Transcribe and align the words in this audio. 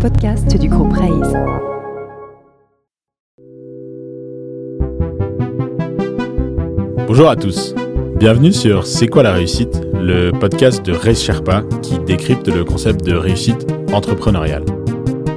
podcast 0.00 0.56
du 0.58 0.68
groupe 0.68 0.92
Raise. 0.92 1.36
Bonjour 7.06 7.28
à 7.28 7.36
tous. 7.36 7.74
Bienvenue 8.18 8.52
sur 8.52 8.86
C'est 8.86 9.08
quoi 9.08 9.22
la 9.22 9.32
réussite, 9.32 9.80
le 9.94 10.30
podcast 10.32 10.84
de 10.84 10.92
Raise 10.92 11.20
Sherpa 11.20 11.62
qui 11.82 11.98
décrypte 11.98 12.48
le 12.48 12.64
concept 12.64 13.04
de 13.04 13.14
réussite 13.14 13.66
entrepreneuriale. 13.92 14.64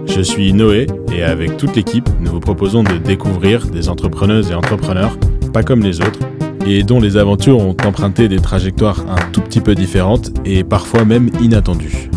Je 0.05 0.21
suis 0.21 0.53
Noé 0.53 0.87
et 1.13 1.23
avec 1.23 1.57
toute 1.57 1.75
l'équipe, 1.75 2.09
nous 2.21 2.31
vous 2.31 2.39
proposons 2.39 2.83
de 2.83 2.97
découvrir 2.97 3.67
des 3.67 3.89
entrepreneuses 3.89 4.51
et 4.51 4.55
entrepreneurs 4.55 5.17
pas 5.53 5.63
comme 5.63 5.81
les 5.81 6.01
autres 6.01 6.19
et 6.67 6.83
dont 6.83 6.99
les 6.99 7.17
aventures 7.17 7.59
ont 7.59 7.77
emprunté 7.85 8.27
des 8.27 8.39
trajectoires 8.39 9.05
un 9.09 9.31
tout 9.31 9.41
petit 9.41 9.61
peu 9.61 9.75
différentes 9.75 10.31
et 10.45 10.63
parfois 10.63 11.05
même 11.05 11.29
inattendues. 11.41 12.09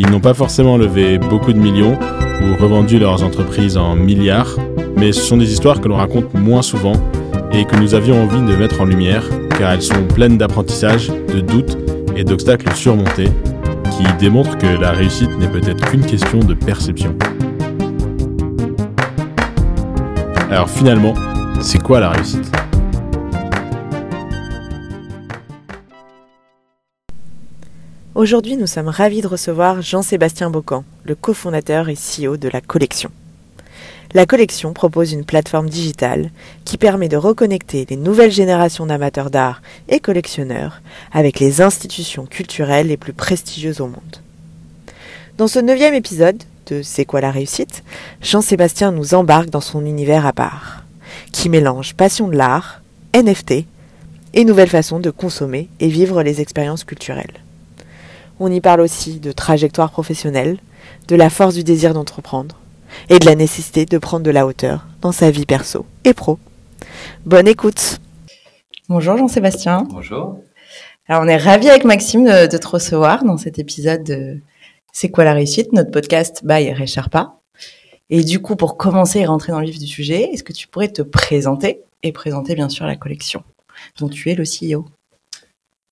Ils 0.00 0.08
n'ont 0.10 0.20
pas 0.20 0.34
forcément 0.34 0.76
levé 0.76 1.18
beaucoup 1.18 1.52
de 1.52 1.58
millions 1.58 1.98
ou 2.40 2.62
revendu 2.62 3.00
leurs 3.00 3.24
entreprises 3.24 3.76
en 3.76 3.96
milliards, 3.96 4.54
mais 4.96 5.10
ce 5.10 5.20
sont 5.20 5.36
des 5.36 5.52
histoires 5.52 5.80
que 5.80 5.88
l'on 5.88 5.96
raconte 5.96 6.34
moins 6.34 6.62
souvent 6.62 6.92
et 7.52 7.64
que 7.64 7.74
nous 7.74 7.94
avions 7.94 8.22
envie 8.22 8.40
de 8.40 8.56
mettre 8.56 8.80
en 8.80 8.84
lumière 8.84 9.24
car 9.58 9.72
elles 9.72 9.82
sont 9.82 10.04
pleines 10.14 10.38
d'apprentissage, 10.38 11.08
de 11.08 11.40
doutes 11.40 11.76
et 12.16 12.22
d'obstacles 12.22 12.72
surmontés 12.76 13.28
qui 13.90 14.04
démontrent 14.20 14.56
que 14.56 14.80
la 14.80 14.92
réussite 14.92 15.36
n'est 15.36 15.48
peut-être 15.48 15.90
qu'une 15.90 16.06
question 16.06 16.38
de 16.38 16.54
perception. 16.54 17.16
Alors 20.48 20.70
finalement, 20.70 21.14
c'est 21.60 21.82
quoi 21.82 21.98
la 21.98 22.10
réussite? 22.10 22.57
Aujourd'hui, 28.18 28.56
nous 28.56 28.66
sommes 28.66 28.88
ravis 28.88 29.20
de 29.20 29.28
recevoir 29.28 29.80
Jean-Sébastien 29.80 30.50
Bocan, 30.50 30.82
le 31.04 31.14
cofondateur 31.14 31.88
et 31.88 31.94
CEO 31.94 32.36
de 32.36 32.48
la 32.48 32.60
collection. 32.60 33.12
La 34.12 34.26
collection 34.26 34.72
propose 34.72 35.12
une 35.12 35.24
plateforme 35.24 35.70
digitale 35.70 36.32
qui 36.64 36.78
permet 36.78 37.08
de 37.08 37.16
reconnecter 37.16 37.86
les 37.88 37.94
nouvelles 37.94 38.32
générations 38.32 38.86
d'amateurs 38.86 39.30
d'art 39.30 39.62
et 39.88 40.00
collectionneurs 40.00 40.82
avec 41.12 41.38
les 41.38 41.60
institutions 41.60 42.26
culturelles 42.26 42.88
les 42.88 42.96
plus 42.96 43.12
prestigieuses 43.12 43.80
au 43.80 43.86
monde. 43.86 44.16
Dans 45.36 45.46
ce 45.46 45.60
neuvième 45.60 45.94
épisode 45.94 46.42
de 46.66 46.82
C'est 46.82 47.04
quoi 47.04 47.20
la 47.20 47.30
réussite 47.30 47.84
Jean-Sébastien 48.20 48.90
nous 48.90 49.14
embarque 49.14 49.50
dans 49.50 49.60
son 49.60 49.86
univers 49.86 50.26
à 50.26 50.32
part, 50.32 50.82
qui 51.30 51.48
mélange 51.48 51.94
passion 51.94 52.26
de 52.26 52.36
l'art, 52.36 52.82
NFT 53.14 53.64
et 54.34 54.44
nouvelles 54.44 54.70
façons 54.70 54.98
de 54.98 55.10
consommer 55.12 55.68
et 55.78 55.86
vivre 55.86 56.24
les 56.24 56.40
expériences 56.40 56.82
culturelles. 56.82 57.44
On 58.40 58.52
y 58.52 58.60
parle 58.60 58.80
aussi 58.80 59.18
de 59.18 59.32
trajectoire 59.32 59.90
professionnelle, 59.90 60.58
de 61.08 61.16
la 61.16 61.28
force 61.28 61.54
du 61.54 61.64
désir 61.64 61.92
d'entreprendre 61.92 62.56
et 63.08 63.18
de 63.18 63.26
la 63.26 63.34
nécessité 63.34 63.84
de 63.84 63.98
prendre 63.98 64.24
de 64.24 64.30
la 64.30 64.46
hauteur 64.46 64.86
dans 65.00 65.10
sa 65.10 65.30
vie 65.32 65.44
perso 65.44 65.86
et 66.04 66.14
pro. 66.14 66.38
Bonne 67.26 67.48
écoute. 67.48 67.98
Bonjour 68.88 69.16
Jean-Sébastien. 69.16 69.88
Bonjour. 69.90 70.40
Alors 71.08 71.22
on 71.24 71.28
est 71.28 71.36
ravis 71.36 71.68
avec 71.68 71.84
Maxime 71.84 72.24
de, 72.24 72.46
de, 72.46 72.56
te 72.56 72.68
recevoir 72.68 73.24
dans 73.24 73.38
cet 73.38 73.58
épisode 73.58 74.04
de 74.04 74.40
C'est 74.92 75.10
quoi 75.10 75.24
la 75.24 75.32
réussite, 75.32 75.72
notre 75.72 75.90
podcast 75.90 76.42
by 76.44 76.72
Ray 76.72 76.86
Sherpa. 76.86 77.34
Et 78.08 78.22
du 78.22 78.40
coup, 78.40 78.54
pour 78.54 78.76
commencer 78.76 79.18
et 79.18 79.26
rentrer 79.26 79.52
dans 79.52 79.60
le 79.60 79.66
vif 79.66 79.78
du 79.78 79.86
sujet, 79.86 80.30
est-ce 80.32 80.44
que 80.44 80.52
tu 80.52 80.68
pourrais 80.68 80.88
te 80.88 81.02
présenter 81.02 81.80
et 82.04 82.12
présenter 82.12 82.54
bien 82.54 82.68
sûr 82.68 82.86
la 82.86 82.96
collection 82.96 83.42
dont 83.98 84.08
tu 84.08 84.30
es 84.30 84.34
le 84.34 84.44
CEO 84.44 84.86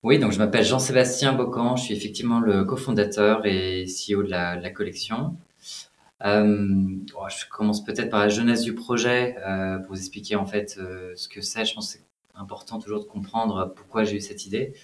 oui, 0.06 0.20
donc 0.20 0.30
je 0.30 0.38
m'appelle 0.38 0.64
Jean-Sébastien 0.64 1.32
Bocan, 1.32 1.74
je 1.74 1.82
suis 1.82 1.94
effectivement 1.94 2.38
le 2.38 2.64
cofondateur 2.64 3.44
et 3.44 3.86
CEO 3.86 4.22
de 4.22 4.30
la, 4.30 4.70
collection. 4.70 5.36
Euh, 6.24 6.46
je 7.28 7.48
commence 7.50 7.82
peut-être 7.82 8.08
par 8.08 8.20
la 8.20 8.28
jeunesse 8.28 8.62
du 8.62 8.72
projet 8.72 9.36
euh, 9.44 9.78
pour 9.78 9.96
vous 9.96 9.98
expliquer 9.98 10.36
en 10.36 10.46
fait 10.46 10.76
euh, 10.78 11.12
ce 11.16 11.28
que 11.28 11.40
c'est. 11.40 11.64
Je 11.64 11.74
pense 11.74 11.92
que 11.92 11.98
c'est 11.98 12.04
important 12.36 12.78
toujours 12.78 13.00
de 13.00 13.04
comprendre 13.04 13.74
pourquoi 13.74 14.04
j'ai 14.04 14.18
eu 14.18 14.20
cette 14.20 14.46
idée, 14.46 14.74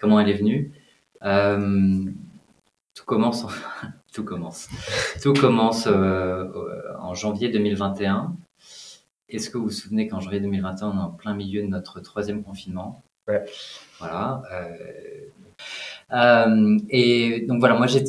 comment 0.00 0.18
elle 0.18 0.28
est 0.28 0.34
venue. 0.36 0.72
Tout 2.94 3.04
commence, 3.06 3.46
tout 4.12 4.24
commence, 4.24 4.68
tout 5.22 5.32
commence 5.32 5.86
en 5.86 7.14
janvier 7.14 7.48
2021. 7.48 8.36
Est-ce 9.28 9.48
que 9.48 9.56
vous 9.56 9.64
vous 9.64 9.70
souvenez 9.70 10.08
qu'en 10.08 10.20
janvier 10.20 10.40
2021, 10.40 10.88
on 10.88 10.98
est 10.98 11.00
en 11.00 11.10
plein 11.10 11.34
milieu 11.34 11.62
de 11.62 11.68
notre 11.68 12.00
troisième 12.00 12.42
confinement? 12.42 13.02
Voilà. 13.98 14.42
Euh, 14.52 14.76
euh, 16.12 16.78
et 16.90 17.40
donc 17.46 17.60
voilà, 17.60 17.74
moi 17.74 17.86
j'ai, 17.86 18.04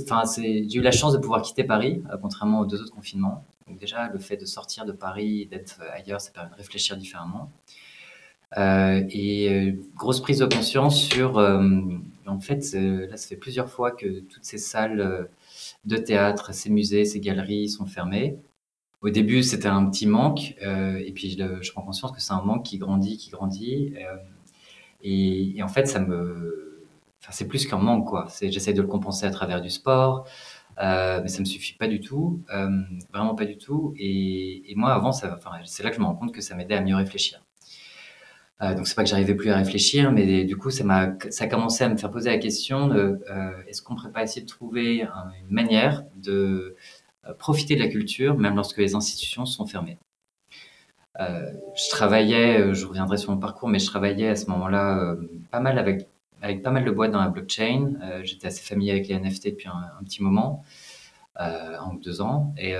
eu 0.75 0.81
la 0.81 0.91
chance 0.91 1.13
de 1.13 1.17
pouvoir 1.17 1.41
quitter 1.41 1.63
Paris, 1.63 2.03
euh, 2.11 2.17
contrairement 2.21 2.59
aux 2.61 2.65
deux 2.65 2.81
autres 2.81 2.93
confinements. 2.93 3.45
Donc 3.67 3.79
déjà, 3.79 4.09
le 4.09 4.19
fait 4.19 4.37
de 4.37 4.45
sortir 4.45 4.85
de 4.85 4.91
Paris, 4.91 5.47
d'être 5.49 5.79
ailleurs, 5.93 6.19
ça 6.19 6.31
permet 6.31 6.49
de 6.49 6.55
réfléchir 6.55 6.97
différemment. 6.97 7.49
Euh, 8.57 9.03
et 9.09 9.75
grosse 9.95 10.21
prise 10.21 10.39
de 10.39 10.45
conscience 10.45 11.01
sur, 11.01 11.37
en 11.37 12.39
fait, 12.39 12.73
là, 12.73 13.17
ça 13.17 13.27
fait 13.27 13.37
plusieurs 13.37 13.69
fois 13.69 13.91
que 13.91 14.19
toutes 14.19 14.43
ces 14.43 14.57
salles 14.57 15.29
de 15.85 15.97
théâtre, 15.97 16.53
ces 16.53 16.69
musées, 16.69 17.05
ces 17.05 17.19
galeries 17.19 17.69
sont 17.69 17.85
fermées. 17.85 18.37
Au 19.01 19.09
début, 19.09 19.43
c'était 19.43 19.67
un 19.67 19.85
petit 19.89 20.07
manque, 20.07 20.55
et 20.61 21.11
puis 21.15 21.31
je, 21.31 21.61
je, 21.61 21.71
prends 21.71 21.81
conscience 21.83 22.11
que 22.11 22.21
c'est 22.21 22.33
un 22.33 22.41
manque 22.41 22.65
qui 22.65 22.77
grandit, 22.77 23.17
qui 23.17 23.31
grandit. 23.31 23.93
Et, 25.03 25.57
et, 25.57 25.63
en 25.63 25.67
fait, 25.67 25.85
ça 25.87 25.99
me, 25.99 26.85
enfin, 27.21 27.31
c'est 27.31 27.47
plus 27.47 27.67
qu'un 27.67 27.77
manque, 27.77 28.07
quoi. 28.07 28.27
J'essaie 28.41 28.73
de 28.73 28.81
le 28.81 28.87
compenser 28.87 29.25
à 29.25 29.31
travers 29.31 29.61
du 29.61 29.69
sport, 29.69 30.27
euh, 30.81 31.19
mais 31.21 31.29
ça 31.29 31.39
me 31.39 31.45
suffit 31.45 31.73
pas 31.73 31.87
du 31.87 31.99
tout, 32.01 32.41
euh, 32.53 32.69
vraiment 33.13 33.35
pas 33.35 33.45
du 33.45 33.57
tout. 33.57 33.93
Et, 33.97 34.71
et 34.71 34.75
moi, 34.75 34.93
avant, 34.93 35.11
ça, 35.11 35.35
enfin, 35.37 35.51
c'est 35.65 35.83
là 35.83 35.89
que 35.89 35.95
je 35.97 36.01
me 36.01 36.05
rends 36.05 36.15
compte 36.15 36.33
que 36.33 36.41
ça 36.41 36.55
m'aidait 36.55 36.75
à 36.75 36.81
mieux 36.81 36.95
réfléchir. 36.95 37.43
Euh, 38.61 38.75
donc 38.75 38.87
c'est 38.87 38.95
pas 38.95 39.03
que 39.03 39.09
j'arrivais 39.09 39.35
plus 39.35 39.49
à 39.49 39.57
réfléchir, 39.57 40.11
mais 40.11 40.45
du 40.45 40.55
coup, 40.57 40.69
ça 40.69 40.83
m'a, 40.83 41.15
ça 41.29 41.45
a 41.45 41.47
commencé 41.47 41.83
à 41.83 41.89
me 41.89 41.97
faire 41.97 42.11
poser 42.11 42.29
la 42.29 42.37
question 42.37 42.87
de, 42.87 43.19
euh, 43.29 43.51
est-ce 43.67 43.81
qu'on 43.81 43.95
pourrait 43.95 44.11
pas 44.11 44.23
essayer 44.23 44.41
de 44.41 44.47
trouver 44.47 45.03
un, 45.03 45.31
une 45.41 45.53
manière 45.53 46.03
de 46.15 46.75
euh, 47.27 47.33
profiter 47.33 47.75
de 47.75 47.81
la 47.81 47.89
culture, 47.89 48.37
même 48.37 48.55
lorsque 48.55 48.77
les 48.77 48.95
institutions 48.95 49.45
sont 49.45 49.65
fermées? 49.65 49.97
Euh, 51.19 51.51
je 51.75 51.89
travaillais, 51.89 52.59
euh, 52.59 52.73
je 52.73 52.85
reviendrai 52.85 53.17
sur 53.17 53.31
mon 53.31 53.37
parcours, 53.37 53.69
mais 53.69 53.79
je 53.79 53.85
travaillais 53.85 54.29
à 54.29 54.35
ce 54.35 54.47
moment-là 54.47 54.97
euh, 54.99 55.15
pas 55.51 55.59
mal 55.59 55.77
avec, 55.77 56.09
pas 56.63 56.71
mal 56.71 56.85
de 56.85 56.91
boîtes 56.91 57.11
dans 57.11 57.21
la 57.21 57.29
blockchain. 57.29 57.93
Euh, 58.03 58.21
J'étais 58.23 58.47
assez 58.47 58.63
familier 58.63 58.91
avec 58.91 59.07
les 59.07 59.19
NFT 59.19 59.49
depuis 59.49 59.67
un, 59.67 60.03
petit 60.03 60.23
moment, 60.23 60.63
euh, 61.39 61.77
un 61.79 61.93
ou 61.93 61.99
deux 61.99 62.21
ans, 62.21 62.53
et, 62.57 62.73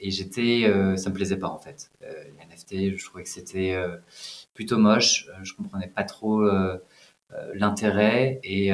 et 0.00 0.10
j'étais, 0.10 0.62
ça 0.96 1.10
me 1.10 1.14
plaisait 1.14 1.38
pas 1.38 1.48
en 1.48 1.58
fait. 1.58 1.90
les 2.00 2.46
NFT, 2.46 2.96
je 2.96 3.04
trouvais 3.04 3.22
que 3.22 3.28
c'était 3.28 3.76
plutôt 4.54 4.78
moche, 4.78 5.28
je 5.42 5.52
comprenais 5.54 5.88
pas 5.88 6.04
trop 6.04 6.42
l'intérêt 7.54 8.40
et 8.44 8.72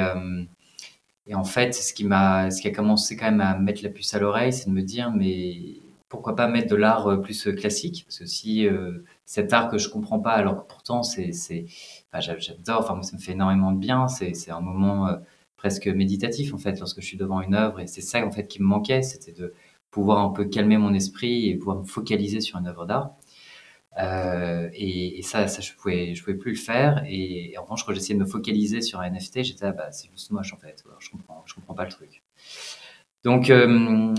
et 1.27 1.35
en 1.35 1.43
fait, 1.43 1.73
ce 1.73 1.93
qui 1.93 2.03
m'a, 2.03 2.49
ce 2.51 2.61
qui 2.61 2.67
a 2.67 2.71
commencé 2.71 3.15
quand 3.15 3.25
même 3.25 3.41
à 3.41 3.57
mettre 3.57 3.83
la 3.83 3.89
puce 3.89 4.13
à 4.13 4.19
l'oreille, 4.19 4.51
c'est 4.51 4.69
de 4.69 4.73
me 4.73 4.81
dire, 4.81 5.11
mais 5.11 5.75
pourquoi 6.11 6.35
pas 6.35 6.47
mettre 6.49 6.69
de 6.69 6.75
l'art 6.75 7.07
euh, 7.07 7.17
plus 7.21 7.47
euh, 7.47 7.53
classique? 7.53 8.03
Parce 8.05 8.19
que 8.19 8.25
si 8.25 8.67
euh, 8.67 9.05
cet 9.25 9.53
art 9.53 9.69
que 9.69 9.77
je 9.77 9.89
comprends 9.89 10.19
pas, 10.19 10.33
alors 10.33 10.57
que 10.61 10.67
pourtant 10.67 11.03
c'est, 11.03 11.31
c'est, 11.31 11.65
enfin, 12.11 12.19
j'adore, 12.37 12.81
enfin 12.81 13.01
ça 13.01 13.15
me 13.15 13.21
fait 13.21 13.31
énormément 13.31 13.71
de 13.71 13.79
bien. 13.79 14.09
C'est, 14.09 14.33
c'est 14.33 14.51
un 14.51 14.59
moment 14.59 15.07
euh, 15.07 15.15
presque 15.55 15.87
méditatif 15.87 16.53
en 16.53 16.57
fait 16.57 16.79
lorsque 16.79 16.99
je 17.01 17.05
suis 17.05 17.17
devant 17.17 17.41
une 17.41 17.55
œuvre 17.55 17.79
et 17.79 17.87
c'est 17.87 18.01
ça 18.01 18.25
en 18.25 18.31
fait 18.31 18.47
qui 18.47 18.61
me 18.61 18.67
manquait, 18.67 19.03
c'était 19.03 19.31
de 19.31 19.53
pouvoir 19.89 20.19
un 20.19 20.31
peu 20.31 20.45
calmer 20.45 20.77
mon 20.77 20.93
esprit 20.93 21.49
et 21.49 21.55
pouvoir 21.55 21.77
me 21.77 21.85
focaliser 21.85 22.41
sur 22.41 22.59
une 22.59 22.67
œuvre 22.67 22.85
d'art. 22.85 23.15
Euh, 23.99 24.69
et, 24.73 25.19
et, 25.19 25.21
ça, 25.21 25.47
ça 25.47 25.61
je 25.61 25.73
pouvais, 25.73 26.15
je 26.15 26.23
pouvais 26.23 26.37
plus 26.37 26.51
le 26.51 26.57
faire. 26.57 27.03
Et, 27.07 27.53
et 27.53 27.57
en 27.57 27.63
revanche, 27.63 27.85
quand 27.85 27.93
j'essayais 27.93 28.15
de 28.15 28.23
me 28.23 28.25
focaliser 28.25 28.81
sur 28.81 28.99
un 28.99 29.09
NFT, 29.09 29.43
j'étais 29.43 29.65
ah, 29.65 29.71
bah 29.73 29.91
c'est 29.91 30.09
juste 30.11 30.31
moche 30.31 30.53
en 30.53 30.57
fait. 30.57 30.83
Je 30.99 31.09
comprends, 31.09 31.43
je 31.45 31.55
comprends 31.55 31.73
pas 31.73 31.85
le 31.85 31.91
truc. 31.91 32.21
Donc 33.23 33.49
euh, 33.49 34.13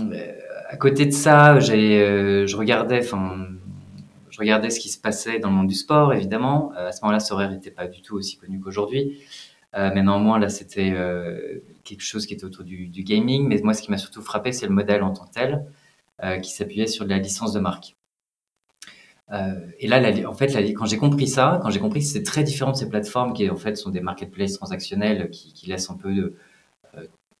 à 0.73 0.77
côté 0.77 1.05
de 1.05 1.11
ça, 1.11 1.59
j'ai, 1.59 2.01
euh, 2.01 2.47
je 2.47 2.57
regardais, 2.57 2.97
enfin, 2.97 3.47
je 4.31 4.39
regardais 4.39 4.71
ce 4.71 4.79
qui 4.79 4.89
se 4.89 4.99
passait 4.99 5.37
dans 5.37 5.49
le 5.49 5.55
monde 5.55 5.67
du 5.67 5.75
sport, 5.75 6.15
évidemment. 6.15 6.71
Euh, 6.75 6.87
à 6.87 6.91
ce 6.91 7.01
moment-là, 7.03 7.19
ce 7.19 7.31
horaire 7.31 7.51
n'était 7.51 7.69
pas 7.69 7.87
du 7.87 8.01
tout 8.01 8.15
aussi 8.15 8.37
connu 8.37 8.59
qu'aujourd'hui. 8.59 9.19
Euh, 9.75 9.91
mais 9.93 10.01
néanmoins, 10.01 10.39
là, 10.39 10.49
c'était 10.49 10.91
quelque 11.83 12.01
chose 12.01 12.25
qui 12.25 12.33
était 12.33 12.45
autour 12.45 12.63
du, 12.63 12.87
gaming. 13.03 13.47
Mais 13.47 13.59
moi, 13.63 13.75
ce 13.75 13.83
qui 13.83 13.91
m'a 13.91 13.99
surtout 13.99 14.23
frappé, 14.23 14.51
c'est 14.51 14.65
le 14.65 14.73
modèle 14.73 15.03
en 15.03 15.13
tant 15.13 15.25
que 15.25 15.33
tel, 15.33 15.65
qui 16.41 16.51
s'appuyait 16.51 16.87
sur 16.87 17.05
la 17.05 17.19
licence 17.19 17.53
de 17.53 17.59
marque. 17.59 17.95
et 19.79 19.87
là, 19.87 20.01
en 20.27 20.33
fait, 20.33 20.73
quand 20.73 20.85
j'ai 20.85 20.97
compris 20.97 21.27
ça, 21.27 21.59
quand 21.61 21.69
j'ai 21.69 21.79
compris 21.79 21.99
que 21.99 22.07
c'est 22.07 22.23
très 22.23 22.43
différent 22.43 22.71
de 22.71 22.77
ces 22.77 22.89
plateformes 22.89 23.33
qui, 23.33 23.47
en 23.47 23.57
fait, 23.57 23.75
sont 23.75 23.91
des 23.91 24.01
marketplaces 24.01 24.53
transactionnels 24.53 25.29
qui, 25.29 25.53
qui 25.53 25.67
laissent 25.67 25.91
un 25.91 25.97
peu 25.97 26.13
de, 26.15 26.35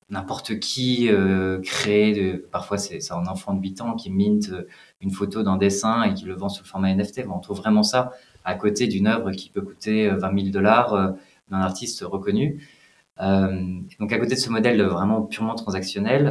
n'importe 0.09 0.59
qui 0.59 1.09
euh, 1.09 1.59
crée, 1.61 2.11
de, 2.13 2.37
parfois 2.51 2.77
c'est 2.77 2.99
un 3.11 3.27
enfant 3.27 3.53
de 3.53 3.61
8 3.61 3.81
ans 3.81 3.95
qui 3.95 4.09
mint 4.11 4.49
euh, 4.49 4.67
une 5.01 5.11
photo 5.11 5.43
d'un 5.43 5.57
dessin 5.57 6.03
et 6.03 6.13
qui 6.13 6.25
le 6.25 6.33
vend 6.33 6.49
sous 6.49 6.63
le 6.63 6.67
format 6.67 6.93
NFT. 6.93 7.23
On 7.29 7.39
trouve 7.39 7.57
vraiment 7.57 7.83
ça 7.83 8.11
à 8.45 8.55
côté 8.55 8.87
d'une 8.87 9.07
œuvre 9.07 9.31
qui 9.31 9.49
peut 9.49 9.61
coûter 9.61 10.09
20 10.09 10.27
euh, 10.27 10.41
000 10.41 10.51
dollars 10.51 10.93
euh, 10.93 11.11
d'un 11.49 11.59
artiste 11.59 12.01
reconnu. 12.01 12.67
donc 13.19 14.11
à 14.11 14.19
côté 14.19 14.35
de 14.35 14.39
ce 14.39 14.49
modèle 14.49 14.81
vraiment 14.83 15.21
purement 15.21 15.55
transactionnel, 15.55 16.23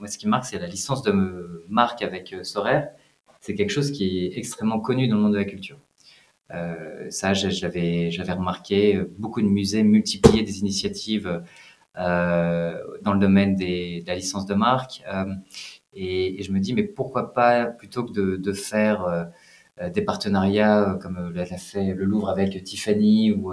moi 0.00 0.08
ce 0.08 0.18
qui 0.18 0.26
marque 0.26 0.44
c'est 0.44 0.58
la 0.58 0.66
licence 0.66 1.02
de 1.02 1.64
marque 1.68 2.02
avec 2.02 2.34
Sorare. 2.42 2.88
C'est 3.40 3.54
quelque 3.54 3.70
chose 3.70 3.92
qui 3.92 4.24
est 4.24 4.38
extrêmement 4.38 4.80
connu 4.80 5.08
dans 5.08 5.16
le 5.16 5.22
monde 5.22 5.34
de 5.34 5.38
la 5.38 5.44
culture. 5.44 5.78
Euh, 6.52 7.10
ça, 7.10 7.34
j'avais, 7.34 8.10
remarqué 8.28 9.00
beaucoup 9.18 9.42
de 9.42 9.46
musées 9.46 9.82
multiplier 9.82 10.42
des 10.42 10.60
initiatives 10.60 11.26
euh, 11.26 11.40
dans 11.96 13.12
le 13.12 13.18
domaine 13.18 13.54
des, 13.54 14.02
de 14.02 14.06
la 14.06 14.14
licence 14.14 14.46
de 14.46 14.54
marque. 14.54 15.02
Euh, 15.12 15.24
et, 15.94 16.40
et, 16.40 16.42
je 16.42 16.52
me 16.52 16.60
dis, 16.60 16.74
mais 16.74 16.82
pourquoi 16.82 17.32
pas, 17.32 17.66
plutôt 17.66 18.04
que 18.04 18.12
de, 18.12 18.36
de 18.36 18.52
faire 18.52 19.04
euh, 19.04 19.90
des 19.90 20.02
partenariats 20.02 20.98
comme 21.02 21.32
l'a 21.34 21.44
fait 21.46 21.94
le 21.94 22.04
Louvre 22.04 22.30
avec 22.30 22.62
Tiffany 22.64 23.32
ou 23.32 23.52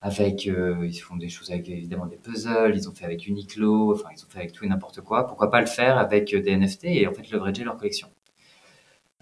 avec, 0.00 0.46
ils 0.46 1.00
font 1.00 1.16
des 1.16 1.28
choses 1.28 1.50
avec 1.50 1.68
évidemment 1.68 2.06
des 2.06 2.16
puzzles, 2.16 2.74
ils 2.76 2.88
ont 2.88 2.92
fait 2.92 3.04
avec 3.04 3.26
Uniqlo, 3.26 3.92
enfin 3.94 4.10
ils 4.16 4.24
ont 4.24 4.28
fait 4.28 4.38
avec 4.38 4.52
tout 4.52 4.64
et 4.64 4.68
n'importe 4.68 5.00
quoi. 5.00 5.26
Pourquoi 5.26 5.50
pas 5.50 5.60
le 5.60 5.66
faire 5.66 5.98
avec 5.98 6.34
des 6.34 6.56
NFT 6.56 6.84
et 6.84 7.06
en 7.08 7.12
fait 7.12 7.28
leverager 7.30 7.64
leur 7.64 7.76
collection. 7.76 8.08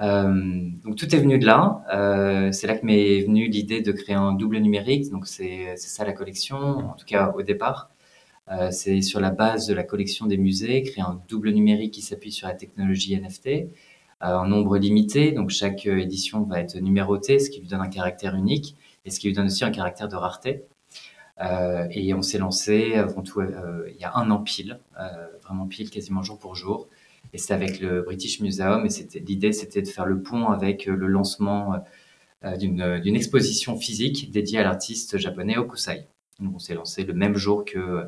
Euh, 0.01 0.71
donc 0.85 0.97
tout 0.97 1.15
est 1.15 1.19
venu 1.19 1.39
de 1.39 1.47
là. 1.47 1.83
Euh, 1.93 2.53
c'est 2.53 2.67
là 2.67 2.77
que 2.77 2.85
m'est 2.85 3.23
venue 3.23 3.49
l'idée 3.49 3.81
de 3.81 3.93
créer 3.93 4.15
un 4.15 4.33
double 4.33 4.59
numérique. 4.59 5.11
Donc 5.11 5.27
c'est 5.27 5.77
ça 5.77 6.05
la 6.05 6.13
collection, 6.13 6.57
en 6.57 6.95
tout 6.95 7.07
cas 7.07 7.33
au 7.35 7.43
départ. 7.43 7.91
Euh, 8.51 8.71
c'est 8.71 9.01
sur 9.03 9.21
la 9.21 9.31
base 9.31 9.67
de 9.67 9.75
la 9.75 9.83
collection 9.83 10.27
des 10.27 10.37
musées, 10.37 10.83
créer 10.83 11.03
un 11.03 11.21
double 11.29 11.51
numérique 11.51 11.95
qui 11.95 12.03
s'appuie 12.03 12.33
sur 12.33 12.47
la 12.47 12.55
technologie 12.55 13.19
NFT 13.21 13.47
euh, 13.49 13.67
en 14.21 14.47
nombre 14.47 14.79
limité. 14.79 15.33
Donc 15.33 15.51
chaque 15.51 15.87
édition 15.87 16.43
va 16.43 16.61
être 16.61 16.77
numérotée, 16.79 17.39
ce 17.39 17.51
qui 17.51 17.61
lui 17.61 17.69
donne 17.69 17.81
un 17.81 17.89
caractère 17.89 18.35
unique 18.35 18.77
et 19.05 19.11
ce 19.11 19.21
qui 19.21 19.29
lui 19.29 19.35
donne 19.35 19.47
aussi 19.47 19.65
un 19.65 19.71
caractère 19.71 20.09
de 20.09 20.17
rareté. 20.17 20.65
Euh, 21.43 21.87
et 21.91 22.15
on 22.15 22.23
s'est 22.23 22.39
lancé 22.39 22.95
avant 22.95 23.23
tout 23.23 23.41
euh, 23.41 23.91
il 23.91 24.01
y 24.01 24.05
a 24.05 24.13
un 24.15 24.31
an 24.31 24.43
pile, 24.43 24.81
vraiment 25.43 25.67
pile, 25.67 25.91
quasiment 25.91 26.23
jour 26.23 26.39
pour 26.39 26.55
jour. 26.55 26.89
Et 27.33 27.39
c'était 27.39 27.55
avec 27.55 27.81
le 27.81 28.03
British 28.03 28.41
Museum. 28.41 28.87
Et 28.87 29.19
l'idée, 29.21 29.53
c'était 29.53 29.83
de 29.83 29.89
faire 29.89 30.07
le 30.07 30.23
pont 30.23 30.49
avec 30.49 30.89
euh, 30.89 30.95
le 30.95 31.07
lancement 31.07 31.75
euh, 31.75 31.79
euh, 32.45 32.57
d'une, 32.57 33.17
exposition 33.17 33.77
physique 33.77 34.31
dédiée 34.31 34.59
à 34.59 34.63
l'artiste 34.63 35.19
japonais 35.19 35.57
Okusai. 35.57 36.07
Donc, 36.41 36.55
on 36.55 36.59
s'est 36.59 36.75
lancé 36.75 37.05
le 37.05 37.15
même 37.15 37.37
jour 37.37 37.65
que 37.65 38.05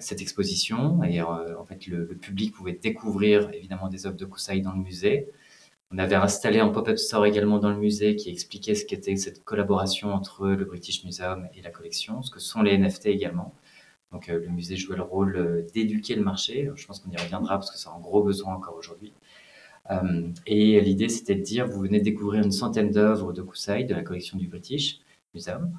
cette 0.00 0.20
exposition. 0.20 1.02
Et 1.04 1.22
en 1.22 1.64
fait, 1.64 1.86
le, 1.86 2.06
public 2.06 2.54
pouvait 2.54 2.78
découvrir 2.80 3.50
évidemment 3.52 3.88
des 3.88 4.06
œuvres 4.06 4.16
de 4.16 4.24
Okusai 4.24 4.60
dans 4.60 4.72
le 4.72 4.80
musée. 4.80 5.28
On 5.90 5.96
avait 5.96 6.16
installé 6.16 6.60
un 6.60 6.68
pop-up 6.68 6.98
store 6.98 7.24
également 7.24 7.58
dans 7.58 7.70
le 7.70 7.78
musée 7.78 8.14
qui 8.14 8.28
expliquait 8.28 8.74
ce 8.74 8.84
qu'était 8.84 9.16
cette 9.16 9.42
collaboration 9.44 10.12
entre 10.12 10.48
le 10.48 10.64
British 10.66 11.02
Museum 11.04 11.48
et 11.54 11.62
la 11.62 11.70
collection, 11.70 12.22
ce 12.22 12.30
que 12.30 12.40
sont 12.40 12.62
les 12.62 12.76
NFT 12.76 13.06
également. 13.06 13.54
Donc 14.12 14.28
euh, 14.28 14.38
le 14.38 14.48
musée 14.48 14.76
jouait 14.76 14.96
le 14.96 15.02
rôle 15.02 15.36
euh, 15.36 15.66
d'éduquer 15.74 16.14
le 16.14 16.22
marché. 16.22 16.70
Je 16.74 16.86
pense 16.86 17.00
qu'on 17.00 17.10
y 17.10 17.16
reviendra 17.16 17.56
parce 17.56 17.70
que 17.70 17.78
c'est 17.78 17.88
un 17.88 18.00
gros 18.00 18.22
besoin 18.22 18.54
encore 18.54 18.76
aujourd'hui. 18.76 19.12
Euh, 19.90 20.28
et 20.46 20.80
l'idée, 20.82 21.08
c'était 21.08 21.34
de 21.34 21.42
dire, 21.42 21.66
vous 21.66 21.80
venez 21.80 22.00
découvrir 22.00 22.42
une 22.42 22.52
centaine 22.52 22.90
d'œuvres 22.90 23.32
de 23.32 23.42
Kusai, 23.42 23.84
de 23.84 23.94
la 23.94 24.02
collection 24.02 24.36
du 24.36 24.46
British 24.46 25.00
Museum. 25.34 25.72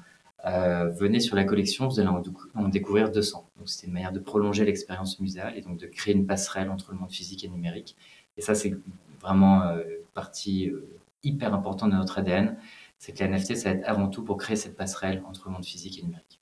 Venez 0.44 1.20
sur 1.20 1.36
la 1.36 1.44
collection, 1.44 1.88
vous 1.88 2.00
allez 2.00 2.08
en, 2.08 2.68
découvrir 2.68 3.10
200. 3.10 3.50
Donc 3.58 3.68
c'était 3.68 3.86
une 3.86 3.92
manière 3.92 4.12
de 4.12 4.20
prolonger 4.20 4.64
l'expérience 4.64 5.20
muséale 5.20 5.56
et 5.56 5.60
donc 5.60 5.78
de 5.78 5.86
créer 5.86 6.14
une 6.14 6.26
passerelle 6.26 6.70
entre 6.70 6.92
le 6.92 6.98
monde 6.98 7.12
physique 7.12 7.44
et 7.44 7.48
numérique. 7.48 7.96
Et 8.36 8.42
ça, 8.42 8.54
c'est 8.54 8.74
vraiment 9.20 9.62
une 9.62 10.06
partie 10.14 10.72
hyper 11.22 11.52
importante 11.54 11.90
de 11.90 11.96
notre 11.96 12.18
ADN. 12.18 12.56
C'est 12.98 13.12
que 13.12 13.24
la 13.24 13.28
NFT, 13.28 13.56
ça 13.56 13.70
va 13.70 13.76
être 13.76 13.88
avant 13.88 14.08
tout 14.08 14.24
pour 14.24 14.36
créer 14.36 14.56
cette 14.56 14.76
passerelle 14.76 15.22
entre 15.26 15.48
le 15.48 15.52
monde 15.52 15.64
physique 15.64 15.98
et 15.98 16.02
numérique. 16.02 16.40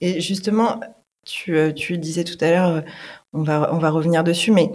Et 0.00 0.20
justement, 0.20 0.80
tu, 1.26 1.56
euh, 1.56 1.72
tu 1.72 1.98
disais 1.98 2.24
tout 2.24 2.38
à 2.40 2.50
l'heure, 2.50 2.68
euh, 2.68 2.80
on 3.32 3.42
va, 3.42 3.72
on 3.72 3.78
va 3.78 3.90
revenir 3.90 4.24
dessus, 4.24 4.50
mais 4.50 4.72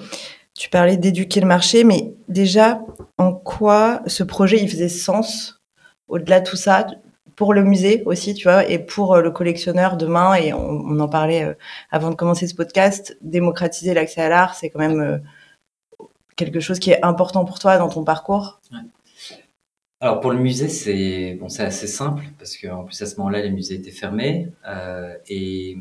tu 0.53 0.69
parlais 0.69 0.97
d'éduquer 0.97 1.41
le 1.41 1.47
marché, 1.47 1.83
mais 1.83 2.13
déjà, 2.29 2.81
en 3.17 3.33
quoi 3.33 4.01
ce 4.07 4.23
projet, 4.23 4.61
il 4.61 4.69
faisait 4.69 4.89
sens 4.89 5.61
au-delà 6.07 6.39
de 6.39 6.49
tout 6.49 6.55
ça? 6.55 6.87
Pour 7.35 7.53
le 7.53 7.63
musée 7.63 8.03
aussi, 8.05 8.33
tu 8.33 8.43
vois, 8.47 8.67
et 8.69 8.79
pour 8.79 9.15
euh, 9.15 9.21
le 9.21 9.31
collectionneur 9.31 9.97
demain, 9.97 10.35
et 10.35 10.53
on, 10.53 10.99
en 10.99 11.09
parlait 11.09 11.55
avant 11.91 12.09
de 12.09 12.15
commencer 12.15 12.47
ce 12.47 12.55
podcast, 12.55 13.17
démocratiser 13.21 13.93
l'accès 13.93 14.21
à 14.21 14.29
l'art, 14.29 14.55
c'est 14.55 14.69
quand 14.69 14.79
même 14.79 15.21
quelque 16.35 16.59
chose 16.59 16.79
qui 16.79 16.91
est 16.91 17.03
important 17.03 17.45
pour 17.45 17.59
toi 17.59 17.77
dans 17.77 17.89
ton 17.89 18.03
parcours. 18.03 18.59
Alors 20.01 20.19
pour 20.19 20.31
le 20.31 20.39
musée, 20.39 20.67
c'est 20.67 21.35
bon, 21.39 21.47
c'est 21.47 21.63
assez 21.63 21.87
simple 21.87 22.23
parce 22.37 22.57
qu'en 22.57 22.83
plus 22.83 23.01
à 23.01 23.05
ce 23.05 23.15
moment-là, 23.17 23.41
les 23.41 23.49
musées 23.49 23.75
étaient 23.75 23.91
fermés. 23.91 24.51
Euh, 24.67 25.15
et 25.27 25.77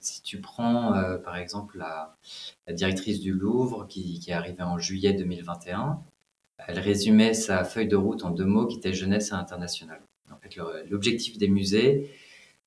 si 0.00 0.22
tu 0.22 0.40
prends 0.40 0.94
euh, 0.96 1.18
par 1.18 1.36
exemple 1.36 1.78
la, 1.78 2.16
directrice 2.72 3.20
du 3.20 3.32
Louvre 3.32 3.86
qui, 3.86 4.18
qui 4.18 4.30
est 4.30 4.34
arrivée 4.34 4.62
en 4.62 4.78
juillet 4.78 5.12
2021, 5.12 6.00
elle 6.66 6.78
résumait 6.78 7.34
sa 7.34 7.64
feuille 7.64 7.88
de 7.88 7.96
route 7.96 8.24
en 8.24 8.30
deux 8.30 8.46
mots 8.46 8.66
qui 8.66 8.78
étaient 8.78 8.94
jeunesse 8.94 9.30
et 9.30 9.34
international. 9.34 10.00
L'objectif 10.90 11.38
des 11.38 11.48
musées, 11.48 12.10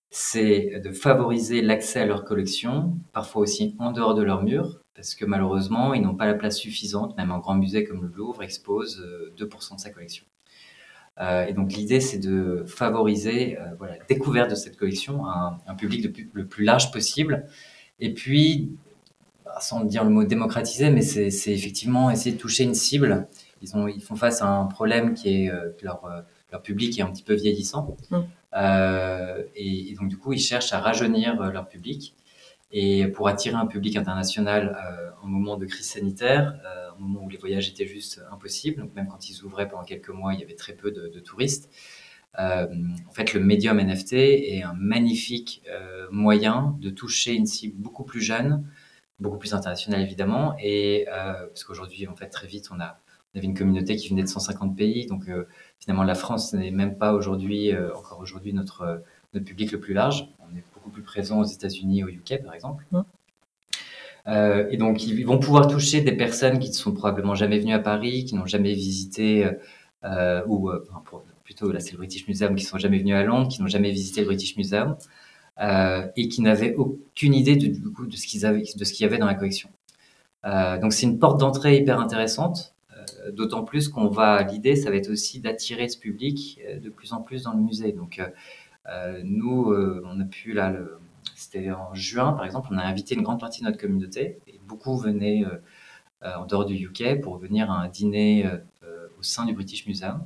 c'est 0.10 0.80
de 0.84 0.92
favoriser 0.92 1.62
l'accès 1.62 2.00
à 2.00 2.06
leur 2.06 2.24
collection, 2.24 2.98
parfois 3.14 3.42
aussi 3.42 3.76
en 3.80 3.92
dehors 3.92 4.16
de 4.16 4.24
leurs 4.24 4.44
murs, 4.44 4.80
parce 4.96 5.14
que 5.14 5.26
malheureusement, 5.26 5.94
ils 5.94 6.02
n'ont 6.02 6.16
pas 6.16 6.26
la 6.26 6.34
place 6.34 6.58
suffisante, 6.58 7.16
même 7.18 7.32
un 7.32 7.40
grand 7.40 7.56
musée 7.56 7.84
comme 7.84 8.02
le 8.02 8.12
Louvre 8.16 8.42
expose 8.42 9.06
2% 9.38 9.44
euh, 9.44 9.76
de 9.76 9.80
sa 9.80 9.90
collection. 9.92 10.26
Euh, 11.20 11.46
et 11.46 11.54
donc 11.54 11.74
l'idée, 11.74 12.00
c'est 12.00 12.20
de 12.20 12.64
favoriser 12.68 13.58
euh, 13.58 13.76
la 13.82 13.98
découverte 14.08 14.50
de 14.50 14.56
cette 14.56 14.78
collection 14.78 15.26
à 15.26 15.60
un, 15.68 15.76
public 15.76 16.30
le 16.34 16.48
plus 16.48 16.64
large 16.64 16.92
possible. 16.92 17.46
Et 18.00 18.14
puis, 18.14 18.76
bah, 19.46 19.60
sans 19.60 19.84
dire 19.84 20.04
le 20.04 20.10
mot 20.10 20.24
démocratiser, 20.24 20.90
mais 20.90 21.02
c'est 21.02 21.54
effectivement 21.54 22.10
essayer 22.10 22.36
de 22.36 22.40
toucher 22.40 22.64
une 22.64 22.76
cible. 22.76 23.28
Ils, 23.62 23.76
ont, 23.76 23.88
ils 23.88 24.02
font 24.02 24.16
face 24.16 24.42
à 24.42 24.48
un 24.48 24.66
problème 24.66 25.14
qui 25.14 25.44
est 25.44 25.52
leur, 25.82 26.24
leur 26.52 26.62
public 26.62 26.98
est 26.98 27.02
un 27.02 27.12
petit 27.12 27.24
peu 27.24 27.34
vieillissant. 27.34 27.98
Mmh. 28.10 28.18
Euh, 28.54 29.44
et, 29.56 29.92
et, 29.92 29.96
donc, 29.96 30.08
du 30.08 30.18
coup, 30.18 30.34
ils 30.34 30.40
cherchent 30.40 30.74
à 30.74 30.80
rajeunir 30.80 31.42
leur 31.52 31.68
public. 31.68 32.16
Et 32.72 33.08
pour 33.08 33.30
attirer 33.30 33.56
un 33.56 33.66
public 33.66 33.96
international 33.96 34.78
euh, 34.78 35.10
en 35.22 35.28
moment 35.28 35.56
de 35.56 35.66
crise 35.66 35.90
sanitaire, 35.90 36.60
euh, 36.66 36.90
au 36.98 37.02
moment 37.02 37.24
où 37.24 37.30
les 37.30 37.38
voyages 37.38 37.70
étaient 37.70 37.88
juste 37.88 38.22
impossibles, 38.32 38.82
donc 38.82 38.94
même 38.94 39.08
quand 39.08 39.30
ils 39.30 39.44
ouvraient 39.44 39.70
pendant 39.70 39.84
quelques 39.84 40.10
mois, 40.10 40.34
il 40.34 40.42
y 40.42 40.44
avait 40.44 40.56
très 40.56 40.74
peu 40.74 40.92
de, 40.92 41.08
de 41.08 41.20
touristes. 41.20 41.70
Euh, 42.40 42.68
en 43.08 43.12
fait, 43.12 43.34
le 43.34 43.40
médium 43.40 43.80
NFT 43.80 44.14
est 44.14 44.64
un 44.64 44.74
magnifique 44.74 45.64
euh, 45.70 46.08
moyen 46.12 46.76
de 46.80 46.90
toucher 46.90 47.34
une 47.34 47.48
cible 47.48 47.76
beaucoup 47.78 48.04
plus 48.04 48.22
jeune, 48.22 48.70
beaucoup 49.20 49.38
plus 49.38 49.54
internationale 49.54 50.02
évidemment, 50.02 50.56
et 50.60 51.08
euh, 51.10 51.48
parce 51.48 51.64
qu'aujourd'hui, 51.64 52.08
en 52.08 52.16
fait, 52.16 52.28
très 52.28 52.48
vite, 52.48 52.70
on 52.72 52.80
a 52.80 53.00
on 53.38 53.40
avait 53.40 53.48
une 53.48 53.58
communauté 53.58 53.96
qui 53.96 54.10
venait 54.10 54.24
de 54.24 54.28
150 54.28 54.76
pays, 54.76 55.06
donc 55.06 55.30
finalement, 55.80 56.04
la 56.04 56.16
France 56.16 56.54
n'est 56.54 56.72
même 56.72 56.98
pas 56.98 57.14
aujourd'hui, 57.14 57.72
encore 57.96 58.20
aujourd'hui, 58.20 58.52
notre 58.52 59.04
notre 59.34 59.46
public 59.46 59.72
le 59.72 59.80
plus 59.80 59.94
large. 59.94 60.28
On 60.40 60.58
est 60.58 60.64
plus 60.90 61.02
présents 61.02 61.42
aux 61.42 61.46
États-Unis, 61.46 62.04
au 62.04 62.08
UK 62.08 62.44
par 62.44 62.54
exemple. 62.54 62.86
Euh, 64.28 64.68
et 64.70 64.78
donc, 64.78 65.06
ils 65.06 65.26
vont 65.26 65.38
pouvoir 65.38 65.68
toucher 65.68 66.02
des 66.02 66.12
personnes 66.12 66.60
qui 66.60 66.70
ne 66.70 66.74
sont 66.74 66.92
probablement 66.92 67.36
jamais 67.36 67.60
venues 67.60 67.74
à 67.74 67.80
Paris, 67.80 68.26
qui 68.26 68.36
n'ont 68.36 68.46
jamais 68.46 68.74
visité, 68.74 69.50
euh, 70.04 70.42
ou 70.48 70.70
euh, 70.70 70.86
plutôt 71.44 71.72
là 71.72 71.80
c'est 71.80 71.94
le 71.94 71.98
British 71.98 72.28
Museum, 72.28 72.56
qui 72.56 72.66
ne 72.66 72.70
sont 72.70 72.78
jamais 72.78 73.00
venus 73.00 73.16
à 73.16 73.24
Londres, 73.24 73.48
qui 73.48 73.62
n'ont 73.62 73.68
jamais 73.68 73.92
visité 73.92 74.22
le 74.22 74.28
British 74.28 74.58
Museum, 74.58 74.98
et 76.16 76.28
qui 76.28 76.42
n'avaient 76.42 76.76
aucune 76.76 77.34
idée 77.34 77.56
de, 77.56 77.68
du 77.68 77.82
coup 77.92 78.04
ce 78.04 78.78
de 78.78 78.86
ce 78.86 78.94
qu'il 78.94 79.04
y 79.04 79.06
avait 79.06 79.18
dans 79.18 79.26
la 79.26 79.34
collection. 79.34 79.70
donc, 80.44 80.94
c'est 80.94 81.06
une 81.06 81.20
porte 81.20 81.40
d'entrée 81.40 81.78
hyper 81.78 82.00
intéressante. 82.00 82.76
D'autant 83.32 83.64
plus 83.64 83.90
qu'on 83.90 84.08
va, 84.08 84.44
l'idée, 84.44 84.76
ça 84.76 84.90
va 84.90 84.96
être 84.96 85.10
aussi 85.10 85.40
d'attirer 85.40 85.88
ce 85.90 85.98
public 85.98 86.60
de 86.82 86.90
plus 86.90 87.14
en 87.14 87.22
plus 87.22 87.44
dans 87.44 87.54
le 87.54 87.60
musée. 87.62 87.92
Donc, 87.92 88.20
euh, 88.90 89.22
nous, 89.24 89.72
euh, 89.72 90.02
on 90.06 90.20
a 90.20 90.26
pu, 90.26 90.54
là, 90.54 90.74
c'était 91.36 91.72
en 91.72 91.94
juin 91.94 92.34
par 92.34 92.46
exemple, 92.46 92.70
on 92.72 92.78
a 92.78 92.84
invité 92.84 93.16
une 93.16 93.22
grande 93.22 93.40
partie 93.40 93.62
de 93.62 93.66
notre 93.66 93.78
communauté 93.78 94.40
et 94.48 94.60
beaucoup 94.66 94.98
venaient 94.98 95.46
euh, 95.46 96.36
en 96.36 96.46
dehors 96.46 96.66
du 96.66 96.76
UK 96.76 97.22
pour 97.22 97.38
venir 97.38 97.70
à 97.72 97.82
un 97.82 97.88
dîner 97.90 98.50
au 99.20 99.24
sein 99.24 99.46
du 99.46 99.54
British 99.54 99.86
Museum 99.88 100.26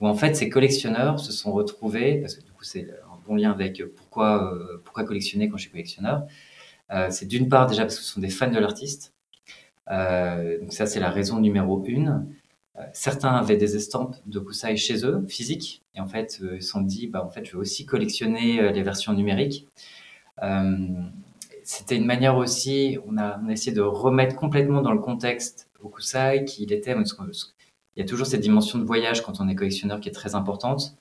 où 0.00 0.06
en 0.06 0.14
fait 0.14 0.34
ces 0.34 0.48
collectionneurs 0.48 1.18
se 1.18 1.32
sont 1.32 1.52
retrouvés, 1.52 2.20
parce 2.20 2.34
que 2.34 2.44
du 2.44 2.52
coup 2.52 2.64
c'est 2.64 2.90
un 2.90 3.18
bon 3.26 3.34
lien 3.34 3.50
avec 3.50 3.82
pourquoi, 3.96 4.56
pourquoi 4.84 5.04
collectionner 5.04 5.48
quand 5.48 5.56
je 5.56 5.62
suis 5.62 5.70
collectionneur, 5.70 6.26
c'est 7.10 7.26
d'une 7.26 7.48
part 7.48 7.66
déjà 7.66 7.82
parce 7.82 7.96
que 7.96 8.02
ce 8.02 8.12
sont 8.12 8.20
des 8.20 8.28
fans 8.28 8.50
de 8.50 8.58
l'artiste, 8.58 9.14
donc 9.88 10.72
ça 10.72 10.86
c'est 10.86 11.00
la 11.00 11.10
raison 11.10 11.40
numéro 11.40 11.84
une, 11.84 12.26
euh, 12.78 12.82
certains 12.92 13.34
avaient 13.34 13.56
des 13.56 13.76
estampes 13.76 14.16
de 14.26 14.38
Kusai 14.38 14.76
chez 14.76 15.04
eux, 15.06 15.24
physiques, 15.28 15.82
et 15.94 16.00
en 16.00 16.06
fait, 16.06 16.40
euh, 16.42 16.56
ils 16.56 16.62
se 16.62 16.70
sont 16.70 16.82
dit, 16.82 17.06
bah, 17.06 17.24
en 17.24 17.30
fait, 17.30 17.44
je 17.44 17.52
vais 17.52 17.58
aussi 17.58 17.86
collectionner 17.86 18.60
euh, 18.60 18.70
les 18.70 18.82
versions 18.82 19.12
numériques. 19.12 19.66
C'était 21.64 21.96
une 21.96 22.04
manière 22.06 22.36
aussi, 22.36 22.98
on 23.08 23.18
a, 23.18 23.40
essayé 23.50 23.72
de 23.74 23.80
remettre 23.80 24.36
complètement 24.36 24.82
dans 24.82 24.92
le 24.92 25.00
contexte 25.00 25.68
Kusai 25.92 26.44
qu'il 26.44 26.72
était, 26.72 26.94
il 26.94 28.00
y 28.00 28.02
a 28.02 28.04
toujours 28.04 28.26
cette 28.26 28.40
dimension 28.40 28.78
de 28.78 28.84
voyage 28.84 29.22
quand 29.22 29.40
on 29.40 29.48
est 29.48 29.54
collectionneur 29.54 30.00
qui 30.00 30.08
est 30.08 30.12
très 30.12 30.34
importante. 30.34 30.96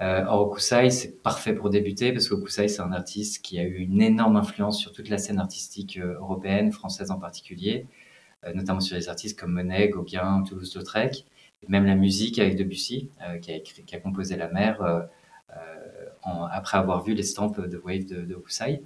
Euh, 0.00 0.24
or, 0.26 0.48
Okusai, 0.48 0.90
c'est 0.90 1.22
parfait 1.22 1.54
pour 1.54 1.68
débuter 1.68 2.12
parce 2.12 2.28
qu'Okusai, 2.28 2.68
c'est 2.68 2.80
un 2.80 2.92
artiste 2.92 3.44
qui 3.44 3.58
a 3.58 3.64
eu 3.64 3.76
une 3.76 4.00
énorme 4.00 4.36
influence 4.36 4.78
sur 4.78 4.92
toute 4.92 5.10
la 5.10 5.18
scène 5.18 5.38
artistique 5.38 5.98
euh, 5.98 6.14
européenne, 6.14 6.72
française 6.72 7.10
en 7.10 7.18
particulier, 7.18 7.86
euh, 7.86 7.99
notamment 8.54 8.80
sur 8.80 8.96
les 8.96 9.08
artistes 9.08 9.38
comme 9.38 9.52
Monet, 9.52 9.88
Gauguin, 9.88 10.42
Toulouse-Lautrec, 10.48 11.26
même 11.68 11.84
la 11.84 11.94
musique 11.94 12.38
avec 12.38 12.56
Debussy, 12.56 13.10
qui, 13.42 13.52
a 13.52 13.56
écrit, 13.56 13.84
qui 13.84 13.94
a 13.94 14.00
composé 14.00 14.36
La 14.36 14.48
Mer 14.48 15.08
en, 16.22 16.44
après 16.44 16.78
avoir 16.78 17.02
vu 17.02 17.14
les 17.14 17.22
stampes 17.22 17.60
de 17.60 17.76
Wave 17.76 18.06
de, 18.06 18.22
de 18.22 18.34
Okusai. 18.34 18.82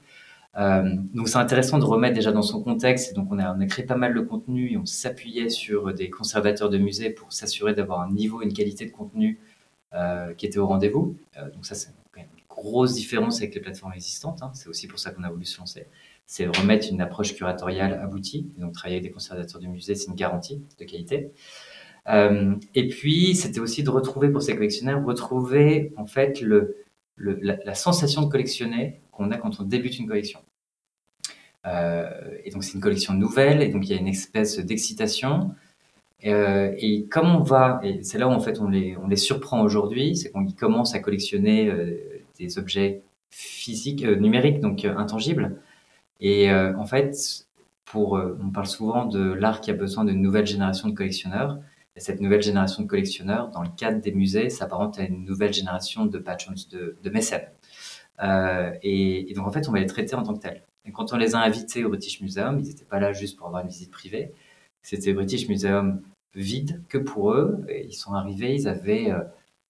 Euh, 0.57 0.97
donc 1.15 1.29
c'est 1.29 1.39
intéressant 1.39 1.79
de 1.79 1.85
remettre 1.85 2.15
déjà 2.15 2.33
dans 2.33 2.43
son 2.43 2.63
contexte. 2.63 3.15
Donc 3.15 3.29
on 3.31 3.39
a, 3.39 3.67
créé 3.67 3.85
pas 3.85 3.97
mal 3.97 4.15
de 4.15 4.21
contenu 4.21 4.73
et 4.73 4.77
on 4.77 4.87
s'appuyait 4.87 5.49
sur 5.49 5.93
des 5.93 6.11
conservateurs 6.11 6.71
de 6.71 6.79
musées 6.79 7.11
pour 7.11 7.33
s'assurer 7.33 7.75
d'avoir 7.75 8.01
un 8.01 8.13
niveau, 8.13 8.43
une 8.43 8.53
qualité 8.53 8.87
de 8.87 8.93
contenu 8.93 9.39
euh, 9.95 10.33
qui 10.35 10.47
était 10.47 10.59
au 10.59 10.67
rendez-vous. 10.67 11.17
Euh, 11.37 11.51
donc 11.51 11.67
ça 11.67 11.75
c'est 11.75 11.91
une 12.17 12.25
grosse 12.49 12.95
différence 12.95 13.39
avec 13.39 13.55
les 13.55 13.61
plateformes 13.61 13.95
existantes. 13.95 14.43
Hein. 14.43 14.51
C'est 14.55 14.69
aussi 14.69 14.87
pour 14.87 14.99
ça 14.99 15.11
qu'on 15.11 15.25
a 15.25 15.31
voulu 15.31 15.45
se 15.45 15.59
lancer. 15.59 15.87
C'est 16.27 16.47
remettre 16.47 16.89
une 16.91 17.01
approche 17.01 17.35
curatoriale 17.35 17.95
aboutie. 17.95 18.51
Donc 18.59 18.73
travailler 18.73 18.97
avec 18.97 19.09
des 19.09 19.13
conservateurs 19.13 19.61
de 19.61 19.67
musées, 19.67 19.95
c'est 19.95 20.09
une 20.09 20.17
garantie 20.17 20.63
de 20.79 20.85
qualité. 20.85 21.31
Euh, 22.09 22.55
et 22.75 22.89
puis 22.89 23.35
c'était 23.35 23.61
aussi 23.61 23.83
de 23.83 23.91
retrouver 23.91 24.29
pour 24.29 24.43
ces 24.43 24.55
collectionneurs, 24.55 25.05
retrouver 25.05 25.93
en 25.97 26.07
fait 26.07 26.41
le, 26.41 26.77
le 27.17 27.39
la, 27.41 27.75
sensation 27.75 28.23
de 28.23 28.31
collectionner 28.31 29.01
qu'on 29.11 29.31
a 29.31 29.39
quand 29.39 29.61
on 29.61 29.63
débute 29.63 29.99
une 29.99 30.07
collection. 30.07 30.41
Euh, 31.67 32.11
et 32.45 32.51
donc 32.51 32.63
c'est 32.63 32.75
une 32.75 32.81
collection 32.81 33.15
nouvelle, 33.15 33.63
et 33.63 33.69
donc 33.69 33.89
il 33.89 33.93
y 33.93 33.97
a 33.97 34.01
une 34.01 34.09
espèce 34.09 34.59
d'excitation. 34.59 35.55
Euh, 36.27 36.75
et 36.79 37.07
comme 37.07 37.35
on 37.35 37.41
va, 37.41 37.81
et 37.83 38.03
c'est 38.03 38.19
là 38.19 38.29
où 38.29 38.33
en 38.33 38.41
fait 38.41 38.61
on 38.61 38.69
les, 38.69 38.97
on 39.03 39.09
les 39.09 39.17
surprend 39.17 39.63
aujourd'hui, 39.63 40.17
c'est 40.17 40.31
qu'on 40.31 40.47
commence 40.47 40.95
à 40.95 40.99
collectionner 40.99 41.73
des 42.39 42.59
objets 42.59 43.03
physiques, 43.31 44.05
numériques, 44.05 44.61
donc 44.61 44.85
intangibles. 44.85 45.57
Et 46.21 46.51
euh, 46.51 46.77
en 46.77 46.87
fait, 46.87 47.47
pour, 47.85 48.13
on 48.13 48.51
parle 48.51 48.67
souvent 48.67 49.05
de 49.07 49.33
l'art 49.33 49.61
qui 49.61 49.71
a 49.71 49.75
besoin 49.75 50.05
d'une 50.05 50.23
nouvelle 50.23 50.47
génération 50.47 50.89
de 50.89 50.95
collectionneurs. 50.95 51.59
Et 51.97 52.01
cette 52.01 52.21
nouvelle 52.21 52.43
génération 52.43 52.83
de 52.83 52.89
collectionneurs, 52.89 53.51
dans 53.51 53.63
le 53.63 53.69
cadre 53.77 54.01
des 54.01 54.13
musées, 54.13 54.51
s'apparente 54.51 54.99
à 54.99 55.05
une 55.05 55.25
nouvelle 55.25 55.53
génération 55.53 56.07
de 56.07 56.19
patrons, 56.19 56.55
de, 56.73 56.97
de 57.03 57.11
mécènes. 57.11 57.49
Euh, 58.23 58.73
et, 58.83 59.31
et, 59.31 59.35
donc 59.35 59.47
en 59.47 59.53
fait, 59.53 59.69
on 59.69 59.73
va 59.73 59.81
les 59.81 59.87
traiter 59.87 60.15
en 60.17 60.23
tant 60.23 60.35
que 60.35 60.41
tels. 60.41 60.63
Et 60.87 60.93
quand 60.93 61.13
on 61.13 61.17
les 61.17 61.35
a 61.35 61.39
invités 61.39 61.85
au 61.85 61.89
British 61.89 62.21
Museum, 62.21 62.59
ils 62.59 62.67
n'étaient 62.67 62.85
pas 62.85 63.01
là 63.01 63.13
juste 63.13 63.37
pour 63.37 63.47
avoir 63.47 63.63
une 63.63 63.69
visite 63.69 63.91
privée. 63.91 64.33
C'était 64.83 65.13
British 65.13 65.49
Museum 65.49 66.03
vide 66.35 66.83
que 66.89 66.99
pour 66.99 67.33
eux. 67.33 67.65
Et 67.69 67.87
ils 67.87 67.95
sont 67.95 68.15
arrivés, 68.15 68.55
ils 68.55 68.69
avaient 68.69 69.11
euh, 69.11 69.21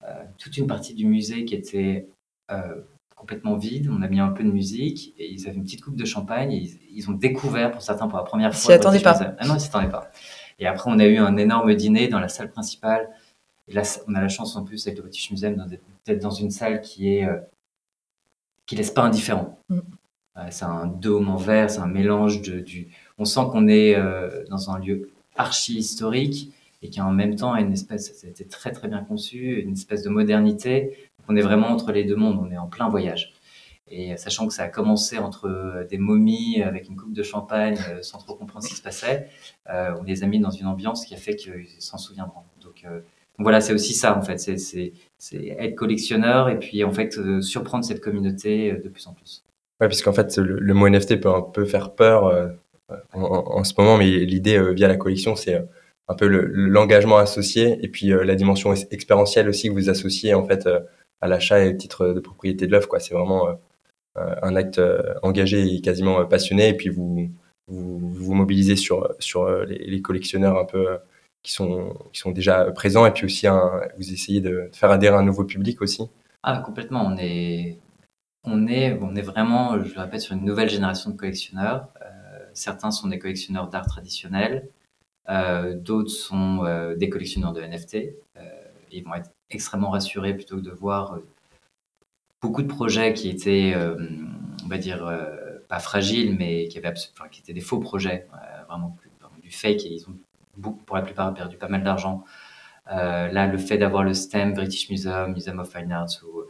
euh, 0.04 0.24
toute 0.38 0.56
une 0.56 0.66
partie 0.66 0.94
du 0.94 1.06
musée 1.06 1.44
qui 1.44 1.54
était 1.54 2.08
euh, 2.50 2.80
complètement 3.24 3.56
vide. 3.56 3.90
On 3.90 4.02
a 4.02 4.08
mis 4.08 4.20
un 4.20 4.28
peu 4.28 4.44
de 4.44 4.50
musique 4.50 5.14
et 5.18 5.32
ils 5.32 5.48
avaient 5.48 5.56
une 5.56 5.64
petite 5.64 5.82
coupe 5.82 5.96
de 5.96 6.04
champagne. 6.04 6.52
Et 6.52 6.56
ils, 6.56 6.78
ils, 6.94 7.10
ont 7.10 7.14
découvert 7.14 7.72
pour 7.72 7.80
certains 7.80 8.06
pour 8.06 8.18
la 8.18 8.24
première 8.24 8.54
fois. 8.54 8.60
Ils 8.60 8.66
s'y 8.66 8.72
attendaient 8.72 9.00
pas. 9.00 9.34
Ah 9.38 9.46
non, 9.46 9.54
ils 9.54 9.60
s'y 9.60 9.68
attendaient 9.68 9.88
pas. 9.88 10.10
Et 10.58 10.66
après, 10.66 10.90
on 10.90 10.98
a 10.98 11.06
eu 11.06 11.16
un 11.16 11.36
énorme 11.38 11.74
dîner 11.74 12.08
dans 12.08 12.20
la 12.20 12.28
salle 12.28 12.50
principale. 12.50 13.08
Et 13.66 13.72
là, 13.72 13.82
on 14.06 14.14
a 14.14 14.20
la 14.20 14.28
chance 14.28 14.56
en 14.56 14.64
plus 14.64 14.86
avec 14.86 14.98
le 14.98 15.02
British 15.02 15.30
Museum 15.30 15.66
d'être 16.04 16.22
dans 16.22 16.30
une 16.30 16.50
salle 16.50 16.82
qui 16.82 17.14
est 17.14 17.24
euh, 17.24 17.38
qui 18.66 18.76
laisse 18.76 18.90
pas 18.90 19.02
indifférent. 19.02 19.58
Mm. 19.70 19.78
Euh, 20.36 20.46
c'est 20.50 20.64
un 20.64 20.86
dôme 20.86 21.28
en 21.30 21.36
verre, 21.36 21.70
c'est 21.70 21.80
un 21.80 21.86
mélange 21.86 22.42
de 22.42 22.60
du. 22.60 22.88
On 23.16 23.24
sent 23.24 23.40
qu'on 23.50 23.68
est 23.68 23.96
euh, 23.96 24.44
dans 24.50 24.70
un 24.70 24.78
lieu 24.78 25.10
archi 25.36 25.78
historique 25.78 26.52
et 26.82 26.90
qui 26.90 27.00
en 27.00 27.12
même 27.12 27.36
temps 27.36 27.52
a 27.54 27.60
une 27.60 27.72
espèce, 27.72 28.14
ça 28.14 28.26
a 28.26 28.30
été 28.30 28.46
très 28.46 28.70
très 28.70 28.88
bien 28.88 29.02
conçu, 29.02 29.60
une 29.62 29.72
espèce 29.72 30.02
de 30.02 30.10
modernité. 30.10 31.10
On 31.28 31.36
est 31.36 31.42
vraiment 31.42 31.68
entre 31.68 31.92
les 31.92 32.04
deux 32.04 32.16
mondes, 32.16 32.38
on 32.40 32.50
est 32.50 32.58
en 32.58 32.66
plein 32.66 32.88
voyage. 32.88 33.32
Et 33.88 34.16
sachant 34.16 34.46
que 34.46 34.54
ça 34.54 34.64
a 34.64 34.68
commencé 34.68 35.18
entre 35.18 35.86
des 35.88 35.98
momies 35.98 36.62
avec 36.62 36.88
une 36.88 36.96
coupe 36.96 37.12
de 37.12 37.22
champagne 37.22 37.76
euh, 37.90 38.02
sans 38.02 38.18
trop 38.18 38.34
comprendre 38.34 38.64
ce 38.64 38.70
qui 38.70 38.76
se 38.76 38.82
passait, 38.82 39.28
euh, 39.68 39.94
on 40.00 40.04
les 40.04 40.24
a 40.24 40.26
mis 40.26 40.40
dans 40.40 40.50
une 40.50 40.66
ambiance 40.66 41.04
qui 41.04 41.14
a 41.14 41.18
fait 41.18 41.36
qu'ils 41.36 41.66
s'en 41.80 41.98
souviendront. 41.98 42.40
Donc, 42.62 42.84
euh, 42.86 43.00
voilà, 43.38 43.60
c'est 43.60 43.74
aussi 43.74 43.94
ça 43.94 44.16
en 44.16 44.22
fait, 44.22 44.38
c'est 44.38 44.92
être 45.58 45.74
collectionneur 45.74 46.48
et 46.48 46.58
puis 46.58 46.84
en 46.84 46.92
fait 46.92 47.18
euh, 47.18 47.40
surprendre 47.40 47.84
cette 47.84 48.00
communauté 48.00 48.72
euh, 48.72 48.82
de 48.82 48.88
plus 48.88 49.06
en 49.06 49.12
plus. 49.12 49.44
Ouais, 49.80 49.88
puisqu'en 49.88 50.12
fait 50.12 50.36
le, 50.38 50.72
mot 50.72 50.88
NFT 50.88 51.20
peut 51.20 51.34
un 51.34 51.42
peu 51.42 51.64
faire 51.64 51.94
peur 51.94 52.26
euh, 52.90 52.96
en, 53.12 53.64
ce 53.64 53.72
moment, 53.78 53.96
mais 53.96 54.10
l'idée 54.10 54.56
euh, 54.58 54.72
via 54.72 54.88
la 54.88 54.96
collection, 54.96 55.36
c'est 55.36 55.54
euh, 55.54 55.62
un 56.08 56.14
peu 56.14 56.26
l'engagement 56.28 57.16
associé 57.16 57.78
et 57.82 57.88
puis 57.88 58.08
la 58.08 58.34
dimension 58.34 58.74
expérientielle 58.74 59.48
aussi 59.48 59.68
que 59.68 59.72
vous 59.72 59.88
associez 59.88 60.34
en 60.34 60.44
fait 60.44 60.68
à 61.24 61.28
l'achat 61.28 61.64
et 61.64 61.70
au 61.70 61.72
titre 61.72 62.08
de 62.08 62.20
propriété 62.20 62.66
de 62.66 62.72
l'œuvre. 62.72 62.88
Quoi, 62.88 63.00
c'est 63.00 63.14
vraiment 63.14 63.48
un 64.16 64.56
acte 64.56 64.80
engagé 65.22 65.74
et 65.74 65.80
quasiment 65.80 66.24
passionné 66.26 66.68
et 66.68 66.74
puis 66.74 66.88
vous 66.88 67.30
vous, 67.66 68.34
mobilisez 68.34 68.76
sur 68.76 69.14
sur 69.18 69.48
les, 69.64 70.02
collectionneurs 70.02 70.58
un 70.58 70.64
peu 70.64 70.98
qui 71.42 71.52
sont, 71.52 71.94
qui 72.12 72.20
sont 72.20 72.30
déjà 72.30 72.70
présents 72.72 73.06
et 73.06 73.12
puis 73.12 73.24
aussi 73.24 73.46
vous 73.96 74.12
essayez 74.12 74.40
de 74.40 74.70
faire 74.72 74.90
adhérer 74.90 75.16
un 75.16 75.24
nouveau 75.24 75.44
public 75.44 75.82
aussi 75.82 76.02
Ah, 76.42 76.62
complètement. 76.64 77.04
On 77.04 77.16
est, 77.16 77.78
on 78.44 78.66
est, 78.66 78.98
on 79.00 79.16
est 79.16 79.22
vraiment, 79.22 79.82
je 79.82 79.94
le 79.94 80.00
répète, 80.00 80.20
sur 80.20 80.34
une 80.34 80.44
nouvelle 80.44 80.68
génération 80.68 81.10
de 81.10 81.16
collectionneurs. 81.16 81.88
Euh, 82.02 82.38
certains 82.52 82.90
sont 82.90 83.08
des 83.08 83.18
collectionneurs 83.18 83.68
d'art 83.68 83.86
traditionnel, 83.86 84.68
euh, 85.30 85.74
d'autres 85.74 86.10
sont 86.10 86.64
euh, 86.64 86.94
des 86.94 87.08
collectionneurs 87.08 87.52
de 87.52 87.62
NFT. 87.62 88.14
Euh, 88.94 88.98
ils 88.98 89.04
vont 89.04 89.14
être 89.14 89.30
extrêmement 89.50 89.90
rassurés 89.90 90.34
plutôt 90.34 90.56
que 90.56 90.62
de 90.62 90.70
voir 90.70 91.14
euh, 91.14 91.26
beaucoup 92.40 92.62
de 92.62 92.68
projets 92.68 93.14
qui 93.14 93.28
étaient, 93.28 93.72
euh, 93.74 93.96
on 94.64 94.68
va 94.68 94.78
dire, 94.78 95.10
pas 95.68 95.80
fragiles, 95.80 96.36
mais 96.36 96.68
qui, 96.68 96.78
avaient 96.78 96.92
enfin, 97.12 97.28
qui 97.28 97.40
étaient 97.40 97.54
des 97.54 97.60
faux 97.60 97.80
projets, 97.80 98.28
vraiment, 98.68 98.96
du 99.42 99.50
fake, 99.50 99.84
et 99.86 99.94
ils 99.94 100.08
ont 100.08 100.16
pour 100.86 100.96
la 100.96 101.02
plupart, 101.02 101.32
perdu 101.34 101.56
pas 101.56 101.68
mal 101.68 101.82
d'argent. 101.82 102.24
Euh, 102.92 103.28
là, 103.28 103.46
le 103.46 103.58
fait 103.58 103.78
d'avoir 103.78 104.04
le 104.04 104.14
STEM, 104.14 104.54
British 104.54 104.90
Museum, 104.90 105.32
Museum 105.32 105.58
of 105.58 105.72
Fine 105.72 105.92
Arts 105.92 106.22
ou 106.24 106.42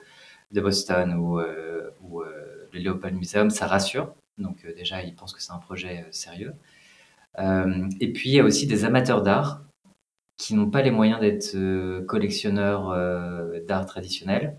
de 0.52 0.60
Boston 0.60 1.14
ou, 1.14 1.38
euh, 1.38 1.90
euh, 2.02 2.68
le 2.72 2.80
Leopold 2.80 3.14
Museum, 3.14 3.50
ça 3.50 3.66
rassure. 3.66 4.14
Donc 4.38 4.64
euh, 4.64 4.74
déjà, 4.74 5.02
ils 5.02 5.14
pensent 5.14 5.32
que 5.32 5.42
c'est 5.42 5.52
un 5.52 5.58
projet 5.58 6.04
euh, 6.06 6.12
sérieux. 6.12 6.54
Euh, 7.38 7.88
et 8.00 8.12
puis, 8.12 8.30
il 8.30 8.34
y 8.34 8.40
a 8.40 8.44
aussi 8.44 8.66
des 8.66 8.84
amateurs 8.84 9.22
d'art 9.22 9.62
qui 10.36 10.54
n'ont 10.54 10.70
pas 10.70 10.82
les 10.82 10.90
moyens 10.90 11.20
d'être 11.20 11.56
collectionneurs 12.06 12.94
d'art 13.66 13.86
traditionnel 13.86 14.56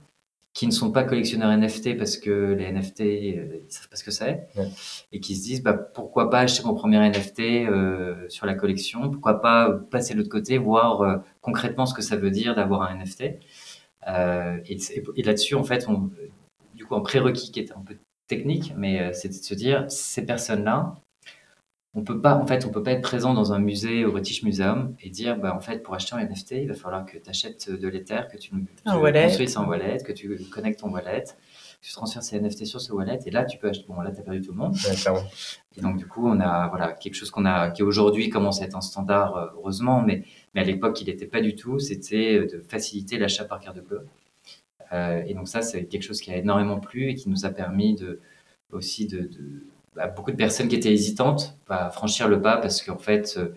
qui 0.55 0.67
ne 0.67 0.71
sont 0.71 0.91
pas 0.91 1.03
collectionneurs 1.03 1.55
NFT 1.55 1.97
parce 1.97 2.15
que 2.17 2.53
les 2.53 2.71
NFT, 2.71 3.01
euh, 3.01 3.59
ils 3.67 3.71
savent 3.71 3.89
pas 3.89 3.97
ce 3.97 4.05
que 4.05 4.09
c'est, 4.09 4.47
ouais. 4.55 4.69
et 5.11 5.19
qui 5.19 5.35
se 5.35 5.43
disent 5.43 5.61
bah, 5.61 5.73
pourquoi 5.73 6.29
pas 6.29 6.39
acheter 6.39 6.63
mon 6.65 6.73
premier 6.73 6.97
NFT 7.09 7.39
euh, 7.41 8.27
sur 8.29 8.45
la 8.45 8.53
collection, 8.55 9.11
pourquoi 9.11 9.41
pas 9.41 9.69
passer 9.91 10.13
de 10.13 10.19
l'autre 10.19 10.31
côté, 10.31 10.57
voir 10.57 11.01
euh, 11.01 11.17
concrètement 11.41 11.85
ce 11.85 11.93
que 11.93 12.01
ça 12.01 12.15
veut 12.15 12.31
dire 12.31 12.55
d'avoir 12.55 12.83
un 12.83 12.95
NFT. 12.95 13.37
Euh, 14.07 14.57
et, 14.65 14.77
et 15.17 15.23
là-dessus, 15.23 15.55
en 15.55 15.65
fait, 15.65 15.89
on, 15.89 16.09
du 16.73 16.85
coup, 16.85 16.95
un 16.95 17.01
prérequis 17.01 17.51
qui 17.51 17.59
est 17.59 17.73
un 17.73 17.81
peu 17.81 17.97
technique, 18.27 18.73
mais 18.77 19.01
euh, 19.01 19.11
c'est 19.13 19.27
de 19.27 19.33
se 19.33 19.53
dire 19.53 19.85
ces 19.89 20.25
personnes-là, 20.25 20.95
on 21.95 22.03
peut 22.03 22.19
pas, 22.19 22.35
en 22.35 22.45
fait, 22.45 22.65
on 22.65 22.69
peut 22.69 22.83
pas 22.83 22.91
être 22.91 23.01
présent 23.01 23.33
dans 23.33 23.53
un 23.53 23.59
musée 23.59 24.03
au 24.03 24.11
British 24.11 24.43
Museum 24.43 24.93
et 25.01 25.09
dire, 25.09 25.37
bah, 25.37 25.55
en 25.55 25.61
fait, 25.61 25.81
pour 25.81 25.95
acheter 25.95 26.13
un 26.13 26.25
NFT, 26.25 26.51
il 26.51 26.67
va 26.67 26.73
falloir 26.73 27.05
que 27.05 27.17
tu 27.17 27.29
achètes 27.29 27.71
de 27.71 27.87
l'Ether, 27.87 28.23
que 28.29 28.37
tu, 28.37 28.49
tu 28.49 28.83
construises 28.83 29.57
un 29.57 29.65
wallet, 29.65 29.97
que 30.05 30.11
tu 30.11 30.37
connectes 30.51 30.81
ton 30.81 30.89
wallet, 30.89 31.23
que 31.23 31.87
tu 31.87 31.93
transfères 31.93 32.21
ces 32.21 32.37
NFT 32.37 32.65
sur 32.65 32.81
ce 32.81 32.91
wallet, 32.91 33.19
et 33.25 33.31
là, 33.31 33.45
tu 33.45 33.57
peux 33.57 33.69
acheter. 33.69 33.85
Bon, 33.87 34.01
là, 34.01 34.11
tu 34.11 34.19
as 34.19 34.23
perdu 34.23 34.41
tout 34.41 34.51
le 34.51 34.57
monde. 34.57 34.73
Ouais, 34.73 35.21
et 35.77 35.81
donc, 35.81 35.95
du 35.95 36.05
coup, 36.05 36.27
on 36.27 36.41
a, 36.41 36.67
voilà, 36.67 36.91
quelque 36.91 37.15
chose 37.15 37.31
qu'on 37.31 37.45
a, 37.45 37.71
qui 37.71 37.81
aujourd'hui 37.81 38.29
commence 38.29 38.61
à 38.61 38.65
être 38.65 38.75
un 38.75 38.81
standard, 38.81 39.37
euh, 39.37 39.47
heureusement, 39.55 40.01
mais, 40.01 40.25
mais 40.53 40.61
à 40.61 40.63
l'époque, 40.65 40.99
il 40.99 41.07
n'était 41.07 41.27
pas 41.27 41.39
du 41.39 41.55
tout. 41.55 41.79
C'était 41.79 42.45
de 42.45 42.59
faciliter 42.59 43.17
l'achat 43.17 43.45
par 43.45 43.61
carte 43.61 43.79
bleue. 43.79 44.05
Euh, 44.91 45.23
et 45.25 45.33
donc, 45.33 45.47
ça, 45.47 45.61
c'est 45.61 45.85
quelque 45.85 46.03
chose 46.03 46.19
qui 46.19 46.29
a 46.31 46.35
énormément 46.35 46.77
plu 46.77 47.09
et 47.09 47.15
qui 47.15 47.29
nous 47.29 47.45
a 47.45 47.49
permis 47.49 47.95
de, 47.95 48.19
aussi 48.73 49.07
de, 49.07 49.19
de 49.19 49.63
à 49.97 50.07
beaucoup 50.07 50.31
de 50.31 50.35
personnes 50.35 50.67
qui 50.67 50.75
étaient 50.75 50.93
hésitantes 50.93 51.57
à 51.69 51.89
franchir 51.89 52.27
le 52.27 52.41
pas 52.41 52.57
parce 52.57 52.81
qu'en 52.81 52.97
fait, 52.97 53.37
euh, 53.37 53.53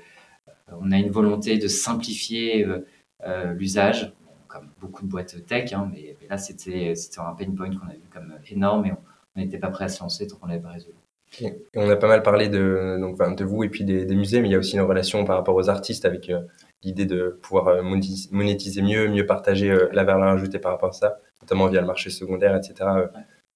on 0.81 0.93
a 0.93 0.99
une 0.99 1.11
volonté 1.11 1.59
de 1.59 1.69
simplifier 1.69 2.65
euh, 2.65 2.87
euh, 3.27 3.53
l'usage, 3.53 4.13
comme 4.47 4.69
beaucoup 4.81 5.05
de 5.05 5.09
boîtes 5.09 5.45
tech, 5.47 5.73
hein, 5.73 5.91
mais, 5.93 6.17
mais, 6.21 6.29
là, 6.29 6.39
c'était 6.39 6.95
un 7.19 7.35
pain 7.35 7.51
point 7.57 7.71
qu'on 7.71 7.89
a 7.89 7.95
vu 7.95 8.09
comme 8.13 8.35
énorme 8.51 8.87
et 8.87 8.93
on 8.93 9.41
n'était 9.41 9.59
pas 9.59 9.71
prêt 9.71 9.85
à 9.85 9.89
se 9.89 10.03
lancer 10.03 10.27
tant 10.27 10.37
qu'on 10.37 10.47
l'avait 10.47 10.63
pas 10.63 10.71
résolu. 10.71 10.95
Et 11.41 11.55
on 11.77 11.89
a 11.89 11.97
pas 11.97 12.09
mal 12.09 12.23
parlé 12.23 12.49
de, 12.49 12.97
donc, 13.01 13.19
de 13.37 13.45
vous 13.45 13.63
et 13.63 13.69
puis 13.69 13.85
des, 13.85 14.05
des, 14.05 14.15
musées, 14.15 14.41
mais 14.41 14.49
il 14.49 14.53
y 14.53 14.55
a 14.55 14.59
aussi 14.59 14.77
une 14.77 14.83
relation 14.83 15.25
par 15.25 15.37
rapport 15.37 15.55
aux 15.55 15.69
artistes 15.69 16.05
avec 16.05 16.31
euh, 16.31 16.41
l'idée 16.83 17.07
de 17.07 17.39
pouvoir 17.43 17.83
monétiser 17.83 18.83
mieux, 18.83 19.09
mieux 19.09 19.27
partager 19.27 19.71
euh, 19.71 19.89
la 19.93 20.05
valeur 20.05 20.29
ajoutée 20.29 20.59
par 20.59 20.73
rapport 20.73 20.91
à 20.91 20.93
ça, 20.93 21.21
notamment 21.43 21.69
via 21.69 21.81
le 21.81 21.87
marché 21.87 22.11
secondaire, 22.11 22.57
etc. 22.57 22.91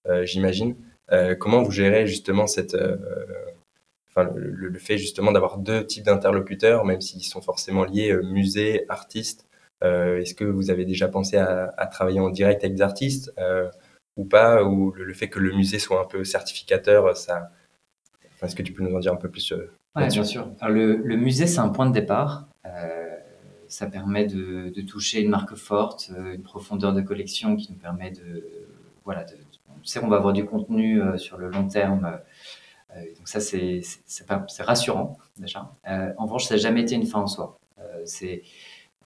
Ouais. 0.06 0.26
J'imagine. 0.26 0.74
Euh, 1.12 1.34
comment 1.34 1.62
vous 1.62 1.70
gérez 1.70 2.06
justement 2.06 2.46
cette, 2.46 2.74
euh, 2.74 2.96
enfin, 4.08 4.30
le, 4.34 4.68
le, 4.68 4.78
fait 4.78 4.98
justement 4.98 5.32
d'avoir 5.32 5.58
deux 5.58 5.86
types 5.86 6.04
d'interlocuteurs, 6.04 6.84
même 6.84 7.00
s'ils 7.00 7.24
sont 7.24 7.42
forcément 7.42 7.84
liés, 7.84 8.10
euh, 8.12 8.22
musée, 8.22 8.84
artiste, 8.88 9.46
Est-ce 9.82 10.34
que 10.34 10.44
vous 10.44 10.70
avez 10.70 10.84
déjà 10.84 11.08
pensé 11.08 11.36
à, 11.36 11.86
travailler 11.90 12.20
en 12.20 12.30
direct 12.30 12.62
avec 12.64 12.76
des 12.76 12.82
artistes 12.82 13.32
ou 14.16 14.24
pas 14.24 14.62
Ou 14.62 14.92
le, 14.92 15.12
fait 15.14 15.28
que 15.28 15.40
le 15.40 15.52
musée 15.52 15.80
soit 15.80 16.00
un 16.00 16.04
peu 16.06 16.24
certificateur, 16.24 17.16
ça... 17.16 17.50
Est-ce 18.42 18.56
que 18.56 18.62
tu 18.62 18.72
peux 18.72 18.82
nous 18.82 18.94
en 18.96 19.00
dire 19.00 19.12
un 19.12 19.16
peu 19.16 19.28
plus 19.28 19.52
Oui, 19.96 20.08
bien 20.08 20.24
sûr. 20.24 20.48
le, 20.68 20.96
le, 20.96 21.16
musée, 21.16 21.46
c'est 21.46 21.60
un 21.60 21.68
point 21.68 21.86
de 21.86 21.92
départ 21.92 22.48
ça 23.72 23.86
permet 23.86 24.26
de, 24.26 24.70
toucher 24.82 25.22
une 25.22 25.30
marque 25.30 25.54
forte, 25.54 26.10
une 26.10 26.42
profondeur 26.42 26.92
de 26.92 27.00
collection 27.00 27.56
qui 27.56 27.72
nous 27.72 27.78
permet 27.78 28.10
de, 28.10 28.44
voilà, 29.04 29.24
de, 29.24 29.34
on 29.82 29.84
sait 29.84 30.00
qu'on 30.00 30.08
va 30.08 30.16
avoir 30.16 30.32
du 30.32 30.44
contenu 30.44 31.02
euh, 31.02 31.18
sur 31.18 31.38
le 31.38 31.48
long 31.48 31.66
terme. 31.66 32.18
Euh, 32.94 33.00
donc 33.16 33.28
ça, 33.28 33.40
c'est 33.40 33.82
rassurant 34.60 35.18
déjà. 35.38 35.72
en 35.86 36.24
revanche, 36.24 36.46
ça 36.46 36.54
n'a 36.54 36.60
jamais 36.60 36.82
été 36.82 36.94
une 36.94 37.06
fin 37.06 37.20
en 37.20 37.26
soi. 37.26 37.58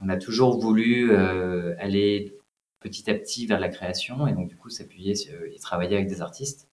on 0.00 0.08
a 0.08 0.16
toujours 0.16 0.60
voulu 0.60 1.14
aller 1.16 2.36
petit 2.80 3.10
à 3.10 3.14
petit 3.14 3.46
vers 3.46 3.58
la 3.58 3.68
création 3.68 4.26
et 4.26 4.32
donc 4.32 4.48
du 4.48 4.56
coup 4.56 4.70
s'appuyer 4.70 5.14
et 5.54 5.58
travailler 5.58 5.96
avec 5.96 6.08
des 6.08 6.20
artistes. 6.20 6.68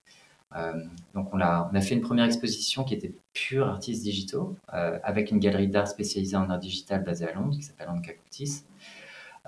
Euh, 0.56 0.84
donc 1.14 1.34
on 1.34 1.40
a, 1.42 1.82
fait 1.82 1.96
une 1.96 2.02
première 2.02 2.26
exposition 2.26 2.84
qui 2.84 2.94
était 2.94 3.14
pure 3.34 3.68
artistes 3.68 4.04
digitaux, 4.04 4.56
euh, 4.74 5.00
avec 5.04 5.32
une 5.32 5.40
galerie 5.40 5.68
d'art 5.68 5.88
spécialisée 5.88 6.36
en 6.36 6.50
art 6.50 6.60
digital 6.60 7.04
basée 7.04 7.28
à 7.28 7.34
Londres, 7.34 7.56
qui 7.56 7.64
s'appelle 7.64 7.90
Anka 7.90 8.12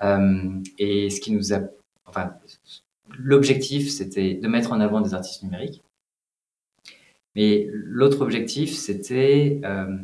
Euh, 0.04 0.62
et 0.78 1.10
ce 1.10 1.22
qui 1.22 1.32
nous 1.32 1.54
a, 1.54 1.60
l'objectif, 3.18 3.90
c'était 3.90 4.36
de 4.36 4.48
mettre 4.48 4.72
en 4.72 4.80
avant 4.80 5.02
des 5.02 5.14
artistes 5.14 5.44
numériques. 5.44 5.84
Mais 7.36 7.68
l'autre 7.72 8.22
objectif, 8.22 8.74
c'était 8.74 9.60
euh, 9.66 9.98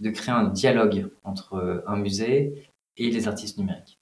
de 0.00 0.10
créer 0.10 0.34
un 0.34 0.48
dialogue 0.48 1.10
entre 1.22 1.84
un 1.86 1.96
musée 1.96 2.70
et 2.96 3.10
les 3.10 3.28
artistes 3.28 3.58
numériques. 3.58 3.98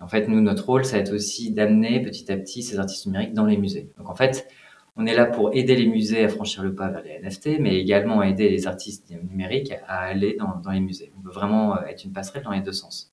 En 0.00 0.08
fait, 0.08 0.26
nous, 0.26 0.40
notre 0.40 0.66
rôle, 0.66 0.84
ça 0.84 0.96
va 0.96 1.02
être 1.02 1.12
aussi 1.12 1.52
d'amener 1.52 2.02
petit 2.02 2.30
à 2.32 2.36
petit 2.36 2.62
ces 2.62 2.78
artistes 2.78 3.06
numériques 3.06 3.34
dans 3.34 3.46
les 3.46 3.56
musées. 3.56 3.92
Donc, 3.96 4.10
en 4.10 4.16
fait, 4.16 4.48
on 4.96 5.06
est 5.06 5.14
là 5.14 5.26
pour 5.26 5.54
aider 5.54 5.76
les 5.76 5.86
musées 5.86 6.24
à 6.24 6.28
franchir 6.28 6.62
le 6.64 6.74
pas 6.74 6.88
vers 6.88 7.02
les 7.02 7.20
NFT, 7.20 7.60
mais 7.60 7.76
également 7.76 8.22
aider 8.22 8.48
les 8.48 8.66
artistes 8.66 9.10
numériques 9.10 9.72
à 9.86 10.00
aller 10.00 10.36
dans, 10.36 10.70
les 10.70 10.80
musées. 10.80 11.12
On 11.16 11.20
veut 11.20 11.32
vraiment 11.32 11.76
euh, 11.76 11.82
être 11.84 12.04
une 12.04 12.12
passerelle 12.12 12.42
dans 12.42 12.50
les 12.50 12.60
deux 12.60 12.72
sens. 12.72 13.11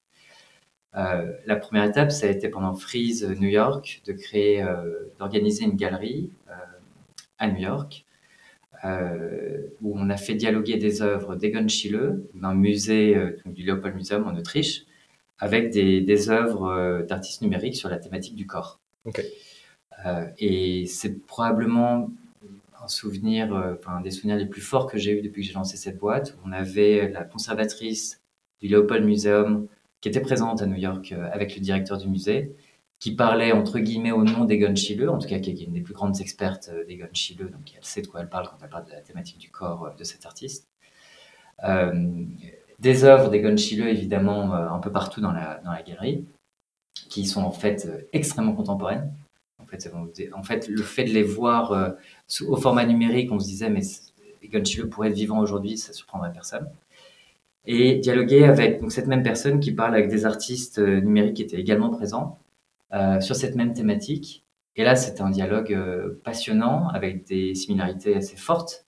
Euh, 0.96 1.31
la 1.46 1.55
première 1.55 1.84
étape, 1.84 2.12
ça 2.12 2.27
a 2.27 2.29
été 2.29 2.50
pendant 2.50 2.74
Freeze 2.74 3.24
New 3.39 3.50
York 3.50 4.01
de 4.05 4.13
créer, 4.13 4.63
euh, 4.63 5.12
d'organiser 5.19 5.65
une 5.65 5.75
galerie 5.75 6.31
à 7.38 7.48
New 7.48 7.60
York 7.60 8.05
où 9.81 10.00
on 10.00 10.10
a 10.10 10.17
fait 10.17 10.36
dialoguer 10.36 10.77
des 10.77 11.01
œuvres 11.01 11.36
d'Egon 11.36 11.67
Schiele 11.67 12.22
d'un 12.34 12.53
musée 12.53 13.15
du 13.46 13.63
Leopold 13.63 13.96
Museum 13.96 14.25
en 14.25 14.36
Autriche 14.36 14.86
avec 15.38 15.69
des, 15.69 16.01
des 16.01 16.29
œuvres 16.29 17.05
d'artistes 17.08 17.41
numériques 17.41 17.75
sur 17.75 17.89
la 17.89 17.98
thématique 17.98 18.36
du 18.36 18.48
corps. 18.48 18.79
Euh, 20.05 20.25
et 20.38 20.86
c'est 20.88 21.25
probablement 21.25 22.12
un 22.81 22.88
souvenir, 22.88 23.53
euh, 23.53 23.75
enfin, 23.77 24.01
des 24.01 24.12
souvenirs 24.12 24.38
les 24.38 24.46
plus 24.46 24.62
forts 24.62 24.88
que 24.88 24.98
j'ai 24.98 25.17
eu 25.17 25.22
depuis 25.22 25.41
que 25.41 25.48
j'ai 25.48 25.53
lancé 25.53 25.77
cette 25.77 25.98
boîte. 25.98 26.38
On 26.46 26.51
avait 26.51 27.10
la 27.10 27.24
conservatrice 27.24 28.22
du 28.62 28.67
Leopold 28.67 29.05
Museum 29.05 29.67
qui 30.01 30.10
était 30.10 30.22
présente 30.22 30.62
à 30.62 30.65
New 30.65 30.77
York 30.77 31.12
euh, 31.12 31.29
avec 31.32 31.56
le 31.56 31.62
directeur 31.62 31.98
du 31.98 32.08
musée, 32.08 32.56
qui 33.00 33.15
parlait 33.15 33.51
entre 33.51 33.79
guillemets 33.79 34.12
au 34.12 34.24
nom 34.24 34.46
d'Egon 34.46 34.75
Schiele, 34.75 35.10
en 35.10 35.20
tout 35.20 35.27
cas 35.27 35.39
qui 35.39 35.51
est 35.51 35.62
une 35.62 35.74
des 35.74 35.82
plus 35.82 35.94
grandes 35.94 36.20
expertes 36.20 36.70
d'Egon 36.88 37.10
Schiele, 37.13 37.50
donc 37.50 37.74
elle 37.75 37.86
sait 37.86 38.01
de 38.01 38.08
quoi 38.08 38.22
elle 38.22 38.29
parle 38.29 38.48
quand 38.50 38.58
elle 38.62 38.70
parle 38.70 38.86
de 38.86 38.91
la 38.91 39.01
thématique 39.01 39.38
du 39.38 39.50
corps 39.50 39.96
de 39.98 40.03
cet 40.03 40.25
artiste. 40.25 40.68
des 42.79 43.03
œuvres 43.06 43.29
d'Egon 43.29 43.56
Schiele, 43.56 43.88
évidemment, 43.88 44.53
un 44.53 44.79
peu 44.79 44.91
partout 44.91 45.22
dans 45.22 45.32
la, 45.32 45.62
galerie, 45.88 46.25
qui 46.94 47.25
sont 47.25 47.41
en 47.41 47.51
fait 47.51 47.88
extrêmement 48.12 48.53
contemporaines. 48.53 49.13
En 50.34 50.44
fait, 50.44 50.68
le 50.68 50.84
fait 50.84 51.03
de 51.06 51.12
les 51.12 51.24
voir 51.24 51.72
euh, 51.72 51.89
au 52.48 52.56
format 52.56 52.86
numérique, 52.86 53.32
on 53.32 53.39
se 53.39 53.46
disait, 53.46 53.70
mais 53.70 53.82
Egon 54.41 54.63
Schiele 54.63 54.89
pourrait 54.89 55.10
être 55.10 55.15
vivant 55.15 55.39
aujourd'hui, 55.39 55.77
ça 55.77 55.94
surprendrait 55.94 56.32
personne. 56.32 56.68
Et 57.71 57.97
dialoguer 57.97 58.45
avec 58.45 58.81
donc, 58.81 58.91
cette 58.91 59.05
même 59.05 59.22
personne 59.22 59.59
qui 59.59 59.72
parle 59.72 59.94
avec 59.94 60.09
des 60.09 60.25
artistes 60.25 60.79
euh, 60.79 61.01
numériques 61.01 61.35
qui 61.35 61.44
étaient 61.44 61.59
également 61.59 61.91
présents 61.91 62.39
euh, 62.94 63.22
sur 63.22 63.35
cette 63.35 63.55
même 63.55 63.74
thématique. 63.74 64.44
Et 64.75 64.83
là, 64.83 64.96
c'était 64.96 65.22
un 65.22 65.29
dialogue 65.29 65.77
passionnant 66.24 66.87
avec 66.89 67.27
des 67.27 67.53
similarités 67.53 68.15
assez 68.15 68.37
fortes. 68.37 68.85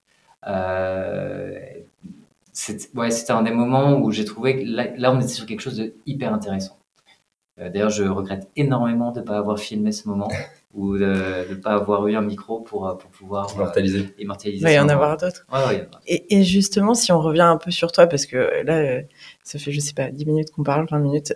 c'était 2.54 3.32
un 3.32 3.44
des 3.44 3.52
moments 3.52 4.00
où 4.00 4.12
j'ai 4.12 4.26
trouvé 4.26 4.64
que 4.64 4.70
là, 4.70 4.88
là, 4.96 5.14
on 5.14 5.20
était 5.20 5.28
sur 5.28 5.46
quelque 5.46 5.60
chose 5.60 5.78
de 5.78 5.94
hyper 6.06 6.34
intéressant. 6.34 6.78
D'ailleurs, 7.58 7.90
je 7.90 8.06
regrette 8.06 8.50
énormément 8.56 9.12
de 9.12 9.20
ne 9.20 9.26
pas 9.26 9.38
avoir 9.38 9.60
filmé 9.60 9.92
ce 9.92 10.08
moment. 10.08 10.30
ou 10.74 10.98
de 10.98 11.50
ne 11.50 11.56
pas 11.56 11.72
avoir 11.72 12.08
eu 12.08 12.16
un 12.16 12.22
micro 12.22 12.62
pour, 12.62 12.88
euh, 12.88 12.96
pour 12.96 13.10
pouvoir 13.12 13.50
euh, 13.50 13.56
immortaliser. 13.56 14.14
immortaliser 14.18 14.60
il 14.60 14.64
va 14.64 14.72
y 14.72 14.80
en 14.80 14.90
avoir 14.90 15.18
d'autres. 15.18 15.46
et, 16.08 16.38
et, 16.38 16.44
justement, 16.44 16.94
si 16.94 17.12
on 17.12 17.20
revient 17.20 17.42
un 17.42 17.58
peu 17.58 17.72
sur 17.72 17.92
toi, 17.92 18.08
parce 18.08 18.26
que 18.26 18.64
là, 18.64 18.78
euh, 18.78 19.02
ça 19.44 19.60
fait, 19.60 19.72
je 19.72 19.80
sais 19.80 19.94
pas, 19.94 20.10
10 20.10 20.26
minutes 20.26 20.52
qu'on 20.52 20.64
parle, 20.64 20.88
20 20.90 21.00
minutes, 21.00 21.34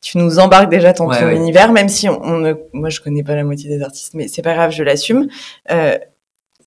tu 0.00 0.18
nous 0.18 0.38
embarques 0.38 0.70
déjà 0.70 0.92
dans 0.92 1.08
ton 1.08 1.30
univers, 1.30 1.72
même 1.72 1.88
si 1.88 2.08
on, 2.08 2.38
ne, 2.38 2.54
moi 2.72 2.90
je 2.90 3.00
connais 3.00 3.22
pas 3.22 3.34
la 3.34 3.44
moitié 3.44 3.68
des 3.68 3.82
artistes, 3.82 4.14
mais 4.14 4.28
c'est 4.28 4.42
pas 4.42 4.54
grave, 4.54 4.70
je 4.70 4.82
l'assume. 4.82 5.28
Euh, 5.70 5.98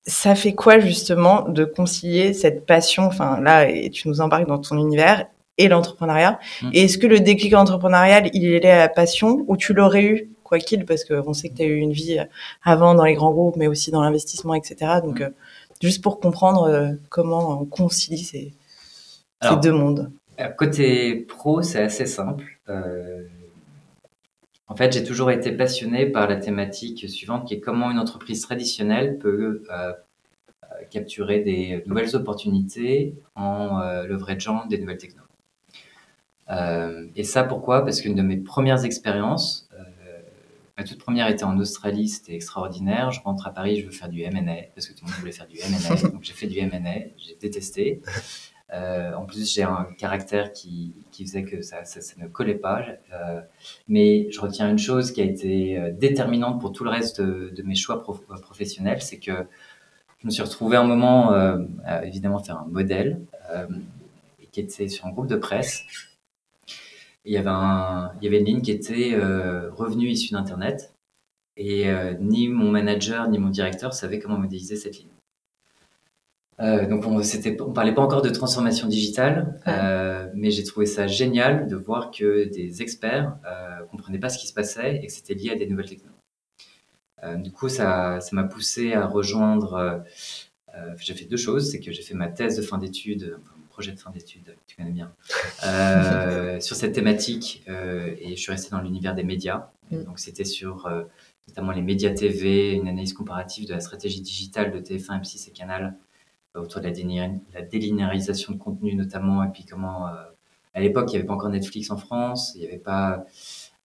ça 0.06 0.36
fait 0.36 0.54
quoi 0.54 0.80
justement 0.80 1.48
de 1.48 1.66
concilier 1.66 2.34
cette 2.34 2.66
passion, 2.66 3.04
enfin 3.04 3.40
là, 3.42 3.70
et 3.70 3.90
tu 3.90 4.08
nous 4.08 4.22
embarques 4.22 4.48
dans 4.48 4.58
ton 4.58 4.78
univers 4.78 5.26
et 5.58 5.68
l'entrepreneuriat? 5.68 6.40
Mm. 6.62 6.70
Et 6.74 6.84
est-ce 6.86 6.98
que 6.98 7.08
le 7.08 7.20
déclic 7.20 7.54
entrepreneurial, 7.54 8.30
il 8.34 8.46
est 8.46 8.60
lié 8.60 8.70
à 8.70 8.78
la 8.78 8.90
passion 8.90 9.44
ou 9.48 9.58
tu 9.58 9.74
l'aurais 9.74 10.04
eu 10.04 10.30
quoi 10.48 10.60
qu'il, 10.60 10.86
parce 10.86 11.04
qu'on 11.04 11.34
sait 11.34 11.50
que 11.50 11.56
tu 11.56 11.62
as 11.62 11.66
eu 11.66 11.78
une 11.78 11.92
vie 11.92 12.20
euh, 12.20 12.24
avant 12.64 12.96
dans 12.96 13.04
les 13.04 13.14
grands 13.14 13.32
groupes, 13.32 13.58
mais 13.58 13.68
aussi 13.68 13.92
dans 13.92 14.02
l'investissement, 14.02 14.56
etc. 14.56 15.02
Donc, 15.04 15.20
mm. 15.20 15.24
euh, 15.24 15.30
juste 15.82 16.02
pour 16.02 16.20
comprendre 16.20 16.64
euh, 16.64 16.94
comment 17.10 17.62
on 17.62 17.66
concilie 17.66 18.24
ces, 18.24 18.54
deux 19.62 19.74
mondes. 19.74 20.12
Côté 20.58 21.16
pro, 21.16 21.62
c'est 21.62 21.82
assez 21.82 22.06
simple. 22.06 22.46
en 24.68 24.76
fait, 24.76 24.94
j'ai 24.94 25.04
toujours 25.04 25.32
été 25.32 25.52
passionné 25.52 26.06
par 26.06 26.28
la 26.28 26.38
thématique 26.38 27.10
suivante, 27.10 27.48
qui 27.48 27.56
est 27.56 27.60
comment 27.60 27.92
une 27.92 28.00
entreprise 28.00 28.42
traditionnelle 28.42 29.18
peut 29.18 29.64
capturer 30.92 31.40
des 31.40 31.84
nouvelles 31.88 32.16
opportunités 32.16 33.16
en 33.36 33.80
leverageant 34.04 34.66
des 34.68 34.78
nouvelles 34.78 35.00
technologies. 35.00 35.28
et 37.16 37.24
ça, 37.24 37.44
pourquoi? 37.44 37.84
Parce 37.84 38.02
qu'une 38.02 38.16
de 38.16 38.24
mes 38.24 38.38
premières 38.38 38.86
expériences, 38.86 39.67
Ma 40.78 40.84
toute 40.84 41.00
première 41.00 41.28
était 41.28 41.44
en 41.44 41.58
Australie, 41.58 42.08
c'était 42.08 42.36
extraordinaire. 42.36 43.12
Je 43.12 43.20
rentre 43.22 43.48
à 43.48 43.52
Paris, 43.52 43.80
je 43.80 43.86
veux 43.86 43.92
faire 43.92 44.10
du 44.10 44.22
M&A 44.22 44.68
parce 44.76 44.88
que 44.88 44.94
tout 44.94 45.06
le 45.06 45.12
monde 45.12 45.20
voulait 45.20 45.32
faire 45.32 45.48
du 45.48 45.58
M&A. 45.58 46.10
donc 46.10 46.24
j'ai 46.24 46.34
fait 46.34 46.46
du 46.46 46.60
M&A, 46.60 47.10
j'ai 47.18 47.36
détesté. 47.40 48.02
Euh, 48.74 49.14
en 49.14 49.26
plus, 49.26 49.54
j'ai 49.54 49.64
un 49.64 49.88
caractère 49.98 50.52
qui, 50.52 50.94
qui 51.12 51.26
faisait 51.26 51.44
que 51.44 51.62
ça, 51.62 51.86
ça, 51.86 52.00
ne 52.18 52.28
collait 52.28 52.56
pas. 52.56 52.86
Euh, 53.14 53.42
mais 53.88 54.30
je 54.30 54.40
retiens 54.40 54.70
une 54.70 54.78
chose 54.78 55.12
qui 55.12 55.22
a 55.22 55.24
été 55.24 55.78
euh, 55.78 55.92
déterminante 55.92 56.60
pour 56.60 56.74
tout 56.74 56.84
le 56.84 56.90
reste 56.90 57.22
de, 57.22 57.64
mes 57.64 57.76
choix 57.76 58.04
professionnels, 58.04 59.02
c'est 59.02 59.20
que 59.20 59.48
je 60.20 60.28
me 60.28 60.32
suis 60.32 60.44
retrouvé 60.44 60.78
un 60.78 60.84
moment, 60.84 61.32
à, 61.86 62.06
évidemment, 62.06 62.40
faire 62.40 62.58
un 62.58 62.68
modèle 62.70 63.22
qui 64.52 64.60
était 64.60 64.88
sur 64.88 65.06
un 65.06 65.12
groupe 65.12 65.28
de 65.28 65.36
presse 65.36 65.86
il 67.28 67.34
y 67.34 67.38
avait, 67.38 67.50
un, 67.50 68.12
il 68.20 68.26
y 68.26 68.28
avait 68.28 68.40
une 68.40 68.46
ligne 68.46 68.62
qui 68.62 68.72
était 68.72 69.14
euh, 69.14 69.70
revenu 69.72 70.08
issu 70.08 70.34
d'Internet. 70.34 70.94
Et 71.58 71.90
euh, 71.90 72.14
ni 72.20 72.50
mon 72.50 72.72
manager 72.72 73.30
ni 73.30 73.40
mon 73.40 73.50
directeur 73.50 73.94
savaient 73.94 74.20
comment 74.20 74.38
modéliser 74.38 74.76
cette 74.76 74.98
ligne. 74.98 75.10
Euh, 76.60 76.88
donc 76.88 77.06
on 77.06 77.12
ne 77.20 77.74
parlait 77.74 77.94
pas 77.94 78.02
encore 78.02 78.24
de 78.24 78.30
transformation 78.30 78.88
digitale, 78.88 79.62
euh, 79.68 80.28
mais 80.34 80.50
j'ai 80.50 80.64
trouvé 80.64 80.88
ça 80.88 81.06
génial 81.06 81.68
de 81.68 81.76
voir 81.76 82.10
que 82.10 82.46
des 82.46 82.82
experts 82.82 83.38
euh, 83.46 83.86
comprenaient 83.92 84.20
pas 84.20 84.30
ce 84.30 84.40
qui 84.40 84.48
se 84.48 84.54
passait 84.54 84.96
et 84.98 85.08
que 85.08 85.14
c'était 85.14 85.36
lié 85.36 85.52
à 85.52 85.56
des 85.56 85.68
nouvelles 85.68 85.90
technologies. 85.90 86.14
Du 87.44 87.52
coup, 87.52 87.68
ça, 87.68 88.22
ça 88.22 88.36
m'a 88.36 88.44
poussé 88.44 88.94
à 88.94 89.08
rejoindre. 89.08 90.04
j'ai 91.00 91.16
fait 91.16 91.26
deux 91.26 91.38
choses, 91.38 91.72
c'est 91.72 91.80
que 91.80 91.92
j'ai 91.92 92.04
fait 92.04 92.14
ma 92.14 92.28
thèse 92.28 92.58
de 92.58 92.62
fin 92.62 92.78
d'études, 92.78 93.40
projet 93.78 93.92
de 93.92 94.00
fin 94.00 94.10
d'études, 94.10 94.56
tu 94.66 94.76
connais 94.76 94.90
bien, 94.90 95.14
euh, 95.64 96.60
sur 96.60 96.76
cette 96.76 96.94
thématique. 96.94 97.64
Euh, 97.70 98.16
et 98.20 98.36
je 98.36 98.42
suis 98.42 98.52
resté 98.52 98.72
dans 98.72 98.82
l'univers 98.82 99.14
des 99.14 99.24
médias. 99.24 99.70
Mm. 99.92 100.04
Donc, 100.06 100.18
c'était 100.18 100.46
sur 100.46 100.88
euh, 100.88 101.04
notamment 101.48 101.72
les 101.74 101.84
médias 101.84 102.10
TV, 102.10 102.74
une 102.74 102.88
analyse 102.88 103.14
comparative 103.14 103.68
de 103.68 103.76
la 103.76 103.80
stratégie 103.80 104.22
digitale 104.22 104.72
de 104.72 104.80
TF1, 104.80 105.22
M6 105.22 105.50
et 105.50 105.52
Canal 105.52 105.96
autour 106.56 106.82
de 106.82 106.88
la, 106.88 107.28
la 107.54 107.62
délinéarisation 107.62 108.52
de 108.52 108.58
contenu 108.58 108.96
notamment, 108.96 109.44
et 109.44 109.50
puis 109.50 109.64
comment, 109.64 110.08
à 110.08 110.80
l'époque, 110.80 111.10
il 111.10 111.12
n'y 111.12 111.18
avait 111.18 111.28
pas 111.28 111.36
encore 111.36 111.52
Netflix 111.52 111.92
en 111.92 111.98
France, 111.98 112.54
il 112.56 112.62
n'y 112.62 112.68
avait 112.68 112.80
pas, 112.80 113.26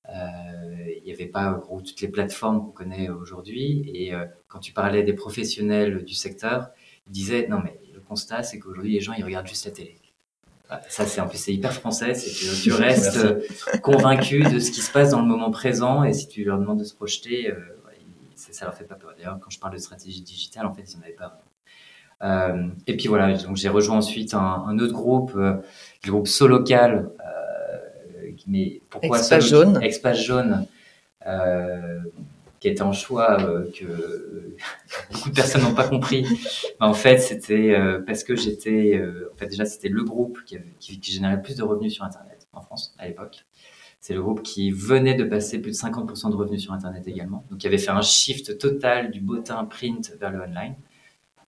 il 0.08 1.02
n'y 1.04 1.12
avait 1.12 1.26
pas 1.26 1.52
gros, 1.52 1.82
toutes 1.82 2.00
les 2.00 2.08
plateformes 2.08 2.64
qu'on 2.64 2.70
connaît 2.70 3.10
aujourd'hui. 3.10 3.82
Et 3.92 4.14
quand 4.48 4.58
tu 4.58 4.72
parlais 4.72 5.02
des 5.02 5.12
professionnels 5.12 6.02
du 6.02 6.14
secteur, 6.14 6.70
ils 7.08 7.12
disaient 7.12 7.46
non 7.46 7.60
mais 7.62 7.78
constat, 8.12 8.42
c'est 8.42 8.58
qu'aujourd'hui, 8.58 8.92
les 8.92 9.00
gens, 9.00 9.14
ils 9.14 9.24
regardent 9.24 9.46
juste 9.46 9.64
la 9.64 9.72
télé. 9.72 9.96
Ça, 10.88 11.04
c'est 11.04 11.20
en 11.20 11.28
plus 11.28 11.36
c'est 11.36 11.52
hyper 11.52 11.72
français, 11.72 12.14
c'est 12.14 12.30
que 12.30 12.62
tu 12.62 12.72
restes 12.86 13.18
euh, 13.18 13.42
convaincu 13.82 14.42
de 14.42 14.58
ce 14.58 14.70
qui 14.70 14.80
se 14.80 14.90
passe 14.90 15.10
dans 15.10 15.20
le 15.20 15.26
moment 15.26 15.50
présent 15.50 16.02
et 16.02 16.14
si 16.14 16.28
tu 16.28 16.44
leur 16.44 16.58
demandes 16.58 16.78
de 16.78 16.84
se 16.84 16.94
projeter, 16.94 17.50
euh, 17.50 17.56
ça 18.36 18.64
leur 18.64 18.74
fait 18.74 18.84
pas 18.84 18.94
peur. 18.94 19.12
D'ailleurs, 19.16 19.38
quand 19.40 19.50
je 19.50 19.58
parle 19.58 19.74
de 19.74 19.78
stratégie 19.78 20.22
digitale, 20.22 20.66
en 20.66 20.72
fait, 20.72 20.82
ils 20.82 20.96
n'en 20.96 21.02
avaient 21.02 21.12
pas. 21.12 21.42
Euh, 22.22 22.68
et 22.86 22.96
puis 22.96 23.08
voilà, 23.08 23.36
donc 23.36 23.56
j'ai 23.56 23.68
rejoint 23.68 23.96
ensuite 23.96 24.34
un, 24.34 24.64
un 24.66 24.78
autre 24.78 24.92
groupe, 24.92 25.32
euh, 25.36 25.56
le 26.04 26.10
groupe 26.10 26.28
Solocal. 26.28 27.10
Euh, 27.20 28.30
mais 28.46 28.80
pourquoi 28.88 29.18
Expat 29.18 29.42
Jaune 29.42 29.82
Expat 29.82 30.14
Jaune, 30.14 30.66
euh, 31.26 32.00
qui 32.62 32.68
était 32.68 32.82
un 32.82 32.92
choix 32.92 33.40
euh, 33.40 33.68
que 33.72 33.84
beaucoup 35.12 35.30
de 35.30 35.34
personnes 35.34 35.62
n'ont 35.62 35.74
pas 35.74 35.88
compris. 35.88 36.24
En 36.78 36.94
fait, 36.94 37.18
c'était 37.18 37.74
euh, 37.74 38.00
parce 38.06 38.22
que 38.22 38.36
j'étais, 38.36 38.94
euh, 38.94 39.30
en 39.34 39.36
fait 39.36 39.48
déjà 39.48 39.64
c'était 39.64 39.88
le 39.88 40.04
groupe 40.04 40.38
qui, 40.46 40.54
avait, 40.54 40.72
qui, 40.78 41.00
qui, 41.00 41.10
générait 41.10 41.34
le 41.34 41.42
plus 41.42 41.56
de 41.56 41.64
revenus 41.64 41.92
sur 41.92 42.04
Internet 42.04 42.46
en 42.52 42.60
France 42.60 42.94
à 42.98 43.08
l'époque. 43.08 43.44
C'est 44.00 44.14
le 44.14 44.22
groupe 44.22 44.42
qui 44.42 44.70
venait 44.70 45.14
de 45.14 45.24
passer 45.24 45.60
plus 45.60 45.72
de 45.72 45.76
50% 45.76 46.30
de 46.30 46.36
revenus 46.36 46.62
sur 46.62 46.72
Internet 46.72 47.06
également. 47.08 47.44
Donc, 47.50 47.64
il 47.64 47.66
avait 47.66 47.78
fait 47.78 47.90
un 47.90 48.00
shift 48.00 48.58
total 48.58 49.10
du 49.10 49.20
bottin 49.20 49.64
print 49.64 50.12
vers 50.20 50.30
le 50.30 50.40
online. 50.40 50.76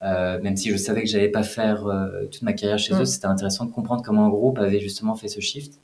Euh, 0.03 0.40
même 0.42 0.57
si 0.57 0.70
je 0.70 0.77
savais 0.77 1.03
que 1.03 1.09
j'allais 1.09 1.31
pas 1.31 1.42
faire 1.42 1.87
euh, 1.87 2.27
toute 2.27 2.42
ma 2.42 2.53
carrière 2.53 2.79
chez 2.79 2.92
mmh. 2.92 3.00
eux, 3.00 3.05
c'était 3.05 3.27
intéressant 3.27 3.64
de 3.64 3.72
comprendre 3.72 4.03
comment 4.05 4.27
un 4.27 4.29
groupe 4.29 4.59
avait 4.59 4.81
justement 4.81 5.14
fait 5.14 5.29
ce 5.29 5.40
shift. 5.40 5.81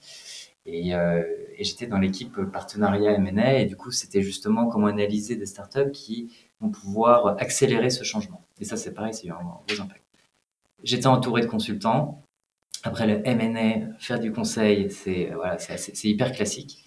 Et, 0.67 0.95
euh, 0.95 1.23
et 1.57 1.65
j'étais 1.65 1.87
dans 1.87 1.99
l'équipe 1.99 2.41
partenariat 2.53 3.13
M&A 3.13 3.61
et 3.61 3.67
du 3.67 3.77
coup, 3.77 3.91
c'était 3.91 4.23
justement 4.23 4.67
comment 4.67 4.87
analyser 4.87 5.37
des 5.37 5.47
startups 5.47 5.91
qui 5.93 6.33
vont 6.61 6.71
pouvoir 6.71 7.37
accélérer 7.39 7.91
ce 7.91 8.05
changement. 8.05 8.45
Et 8.61 8.65
ça, 8.65 8.77
c'est 8.77 8.93
pareil, 8.93 9.15
c'est 9.15 9.27
eu 9.27 9.33
un 9.33 9.43
gros 9.43 9.81
impact. 9.81 10.03
J'étais 10.83 11.07
entouré 11.07 11.43
de 11.43 11.47
consultants. 11.47 12.23
Après 12.83 13.07
le 13.07 13.21
M&A, 13.27 13.95
faire 13.99 14.21
du 14.21 14.33
conseil, 14.33 14.91
c'est 14.91 15.31
voilà, 15.35 15.59
c'est 15.59 16.05
hyper 16.09 16.33
classique. 16.33 16.85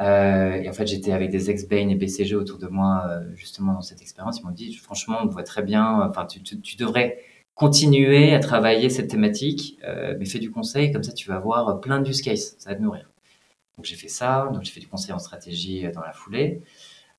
Euh, 0.00 0.62
et 0.62 0.68
en 0.68 0.72
fait, 0.72 0.86
j'étais 0.86 1.12
avec 1.12 1.30
des 1.30 1.50
ex-Bain 1.50 1.88
et 1.88 1.94
BCG 1.94 2.34
autour 2.34 2.58
de 2.58 2.66
moi, 2.66 3.06
euh, 3.08 3.34
justement, 3.34 3.72
dans 3.72 3.82
cette 3.82 4.02
expérience. 4.02 4.40
Ils 4.40 4.44
m'ont 4.44 4.50
dit, 4.50 4.74
franchement, 4.74 5.18
on 5.22 5.26
voit 5.26 5.42
très 5.42 5.62
bien, 5.62 6.02
enfin, 6.02 6.26
tu, 6.26 6.76
devrais 6.76 7.18
continuer 7.56 8.32
à 8.34 8.38
travailler 8.38 8.88
cette 8.90 9.08
thématique, 9.08 9.76
euh, 9.84 10.14
mais 10.18 10.24
fais 10.26 10.38
du 10.38 10.52
conseil, 10.52 10.92
comme 10.92 11.02
ça, 11.02 11.12
tu 11.12 11.28
vas 11.28 11.36
avoir 11.36 11.80
plein 11.80 12.00
de 12.00 12.08
use 12.08 12.22
cases, 12.22 12.54
ça 12.58 12.70
va 12.70 12.76
te 12.76 12.82
nourrir. 12.82 13.10
Donc, 13.76 13.86
j'ai 13.86 13.96
fait 13.96 14.08
ça, 14.08 14.48
donc 14.52 14.62
j'ai 14.62 14.70
fait 14.70 14.80
du 14.80 14.86
conseil 14.86 15.12
en 15.12 15.18
stratégie 15.18 15.88
dans 15.92 16.02
la 16.02 16.12
foulée. 16.12 16.62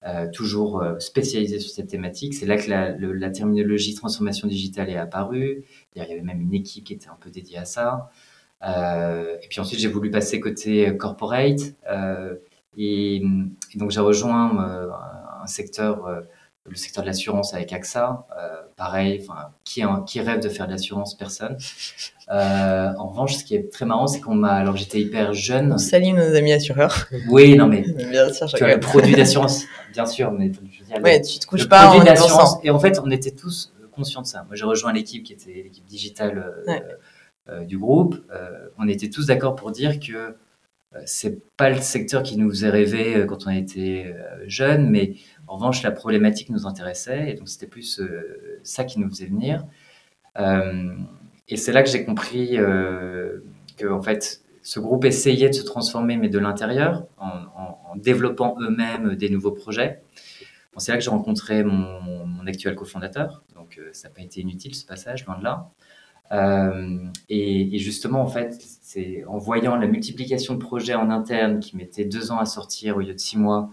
Euh, 0.05 0.29
toujours 0.31 0.83
spécialisé 0.99 1.59
sur 1.59 1.71
cette 1.71 1.87
thématique. 1.87 2.33
C'est 2.35 2.45
là 2.45 2.55
que 2.55 2.69
la, 2.69 3.29
terminologie 3.31 3.95
transformation 3.95 4.47
digitale 4.47 4.89
est 4.89 4.97
apparue. 4.97 5.65
Il 5.95 5.99
y 5.99 6.05
avait 6.05 6.21
même 6.21 6.39
une 6.39 6.53
équipe 6.53 6.85
qui 6.85 6.93
était 6.93 7.09
un 7.09 7.17
peu 7.19 7.29
dédiée 7.29 7.57
à 7.57 7.65
ça. 7.65 8.09
Euh, 8.63 9.37
et 9.41 9.47
puis 9.49 9.59
ensuite, 9.59 9.79
j'ai 9.79 9.87
voulu 9.87 10.09
passer 10.09 10.39
côté 10.39 10.95
corporate. 10.97 11.59
Euh, 11.91 12.35
et, 12.77 13.21
donc, 13.75 13.91
j'ai 13.91 13.99
rejoint 13.99 14.63
euh, 14.63 14.89
un 15.41 15.47
secteur, 15.47 16.05
euh, 16.05 16.21
le 16.67 16.75
secteur 16.75 17.03
de 17.03 17.07
l'assurance 17.07 17.53
avec 17.53 17.71
AXA. 17.73 18.27
Euh, 18.37 18.61
pareil, 18.75 19.25
qui, 19.63 19.83
qui 20.05 20.21
rêve 20.21 20.39
de 20.39 20.49
faire 20.49 20.67
de 20.67 20.71
l'assurance 20.71 21.15
Personne. 21.15 21.57
en 22.29 23.07
revanche, 23.07 23.35
ce 23.37 23.43
qui 23.43 23.55
est 23.55 23.71
très 23.71 23.85
marrant, 23.85 24.07
c'est 24.07 24.19
qu'on 24.19 24.35
m'a. 24.35 24.53
Alors, 24.53 24.77
j'étais 24.77 24.99
hyper 24.99 25.33
jeune. 25.33 25.77
Salut 25.77 26.11
nos 26.11 26.35
amis 26.35 26.53
assureurs. 26.53 27.07
Oui, 27.29 27.55
non, 27.55 27.67
mais. 27.67 27.81
bien 28.09 28.31
sûr, 28.31 28.47
tu 28.47 28.63
as 28.63 28.75
le 28.75 28.79
produit 28.79 29.15
d'assurance, 29.15 29.63
bien 29.93 30.05
sûr, 30.05 30.31
mais 30.31 30.51
je 30.53 30.79
veux 30.79 30.85
dire, 30.85 31.01
ouais, 31.01 31.21
tu 31.21 31.39
te 31.39 31.45
couches 31.45 31.67
pas 31.67 31.89
en 31.89 32.03
d'assurance. 32.03 32.57
Et 32.63 32.69
en 32.69 32.79
fait, 32.79 32.99
on 33.03 33.09
était 33.11 33.31
tous 33.31 33.73
conscients 33.97 34.21
de 34.21 34.27
ça. 34.27 34.43
Moi, 34.43 34.55
j'ai 34.55 34.65
rejoint 34.65 34.93
l'équipe 34.93 35.23
qui 35.23 35.33
était 35.33 35.63
l'équipe 35.63 35.85
digitale 35.85 36.53
ouais. 36.67 36.83
euh, 37.49 37.65
du 37.65 37.77
groupe. 37.77 38.15
Euh, 38.31 38.69
on 38.77 38.87
était 38.87 39.09
tous 39.09 39.25
d'accord 39.27 39.55
pour 39.55 39.71
dire 39.71 39.99
que 39.99 40.35
c'est 41.05 41.41
pas 41.57 41.69
le 41.69 41.81
secteur 41.81 42.23
qui 42.23 42.37
nous 42.37 42.49
faisait 42.49 42.69
rêver 42.69 43.25
quand 43.27 43.45
on 43.47 43.51
était 43.51 44.15
jeune, 44.47 44.89
mais 44.89 45.15
en 45.47 45.55
revanche, 45.55 45.81
la 45.81 45.91
problématique 45.91 46.49
nous 46.49 46.67
intéressait, 46.67 47.31
et 47.31 47.33
donc 47.33 47.47
c'était 47.47 47.67
plus 47.67 47.99
euh, 47.99 48.59
ça 48.63 48.83
qui 48.83 48.99
nous 48.99 49.09
faisait 49.09 49.27
venir. 49.27 49.65
Euh, 50.37 50.93
et 51.47 51.55
c'est 51.55 51.71
là 51.71 51.83
que 51.83 51.89
j'ai 51.89 52.03
compris 52.03 52.57
euh, 52.57 53.39
que, 53.77 53.87
en 53.87 54.01
fait, 54.01 54.41
ce 54.61 54.81
groupe 54.81 55.05
essayait 55.05 55.47
de 55.47 55.55
se 55.55 55.63
transformer, 55.63 56.17
mais 56.17 56.27
de 56.27 56.39
l'intérieur, 56.39 57.07
en, 57.17 57.95
développant 57.95 58.55
eux-mêmes 58.61 59.15
des 59.15 59.27
nouveaux 59.27 59.53
projets. 59.53 60.03
C'est 60.77 60.91
là 60.91 60.99
que 60.99 61.03
j'ai 61.03 61.09
rencontré 61.09 61.63
mon, 61.63 61.99
mon, 62.27 62.45
actuel 62.45 62.75
cofondateur, 62.75 63.41
donc 63.55 63.81
ça 63.91 64.07
n'a 64.07 64.13
pas 64.13 64.21
été 64.21 64.41
inutile 64.41 64.75
ce 64.75 64.85
passage, 64.85 65.25
loin 65.25 65.39
de 65.39 65.43
là. 65.43 65.71
Euh, 66.31 66.97
et, 67.29 67.75
et, 67.75 67.79
justement, 67.79 68.21
en 68.21 68.27
fait, 68.27 68.57
c'est 68.81 69.23
en 69.25 69.37
voyant 69.37 69.75
la 69.75 69.87
multiplication 69.87 70.55
de 70.55 70.59
projets 70.59 70.95
en 70.95 71.09
interne 71.09 71.59
qui 71.59 71.77
mettaient 71.77 72.05
deux 72.05 72.31
ans 72.31 72.39
à 72.39 72.45
sortir 72.45 72.97
au 72.97 72.99
lieu 72.99 73.13
de 73.13 73.19
six 73.19 73.37
mois, 73.37 73.71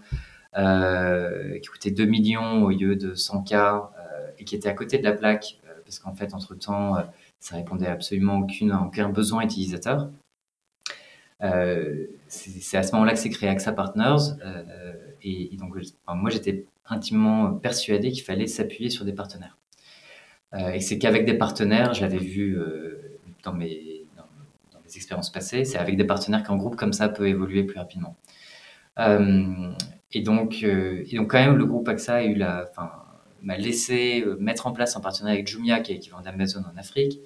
euh, 0.57 1.59
qui 1.59 1.67
coûtait 1.67 1.91
2 1.91 2.05
millions 2.05 2.63
au 2.63 2.69
lieu 2.69 2.95
de 2.95 3.13
100K 3.13 3.53
euh, 3.53 4.31
et 4.39 4.45
qui 4.45 4.55
était 4.55 4.69
à 4.69 4.73
côté 4.73 4.97
de 4.97 5.03
la 5.03 5.11
plaque, 5.11 5.59
euh, 5.67 5.73
parce 5.83 5.99
qu'en 5.99 6.13
fait, 6.13 6.33
entre-temps, 6.33 6.95
ça 7.39 7.57
répondait 7.57 7.87
absolument 7.87 8.37
aucune, 8.39 8.71
aucun 8.71 9.09
besoin 9.09 9.43
utilisateur. 9.43 10.09
c'est 12.27 12.77
à 12.77 12.83
ce 12.83 12.93
moment-là 12.93 13.11
que 13.11 13.19
s'est 13.19 13.29
créé 13.29 13.49
AXA 13.49 13.73
Partners. 13.73 14.33
Et, 15.21 15.53
et, 15.53 15.57
donc, 15.57 15.75
moi, 16.07 16.29
j'étais 16.29 16.65
intimement 16.87 17.53
persuadé 17.53 18.11
qu'il 18.11 18.23
fallait 18.23 18.47
s'appuyer 18.47 18.89
sur 18.89 19.03
des 19.03 19.13
partenaires. 19.13 19.57
Euh, 20.53 20.71
et 20.71 20.79
c'est 20.79 20.97
qu'avec 20.97 21.25
des 21.25 21.33
partenaires, 21.33 21.93
je 21.93 22.01
l'avais 22.01 22.17
vu 22.17 22.57
euh, 22.57 23.19
dans, 23.43 23.53
mes, 23.53 24.05
dans, 24.15 24.79
mes 24.79 24.95
expériences 24.95 25.31
passées, 25.31 25.65
c'est 25.65 25.77
avec 25.77 25.97
des 25.97 26.03
partenaires 26.05 26.43
qu'un 26.43 26.55
groupe 26.55 26.75
comme 26.75 26.93
ça 26.93 27.09
peut 27.09 27.27
évoluer 27.27 27.63
plus 27.63 27.79
rapidement. 27.79 28.15
Euh, 28.99 29.71
et, 30.13 30.21
donc, 30.21 30.63
et 30.63 31.15
donc, 31.15 31.31
quand 31.31 31.39
même, 31.39 31.57
le 31.57 31.65
groupe 31.65 31.87
AXA 31.89 32.15
a 32.15 32.23
eu 32.23 32.35
la, 32.35 32.67
enfin, 32.69 32.91
m'a 33.41 33.57
laissé 33.57 34.23
mettre 34.39 34.67
en 34.67 34.71
place 34.71 34.95
un 34.95 35.01
partenariat 35.01 35.35
avec 35.35 35.47
Jumia, 35.47 35.81
qui 35.81 35.91
est 35.91 35.95
équivalent 35.95 36.23
d'Amazon 36.23 36.61
en 36.61 36.77
Afrique, 36.77 37.19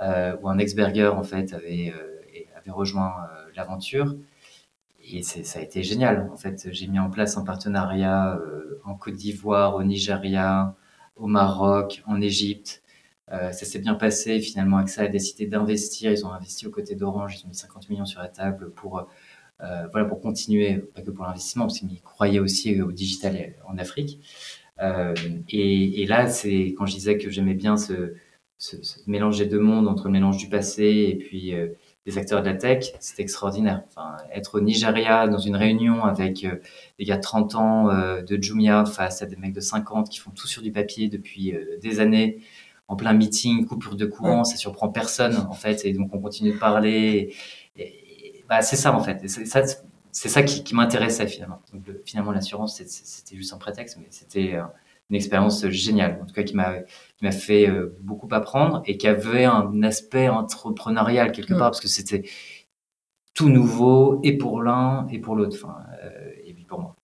où 0.00 0.48
un 0.48 0.58
ex-burger, 0.58 1.12
en 1.16 1.22
fait, 1.22 1.54
avait, 1.54 1.94
avait 2.56 2.70
rejoint 2.70 3.14
l'aventure. 3.56 4.16
Et 5.02 5.22
ça 5.22 5.58
a 5.58 5.62
été 5.62 5.82
génial. 5.82 6.28
En 6.32 6.36
fait, 6.36 6.68
j'ai 6.72 6.86
mis 6.86 6.98
en 6.98 7.10
place 7.10 7.38
un 7.38 7.44
partenariat 7.44 8.38
en 8.84 8.94
Côte 8.94 9.14
d'Ivoire, 9.14 9.76
au 9.76 9.82
Nigeria, 9.82 10.74
au 11.20 11.26
Maroc, 11.26 12.02
en 12.06 12.20
Égypte. 12.20 12.82
Euh, 13.32 13.52
ça 13.52 13.64
s'est 13.64 13.78
bien 13.78 13.94
passé. 13.94 14.40
Finalement, 14.40 14.78
AXA 14.78 15.02
a 15.02 15.08
décidé 15.08 15.46
d'investir. 15.46 16.10
Ils 16.10 16.26
ont 16.26 16.32
investi 16.32 16.66
aux 16.66 16.70
côtés 16.70 16.96
d'Orange. 16.96 17.38
Ils 17.38 17.46
ont 17.46 17.48
mis 17.48 17.54
50 17.54 17.88
millions 17.90 18.06
sur 18.06 18.20
la 18.20 18.28
table 18.28 18.70
pour, 18.70 19.06
euh, 19.62 19.86
voilà, 19.92 20.06
pour 20.06 20.20
continuer, 20.20 20.78
pas 20.78 21.02
que 21.02 21.10
pour 21.10 21.24
l'investissement, 21.24 21.66
parce 21.66 21.78
qu'ils 21.78 22.00
croyaient 22.02 22.40
aussi 22.40 22.80
au 22.82 22.92
digital 22.92 23.54
en 23.68 23.78
Afrique. 23.78 24.20
Euh, 24.80 25.14
et, 25.50 26.06
là, 26.06 26.28
c'est 26.28 26.74
quand 26.76 26.86
je 26.86 26.94
disais 26.94 27.18
que 27.18 27.30
j'aimais 27.30 27.54
bien 27.54 27.76
ce, 27.76 28.14
ce, 28.58 28.76
mélange 29.06 29.38
des 29.38 29.46
deux 29.46 29.60
mondes, 29.60 29.86
entre 29.88 30.06
le 30.06 30.12
mélange 30.12 30.38
du 30.38 30.48
passé 30.48 30.84
et 30.84 31.16
puis 31.16 31.52
des 32.10 32.18
acteurs 32.18 32.42
de 32.42 32.48
la 32.48 32.54
tech, 32.54 32.92
c'est 32.98 33.20
extraordinaire. 33.20 33.82
Enfin, 33.88 34.16
être 34.32 34.56
au 34.56 34.60
Nigeria 34.60 35.28
dans 35.28 35.38
une 35.38 35.56
réunion 35.56 36.04
avec 36.04 36.44
euh, 36.44 36.56
des 36.98 37.04
gars 37.04 37.16
de 37.16 37.22
30 37.22 37.54
ans 37.54 37.90
euh, 37.90 38.22
de 38.22 38.42
Jumia 38.42 38.84
face 38.84 39.22
à 39.22 39.26
des 39.26 39.36
mecs 39.36 39.52
de 39.52 39.60
50 39.60 40.08
qui 40.08 40.18
font 40.18 40.30
tout 40.30 40.46
sur 40.46 40.62
du 40.62 40.72
papier 40.72 41.08
depuis 41.08 41.54
euh, 41.54 41.78
des 41.80 42.00
années, 42.00 42.40
en 42.88 42.96
plein 42.96 43.12
meeting, 43.12 43.66
coupure 43.66 43.96
de 43.96 44.06
courant, 44.06 44.42
ça 44.44 44.56
surprend 44.56 44.88
personne 44.88 45.36
en 45.48 45.54
fait, 45.54 45.84
et 45.84 45.92
donc 45.92 46.12
on 46.12 46.18
continue 46.18 46.52
de 46.52 46.58
parler. 46.58 47.32
Et, 47.76 47.82
et, 47.82 48.44
bah, 48.48 48.62
c'est 48.62 48.76
ça 48.76 48.92
en 48.92 49.00
fait. 49.00 49.22
C'est 50.12 50.28
ça, 50.28 50.42
qui, 50.42 50.64
qui 50.64 50.74
m'intéressait 50.74 51.28
finalement. 51.28 51.62
Donc, 51.72 51.86
le, 51.86 52.02
finalement, 52.04 52.32
l'assurance, 52.32 52.82
c'était 52.84 53.36
juste 53.36 53.52
un 53.52 53.58
prétexte, 53.58 53.96
mais 54.00 54.08
c'était 54.10 54.58
une 55.10 55.16
expérience 55.16 55.66
géniale, 55.68 56.20
en 56.22 56.26
tout 56.26 56.34
cas 56.34 56.44
qui 56.44 56.54
m'a 56.54 56.78
qui 56.78 57.24
m'a 57.24 57.32
fait 57.32 57.68
euh, 57.68 57.96
beaucoup 58.00 58.28
apprendre 58.30 58.82
et 58.86 58.96
qui 58.96 59.08
avait 59.08 59.44
un 59.44 59.82
aspect 59.82 60.28
entrepreneurial 60.28 61.32
quelque 61.32 61.54
part, 61.54 61.68
mmh. 61.68 61.72
parce 61.72 61.80
que 61.80 61.88
c'était 61.88 62.22
tout 63.34 63.48
nouveau 63.48 64.20
et 64.22 64.38
pour 64.38 64.62
l'un 64.62 65.06
et 65.08 65.18
pour 65.18 65.34
l'autre, 65.34 65.56
enfin, 65.60 65.78
euh, 66.02 66.30
et 66.44 66.54
puis 66.54 66.64
pour 66.64 66.80
moi. 66.80 66.96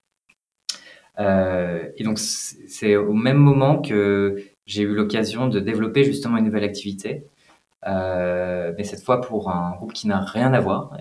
Euh, 1.19 1.89
et 1.97 2.05
donc 2.05 2.19
c'est 2.19 2.97
au 2.97 3.13
même 3.13 3.39
moment 3.39 3.81
que 3.81 4.45
j'ai 4.67 4.83
eu 4.83 4.95
l'occasion 4.95 5.49
de 5.49 5.61
développer 5.61 6.05
justement 6.05 6.37
une 6.37 6.45
nouvelle 6.45 6.65
activité, 6.65 7.25
mais 7.85 8.85
cette 8.85 9.03
fois 9.03 9.21
pour 9.21 9.51
un 9.51 9.75
groupe 9.77 9.93
qui 9.93 10.09
n'a 10.09 10.21
rien 10.21 10.53
à 10.53 10.61
voir. 10.61 10.97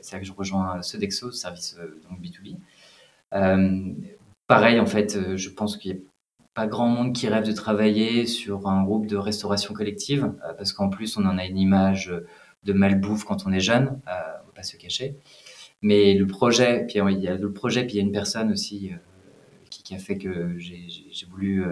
C'est 0.00 0.16
là 0.16 0.20
que 0.20 0.26
je 0.26 0.32
rejoins 0.32 0.82
Sodexo, 0.82 1.30
service 1.30 1.78
donc 2.08 2.20
B2B. 2.20 2.58
pareil, 4.46 4.80
en 4.80 4.86
fait, 4.86 5.36
je 5.36 5.48
pense 5.50 5.76
qu'il 5.76 5.92
y 5.92 5.94
a 5.94 5.98
pas 6.54 6.66
grand 6.66 6.88
monde 6.88 7.14
qui 7.14 7.28
rêve 7.28 7.46
de 7.46 7.52
travailler 7.52 8.26
sur 8.26 8.68
un 8.68 8.82
groupe 8.84 9.06
de 9.06 9.16
restauration 9.16 9.72
collective, 9.74 10.32
euh, 10.44 10.52
parce 10.54 10.72
qu'en 10.72 10.90
plus, 10.90 11.16
on 11.16 11.24
en 11.24 11.38
a 11.38 11.46
une 11.46 11.58
image 11.58 12.12
de 12.64 12.72
malbouffe 12.72 13.24
quand 13.24 13.46
on 13.46 13.52
est 13.52 13.60
jeune, 13.60 14.00
euh, 14.08 14.12
on 14.42 14.46
va 14.46 14.52
pas 14.54 14.62
se 14.62 14.76
cacher. 14.76 15.16
Mais 15.80 16.14
le 16.14 16.26
projet, 16.26 16.84
puis 16.86 16.98
il 16.98 17.20
y 17.20 17.28
a 17.28 17.36
le 17.36 17.52
projet, 17.52 17.84
puis 17.84 17.94
il 17.94 17.96
y 17.96 18.00
a 18.00 18.02
une 18.02 18.12
personne 18.12 18.52
aussi 18.52 18.92
euh, 18.92 18.96
qui, 19.70 19.94
a 19.94 19.98
fait 19.98 20.16
que 20.16 20.56
j'ai 20.58 21.26
voulu 21.30 21.64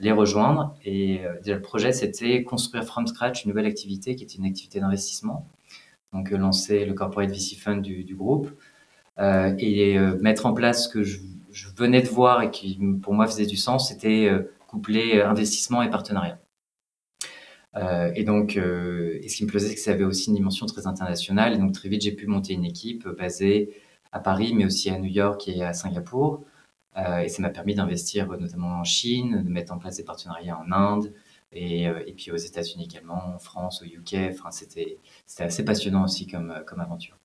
les 0.00 0.12
rejoindre. 0.12 0.74
Et 0.84 1.20
le 1.44 1.60
projet, 1.60 1.92
c'était 1.92 2.44
construire 2.44 2.84
from 2.84 3.06
scratch 3.06 3.44
une 3.44 3.50
nouvelle 3.50 3.66
activité 3.66 4.14
qui 4.14 4.24
était 4.24 4.36
une 4.36 4.46
activité 4.46 4.80
d'investissement. 4.80 5.46
Donc, 6.14 6.30
lancer 6.30 6.86
le 6.86 6.94
Corporate 6.94 7.28
VC 7.28 7.56
Fund 7.56 7.82
du, 7.82 8.04
du 8.04 8.14
groupe 8.14 8.50
et 9.18 9.98
mettre 10.20 10.46
en 10.46 10.54
place 10.54 10.84
ce 10.84 10.88
que 10.88 11.02
je, 11.02 11.18
je, 11.52 11.68
venais 11.76 12.02
de 12.02 12.08
voir 12.08 12.42
et 12.42 12.50
qui, 12.50 12.78
pour 13.02 13.14
moi, 13.14 13.26
faisait 13.26 13.46
du 13.46 13.56
sens, 13.56 13.88
c'était 13.88 14.30
coupler 14.66 15.20
investissement 15.20 15.82
et 15.82 15.90
partenariat. 15.90 16.38
Euh, 17.76 18.10
et 18.14 18.24
donc, 18.24 18.56
euh, 18.56 19.20
ce 19.26 19.36
qui 19.36 19.44
me 19.44 19.48
plaisait, 19.48 19.68
c'est 19.68 19.74
que 19.74 19.80
ça 19.80 19.92
avait 19.92 20.04
aussi 20.04 20.28
une 20.30 20.36
dimension 20.36 20.66
très 20.66 20.86
internationale. 20.86 21.54
Et 21.54 21.58
donc, 21.58 21.72
très 21.72 21.88
vite, 21.88 22.02
j'ai 22.02 22.12
pu 22.12 22.26
monter 22.26 22.54
une 22.54 22.64
équipe 22.64 23.08
basée 23.08 23.74
à 24.12 24.20
Paris, 24.20 24.54
mais 24.54 24.64
aussi 24.64 24.90
à 24.90 24.98
New 24.98 25.10
York 25.10 25.46
et 25.48 25.62
à 25.62 25.72
Singapour. 25.72 26.44
Euh, 26.96 27.20
et 27.20 27.28
ça 27.28 27.42
m'a 27.42 27.50
permis 27.50 27.74
d'investir 27.74 28.28
notamment 28.28 28.80
en 28.80 28.84
Chine, 28.84 29.42
de 29.44 29.50
mettre 29.50 29.72
en 29.72 29.78
place 29.78 29.96
des 29.96 30.04
partenariats 30.04 30.58
en 30.58 30.72
Inde, 30.72 31.12
et, 31.52 31.88
puis 32.16 32.30
aux 32.30 32.36
États-Unis 32.36 32.84
également, 32.84 33.34
en 33.34 33.38
France, 33.38 33.82
au 33.82 33.84
UK. 33.84 34.16
Enfin, 34.30 34.50
c'était 34.50 34.98
assez 35.38 35.64
passionnant 35.64 36.04
aussi 36.04 36.26
comme 36.26 36.52
aventure. 36.78 37.16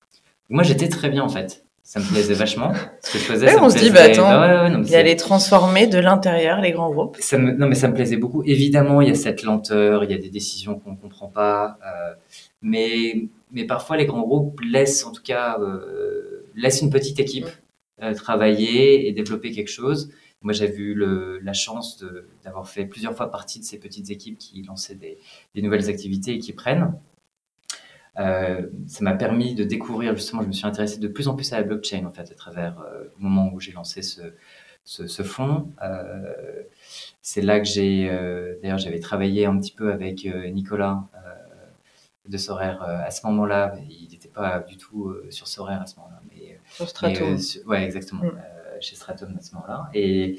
Moi, 0.48 0.62
j'étais 0.62 0.88
très 0.88 1.10
bien 1.10 1.24
en 1.24 1.28
fait 1.28 1.65
ça 1.86 2.00
me 2.00 2.04
plaisait 2.04 2.34
vachement. 2.34 2.72
Ce 3.00 3.12
que 3.12 3.18
je 3.18 3.22
faisais, 3.22 3.60
on 3.60 3.70
se 3.70 3.78
dit, 3.78 3.90
bah 3.90 4.02
attends, 4.02 4.28
ouais, 4.28 4.74
ouais, 4.74 4.82
il 4.84 4.90
y 4.90 4.96
a 4.96 5.04
les 5.04 5.14
transformer 5.14 5.86
de 5.86 6.00
l'intérieur, 6.00 6.60
les 6.60 6.72
grands 6.72 6.90
groupes. 6.90 7.16
Ça 7.20 7.38
me, 7.38 7.52
non, 7.52 7.68
mais 7.68 7.76
ça 7.76 7.86
me 7.86 7.94
plaisait 7.94 8.16
beaucoup. 8.16 8.42
Évidemment, 8.42 9.00
il 9.02 9.08
y 9.08 9.10
a 9.12 9.14
cette 9.14 9.44
lenteur, 9.44 10.02
il 10.02 10.10
y 10.10 10.14
a 10.14 10.18
des 10.18 10.28
décisions 10.28 10.80
qu'on 10.80 10.90
ne 10.90 10.96
comprend 10.96 11.28
pas. 11.28 11.78
Euh, 11.86 12.14
mais, 12.60 13.28
mais 13.52 13.64
parfois, 13.66 13.96
les 13.96 14.04
grands 14.04 14.22
groupes 14.22 14.60
laissent, 14.68 15.06
en 15.06 15.12
tout 15.12 15.22
cas, 15.22 15.60
euh, 15.60 16.48
laissent 16.56 16.82
une 16.82 16.90
petite 16.90 17.20
équipe 17.20 17.46
euh, 18.02 18.14
travailler 18.14 19.06
et 19.06 19.12
développer 19.12 19.52
quelque 19.52 19.70
chose. 19.70 20.10
Moi, 20.42 20.52
j'ai 20.52 20.68
eu 20.74 20.92
le, 20.92 21.38
la 21.38 21.52
chance 21.52 22.04
d'avoir 22.42 22.68
fait 22.68 22.86
plusieurs 22.86 23.14
fois 23.14 23.30
partie 23.30 23.60
de 23.60 23.64
ces 23.64 23.78
petites 23.78 24.10
équipes 24.10 24.38
qui 24.38 24.64
lançaient 24.64 24.96
des, 24.96 25.18
des 25.54 25.62
nouvelles 25.62 25.88
activités 25.88 26.32
et 26.32 26.38
qui 26.38 26.52
prennent. 26.52 26.94
Euh, 28.18 28.62
ça 28.86 29.04
m'a 29.04 29.14
permis 29.14 29.54
de 29.54 29.64
découvrir 29.64 30.14
justement, 30.16 30.42
je 30.42 30.48
me 30.48 30.52
suis 30.52 30.66
intéressé 30.66 30.98
de 30.98 31.08
plus 31.08 31.28
en 31.28 31.34
plus 31.34 31.52
à 31.52 31.58
la 31.58 31.64
blockchain 31.64 32.04
en 32.06 32.12
fait 32.12 32.30
à 32.30 32.34
travers 32.34 32.80
euh, 32.80 33.04
le 33.04 33.22
moment 33.22 33.50
où 33.52 33.60
j'ai 33.60 33.72
lancé 33.72 34.02
ce, 34.02 34.22
ce, 34.84 35.06
ce 35.06 35.22
fonds. 35.22 35.72
Euh, 35.82 36.62
c'est 37.20 37.42
là 37.42 37.60
que 37.60 37.66
j'ai, 37.66 38.08
d'ailleurs, 38.62 38.78
j'avais 38.78 39.00
travaillé 39.00 39.46
un 39.46 39.58
petit 39.58 39.72
peu 39.72 39.92
avec 39.92 40.24
Nicolas 40.52 41.04
de 42.28 42.38
Sorare 42.38 42.82
à 42.82 43.10
ce 43.10 43.26
moment-là. 43.26 43.76
Il 43.88 44.08
n'était 44.10 44.28
pas 44.28 44.60
du 44.60 44.76
tout 44.76 45.14
sur 45.30 45.48
Sorare 45.48 45.82
à 45.82 45.86
ce 45.86 45.96
moment-là, 45.96 46.20
mais 46.30 46.58
sur 46.70 46.88
Stratum. 46.88 47.36
ouais, 47.66 47.84
exactement, 47.84 48.22
mm. 48.24 48.80
chez 48.80 48.94
Stratum 48.94 49.36
à 49.36 49.42
ce 49.42 49.54
moment-là. 49.54 49.90
Et 49.92 50.38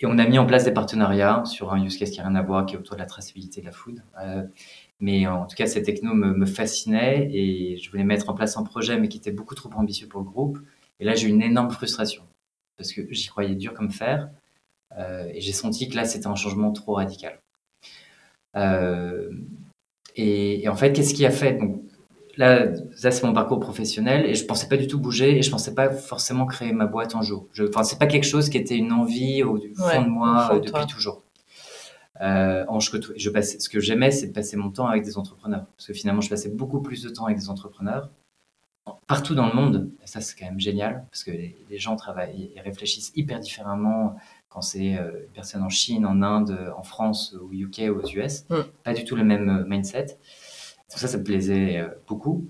et 0.00 0.06
on 0.06 0.16
a 0.16 0.26
mis 0.26 0.38
en 0.38 0.46
place 0.46 0.64
des 0.64 0.72
partenariats 0.72 1.42
sur 1.44 1.72
un 1.72 1.84
use 1.84 1.98
case 1.98 2.10
qui 2.10 2.18
n'a 2.18 2.28
rien 2.28 2.34
à 2.34 2.42
voir, 2.42 2.64
qui 2.64 2.74
est 2.74 2.78
autour 2.78 2.96
de 2.96 3.00
la 3.00 3.06
traçabilité 3.06 3.60
de 3.60 3.66
la 3.66 3.72
food. 3.72 4.02
Euh, 4.18 4.44
mais 5.00 5.26
en 5.26 5.46
tout 5.46 5.56
cas, 5.56 5.66
cette 5.66 5.86
techno 5.86 6.14
me, 6.14 6.32
me, 6.34 6.46
fascinait 6.46 7.28
et 7.32 7.78
je 7.78 7.90
voulais 7.90 8.04
mettre 8.04 8.28
en 8.28 8.34
place 8.34 8.56
un 8.56 8.62
projet, 8.62 8.98
mais 8.98 9.08
qui 9.08 9.18
était 9.18 9.32
beaucoup 9.32 9.54
trop 9.54 9.70
ambitieux 9.74 10.08
pour 10.08 10.20
le 10.20 10.26
groupe. 10.26 10.58
Et 11.00 11.04
là, 11.04 11.14
j'ai 11.14 11.28
eu 11.28 11.30
une 11.30 11.42
énorme 11.42 11.70
frustration 11.70 12.22
parce 12.76 12.92
que 12.92 13.02
j'y 13.10 13.28
croyais 13.28 13.54
dur 13.54 13.74
comme 13.74 13.90
fer. 13.90 14.30
Euh, 14.98 15.28
et 15.32 15.40
j'ai 15.40 15.52
senti 15.52 15.88
que 15.88 15.96
là, 15.96 16.04
c'était 16.04 16.26
un 16.26 16.34
changement 16.34 16.72
trop 16.72 16.94
radical. 16.94 17.40
Euh, 18.56 19.30
et, 20.16 20.64
et, 20.64 20.68
en 20.68 20.76
fait, 20.76 20.92
qu'est-ce 20.92 21.14
qui 21.14 21.24
a 21.24 21.30
fait? 21.30 21.54
Donc, 21.54 21.82
là, 22.36 22.72
ça 22.96 23.10
c'est 23.10 23.24
mon 23.24 23.32
parcours 23.32 23.60
professionnel 23.60 24.26
et 24.26 24.34
je 24.34 24.44
pensais 24.44 24.68
pas 24.68 24.76
du 24.76 24.86
tout 24.86 24.98
bouger 24.98 25.38
et 25.38 25.42
je 25.42 25.50
pensais 25.50 25.74
pas 25.74 25.90
forcément 25.90 26.46
créer 26.46 26.72
ma 26.72 26.86
boîte 26.86 27.14
un 27.14 27.22
jour. 27.22 27.46
Je, 27.52 27.64
enfin, 27.64 27.84
c'est 27.84 27.98
pas 27.98 28.06
quelque 28.06 28.26
chose 28.26 28.48
qui 28.48 28.56
était 28.56 28.76
une 28.76 28.92
envie 28.92 29.42
au 29.42 29.58
fond 29.76 30.02
de 30.02 30.08
moi 30.08 30.50
euh, 30.54 30.60
depuis 30.60 30.86
toujours. 30.86 31.22
Euh, 32.20 32.64
je, 32.80 32.90
je 33.16 33.30
passais, 33.30 33.58
ce 33.60 33.68
que 33.68 33.80
j'aimais, 33.80 34.10
c'est 34.10 34.28
de 34.28 34.32
passer 34.32 34.56
mon 34.56 34.70
temps 34.70 34.86
avec 34.86 35.04
des 35.04 35.16
entrepreneurs. 35.16 35.66
Parce 35.76 35.86
que 35.86 35.94
finalement, 35.94 36.20
je 36.20 36.28
passais 36.28 36.50
beaucoup 36.50 36.80
plus 36.80 37.02
de 37.02 37.08
temps 37.08 37.26
avec 37.26 37.38
des 37.38 37.48
entrepreneurs 37.48 38.10
partout 39.06 39.34
dans 39.34 39.46
le 39.46 39.54
monde. 39.54 39.90
Et 40.02 40.06
ça, 40.06 40.20
c'est 40.20 40.38
quand 40.38 40.46
même 40.46 40.60
génial 40.60 41.04
parce 41.10 41.24
que 41.24 41.30
les, 41.30 41.78
gens 41.78 41.96
travaillent 41.96 42.50
et 42.54 42.60
réfléchissent 42.60 43.12
hyper 43.16 43.40
différemment 43.40 44.16
quand 44.48 44.62
c'est 44.62 44.96
euh, 44.96 45.24
une 45.26 45.32
personne 45.32 45.62
en 45.62 45.68
Chine, 45.68 46.04
en 46.04 46.22
Inde, 46.22 46.72
en 46.76 46.82
France, 46.82 47.34
au 47.40 47.52
UK 47.52 47.90
aux 47.90 48.06
US. 48.08 48.44
Mm. 48.48 48.56
Pas 48.84 48.94
du 48.94 49.04
tout 49.04 49.16
le 49.16 49.24
même 49.24 49.48
euh, 49.48 49.64
mindset. 49.66 50.18
Tout 50.90 50.98
ça, 50.98 51.08
ça 51.08 51.18
me 51.18 51.24
plaisait 51.24 51.78
euh, 51.78 51.88
beaucoup. 52.08 52.48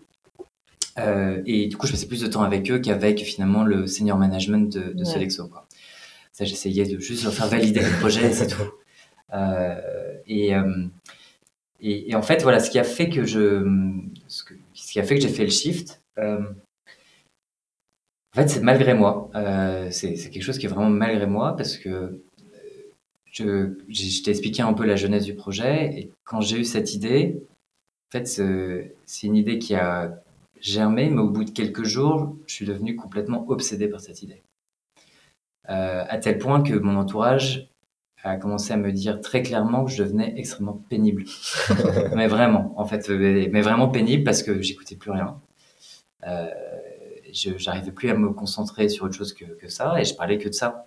Et 1.46 1.68
du 1.68 1.78
coup, 1.78 1.86
je 1.86 1.92
passais 1.92 2.06
plus 2.06 2.20
de 2.20 2.26
temps 2.26 2.42
avec 2.42 2.70
eux 2.70 2.78
qu'avec 2.78 3.20
finalement 3.20 3.64
le 3.64 3.86
senior 3.86 4.18
management 4.18 4.70
de, 4.70 4.92
de. 4.92 5.48
Quoi. 5.48 5.66
Ça, 6.30 6.44
j'essayais 6.44 6.84
de 6.84 6.98
juste 6.98 7.24
leur 7.24 7.32
faire 7.32 7.46
valider 7.46 7.80
le 7.80 7.98
projet, 8.00 8.30
c'est 8.34 8.48
tout. 8.48 8.62
Euh, 9.32 10.16
et, 10.26 10.54
euh, 10.54 10.86
et, 11.80 12.10
et, 12.10 12.14
en 12.14 12.22
fait, 12.22 12.42
voilà, 12.42 12.60
ce 12.60 12.70
qui 12.70 12.78
a 12.78 12.84
fait 12.84 13.08
que 13.08 13.24
je, 13.24 13.64
ce 14.28 14.44
qui 14.92 15.00
a 15.00 15.02
fait 15.02 15.16
que 15.16 15.22
j'ai 15.22 15.28
fait 15.28 15.44
le 15.44 15.50
shift. 15.50 16.02
Euh, 16.18 16.40
en 18.32 18.36
fait, 18.36 18.48
c'est 18.48 18.60
malgré 18.60 18.94
moi. 18.94 19.30
c'est 19.90 20.14
quelque 20.14 20.42
chose 20.42 20.58
qui 20.58 20.66
est 20.66 20.68
vraiment 20.68 20.90
malgré 20.90 21.26
moi 21.26 21.56
parce 21.56 21.76
que 21.76 22.22
je, 23.24 23.74
je 23.88 24.22
t'ai 24.22 24.30
expliqué 24.30 24.62
un 24.62 24.72
peu 24.72 24.84
la 24.84 24.96
jeunesse 24.96 25.24
du 25.24 25.34
projet 25.34 25.98
et 25.98 26.12
quand 26.24 26.40
j'ai 26.40 26.58
eu 26.58 26.64
cette 26.64 26.94
idée, 26.94 27.42
en 28.08 28.18
fait, 28.18 28.26
c'est 28.26 29.26
une 29.26 29.36
idée 29.36 29.58
qui 29.58 29.74
a 29.74 30.22
germé, 30.60 31.10
mais 31.10 31.20
au 31.20 31.30
bout 31.30 31.44
de 31.44 31.50
quelques 31.50 31.84
jours, 31.84 32.36
je 32.46 32.54
suis 32.54 32.66
devenu 32.66 32.96
complètement 32.96 33.48
obsédé 33.48 33.88
par 33.88 34.00
cette 34.00 34.22
idée. 34.22 34.42
Euh, 35.68 36.04
à 36.08 36.18
tel 36.18 36.38
point 36.38 36.62
que 36.62 36.74
mon 36.74 36.96
entourage 36.96 37.68
a 38.22 38.36
commencé 38.36 38.72
à 38.72 38.76
me 38.76 38.92
dire 38.92 39.20
très 39.20 39.42
clairement 39.42 39.84
que 39.84 39.90
je 39.90 40.02
devenais 40.02 40.34
extrêmement 40.36 40.82
pénible. 40.88 41.24
mais 42.14 42.26
vraiment, 42.26 42.74
en 42.76 42.84
fait, 42.84 43.08
mais 43.08 43.62
vraiment 43.62 43.88
pénible 43.88 44.24
parce 44.24 44.42
que 44.42 44.60
j'écoutais 44.60 44.96
plus 44.96 45.10
rien. 45.10 45.40
Euh, 46.26 46.50
je 47.32 47.56
j'arrivais 47.56 47.92
plus 47.92 48.10
à 48.10 48.14
me 48.14 48.30
concentrer 48.30 48.88
sur 48.88 49.04
autre 49.06 49.14
chose 49.14 49.32
que, 49.32 49.44
que 49.44 49.68
ça 49.68 50.00
et 50.00 50.04
je 50.04 50.14
parlais 50.14 50.38
que 50.38 50.48
de 50.48 50.54
ça. 50.54 50.86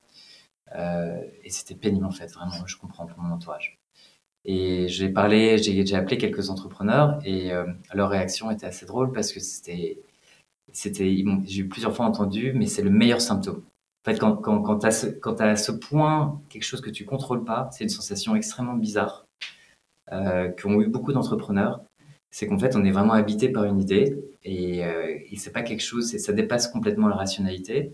Euh, 0.75 1.21
et 1.43 1.49
c'était 1.49 1.75
pénible 1.75 2.05
en 2.05 2.11
fait, 2.11 2.31
vraiment, 2.31 2.65
je 2.65 2.77
comprends 2.77 3.05
pour 3.05 3.19
mon 3.19 3.33
entourage. 3.33 3.79
Et 4.45 4.87
j'ai 4.89 5.09
parlé, 5.09 5.57
j'ai 5.57 5.95
appelé 5.95 6.17
quelques 6.17 6.49
entrepreneurs 6.49 7.19
et 7.23 7.53
euh, 7.53 7.65
leur 7.93 8.09
réaction 8.09 8.51
était 8.51 8.65
assez 8.65 8.85
drôle 8.85 9.11
parce 9.13 9.31
que 9.31 9.39
c'était, 9.39 10.01
c'était, 10.73 11.23
j'ai 11.45 11.61
eu 11.61 11.67
plusieurs 11.69 11.95
fois 11.95 12.05
entendu, 12.05 12.53
mais 12.53 12.65
c'est 12.67 12.81
le 12.81 12.89
meilleur 12.89 13.21
symptôme. 13.21 13.63
En 14.05 14.11
fait, 14.11 14.19
quand, 14.19 14.35
quand, 14.37 14.61
quand 14.61 14.79
tu 14.79 14.85
as, 14.85 15.45
à 15.45 15.55
ce 15.55 15.71
point 15.71 16.41
quelque 16.49 16.63
chose 16.63 16.81
que 16.81 16.89
tu 16.89 17.05
contrôles 17.05 17.45
pas, 17.45 17.69
c'est 17.71 17.83
une 17.83 17.89
sensation 17.89 18.35
extrêmement 18.35 18.75
bizarre 18.75 19.25
euh, 20.11 20.49
qu'ont 20.49 20.81
eu 20.81 20.87
beaucoup 20.87 21.13
d'entrepreneurs. 21.13 21.81
C'est 22.29 22.47
qu'en 22.47 22.57
fait, 22.59 22.75
on 22.75 22.83
est 22.83 22.91
vraiment 22.91 23.13
habité 23.13 23.49
par 23.49 23.63
une 23.65 23.79
idée 23.79 24.17
et, 24.43 24.85
euh, 24.85 25.17
et 25.31 25.37
c'est 25.37 25.51
pas 25.51 25.61
quelque 25.61 25.83
chose, 25.83 26.17
ça 26.17 26.33
dépasse 26.33 26.67
complètement 26.67 27.07
la 27.07 27.15
rationalité. 27.15 27.93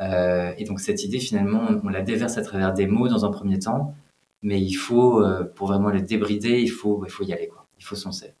Euh, 0.00 0.52
et 0.58 0.64
donc 0.64 0.80
cette 0.80 1.04
idée, 1.04 1.20
finalement, 1.20 1.68
on, 1.84 1.88
la 1.88 2.02
déverse 2.02 2.38
à 2.38 2.42
travers 2.42 2.74
des 2.74 2.86
mots 2.86 3.08
dans 3.08 3.24
un 3.24 3.30
premier 3.30 3.58
temps 3.58 3.94
mais 4.42 4.62
il 4.62 4.74
faut, 4.74 5.22
euh, 5.22 5.44
pour 5.44 5.68
vraiment 5.68 5.90
les 5.90 6.02
débrider, 6.02 6.60
il 6.60 6.68
faut, 6.70 7.04
il 7.04 7.10
faut 7.10 7.24
y 7.24 7.32
aller, 7.32 7.48
quoi. 7.48 7.66
Il 7.78 7.84
faut 7.84 7.96
foncer. 7.96 8.34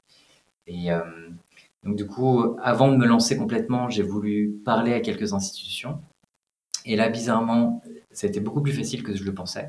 Et 0.66 0.92
euh, 0.92 1.00
donc, 1.82 1.96
du 1.96 2.06
coup, 2.06 2.56
avant 2.62 2.90
de 2.92 2.96
me 2.96 3.06
lancer 3.06 3.36
complètement, 3.36 3.88
j'ai 3.90 4.02
voulu 4.02 4.60
parler 4.64 4.94
à 4.94 5.00
quelques 5.00 5.32
institutions. 5.32 6.00
Et 6.86 6.96
là, 6.96 7.08
bizarrement, 7.08 7.82
été 8.22 8.40
beaucoup 8.40 8.62
plus 8.62 8.72
facile 8.72 9.02
que 9.02 9.14
je 9.14 9.24
le 9.24 9.34
pensais. 9.34 9.68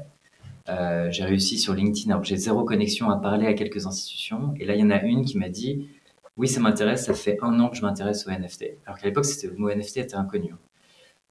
Euh, 0.70 1.10
j'ai 1.12 1.24
réussi 1.24 1.58
sur 1.58 1.74
LinkedIn, 1.74 2.12
alors 2.12 2.24
j'ai 2.24 2.38
zéro 2.38 2.64
connexion 2.64 3.10
à 3.10 3.18
parler 3.18 3.48
à 3.48 3.54
quelques 3.54 3.86
institutions. 3.86 4.54
Et 4.60 4.66
là, 4.66 4.76
il 4.76 4.82
y 4.82 4.84
en 4.84 4.92
a 4.92 5.02
une 5.02 5.26
qui 5.26 5.38
m'a 5.38 5.50
dit 5.50 5.90
Oui, 6.38 6.48
ça 6.48 6.60
m'intéresse, 6.60 7.06
ça 7.06 7.14
fait 7.14 7.38
un 7.42 7.60
an 7.60 7.70
que 7.70 7.78
je 7.78 7.82
m'intéresse 7.82 8.28
au 8.28 8.32
NFT. 8.32 8.78
Alors 8.86 8.98
qu'à 9.00 9.08
l'époque, 9.08 9.26
le 9.44 9.58
mot 9.58 9.70
NFT 9.70 9.98
était 9.98 10.16
inconnu. 10.16 10.54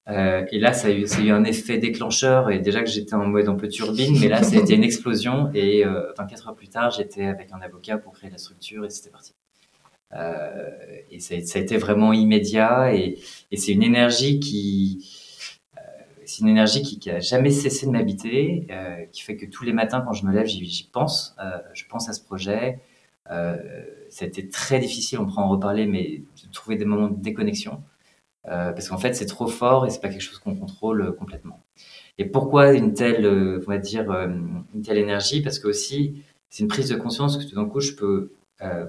Euh, 0.09 0.45
et 0.51 0.59
là, 0.59 0.73
ça 0.73 0.87
a, 0.87 0.91
eu, 0.91 1.31
un 1.31 1.43
effet 1.43 1.77
déclencheur. 1.77 2.49
Et 2.49 2.59
déjà 2.59 2.81
que 2.81 2.89
j'étais 2.89 3.13
en 3.13 3.25
mode 3.25 3.47
un 3.47 3.55
peu 3.55 3.67
turbine, 3.67 4.17
mais 4.19 4.27
là, 4.27 4.41
ça 4.43 4.57
a 4.57 4.59
été 4.59 4.75
une 4.75 4.83
explosion. 4.83 5.51
Et 5.53 5.85
euh, 5.85 6.13
24 6.17 6.49
heures 6.49 6.55
plus 6.55 6.69
tard, 6.69 6.91
j'étais 6.91 7.25
avec 7.25 7.51
un 7.51 7.61
avocat 7.61 7.97
pour 7.97 8.13
créer 8.13 8.29
la 8.29 8.37
structure 8.37 8.85
et 8.85 8.89
c'était 8.89 9.09
parti. 9.09 9.33
Euh, 10.13 10.69
et 11.11 11.19
ça, 11.19 11.35
ça, 11.41 11.59
a 11.59 11.61
été 11.61 11.77
vraiment 11.77 12.13
immédiat. 12.13 12.95
Et, 12.95 13.19
c'est 13.55 13.73
une 13.73 13.83
énergie 13.83 14.39
qui, 14.39 15.16
c'est 16.27 16.41
une 16.41 16.49
énergie 16.49 16.81
qui, 16.81 16.99
qui 16.99 17.09
a 17.09 17.19
jamais 17.19 17.51
cessé 17.51 17.85
de 17.85 17.91
m'habiter, 17.91 18.67
euh, 18.71 19.05
qui 19.11 19.21
fait 19.21 19.37
que 19.37 19.45
tous 19.45 19.63
les 19.63 19.73
matins, 19.73 20.01
quand 20.01 20.13
je 20.13 20.25
me 20.25 20.33
lève, 20.33 20.45
j'y 20.45 20.89
pense. 20.91 21.35
Euh, 21.39 21.57
je 21.73 21.85
pense 21.89 22.09
à 22.09 22.13
ce 22.13 22.21
projet. 22.23 22.79
ça 23.27 24.25
a 24.25 24.27
été 24.27 24.47
très 24.49 24.79
difficile, 24.79 25.19
on 25.19 25.25
pourra 25.25 25.43
en 25.43 25.49
reparler, 25.49 25.85
mais 25.85 26.23
de 26.43 26.51
trouver 26.51 26.77
des 26.77 26.85
moments 26.85 27.09
de 27.09 27.21
déconnexion. 27.21 27.81
Euh, 28.49 28.71
parce 28.71 28.87
qu'en 28.87 28.97
fait 28.97 29.13
c'est 29.13 29.25
trop 29.25 29.47
fort 29.47 29.85
et 29.85 29.89
c'est 29.89 29.99
pas 29.99 30.07
quelque 30.07 30.21
chose 30.21 30.39
qu'on 30.39 30.55
contrôle 30.55 31.01
euh, 31.01 31.11
complètement. 31.11 31.59
Et 32.17 32.23
pourquoi 32.25 32.71
une 32.71 32.93
telle, 32.93 33.25
euh, 33.25 33.61
on 33.67 33.69
va 33.69 33.77
dire, 33.77 34.09
une 34.11 34.81
telle 34.83 34.97
énergie? 34.97 35.41
Parce 35.41 35.59
que 35.59 35.67
aussi 35.67 36.23
c'est 36.49 36.63
une 36.63 36.69
prise 36.69 36.87
de 36.89 36.95
conscience 36.95 37.37
que 37.37 37.43
tout 37.43 37.55
d'un 37.55 37.65
coup 37.65 37.81
je 37.81 37.93
peux 37.93 38.31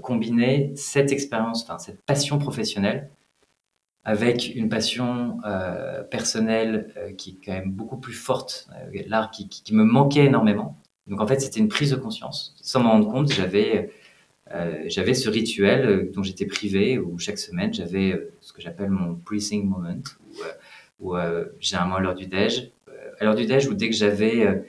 combiner 0.01 0.72
cette 0.77 1.12
expérience, 1.12 1.66
cette 1.79 2.01
passion 2.03 2.38
professionnelle 2.38 3.11
avec 4.09 4.55
une 4.55 4.71
passion 4.71 5.38
personnelle 6.11 6.94
qui 7.18 7.31
est 7.31 7.44
quand 7.44 7.53
même 7.53 7.71
beaucoup 7.71 7.99
plus 7.99 8.14
forte, 8.14 8.68
l'art 9.07 9.31
qui, 9.31 9.49
qui, 9.49 9.75
me 9.75 9.85
manquait 9.85 10.25
énormément. 10.25 10.79
Donc 11.09 11.21
en 11.21 11.27
fait, 11.27 11.40
c'était 11.40 11.61
une 11.61 11.68
prise 11.68 11.90
de 11.90 11.97
conscience. 11.97 12.55
Sans 12.62 12.81
m'en 12.81 12.92
rendre 12.92 13.11
compte, 13.11 13.31
j'avais 13.33 13.90
j'avais 14.87 15.12
ce 15.12 15.29
rituel 15.29 16.11
dont 16.11 16.23
j'étais 16.23 16.47
privé, 16.47 16.99
où 16.99 17.18
chaque 17.18 17.38
semaine, 17.38 17.75
j'avais 17.75 18.31
ce 18.40 18.55
que 18.55 18.62
j'appelle 18.62 18.88
mon 18.88 19.14
pre-sing 19.14 19.68
moment, 19.68 20.03
où, 21.01 21.14
généralement 21.61 21.97
à 21.97 22.01
l'heure 22.01 22.14
du 22.14 22.27
déj, 22.27 22.73
à 23.21 23.25
l'heure 23.25 23.35
du 23.35 23.44
déj, 23.44 23.68
ou 23.68 23.75
dès 23.75 23.90
que 23.90 23.97
j'avais 23.97 24.64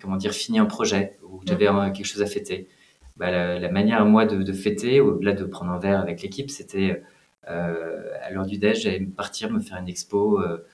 comment 0.00 0.16
dire, 0.16 0.32
fini 0.32 0.60
un 0.60 0.66
projet, 0.66 1.18
ou 1.24 1.40
j'avais 1.44 1.66
quelque 1.92 2.04
chose 2.04 2.22
à 2.22 2.26
fêter, 2.26 2.68
bah, 3.16 3.58
la, 3.58 3.68
manière 3.70 4.00
à 4.00 4.04
moi 4.04 4.26
de, 4.26 4.52
fêter, 4.52 5.00
au-delà 5.00 5.32
de 5.32 5.44
prendre 5.44 5.70
un 5.70 5.78
verre 5.78 6.00
avec 6.00 6.22
l'équipe, 6.22 6.50
c'était 6.50 6.90
euh, 6.92 7.00
à 7.44 8.30
l'heure 8.30 8.46
du 8.46 8.58
déj, 8.58 8.82
j'allais 8.82 9.00
partir 9.00 9.50
me 9.50 9.60
faire 9.60 9.78
une 9.78 9.88
expo, 9.88 10.40
euh, 10.40 10.64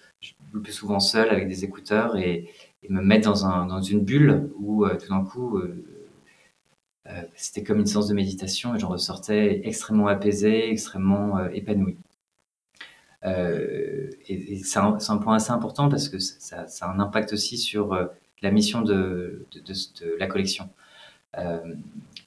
le 0.52 0.60
plus 0.60 0.72
souvent 0.72 1.00
seul 1.00 1.30
avec 1.30 1.48
des 1.48 1.64
écouteurs 1.64 2.16
et, 2.16 2.50
me 2.88 3.02
mettre 3.02 3.28
dans, 3.28 3.44
un, 3.44 3.66
dans 3.66 3.82
une 3.82 4.00
bulle 4.02 4.50
où 4.58 4.86
euh, 4.86 4.96
tout 4.96 5.08
d'un 5.08 5.22
coup, 5.24 5.60
c'était 7.34 7.62
comme 7.62 7.80
une 7.80 7.86
séance 7.86 8.08
de 8.08 8.14
méditation 8.14 8.74
et 8.74 8.78
j'en 8.78 8.88
ressortais 8.88 9.62
extrêmement 9.64 10.06
apaisé, 10.06 10.70
extrêmement 10.70 11.44
épanoui. 11.48 11.96
et, 13.24 14.60
c'est 14.64 14.78
un, 14.78 15.18
point 15.18 15.36
assez 15.36 15.50
important 15.50 15.88
parce 15.88 16.08
que 16.08 16.18
ça, 16.18 16.66
a 16.80 16.90
un 16.90 17.00
impact 17.00 17.32
aussi 17.32 17.58
sur 17.58 17.94
la 18.42 18.50
mission 18.50 18.82
de, 18.82 19.46
de, 19.54 20.16
la 20.18 20.26
collection. 20.26 20.70
Euh, 21.36 21.74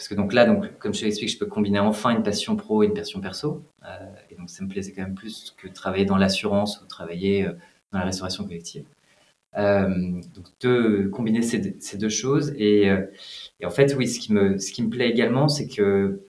parce 0.02 0.08
que 0.08 0.16
donc 0.16 0.34
là, 0.34 0.46
donc, 0.46 0.66
comme 0.80 0.96
je 0.96 1.06
l'explique, 1.06 1.30
je 1.30 1.38
peux 1.38 1.46
combiner 1.46 1.78
enfin 1.78 2.10
une 2.10 2.24
passion 2.24 2.56
pro 2.56 2.82
et 2.82 2.88
une 2.88 2.94
passion 2.96 3.22
perso. 3.22 3.64
Euh, 3.86 3.88
et 4.32 4.36
donc 4.36 4.50
ça 4.50 4.64
me 4.64 4.68
plaisait 4.68 4.94
quand 4.94 5.04
même 5.04 5.14
plus 5.14 5.54
que 5.56 5.68
travailler 5.68 6.06
dans 6.06 6.18
l'assurance 6.18 6.82
ou 6.82 6.88
travailler 6.88 7.46
euh, 7.46 7.52
dans 7.92 8.00
la 8.00 8.06
restauration 8.06 8.44
collective. 8.44 8.84
donc 9.56 10.46
de 10.60 11.08
combiner 11.14 11.44
ces, 11.44 11.98
deux 12.00 12.10
choses. 12.10 12.52
Et, 12.58 12.88
et, 13.60 13.66
en 13.68 13.70
fait, 13.70 13.94
oui, 13.96 14.08
ce 14.08 14.20
qui 14.20 14.34
me, 14.34 14.58
ce 14.58 14.72
qui 14.72 14.82
me 14.82 14.90
plaît 14.90 15.08
également, 15.08 15.48
c'est 15.48 15.68
que 15.68 16.22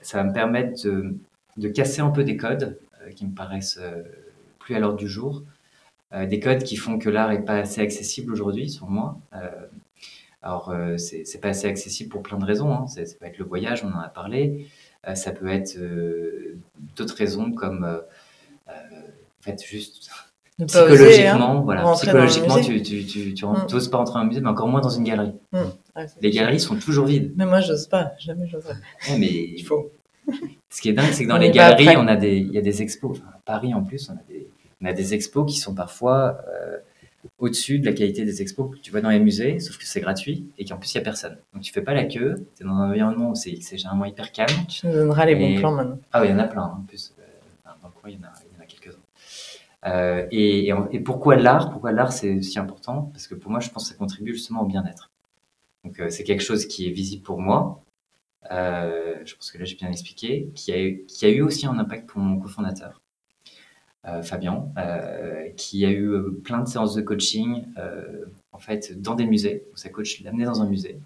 ça 0.00 0.22
va 0.22 0.24
me 0.24 0.32
permettre 0.32 0.82
de, 0.84 1.14
de 1.58 1.68
casser 1.68 2.00
un 2.00 2.10
peu 2.10 2.24
des 2.24 2.38
codes 2.38 2.78
qui 3.14 3.26
me 3.26 3.34
paraissent 3.34 3.78
plus 4.58 4.74
à 4.74 4.78
l'ordre 4.78 4.96
du 4.96 5.08
jour. 5.08 5.42
des 6.14 6.40
codes 6.40 6.62
qui 6.62 6.76
font 6.76 6.98
que 6.98 7.10
l'art 7.10 7.28
n'est 7.28 7.44
pas 7.44 7.58
assez 7.58 7.82
accessible 7.82 8.32
aujourd'hui, 8.32 8.70
sur 8.70 8.88
moi. 8.88 9.18
Alors, 10.42 10.70
euh, 10.70 10.96
c'est 10.98 11.40
pas 11.40 11.48
assez 11.48 11.66
accessible 11.66 12.10
pour 12.10 12.22
plein 12.22 12.38
de 12.38 12.44
raisons. 12.44 12.72
Hein. 12.72 12.86
Ça 12.86 13.02
peut 13.18 13.26
être 13.26 13.38
le 13.38 13.44
voyage, 13.44 13.84
on 13.84 13.88
en 13.88 14.00
a 14.00 14.08
parlé. 14.08 14.68
Euh, 15.06 15.14
ça 15.14 15.32
peut 15.32 15.48
être 15.48 15.76
euh, 15.76 16.58
d'autres 16.96 17.16
raisons 17.16 17.52
comme, 17.52 17.84
en 18.68 19.42
fait, 19.42 19.62
juste 19.64 20.10
psychologiquement, 20.66 21.58
hein, 21.58 21.60
voilà, 21.64 21.92
psychologiquement, 21.92 22.60
tu, 22.60 22.82
tu, 22.82 23.06
tu, 23.06 23.32
tu 23.34 23.44
n'oses 23.46 23.88
mm. 23.88 23.90
pas 23.90 23.98
entrer 23.98 24.14
dans 24.14 24.20
un 24.20 24.24
musée, 24.24 24.40
mais 24.40 24.48
encore 24.48 24.66
moins 24.66 24.80
dans 24.80 24.88
une 24.88 25.04
galerie. 25.04 25.32
Mm. 25.52 25.58
les 26.20 26.30
galeries 26.30 26.58
sont 26.58 26.76
toujours 26.76 27.06
vides. 27.06 27.32
Mais 27.36 27.46
moi, 27.46 27.60
j'ose 27.60 27.86
pas, 27.86 28.12
jamais 28.18 28.48
j'oserais. 28.48 28.74
mais 29.18 29.28
il 29.28 29.62
faut. 29.62 29.92
Ce 30.70 30.82
qui 30.82 30.90
est 30.90 30.92
dingue, 30.92 31.12
c'est 31.12 31.24
que 31.24 31.28
dans 31.28 31.38
les 31.38 31.50
galeries, 31.50 31.96
on 31.96 32.06
a 32.06 32.16
des, 32.16 32.36
il 32.38 32.52
y 32.52 32.58
a 32.58 32.60
des 32.60 32.82
expos. 32.82 33.18
à 33.34 33.40
Paris, 33.44 33.72
en 33.72 33.82
plus, 33.82 34.10
on 34.10 34.14
a 34.14 34.22
des, 34.28 34.48
on 34.82 34.86
a 34.86 34.92
des 34.92 35.14
expos 35.14 35.50
qui 35.50 35.58
sont 35.58 35.74
parfois 35.74 36.38
au-dessus 37.38 37.78
de 37.78 37.86
la 37.86 37.92
qualité 37.92 38.24
des 38.24 38.42
expos 38.42 38.74
que 38.74 38.80
tu 38.80 38.90
vois 38.90 39.00
dans 39.00 39.10
les 39.10 39.20
musées, 39.20 39.60
sauf 39.60 39.78
que 39.78 39.84
c'est 39.86 40.00
gratuit 40.00 40.46
et 40.58 40.64
qu'en 40.64 40.76
plus, 40.76 40.92
il 40.92 40.98
n'y 40.98 41.02
a 41.02 41.04
personne. 41.04 41.38
Donc, 41.54 41.62
tu 41.62 41.72
fais 41.72 41.82
pas 41.82 41.94
la 41.94 42.04
queue, 42.04 42.46
tu 42.56 42.62
es 42.62 42.66
dans 42.66 42.74
un 42.74 42.90
environnement 42.90 43.30
où 43.30 43.34
c'est 43.34 43.60
généralement 43.76 44.04
hyper 44.04 44.32
calme. 44.32 44.66
Tu 44.68 44.86
nous 44.86 44.92
donneras 44.92 45.24
les 45.24 45.36
bons 45.36 45.56
plans 45.58 45.72
maintenant. 45.72 45.98
Ah 46.12 46.20
oui, 46.20 46.28
il 46.28 46.30
y 46.32 46.34
en 46.34 46.38
a 46.38 46.48
plein, 46.48 46.64
en 46.64 46.82
plus. 46.82 47.14
Euh, 47.18 47.70
dans 47.80 47.88
le 47.88 47.94
coin, 47.94 48.10
il 48.10 48.16
y 48.16 48.18
en 48.18 48.26
a, 48.26 48.62
a 48.62 48.66
quelques-uns. 48.66 48.98
Euh, 49.86 50.26
et, 50.32 50.72
et, 50.90 51.00
pourquoi 51.00 51.36
l'art? 51.36 51.70
Pourquoi 51.70 51.92
l'art, 51.92 52.12
c'est 52.12 52.42
si 52.42 52.58
important? 52.58 53.02
Parce 53.12 53.28
que 53.28 53.36
pour 53.36 53.52
moi, 53.52 53.60
je 53.60 53.70
pense 53.70 53.84
que 53.84 53.90
ça 53.90 53.94
contribue 53.94 54.32
justement 54.32 54.62
au 54.62 54.66
bien-être. 54.66 55.10
Donc, 55.84 56.00
euh, 56.00 56.10
c'est 56.10 56.24
quelque 56.24 56.42
chose 56.42 56.66
qui 56.66 56.88
est 56.88 56.92
visible 56.92 57.22
pour 57.22 57.40
moi. 57.40 57.80
je 58.50 59.34
pense 59.36 59.52
que 59.52 59.58
là, 59.58 59.64
j'ai 59.64 59.76
bien 59.76 59.90
expliqué, 59.90 60.50
qui 60.56 60.72
a, 60.72 60.80
eu, 60.80 61.04
qui 61.06 61.24
a 61.24 61.28
eu 61.28 61.42
aussi 61.42 61.66
un 61.66 61.78
impact 61.78 62.08
pour 62.08 62.20
mon 62.20 62.40
cofondateur. 62.40 63.00
Euh, 64.06 64.22
Fabien, 64.22 64.68
euh, 64.78 65.48
qui 65.56 65.84
a 65.84 65.90
eu 65.90 66.06
euh, 66.06 66.40
plein 66.44 66.60
de 66.60 66.68
séances 66.68 66.94
de 66.94 67.02
coaching 67.02 67.64
en 68.52 68.58
fait 68.58 69.00
dans 69.00 69.14
des 69.14 69.26
musées. 69.26 69.66
Où 69.72 69.76
sa 69.76 69.88
coach 69.88 70.22
l'amenait 70.22 70.44
dans 70.44 70.62
un 70.62 70.68
musée. 70.68 71.00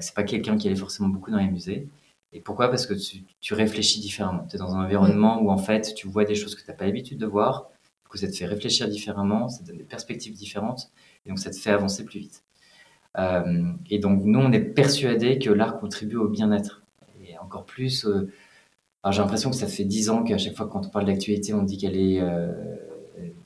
c'est 0.00 0.14
pas 0.14 0.24
quelqu'un 0.24 0.56
qui 0.56 0.68
allait 0.68 0.76
forcément 0.76 1.08
beaucoup 1.08 1.30
dans 1.30 1.38
les 1.38 1.50
musées. 1.50 1.88
Et 2.32 2.40
pourquoi? 2.40 2.68
Parce 2.68 2.86
que 2.86 2.94
tu, 3.40 3.54
réfléchis 3.54 4.00
différemment. 4.00 4.46
Tu 4.48 4.56
es 4.56 4.58
dans 4.58 4.74
un 4.76 4.84
environnement 4.84 5.40
où 5.42 5.50
en 5.50 5.58
fait 5.58 5.94
tu 5.94 6.08
vois 6.08 6.24
des 6.24 6.34
choses 6.34 6.54
que 6.54 6.62
tu 6.62 6.70
n'as 6.70 6.76
pas 6.76 6.84
l'habitude 6.86 7.18
de 7.18 7.26
voir, 7.26 7.70
que 8.10 8.18
ça 8.18 8.28
te 8.28 8.36
fait 8.36 8.46
réfléchir 8.46 8.88
différemment, 8.88 9.48
ça 9.48 9.62
te 9.62 9.68
donne 9.68 9.78
des 9.78 9.84
perspectives 9.84 10.34
différentes, 10.34 10.90
et 11.24 11.30
donc 11.30 11.38
ça 11.38 11.50
te 11.50 11.56
fait 11.56 11.70
avancer 11.70 12.04
plus 12.04 12.20
vite. 12.20 12.44
et 13.90 13.98
donc 13.98 14.24
nous, 14.24 14.38
on 14.38 14.52
est 14.52 14.60
persuadés 14.60 15.38
que 15.38 15.50
l'art 15.50 15.78
contribue 15.80 16.16
au 16.16 16.28
bien-être. 16.28 16.82
Et 17.24 17.38
encore 17.38 17.64
plus 17.64 18.06
alors 19.02 19.12
j'ai 19.12 19.22
l'impression 19.22 19.50
que 19.50 19.56
ça 19.56 19.66
fait 19.66 19.84
dix 19.84 20.10
ans 20.10 20.22
qu'à 20.22 20.38
chaque 20.38 20.56
fois 20.56 20.68
quand 20.68 20.86
on 20.86 20.90
parle 20.90 21.06
d'actualité, 21.06 21.54
on 21.54 21.62
dit 21.62 21.78
qu'elle 21.78 21.96
est 21.96 22.20
euh, 22.20 22.52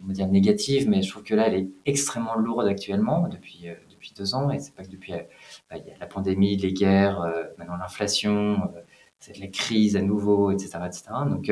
on 0.04 0.08
va 0.08 0.12
dire 0.12 0.28
négative, 0.28 0.88
mais 0.88 1.02
je 1.02 1.10
trouve 1.10 1.22
que 1.22 1.34
là, 1.34 1.46
elle 1.48 1.54
est 1.54 1.68
extrêmement 1.86 2.36
lourde 2.36 2.66
actuellement 2.66 3.26
depuis 3.28 3.68
euh, 3.68 3.74
depuis 3.90 4.12
deux 4.16 4.34
ans, 4.34 4.50
et 4.50 4.58
c'est 4.58 4.74
pas 4.74 4.84
que 4.84 4.90
depuis 4.90 5.14
euh, 5.14 5.22
bah, 5.70 5.76
il 5.78 5.86
y 5.86 5.90
a 5.90 5.98
la 5.98 6.06
pandémie, 6.06 6.56
les 6.56 6.72
guerres, 6.72 7.22
euh, 7.22 7.44
maintenant 7.58 7.76
l'inflation, 7.76 8.70
c'est 9.18 9.38
la 9.38 9.48
crise 9.48 9.96
à 9.96 10.02
nouveau, 10.02 10.50
etc., 10.50 10.78
etc. 10.86 11.04
Donc 11.28 11.50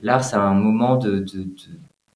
l'art, 0.00 0.24
c'est 0.24 0.36
un 0.36 0.54
moment 0.54 0.96
de, 0.96 1.24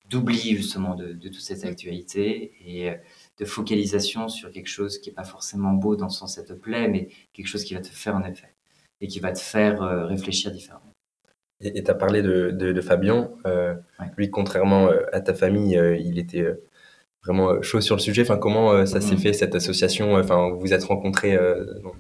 d'oubli 0.08 0.56
justement 0.56 0.94
de, 0.94 1.12
de, 1.12 1.28
toute 1.28 1.40
cette 1.40 1.64
actualité 1.64 2.52
et 2.64 2.94
de 3.38 3.44
focalisation 3.44 4.28
sur 4.28 4.52
quelque 4.52 4.68
chose 4.68 4.98
qui 4.98 5.10
est 5.10 5.12
pas 5.12 5.24
forcément 5.24 5.72
beau 5.72 5.96
dans 5.96 6.06
le 6.06 6.12
sens 6.12 6.37
ça 6.37 6.44
te 6.44 6.52
plaît, 6.52 6.88
mais 6.88 7.08
quelque 7.32 7.48
chose 7.48 7.64
qui 7.64 7.74
va 7.74 7.80
te 7.80 7.88
faire 7.88 8.14
un 8.14 8.24
effet 8.24 8.54
et 9.00 9.08
qui 9.08 9.18
va 9.18 9.32
te 9.32 9.40
faire 9.40 9.80
réfléchir 10.06 10.52
différemment. 10.52 10.93
Et 11.64 11.83
tu 11.83 11.90
as 11.90 11.94
parlé 11.94 12.22
de, 12.22 12.50
de, 12.50 12.81
Fabien. 12.83 13.31
Euh, 13.46 13.74
lui, 14.18 14.31
contrairement 14.31 14.88
euh, 14.88 15.00
à 15.12 15.20
ta 15.20 15.33
famille, 15.33 15.79
euh, 15.79 15.96
il 15.96 16.18
était 16.18 16.46
vraiment 17.24 17.62
chaud 17.62 17.81
sur 17.81 17.96
le 17.96 18.00
sujet. 18.00 18.22
Enfin, 18.22 18.37
comment 18.37 18.85
ça 18.85 19.00
s'est 19.00 19.14
mm. 19.14 19.18
fait, 19.18 19.33
cette 19.33 19.55
association? 19.55 20.14
Enfin, 20.16 20.50
vous 20.50 20.61
vous 20.61 20.74
êtes 20.74 20.85
rencontrés 20.85 21.38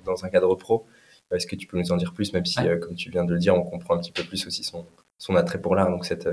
dans, 0.04 0.24
un 0.24 0.28
cadre 0.28 0.54
pro. 0.54 0.86
Est-ce 1.32 1.46
que 1.46 1.56
tu 1.56 1.66
peux 1.66 1.78
nous 1.78 1.90
en 1.92 1.96
dire 1.96 2.12
plus, 2.12 2.34
même 2.34 2.44
si, 2.44 2.60
comme 2.80 2.94
tu 2.94 3.10
viens 3.10 3.24
de 3.24 3.32
le 3.32 3.38
dire, 3.38 3.54
on 3.54 3.62
comprend 3.62 3.94
un 3.94 3.98
petit 3.98 4.12
peu 4.12 4.22
plus 4.22 4.46
aussi 4.46 4.62
son, 4.62 4.86
son 5.16 5.34
attrait 5.34 5.60
pour 5.60 5.74
l'art, 5.74 5.90
donc 5.90 6.04
cette, 6.04 6.28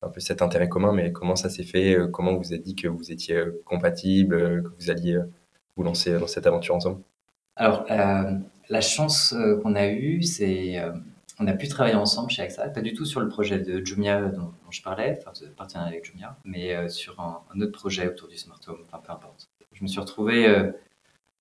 un 0.00 0.08
peu 0.08 0.20
cet 0.20 0.40
intérêt 0.40 0.70
commun, 0.70 0.92
mais 0.92 1.12
comment 1.12 1.36
ça 1.36 1.50
s'est 1.50 1.62
fait? 1.64 1.98
Comment 2.10 2.36
vous 2.36 2.54
avez 2.54 2.62
dit 2.62 2.74
que 2.74 2.88
vous 2.88 3.12
étiez 3.12 3.44
compatibles, 3.66 4.62
que 4.62 4.70
vous 4.80 4.90
alliez 4.90 5.20
vous 5.76 5.82
lancer 5.82 6.18
dans 6.18 6.26
cette 6.26 6.46
aventure 6.46 6.74
ensemble? 6.74 7.02
Alors, 7.56 7.84
la 7.88 8.80
chance 8.80 9.34
qu'on 9.62 9.74
a 9.74 9.88
eue, 9.88 10.22
c'est 10.22 10.80
on 11.42 11.46
a 11.48 11.54
pu 11.54 11.68
travailler 11.68 11.96
ensemble 11.96 12.30
chez 12.30 12.42
AXA, 12.42 12.68
pas 12.68 12.80
du 12.80 12.92
tout 12.92 13.04
sur 13.04 13.20
le 13.20 13.28
projet 13.28 13.58
de 13.58 13.84
Jumia 13.84 14.20
dont, 14.28 14.52
je 14.70 14.80
parlais, 14.80 15.18
enfin 15.18 15.32
de 15.44 15.50
partenariat 15.50 15.90
avec 15.90 16.04
Jumia, 16.04 16.36
mais 16.44 16.74
euh, 16.74 16.88
sur 16.88 17.20
un, 17.20 17.42
autre 17.60 17.72
projet 17.72 18.08
autour 18.08 18.28
du 18.28 18.38
smart 18.38 18.60
home, 18.68 18.78
enfin 18.86 19.02
peu 19.04 19.12
importe. 19.12 19.48
Je 19.72 19.82
me 19.82 19.88
suis 19.88 20.00
retrouvé 20.00 20.46
euh, 20.46 20.70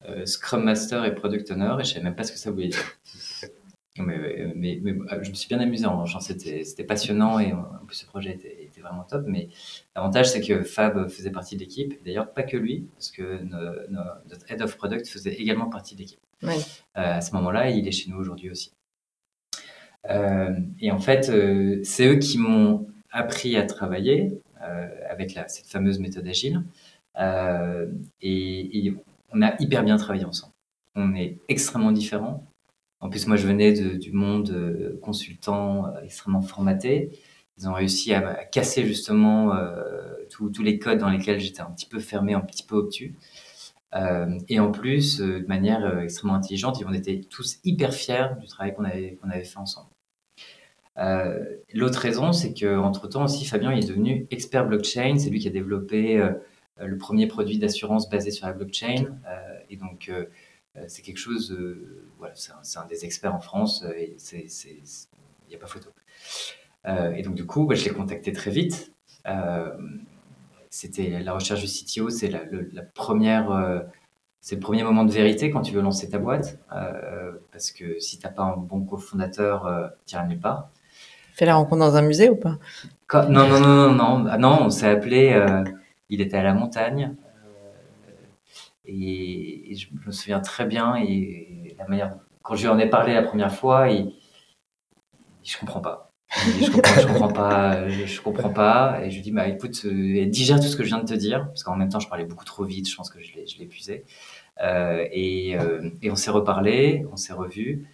euh, 0.09 0.25
Scrum 0.25 0.63
Master 0.63 1.05
et 1.05 1.13
Product 1.13 1.51
Owner 1.51 1.75
et 1.79 1.83
je 1.83 1.93
savais 1.93 2.03
même 2.03 2.15
pas 2.15 2.23
ce 2.23 2.31
que 2.31 2.39
ça 2.39 2.51
voulait 2.51 2.69
dire. 2.69 2.83
Mais, 3.97 4.53
mais, 4.55 4.81
je 5.21 5.29
me 5.29 5.35
suis 5.35 5.49
bien 5.49 5.59
amusé, 5.59 5.85
en 5.85 6.05
c'était 6.21 6.83
passionnant 6.85 7.39
et 7.39 7.51
en 7.51 7.85
plus 7.85 7.97
ce 7.97 8.05
projet 8.05 8.31
était, 8.31 8.81
vraiment 8.81 9.03
top. 9.03 9.25
Mais 9.27 9.49
l'avantage 9.95 10.31
c'est 10.31 10.39
que 10.39 10.63
Fab 10.63 11.09
faisait 11.09 11.29
partie 11.29 11.55
de 11.55 11.59
l'équipe, 11.59 12.01
d'ailleurs 12.03 12.31
pas 12.31 12.43
que 12.43 12.55
lui, 12.55 12.87
parce 12.95 13.11
que 13.11 13.41
notre 13.43 14.49
Head 14.49 14.61
of 14.61 14.77
Product 14.77 15.05
faisait 15.05 15.33
également 15.33 15.69
partie 15.69 15.95
de 15.95 15.99
l'équipe. 15.99 16.21
à 16.95 17.19
ce 17.19 17.33
moment-là, 17.33 17.69
il 17.69 17.85
est 17.85 17.91
chez 17.91 18.09
nous 18.09 18.17
aujourd'hui 18.17 18.49
aussi. 18.49 18.71
Euh, 20.09 20.53
et 20.79 20.91
en 20.91 20.99
fait, 20.99 21.29
euh, 21.29 21.79
c'est 21.83 22.07
eux 22.07 22.15
qui 22.15 22.37
m'ont 22.37 22.87
appris 23.11 23.55
à 23.57 23.65
travailler 23.65 24.41
euh, 24.61 24.87
avec 25.09 25.37
cette 25.47 25.67
fameuse 25.67 25.99
méthode 25.99 26.27
agile. 26.27 26.63
Et, 28.21 28.93
on 29.33 29.41
a 29.41 29.53
hyper 29.61 29.83
bien 29.85 29.95
travaillé 29.95 30.25
ensemble. 30.25 30.51
On 30.95 31.15
est 31.15 31.37
extrêmement 31.47 31.93
différents. 31.93 32.45
En 32.99 33.09
plus, 33.09 33.27
moi, 33.27 33.37
je 33.37 33.47
venais 33.47 33.71
du 33.71 34.11
monde 34.11 34.99
consultant 35.01 35.85
extrêmement 36.03 36.41
formaté. 36.41 37.17
Ils 37.57 37.69
ont 37.69 37.73
réussi 37.73 38.13
à, 38.13 38.43
casser 38.43 38.85
justement 38.85 39.55
tous 40.29 40.63
les 40.63 40.79
codes 40.79 40.97
dans 40.97 41.09
lesquels 41.09 41.39
j'étais 41.39 41.61
un 41.61 41.71
petit 41.71 41.85
peu 41.85 41.99
fermé, 41.99 42.33
un 42.33 42.41
petit 42.41 42.63
peu 42.63 42.75
obtus. 42.75 43.15
Euh, 43.93 44.37
et 44.47 44.59
en 44.59 44.71
plus, 44.71 45.19
de 45.19 45.45
manière 45.47 45.99
extrêmement 45.99 46.35
intelligente, 46.35 46.81
on 46.87 46.93
était 46.93 47.21
tous 47.29 47.59
hyper 47.63 47.93
fiers 47.93 48.27
du 48.39 48.47
travail 48.47 48.73
qu'on 48.73 48.85
avait, 48.85 49.17
qu'on 49.21 49.29
avait 49.29 49.43
fait 49.43 49.59
ensemble. 49.59 49.89
Euh, 50.97 51.57
l'autre 51.73 51.99
raison, 51.99 52.31
c'est 52.31 52.53
qu'entre 52.53 53.07
temps 53.07 53.23
aussi, 53.23 53.45
Fabien 53.45 53.71
est 53.71 53.87
devenu 53.87 54.27
expert 54.29 54.67
blockchain. 54.67 55.17
C'est 55.17 55.29
lui 55.29 55.39
qui 55.39 55.47
a 55.47 55.51
développé 55.51 56.19
euh, 56.19 56.33
le 56.79 56.97
premier 56.97 57.27
produit 57.27 57.57
d'assurance 57.57 58.09
basé 58.09 58.31
sur 58.31 58.47
la 58.47 58.53
blockchain. 58.53 59.05
Euh, 59.27 59.59
et 59.69 59.77
donc, 59.77 60.11
c'est 60.87 61.01
quelque 61.01 61.17
chose, 61.17 61.57
voilà, 62.17 62.33
c'est 62.35 62.77
un, 62.77 62.85
des 62.85 63.03
experts 63.03 63.35
en 63.35 63.41
France 63.41 63.85
il 63.85 64.47
n'y 65.49 65.55
a 65.55 65.59
pas 65.59 65.67
photo. 65.67 65.89
et 66.85 67.21
donc, 67.23 67.35
du 67.35 67.45
coup, 67.45 67.69
je 67.73 67.83
l'ai 67.83 67.91
contacté 67.91 68.31
très 68.31 68.51
vite. 68.51 68.93
C'était 70.71 71.19
la 71.19 71.33
recherche 71.33 71.61
du 71.61 71.67
CTO, 71.67 72.09
c'est 72.09 72.29
la, 72.29 72.39
la, 72.73 72.81
première 72.81 73.51
c'est 74.41 74.55
le 74.55 74.61
premier 74.61 74.81
moment 74.81 75.05
de 75.05 75.11
vérité 75.11 75.51
quand 75.51 75.61
tu 75.61 75.71
veux 75.73 75.81
lancer 75.81 76.09
ta 76.09 76.17
boîte, 76.17 76.57
euh, 76.75 77.33
parce 77.51 77.71
que 77.71 77.99
si 77.99 78.17
tu 78.17 78.25
n'as 78.25 78.33
pas 78.33 78.41
un 78.41 78.57
bon 78.57 78.83
cofondateur, 78.83 79.67
euh, 79.67 79.87
tu 80.07 80.15
n'iras 80.15 80.27
nulle 80.27 80.39
part. 80.39 80.69
Fais 81.35 81.45
la 81.45 81.55
rencontre 81.55 81.79
dans 81.79 81.95
un 81.95 82.01
musée 82.01 82.29
ou 82.29 82.35
pas? 82.35 82.57
Non, 83.13 83.47
non, 83.47 83.59
non, 83.59 83.93
non, 83.93 83.93
non, 83.93 84.25
ah 84.29 84.37
non, 84.39 84.63
on 84.63 84.69
s'est 84.71 84.89
appelé, 84.89 85.33
euh, 85.33 85.63
il 86.09 86.21
était 86.21 86.37
à 86.37 86.43
la 86.43 86.55
montagne, 86.55 87.15
et, 88.85 89.75
je 89.75 89.87
me 90.07 90.11
souviens 90.11 90.39
très 90.39 90.65
bien, 90.65 90.95
et 90.95 91.75
la 91.77 91.87
manière, 91.87 92.17
quand 92.41 92.55
je 92.55 92.63
lui 92.63 92.69
en 92.69 92.79
ai 92.79 92.89
parlé 92.89 93.13
la 93.13 93.21
première 93.21 93.53
fois, 93.53 93.89
il, 93.89 94.15
je 95.43 95.57
comprends 95.59 95.81
pas. 95.81 96.10
Je 96.31 96.71
comprends, 97.07 97.27
pas, 97.27 97.89
je, 97.89 98.21
comprends 98.21 98.49
pas. 98.49 99.01
Et 99.03 99.09
je 99.11 99.15
lui 99.15 99.21
dis, 99.21 99.31
bah 99.31 99.47
écoute, 99.47 99.85
digère 99.85 100.59
tout 100.59 100.67
ce 100.67 100.77
que 100.77 100.83
je 100.83 100.89
viens 100.89 100.99
de 100.99 101.05
te 101.05 101.13
dire, 101.13 101.47
parce 101.47 101.63
qu'en 101.63 101.75
même 101.75 101.89
temps, 101.89 101.99
je 101.99 102.07
parlais 102.07 102.25
beaucoup 102.25 102.45
trop 102.45 102.63
vite, 102.63 102.89
je 102.89 102.95
pense 102.95 103.09
que 103.09 103.19
je 103.21 103.33
l'ai 103.35 103.63
épuisé. 103.63 104.05
Euh, 104.61 105.07
et, 105.11 105.57
euh, 105.57 105.89
et, 106.01 106.11
on 106.11 106.15
s'est 106.15 106.31
reparlé, 106.31 107.05
on 107.11 107.17
s'est 107.17 107.33
revu. 107.33 107.87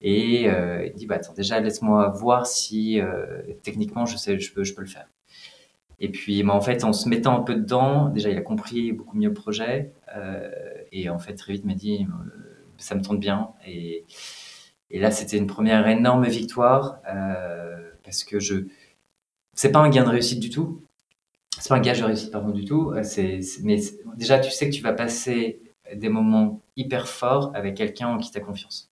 Et 0.00 0.48
euh, 0.48 0.86
il 0.86 0.94
dit, 0.94 1.06
bah 1.06 1.16
attends, 1.16 1.32
déjà, 1.34 1.60
laisse-moi 1.60 2.08
voir 2.10 2.46
si 2.46 3.00
techniquement, 3.62 4.06
je, 4.06 4.16
sais, 4.16 4.38
je, 4.38 4.52
peux, 4.52 4.64
je 4.64 4.74
peux 4.74 4.82
le 4.82 4.88
faire. 4.88 5.08
Et 5.98 6.10
puis, 6.10 6.42
bah, 6.42 6.54
en 6.54 6.60
fait, 6.60 6.84
en 6.84 6.92
se 6.92 7.08
mettant 7.08 7.38
un 7.38 7.42
peu 7.42 7.54
dedans, 7.54 8.08
déjà, 8.08 8.30
il 8.30 8.36
a 8.36 8.42
compris 8.42 8.92
beaucoup 8.92 9.16
mieux 9.16 9.28
le 9.28 9.34
projet. 9.34 9.92
et 10.92 11.08
en 11.08 11.18
fait, 11.18 11.34
très 11.34 11.52
vite, 11.54 11.62
il 11.64 11.68
m'a 11.68 11.74
dit, 11.74 12.06
ça 12.78 12.94
me 12.94 13.02
tente 13.02 13.20
bien. 13.20 13.50
Et, 13.66 14.04
et 14.90 14.98
là, 14.98 15.10
c'était 15.10 15.36
une 15.36 15.46
première 15.46 15.86
énorme 15.88 16.26
victoire 16.26 17.00
parce 18.04 18.24
que 18.24 18.38
je, 18.38 18.66
c'est 19.54 19.72
pas 19.72 19.80
un 19.80 19.88
gain 19.88 20.04
de 20.04 20.10
réussite 20.10 20.40
du 20.40 20.50
tout. 20.50 20.82
C'est 21.58 21.70
pas 21.70 21.76
un 21.76 21.80
gage 21.80 22.00
de 22.00 22.04
réussite, 22.04 22.30
pardon, 22.30 22.50
du 22.50 22.64
tout. 22.64 22.94
C'est, 23.02 23.40
mais 23.62 23.80
déjà, 24.16 24.38
tu 24.38 24.50
sais 24.50 24.68
que 24.68 24.74
tu 24.74 24.82
vas 24.82 24.92
passer 24.92 25.60
des 25.94 26.08
moments 26.08 26.60
hyper 26.76 27.08
forts 27.08 27.50
avec 27.54 27.74
quelqu'un 27.76 28.08
en 28.08 28.18
qui 28.18 28.30
tu 28.30 28.38
as 28.38 28.40
confiance. 28.40 28.90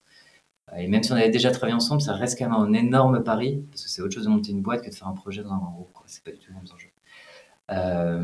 Et 0.77 0.89
même 0.89 1.03
si 1.03 1.13
on 1.13 1.17
avait 1.17 1.31
déjà 1.31 1.51
travaillé 1.51 1.75
ensemble, 1.75 2.01
ça 2.01 2.15
reste 2.15 2.39
quand 2.39 2.49
même 2.49 2.59
un 2.59 2.73
énorme 2.73 3.23
pari, 3.23 3.63
parce 3.71 3.85
que 3.85 3.91
c'est 3.91 4.03
autre 4.03 4.15
chose 4.15 4.25
de 4.25 4.31
monter 4.31 4.51
une 4.51 4.63
boîte 4.63 4.83
que 4.83 4.91
de 4.91 4.95
faire 4.95 5.09
un 5.09 5.13
projet 5.13 5.43
dans 5.43 5.53
un 5.53 5.59
groupe. 5.59 5.91
C'est 6.07 6.25
pas 6.25 6.31
du 6.31 6.39
tout 6.39 6.51
le 6.51 6.57
même 6.57 6.65
enjeu. 6.73 6.89
Euh, 7.71 8.23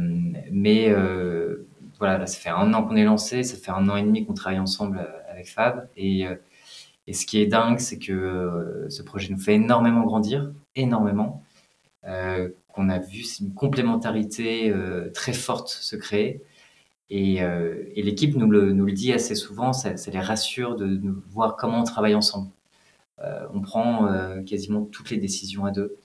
mais 0.50 0.90
euh, 0.90 1.66
voilà, 1.98 2.26
ça 2.26 2.38
fait 2.38 2.50
un 2.50 2.72
an 2.74 2.84
qu'on 2.84 2.96
est 2.96 3.04
lancé, 3.04 3.42
ça 3.42 3.56
fait 3.56 3.70
un 3.70 3.88
an 3.88 3.96
et 3.96 4.02
demi 4.02 4.26
qu'on 4.26 4.34
travaille 4.34 4.58
ensemble 4.58 4.98
euh, 4.98 5.32
avec 5.32 5.48
Fab. 5.48 5.88
Et, 5.96 6.26
et 7.10 7.12
ce 7.12 7.26
qui 7.26 7.40
est 7.40 7.46
dingue, 7.46 7.78
c'est 7.78 7.98
que 7.98 8.86
ce 8.88 9.02
projet 9.02 9.32
nous 9.32 9.38
fait 9.38 9.54
énormément 9.54 10.04
grandir, 10.04 10.52
énormément. 10.76 11.42
qu'on 12.02 12.88
a 12.88 12.98
vu 12.98 13.24
une 13.40 13.52
complémentarité 13.52 14.72
très 15.12 15.32
forte 15.32 15.68
se 15.68 15.96
créer. 15.96 16.42
Euh, 17.12 17.84
et, 17.94 18.02
l'équipe 18.02 18.36
nous 18.36 18.50
le, 18.50 18.72
nous 18.72 18.86
le, 18.86 18.92
dit 18.92 19.12
assez 19.12 19.34
souvent, 19.34 19.72
ça, 19.72 19.94
les 20.10 20.20
rassure 20.20 20.76
de, 20.76 20.86
nous 20.86 21.22
voir 21.28 21.56
comment 21.56 21.80
on 21.80 21.84
travaille 21.84 22.14
ensemble. 22.14 22.50
Euh, 23.20 23.46
on 23.52 23.60
prend 23.60 24.06
euh, 24.06 24.42
quasiment 24.42 24.82
toutes 24.84 25.10
les 25.10 25.16
décisions 25.16 25.64
à 25.64 25.70
deux. 25.70 25.96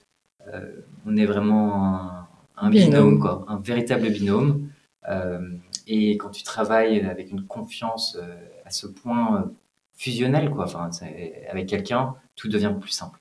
on 1.06 1.18
est 1.18 1.26
vraiment 1.26 2.28
un, 2.58 2.70
binôme, 2.70 3.20
quoi, 3.20 3.45
un 3.47 3.58
véritable 3.58 4.10
binôme. 4.10 4.70
et 5.88 6.18
quand 6.18 6.30
tu 6.30 6.43
travailles 6.43 7.01
avec 7.01 7.32
une 7.32 7.45
confiance 7.45 8.18
à 8.66 8.70
ce 8.70 8.88
point 8.88 9.51
fusionnel, 9.95 10.49
quoi, 10.49 10.65
enfin, 10.65 10.89
avec 11.49 11.67
quelqu'un, 11.67 12.15
tout 12.35 12.49
devient 12.49 12.75
plus 12.79 12.91
simple. 12.91 13.19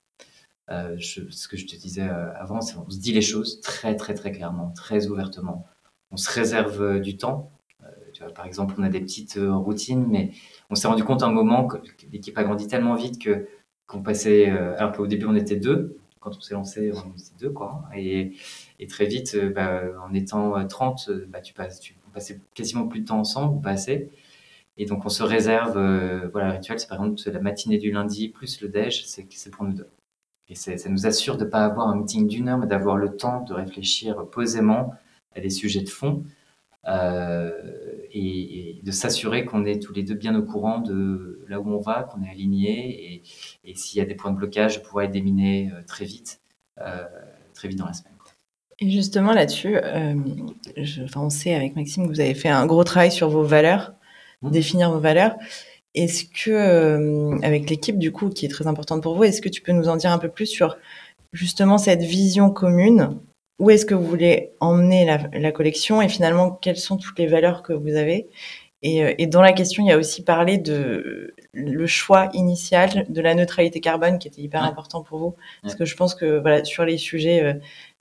ce 0.68 1.48
que 1.48 1.56
je 1.56 1.66
te 1.66 1.76
disais 1.76 2.02
avant, 2.02 2.60
c'est 2.60 2.76
on 2.76 2.88
se 2.90 2.98
dit 2.98 3.12
les 3.12 3.22
choses 3.22 3.60
très 3.60 3.96
très 3.96 4.14
très 4.14 4.32
clairement, 4.32 4.70
très 4.70 5.06
ouvertement. 5.06 5.66
On 6.10 6.16
se 6.16 6.30
réserve 6.30 7.00
du 7.00 7.16
temps 7.16 7.50
par 8.34 8.46
exemple, 8.46 8.74
on 8.78 8.82
a 8.82 8.88
des 8.88 9.00
petites 9.00 9.36
euh, 9.36 9.54
routines, 9.54 10.06
mais 10.08 10.32
on 10.70 10.74
s'est 10.74 10.88
rendu 10.88 11.04
compte 11.04 11.22
à 11.22 11.26
un 11.26 11.32
moment 11.32 11.66
que 11.66 11.78
l'équipe 12.12 12.36
a 12.38 12.44
grandi 12.44 12.66
tellement 12.66 12.94
vite 12.94 13.20
que 13.20 13.46
qu'on 13.86 14.02
passait, 14.02 14.50
euh, 14.50 14.76
alors 14.78 14.92
qu'au 14.92 15.06
début 15.06 15.26
on 15.26 15.34
était 15.34 15.56
deux, 15.56 15.98
quand 16.20 16.36
on 16.36 16.40
s'est 16.40 16.54
lancé, 16.54 16.90
on 16.92 17.10
était 17.12 17.36
deux, 17.38 17.50
quoi. 17.50 17.84
Et, 17.94 18.34
très 18.88 19.06
vite, 19.06 19.34
euh, 19.34 19.50
bah, 19.50 19.82
en 20.06 20.14
étant 20.14 20.66
30, 20.66 21.10
bah, 21.28 21.40
tu 21.40 21.52
passes, 21.52 21.80
tu 21.80 21.94
quasiment 22.54 22.86
plus 22.86 23.00
de 23.00 23.06
temps 23.06 23.18
ensemble, 23.18 23.60
pas 23.60 23.70
assez. 23.70 24.10
Et 24.76 24.86
donc 24.86 25.04
on 25.04 25.08
se 25.08 25.22
réserve, 25.22 25.72
voilà, 26.32 26.48
le 26.48 26.54
rituel, 26.54 26.80
c'est 26.80 26.88
par 26.88 27.02
exemple 27.02 27.20
la 27.30 27.40
matinée 27.40 27.78
du 27.78 27.92
lundi 27.92 28.28
plus 28.28 28.60
le 28.60 28.68
déj, 28.68 29.04
c'est 29.06 29.50
pour 29.50 29.64
nous 29.64 29.72
deux. 29.72 29.88
Et 30.48 30.54
ça 30.54 30.88
nous 30.90 31.06
assure 31.06 31.36
de 31.38 31.44
ne 31.44 31.50
pas 31.50 31.64
avoir 31.64 31.88
un 31.88 31.96
meeting 31.96 32.26
d'une 32.26 32.48
heure, 32.48 32.58
mais 32.58 32.66
d'avoir 32.66 32.96
le 32.96 33.16
temps 33.16 33.42
de 33.42 33.54
réfléchir 33.54 34.26
posément 34.30 34.94
à 35.34 35.40
des 35.40 35.50
sujets 35.50 35.80
de 35.80 35.88
fond 35.88 36.24
euh, 36.86 37.50
et, 38.12 38.80
de 38.82 38.90
s'assurer 38.90 39.46
qu'on 39.46 39.64
est 39.64 39.82
tous 39.82 39.94
les 39.94 40.02
deux 40.02 40.14
bien 40.14 40.34
au 40.36 40.42
courant 40.42 40.80
de 40.80 41.42
là 41.48 41.58
où 41.58 41.70
on 41.70 41.80
va, 41.80 42.02
qu'on 42.02 42.22
est 42.22 42.28
aligné 42.28 43.22
et, 43.64 43.74
s'il 43.74 43.98
y 43.98 44.02
a 44.02 44.04
des 44.04 44.14
points 44.14 44.30
de 44.30 44.36
blocage, 44.36 44.78
de 44.78 44.84
pouvoir 44.84 45.06
être 45.06 45.10
déminés 45.10 45.70
euh, 45.72 45.80
très 45.86 46.04
vite, 46.04 46.42
euh, 46.80 47.04
très 47.54 47.68
vite 47.68 47.78
dans 47.78 47.86
la 47.86 47.94
semaine. 47.94 48.12
Et 48.80 48.90
justement 48.90 49.32
là-dessus, 49.32 49.78
on 51.16 51.30
sait 51.30 51.54
avec 51.54 51.76
Maxime 51.76 52.04
que 52.04 52.08
vous 52.08 52.20
avez 52.20 52.34
fait 52.34 52.48
un 52.50 52.66
gros 52.66 52.84
travail 52.84 53.10
sur 53.10 53.30
vos 53.30 53.44
valeurs, 53.44 53.94
mmh. 54.42 54.50
définir 54.50 54.90
vos 54.90 55.00
valeurs. 55.00 55.36
Est-ce 55.94 56.24
que, 56.24 57.44
avec 57.44 57.70
l'équipe 57.70 57.98
du 57.98 58.10
coup, 58.10 58.28
qui 58.28 58.46
est 58.46 58.48
très 58.48 58.66
importante 58.66 59.02
pour 59.02 59.14
vous, 59.14 59.24
est-ce 59.24 59.40
que 59.40 59.48
tu 59.48 59.62
peux 59.62 59.72
nous 59.72 59.88
en 59.88 59.96
dire 59.96 60.10
un 60.10 60.18
peu 60.18 60.28
plus 60.28 60.46
sur 60.46 60.76
justement 61.32 61.78
cette 61.78 62.02
vision 62.02 62.50
commune? 62.50 63.18
Où 63.60 63.70
est-ce 63.70 63.86
que 63.86 63.94
vous 63.94 64.06
voulez 64.06 64.52
emmener 64.58 65.04
la, 65.04 65.52
collection? 65.52 66.02
Et 66.02 66.08
finalement 66.08 66.50
quelles 66.50 66.76
sont 66.76 66.96
toutes 66.96 67.18
les 67.18 67.28
valeurs 67.28 67.62
que 67.62 67.72
vous 67.72 67.94
avez? 67.94 68.28
Et, 68.82 69.04
euh, 69.04 69.14
dans 69.28 69.40
la 69.40 69.52
question, 69.52 69.84
il 69.84 69.88
y 69.88 69.92
a 69.92 69.96
aussi 69.96 70.22
parlé 70.22 70.58
de 70.58 71.34
le 71.52 71.86
choix 71.86 72.28
initial 72.34 73.06
de 73.08 73.20
la 73.20 73.34
neutralité 73.34 73.80
carbone 73.80 74.18
qui 74.18 74.28
était 74.28 74.42
hyper 74.42 74.64
important 74.64 75.02
pour 75.02 75.18
vous. 75.18 75.34
Parce 75.62 75.76
que 75.76 75.84
je 75.84 75.96
pense 75.96 76.14
que 76.14 76.40
voilà, 76.40 76.64
sur 76.64 76.84
les 76.84 76.98
sujets 76.98 77.42
euh, 77.42 77.54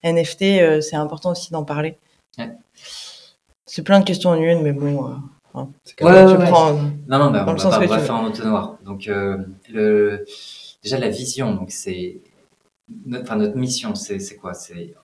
NFT, 0.04 0.42
euh, 0.42 0.82
c'est 0.82 0.96
important 0.96 1.32
aussi 1.32 1.52
d'en 1.52 1.64
parler. 1.64 1.98
C'est 3.66 3.84
plein 3.84 4.00
de 4.00 4.06
questions 4.06 4.32
en 4.32 4.36
une, 4.36 4.62
mais 4.62 4.74
bon. 4.74 5.16
Hein, 5.56 5.70
non, 6.02 7.20
non, 7.20 7.32
bah, 7.32 7.46
on 7.48 7.54
va, 7.54 7.88
pas, 7.88 8.00
faire 8.00 8.16
en 8.16 8.30
noir. 8.30 8.78
Donc, 8.84 9.06
le, 9.06 10.26
déjà, 10.82 10.98
la 10.98 11.10
vision, 11.10 11.54
donc 11.54 11.72
c'est. 11.72 12.22
Enfin, 13.14 13.36
notre 13.36 13.56
mission, 13.56 13.96
c'est 13.96 14.36
quoi? 14.36 14.54
C'est 14.54 14.96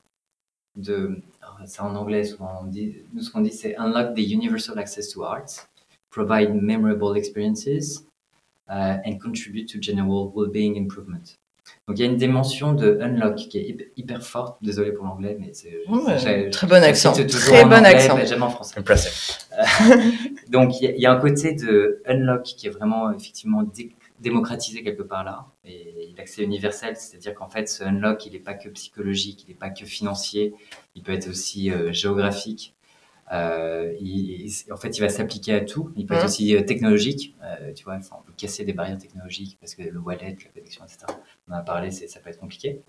de, 0.75 1.21
c'est 1.65 1.81
en 1.81 1.95
anglais 1.95 2.23
souvent, 2.23 2.61
on 2.61 2.65
dit, 2.65 2.97
nous 3.13 3.21
ce 3.21 3.31
qu'on 3.31 3.41
dit 3.41 3.51
c'est 3.51 3.75
unlock 3.77 4.15
the 4.15 4.19
universal 4.19 4.77
access 4.79 5.09
to 5.09 5.23
arts, 5.23 5.67
provide 6.09 6.53
memorable 6.53 7.17
experiences 7.17 8.05
uh, 8.69 8.97
and 9.05 9.19
contribute 9.19 9.67
to 9.67 9.79
general 9.79 10.31
well-being 10.33 10.77
improvement. 10.77 11.37
Donc 11.87 11.97
il 11.97 12.01
y 12.01 12.07
a 12.07 12.11
une 12.11 12.17
dimension 12.17 12.73
de 12.73 12.99
unlock 13.01 13.35
qui 13.35 13.57
est 13.57 13.91
hyper 13.97 14.23
forte. 14.23 14.57
Désolé 14.61 14.91
pour 14.91 15.05
l'anglais, 15.05 15.37
mais 15.39 15.51
c'est 15.53 15.81
très 16.51 16.67
bon 16.67 16.83
accent. 16.83 17.13
Très 17.13 17.65
bon 17.65 17.85
accent. 17.85 18.17
J'aime 18.25 18.43
en 18.43 18.49
français. 18.49 18.79
donc 20.49 20.81
il 20.81 20.99
y, 20.99 21.05
a 21.05 21.11
un 21.11 21.19
côté 21.19 21.53
de 21.53 22.01
unlock 22.05 22.43
qui 22.43 22.67
est 22.67 22.69
vraiment 22.69 23.11
effectivement 23.11 23.63
démocratisé 24.19 24.83
quelque 24.83 25.03
part 25.03 25.23
là 25.23 25.47
et 25.65 26.13
l'accès 26.17 26.43
universel, 26.43 26.95
c'est-à-dire 26.95 27.33
qu'en 27.33 27.49
fait 27.49 27.67
ce 27.67 27.83
unlock 27.83 28.25
il 28.25 28.33
n'est 28.33 28.39
pas 28.39 28.53
que 28.53 28.69
psychologique, 28.69 29.43
il 29.45 29.49
n'est 29.49 29.57
pas 29.57 29.69
que 29.69 29.85
financier, 29.85 30.53
il 30.95 31.03
peut 31.03 31.13
être 31.13 31.29
aussi 31.29 31.71
euh, 31.71 31.91
géographique. 31.91 32.75
Euh, 33.31 33.93
en 34.71 34.77
fait, 34.77 34.97
il 34.97 35.01
va 35.01 35.09
s'appliquer 35.09 35.53
à 35.53 35.61
tout. 35.61 35.91
Il 35.95 36.05
peut 36.05 36.15
être 36.15 36.23
mmh. 36.23 36.25
aussi 36.25 36.55
euh, 36.55 36.61
technologique. 36.61 37.35
tu 37.75 37.83
vois, 37.83 37.99
on 38.11 38.21
peut 38.23 38.33
casser 38.35 38.65
des 38.65 38.73
barrières 38.73 38.97
technologiques 38.97 39.57
parce 39.59 39.75
que 39.75 39.83
le 39.83 39.99
wallet, 39.99 40.37
la 40.43 40.51
connexion, 40.51 40.83
etc. 40.83 41.05
On 41.47 41.53
en 41.53 41.57
a 41.57 41.61
parlé, 41.61 41.91
ça 41.91 42.19
peut 42.19 42.29
être 42.29 42.39
compliqué. 42.39 42.81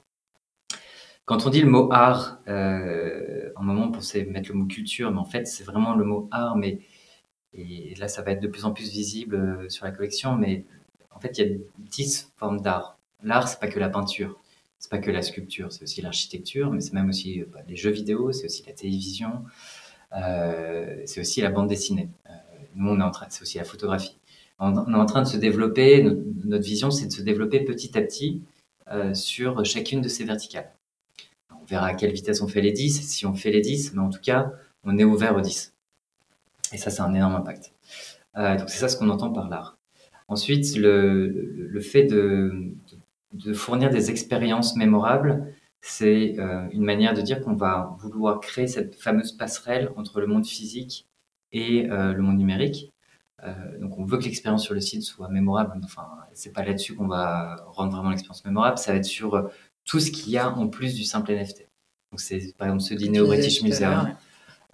Quand 1.26 1.46
on 1.46 1.50
dit 1.50 1.60
le 1.60 1.70
mot 1.70 1.92
art, 1.92 2.40
un 2.46 3.62
moment 3.62 3.86
on 3.86 3.92
pensait 3.92 4.24
mettre 4.24 4.50
le 4.50 4.56
mot 4.56 4.66
culture, 4.66 5.12
mais 5.12 5.18
en 5.18 5.24
fait 5.24 5.46
c'est 5.46 5.62
vraiment 5.62 5.94
le 5.94 6.04
mot 6.04 6.28
art. 6.32 6.56
Mais 6.56 6.80
et 7.52 7.94
là, 7.96 8.08
ça 8.08 8.22
va 8.22 8.32
être 8.32 8.40
de 8.40 8.48
plus 8.48 8.64
en 8.64 8.72
plus 8.72 8.90
visible 8.90 9.70
sur 9.70 9.84
la 9.84 9.92
collection. 9.92 10.36
Mais 10.36 10.64
en 11.10 11.20
fait, 11.20 11.38
il 11.38 11.46
y 11.46 11.54
a 11.54 11.56
dix 11.78 12.32
formes 12.36 12.60
d'art. 12.60 12.98
L'art, 13.22 13.48
c'est 13.48 13.60
pas 13.60 13.68
que 13.68 13.78
la 13.78 13.88
peinture, 13.90 14.40
c'est 14.78 14.90
pas 14.90 14.98
que 14.98 15.10
la 15.10 15.22
sculpture, 15.22 15.72
c'est 15.72 15.82
aussi 15.82 16.00
l'architecture, 16.00 16.70
mais 16.70 16.80
c'est 16.80 16.94
même 16.94 17.10
aussi 17.10 17.44
bah, 17.52 17.60
les 17.68 17.76
jeux 17.76 17.90
vidéo, 17.90 18.32
c'est 18.32 18.46
aussi 18.46 18.64
la 18.66 18.72
télévision, 18.72 19.30
euh, 19.30 19.40
c'est 20.12 21.20
aussi 21.20 21.40
la 21.40 21.50
bande 21.50 21.68
dessinée. 21.68 22.08
Euh, 22.28 22.32
nous, 22.74 22.90
on 22.90 23.00
est 23.00 23.04
en 23.04 23.10
train, 23.10 23.26
c'est 23.30 23.42
aussi 23.42 23.58
la 23.58 23.64
photographie. 23.64 24.16
On, 24.58 24.92
est 24.92 24.96
en 24.96 25.06
train 25.06 25.22
de 25.22 25.28
se 25.28 25.36
développer. 25.36 26.02
Notre, 26.02 26.64
vision, 26.64 26.90
c'est 26.90 27.06
de 27.06 27.12
se 27.12 27.22
développer 27.22 27.60
petit 27.60 27.96
à 27.96 28.02
petit 28.02 28.42
euh, 28.90 29.14
sur 29.14 29.64
chacune 29.64 30.00
de 30.00 30.08
ces 30.08 30.24
verticales. 30.24 30.70
On 31.60 31.64
verra 31.64 31.86
à 31.86 31.94
quelle 31.94 32.12
vitesse 32.12 32.42
on 32.42 32.48
fait 32.48 32.60
les 32.60 32.72
10, 32.72 33.08
si 33.08 33.26
on 33.26 33.34
fait 33.34 33.50
les 33.50 33.60
10, 33.60 33.94
mais 33.94 34.00
en 34.00 34.10
tout 34.10 34.20
cas, 34.20 34.52
on 34.84 34.98
est 34.98 35.04
ouvert 35.04 35.36
aux 35.36 35.40
10. 35.40 35.72
Et 36.72 36.78
ça, 36.78 36.90
c'est 36.90 37.02
un 37.02 37.14
énorme 37.14 37.34
impact. 37.34 37.72
donc 38.36 38.68
c'est 38.68 38.78
ça 38.78 38.88
ce 38.88 38.96
qu'on 38.96 39.08
entend 39.08 39.30
par 39.30 39.48
l'art. 39.48 39.78
Ensuite, 40.30 40.76
le, 40.76 41.80
fait 41.80 42.04
de, 42.04 42.72
fournir 43.52 43.90
des 43.90 44.10
expériences 44.10 44.76
mémorables, 44.76 45.52
c'est 45.80 46.38
euh, 46.38 46.68
une 46.72 46.84
manière 46.84 47.14
de 47.14 47.22
dire 47.22 47.40
qu'on 47.40 47.54
va 47.54 47.96
vouloir 47.98 48.40
créer 48.40 48.66
cette 48.66 48.94
fameuse 48.94 49.32
passerelle 49.32 49.90
entre 49.96 50.20
le 50.20 50.26
monde 50.26 50.46
physique 50.46 51.06
et 51.52 51.90
euh, 51.90 52.12
le 52.12 52.22
monde 52.22 52.38
numérique. 52.38 52.92
Euh, 53.42 53.78
donc 53.78 53.98
on 53.98 54.04
veut 54.04 54.18
que 54.18 54.24
l'expérience 54.24 54.62
sur 54.62 54.74
le 54.74 54.80
site 54.80 55.02
soit 55.02 55.28
mémorable. 55.28 55.80
Enfin, 55.82 56.06
c'est 56.34 56.52
pas 56.52 56.64
là-dessus 56.64 56.94
qu'on 56.94 57.08
va 57.08 57.64
rendre 57.68 57.92
vraiment 57.92 58.10
l'expérience 58.10 58.44
mémorable. 58.44 58.76
Ça 58.76 58.92
va 58.92 58.98
être 58.98 59.06
sur 59.06 59.50
tout 59.84 60.00
ce 60.00 60.10
qu'il 60.10 60.30
y 60.30 60.38
a 60.38 60.50
en 60.50 60.68
plus 60.68 60.94
du 60.94 61.04
simple 61.04 61.32
NFT. 61.32 61.66
Donc 62.12 62.20
c'est 62.20 62.54
par 62.58 62.68
exemple 62.68 62.82
ce 62.82 62.94
dîner 62.94 63.20
au 63.20 63.26
British 63.26 63.62
Museum. 63.62 64.14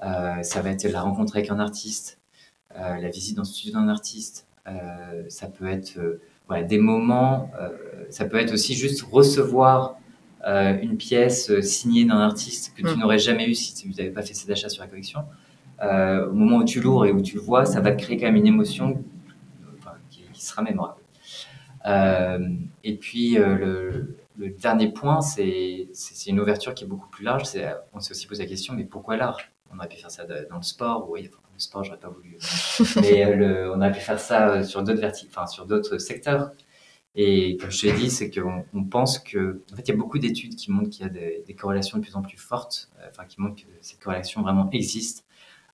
ça 0.00 0.62
va 0.62 0.70
être 0.70 0.84
la 0.84 1.02
rencontre 1.02 1.36
avec 1.36 1.50
un 1.50 1.60
artiste, 1.60 2.18
la 2.74 3.08
visite 3.10 3.36
dans 3.36 3.42
le 3.42 3.46
studio 3.46 3.74
d'un 3.74 3.88
artiste. 3.88 4.48
ça 5.28 5.46
peut 5.46 5.68
être 5.68 6.18
voilà, 6.48 6.64
des 6.64 6.78
moments. 6.78 7.52
ça 8.10 8.24
peut 8.24 8.38
être 8.38 8.52
aussi 8.52 8.74
juste 8.74 9.02
recevoir 9.02 9.98
euh, 10.46 10.78
une 10.80 10.96
pièce 10.96 11.50
euh, 11.50 11.60
signée 11.60 12.04
d'un 12.04 12.20
artiste 12.20 12.72
que 12.76 12.82
tu 12.82 12.94
mm. 12.94 13.00
n'aurais 13.00 13.18
jamais 13.18 13.48
eu 13.48 13.54
si 13.54 13.74
tu 13.74 13.88
n'avais 13.88 14.10
pas 14.10 14.22
fait 14.22 14.34
cet 14.34 14.48
achat 14.48 14.68
sur 14.68 14.80
la 14.80 14.88
collection, 14.88 15.24
euh, 15.82 16.28
au 16.28 16.34
moment 16.34 16.58
où 16.58 16.64
tu 16.64 16.80
l'ouvres 16.80 17.04
et 17.04 17.10
où 17.10 17.20
tu 17.20 17.34
le 17.34 17.42
vois, 17.42 17.64
ça 17.64 17.80
va 17.80 17.90
te 17.90 18.00
créer 18.00 18.16
quand 18.16 18.26
même 18.26 18.36
une 18.36 18.46
émotion 18.46 19.02
qui, 20.08 20.22
sera 20.34 20.62
mémorable. 20.62 21.00
et 22.84 22.96
puis 22.96 23.36
le, 23.36 24.16
dernier 24.60 24.92
point, 24.92 25.20
c'est 25.20 25.88
une 26.28 26.38
ouverture 26.38 26.74
qui 26.74 26.84
est 26.84 26.86
beaucoup 26.86 27.08
plus 27.08 27.24
large. 27.24 27.42
On 27.92 27.98
s'est 27.98 28.12
aussi 28.12 28.28
posé 28.28 28.44
la 28.44 28.48
question, 28.48 28.74
mais 28.74 28.84
pourquoi 28.84 29.16
l'art? 29.16 29.38
On 29.72 29.78
aurait 29.78 29.88
pu 29.88 29.96
faire 29.96 30.10
ça 30.10 30.24
dans 30.24 30.56
le 30.56 30.62
sport, 30.62 31.10
oui, 31.10 31.24
le 31.24 31.30
sport, 31.58 31.82
j'aurais 31.82 31.98
pas 31.98 32.10
voulu. 32.10 32.38
mais 33.00 33.26
on 33.74 33.78
aurait 33.78 33.92
pu 33.92 34.00
faire 34.00 34.20
ça 34.20 34.62
sur 34.62 34.84
d'autres 34.84 35.04
enfin, 35.28 35.46
sur 35.48 35.66
d'autres 35.66 35.98
secteurs. 35.98 36.52
Et 37.18 37.56
comme 37.56 37.70
je 37.70 37.80
t'ai 37.80 37.92
dit, 37.94 38.10
c'est 38.10 38.30
qu'on 38.30 38.66
on 38.74 38.84
pense 38.84 39.18
que, 39.18 39.62
en 39.72 39.76
fait, 39.76 39.88
il 39.88 39.88
y 39.88 39.94
a 39.94 39.96
beaucoup 39.96 40.18
d'études 40.18 40.54
qui 40.54 40.70
montrent 40.70 40.90
qu'il 40.90 41.06
y 41.06 41.08
a 41.08 41.10
des, 41.10 41.54
corrélations 41.54 41.96
de 41.96 42.02
plus 42.02 42.14
en 42.14 42.20
plus 42.20 42.36
fortes, 42.36 42.90
euh, 43.00 43.06
enfin, 43.08 43.24
qui 43.24 43.40
montrent 43.40 43.56
que 43.56 43.70
cette 43.80 43.98
corrélation 44.00 44.42
vraiment 44.42 44.68
existe 44.70 45.24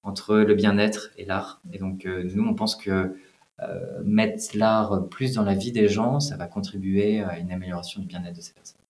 entre 0.05 0.37
le 0.37 0.55
bien-être 0.55 1.11
et 1.19 1.25
l'art. 1.25 1.61
Et 1.73 1.79
donc, 1.79 2.07
euh, 2.07 2.31
nous, 2.33 2.45
on 2.45 2.55
pense 2.55 2.77
que 2.77 3.17
euh, 3.61 4.03
mettre 4.05 4.57
l'art 4.57 5.09
plus 5.09 5.35
dans 5.35 5.43
la 5.43 5.55
vie 5.55 5.73
des 5.73 5.89
gens, 5.89 6.21
ça 6.21 6.37
va 6.37 6.47
contribuer 6.47 7.21
à 7.21 7.39
une 7.39 7.51
amélioration 7.51 8.01
du 8.01 8.07
bien-être 8.07 8.37
de 8.37 8.41
ces 8.41 8.55
personnes. 8.55 8.81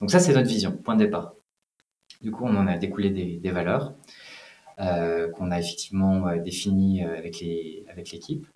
Donc 0.00 0.10
ça, 0.10 0.18
c'est 0.18 0.34
notre 0.34 0.48
vision, 0.48 0.72
point 0.72 0.96
de 0.96 1.04
départ. 1.04 1.34
Du 2.20 2.30
coup, 2.30 2.44
on 2.44 2.56
en 2.56 2.66
a 2.66 2.76
découlé 2.76 3.08
des, 3.08 3.38
des 3.38 3.50
valeurs 3.50 3.94
qu'on 4.78 5.50
a 5.50 5.60
effectivement 5.60 6.34
définies 6.36 7.04
avec 7.04 7.42
l'équipe. 8.12 8.46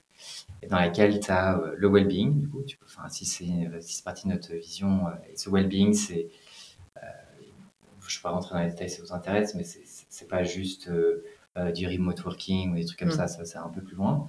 Dans 0.68 0.78
laquelle 0.78 1.20
tu 1.20 1.30
as 1.30 1.58
euh, 1.58 1.74
le 1.76 1.88
well-being. 1.88 2.40
Du 2.40 2.48
coup, 2.48 2.62
tu 2.66 2.76
peux, 2.76 2.86
enfin, 2.86 3.08
si 3.08 3.26
c'est 3.26 3.68
si 3.80 4.02
partie 4.02 4.26
de 4.26 4.32
notre 4.32 4.54
vision, 4.54 5.06
euh, 5.06 5.10
et 5.30 5.36
ce 5.36 5.50
well-being, 5.50 5.92
c'est, 5.92 6.28
euh, 6.96 7.00
je 8.00 8.14
ne 8.14 8.18
vais 8.18 8.22
pas 8.22 8.30
rentrer 8.30 8.54
dans 8.54 8.62
les 8.62 8.70
détails 8.70 8.88
si 8.88 8.96
ça 8.96 9.02
vous 9.02 9.12
intéresse, 9.12 9.54
mais 9.54 9.64
c'est 9.64 10.28
pas 10.28 10.42
juste 10.42 10.90
du 11.74 11.86
remote 11.86 12.24
working 12.24 12.72
ou 12.72 12.76
des 12.76 12.84
trucs 12.84 12.98
comme 12.98 13.08
mm. 13.08 13.12
ça, 13.12 13.28
ça, 13.28 13.44
c'est 13.44 13.58
un 13.58 13.68
peu 13.68 13.82
plus 13.82 13.96
loin. 13.96 14.26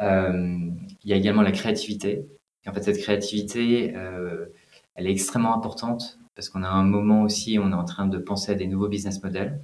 Il 0.00 0.86
y 1.04 1.12
a 1.12 1.16
également 1.16 1.42
la 1.42 1.52
créativité. 1.52 2.26
Et 2.64 2.68
en 2.68 2.74
fait, 2.74 2.82
cette 2.82 2.98
créativité, 2.98 3.94
elle 4.94 5.06
est 5.06 5.10
extrêmement 5.10 5.56
importante 5.56 6.18
parce 6.34 6.48
qu'on 6.48 6.62
a 6.62 6.68
un 6.68 6.84
moment 6.84 7.22
aussi, 7.22 7.58
on 7.58 7.70
est 7.70 7.74
en 7.74 7.84
train 7.84 8.06
de 8.06 8.18
penser 8.18 8.52
à 8.52 8.54
des 8.54 8.66
nouveaux 8.66 8.88
business 8.88 9.22
models. 9.22 9.60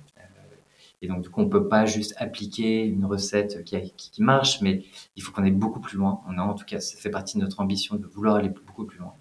Et 1.03 1.09
donc, 1.09 1.23
du 1.23 1.29
coup, 1.29 1.41
on 1.41 1.45
ne 1.45 1.51
peut 1.51 1.69
pas 1.69 1.85
juste 1.85 2.15
appliquer 2.17 2.85
une 2.85 3.05
recette 3.05 3.65
qui, 3.65 3.93
qui, 3.97 4.23
marche, 4.23 4.63
mais 4.63 4.83
il 5.15 5.23
faut 5.23 5.31
qu'on 5.31 5.43
aille 5.43 5.51
beaucoup 5.51 5.81
plus 5.81 5.99
loin. 5.99 6.21
On 6.27 6.39
a, 6.39 6.43
en 6.43 6.55
tout 6.55 6.65
cas, 6.65 6.81
ça 6.81 6.97
fait 6.97 7.11
partie 7.11 7.37
de 7.37 7.43
notre 7.43 7.61
ambition 7.61 7.97
de 7.97 8.07
vouloir 8.07 8.37
aller 8.37 8.49
beaucoup 8.49 8.85
plus 8.85 8.99
loin. 8.99 9.13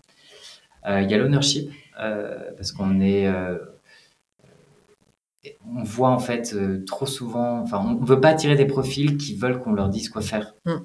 Euh, 0.87 1.01
il 1.01 1.09
y 1.09 1.13
a 1.13 1.17
l'ownership, 1.17 1.71
euh, 1.99 2.51
parce 2.55 2.71
qu'on 2.71 2.99
est. 3.01 3.27
Euh, 3.27 3.57
on 5.67 5.83
voit 5.83 6.09
en 6.09 6.19
fait 6.19 6.55
trop 6.85 7.05
souvent. 7.05 7.59
Enfin, 7.59 7.79
on 7.85 8.01
ne 8.01 8.05
veut 8.05 8.19
pas 8.19 8.29
attirer 8.29 8.55
des 8.55 8.65
profils 8.65 9.17
qui 9.17 9.35
veulent 9.35 9.59
qu'on 9.59 9.73
leur 9.73 9.89
dise 9.89 10.09
quoi 10.09 10.21
faire. 10.21 10.55
Mm. 10.65 10.77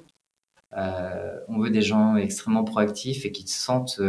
on 1.47 1.59
veut 1.59 1.71
des 1.71 1.81
gens 1.81 2.15
extrêmement 2.15 2.63
proactifs 2.63 3.25
et 3.25 3.31
qui 3.31 3.47
se 3.47 3.59
sentent 3.59 3.99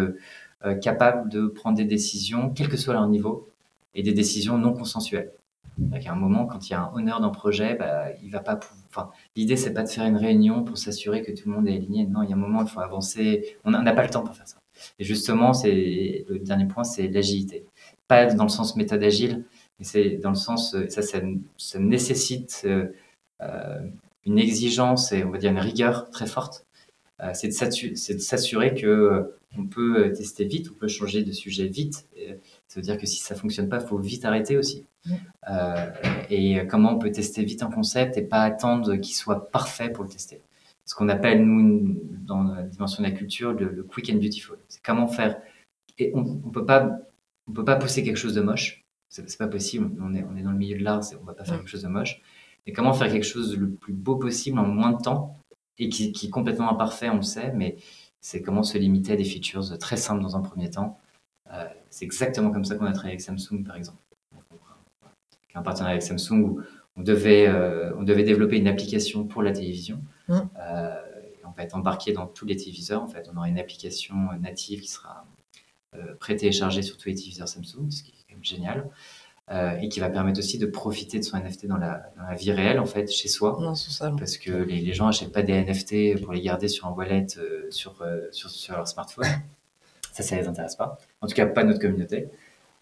capables 0.83 1.31
de 1.31 1.47
prendre 1.47 1.79
des 1.79 1.87
décisions, 1.87 2.51
quel 2.51 2.69
que 2.69 2.77
soit 2.77 2.93
leur 2.93 3.09
niveau, 3.09 3.49
et 3.95 4.03
des 4.03 4.13
décisions 4.13 4.59
non 4.59 4.75
consensuelles. 4.75 5.33
À 6.07 6.13
un 6.13 6.17
moment, 6.17 6.47
quand 6.47 6.69
il 6.69 6.73
y 6.73 6.75
a 6.75 6.83
un 6.83 6.93
honneur 6.95 7.21
le 7.21 7.31
projet, 7.33 7.75
bah, 7.75 8.07
il 8.23 8.31
va 8.31 8.41
pas. 8.41 8.61
Enfin, 8.91 9.11
l'idée 9.37 9.57
c'est 9.57 9.73
pas 9.73 9.83
de 9.83 9.89
faire 9.89 10.05
une 10.05 10.17
réunion 10.17 10.65
pour 10.65 10.77
s'assurer 10.77 11.23
que 11.23 11.33
tout 11.33 11.49
le 11.49 11.55
monde 11.55 11.69
est 11.69 11.75
aligné. 11.75 12.07
Non, 12.07 12.23
il 12.23 12.31
y 12.31 12.33
a 12.33 12.37
un 12.37 12.39
moment, 12.39 12.63
il 12.63 12.69
faut 12.69 12.81
avancer. 12.81 13.57
On 13.65 13.71
n'a 13.71 13.93
pas 13.93 14.03
le 14.03 14.11
temps 14.11 14.23
pour 14.23 14.35
faire 14.35 14.47
ça. 14.47 14.59
Et 14.99 15.05
justement, 15.05 15.53
c'est 15.53 16.25
le 16.29 16.39
dernier 16.39 16.67
point, 16.67 16.85
c'est 16.85 17.09
l'agilité. 17.09 17.67
Pas 18.09 18.27
dans 18.27 18.45
le 18.45 18.51
sens 18.51 18.77
méthode 18.77 19.03
agile, 19.03 19.45
mais 19.79 19.85
c'est 19.85 20.11
dans 20.19 20.31
le 20.31 20.37
sens 20.37 20.77
ça, 20.89 21.03
ça, 21.03 21.79
nécessite 21.79 22.63
euh, 22.65 22.89
euh, 23.41 23.81
une 24.25 24.39
exigence 24.39 25.13
et 25.13 25.25
on 25.25 25.31
va 25.31 25.39
dire 25.39 25.51
une 25.51 25.59
rigueur 25.59 26.11
très 26.11 26.27
forte. 26.27 26.67
Euh, 27.21 27.31
c'est 27.35 27.49
de 27.49 28.19
s'assurer 28.19 28.75
que 28.75 29.35
on 29.57 29.67
peut 29.67 30.13
tester 30.13 30.45
vite, 30.45 30.69
on 30.73 30.75
peut 30.75 30.89
changer 30.89 31.23
de 31.23 31.33
sujet 31.33 31.67
vite. 31.67 32.07
Ça 32.73 32.81
veut 32.81 32.85
dire 32.85 32.97
que 32.97 33.05
si 33.05 33.21
ça 33.21 33.35
fonctionne 33.35 33.69
pas, 33.69 33.81
il 33.83 33.87
faut 33.87 33.99
vite 33.99 34.25
arrêter 34.25 34.57
aussi. 34.57 34.87
Euh, 35.51 35.93
et 36.31 36.67
comment 36.67 36.95
on 36.95 36.99
peut 36.99 37.13
tester 37.13 37.45
vite 37.45 37.63
un 37.63 37.71
concept 37.71 38.17
et 38.17 38.23
pas 38.23 38.41
attendre 38.41 38.97
qu'il 38.97 39.15
soit 39.15 39.51
parfait 39.51 39.91
pour 39.91 40.05
le 40.05 40.09
tester? 40.09 40.41
Ce 40.87 40.95
qu'on 40.95 41.11
appelle, 41.11 41.45
nous, 41.45 42.01
dans 42.27 42.45
la 42.45 42.63
dimension 42.63 43.03
de 43.03 43.09
la 43.09 43.15
culture, 43.15 43.53
le, 43.53 43.83
quick 43.83 44.09
and 44.11 44.17
beautiful. 44.17 44.57
C'est 44.69 44.83
comment 44.83 45.07
faire. 45.07 45.39
Et 45.99 46.13
on 46.15 46.23
ne 46.23 46.51
peut, 46.51 46.65
pas, 46.65 46.99
on 47.47 47.53
peut 47.53 47.63
pas 47.63 47.77
pousser 47.77 48.03
quelque 48.03 48.17
chose 48.17 48.35
de 48.35 48.41
moche. 48.41 48.87
C'est 49.11 49.37
pas 49.37 49.49
possible. 49.49 49.91
On 50.01 50.15
est, 50.15 50.25
on 50.25 50.35
est 50.35 50.43
dans 50.43 50.53
le 50.53 50.57
milieu 50.57 50.79
de 50.79 50.83
l'art, 50.83 51.03
on 51.21 51.27
va 51.27 51.35
pas 51.35 51.45
faire 51.45 51.59
quelque 51.59 51.69
chose 51.69 51.83
de 51.83 51.89
moche. 51.89 52.23
Mais 52.67 52.73
comment 52.73 52.95
faire 52.95 53.13
quelque 53.13 53.27
chose 53.27 53.55
le 53.55 53.69
plus 53.69 53.93
beau 53.93 54.17
possible 54.17 54.59
en 54.59 54.67
moins 54.67 54.93
de 54.93 55.03
temps 55.03 55.37
et 55.77 55.91
qui, 55.91 56.13
qui 56.13 56.29
est 56.29 56.31
complètement 56.31 56.71
imparfait, 56.73 57.11
on 57.11 57.17
le 57.17 57.23
sait, 57.23 57.53
mais 57.53 57.77
c'est 58.23 58.41
comment 58.41 58.63
se 58.63 58.79
limiter 58.79 59.13
à 59.13 59.17
des 59.17 59.25
features 59.25 59.77
très 59.77 59.99
simples 59.99 60.23
dans 60.23 60.37
un 60.37 60.41
premier 60.41 60.71
temps 60.71 60.99
euh, 61.53 61.65
c'est 61.91 62.05
exactement 62.05 62.51
comme 62.51 62.65
ça 62.65 62.77
qu'on 62.77 62.87
a 62.87 62.93
travaillé 62.93 63.13
avec 63.13 63.21
Samsung, 63.21 63.65
par 63.65 63.77
exemple. 63.77 63.99
Un 65.55 65.63
partenariat 65.63 65.93
avec 65.93 66.03
Samsung 66.03 66.41
où 66.41 66.63
on 66.97 67.03
devait, 67.03 67.47
euh, 67.49 67.95
on 67.97 68.03
devait 68.03 68.25
développer 68.25 68.57
une 68.57 68.69
application 68.69 69.25
pour 69.25 69.43
la 69.43 69.53
télévision. 69.53 70.03
Mmh. 70.29 70.39
Euh, 70.61 71.01
on 71.45 71.51
va 71.51 71.65
être 71.65 71.75
embarqué 71.75 72.13
dans 72.13 72.27
tous 72.27 72.47
les 72.47 72.57
téléviseurs. 72.57 73.03
En 73.03 73.09
fait, 73.09 73.29
on 73.33 73.37
aura 73.37 73.49
une 73.49 73.59
application 73.59 74.15
native 74.41 74.81
qui 74.81 74.89
sera 74.89 75.27
euh, 75.95 76.15
pré-téléchargée 76.19 76.83
sur 76.83 76.97
tous 76.97 77.09
les 77.09 77.15
téléviseurs 77.15 77.49
Samsung, 77.49 77.91
ce 77.91 78.03
qui 78.03 78.13
est 78.13 78.25
quand 78.29 78.35
même 78.35 78.45
génial. 78.45 78.91
et 79.83 79.89
qui 79.91 80.01
va 80.01 80.09
permettre 80.09 80.39
aussi 80.39 80.57
de 80.59 80.65
profiter 80.65 81.19
de 81.19 81.25
son 81.25 81.37
NFT 81.37 81.67
dans 81.67 81.77
la, 81.77 82.11
vie 82.39 82.53
réelle, 82.53 82.79
en 82.79 82.87
fait, 82.87 83.11
chez 83.11 83.29
soi. 83.29 83.59
Parce 84.19 84.39
que 84.39 84.51
les, 84.51 84.95
gens 84.95 85.07
n'achètent 85.07 85.33
pas 85.33 85.43
des 85.43 85.53
NFT 85.53 86.23
pour 86.23 86.33
les 86.33 86.41
garder 86.41 86.69
sur 86.69 86.87
un 86.87 86.93
wallet 86.93 87.27
sur, 87.69 88.03
sur, 88.31 88.49
sur, 88.49 88.75
leur 88.75 88.89
smartphone. 88.89 89.27
Ça, 90.13 90.23
ça 90.23 90.37
les 90.37 90.47
intéresse 90.49 90.77
pas. 90.77 90.99
En 91.23 91.29
tout 91.29 91.35
cas, 91.35 91.47
pas 91.47 91.65
notre 91.65 91.81
communauté. 91.81 92.29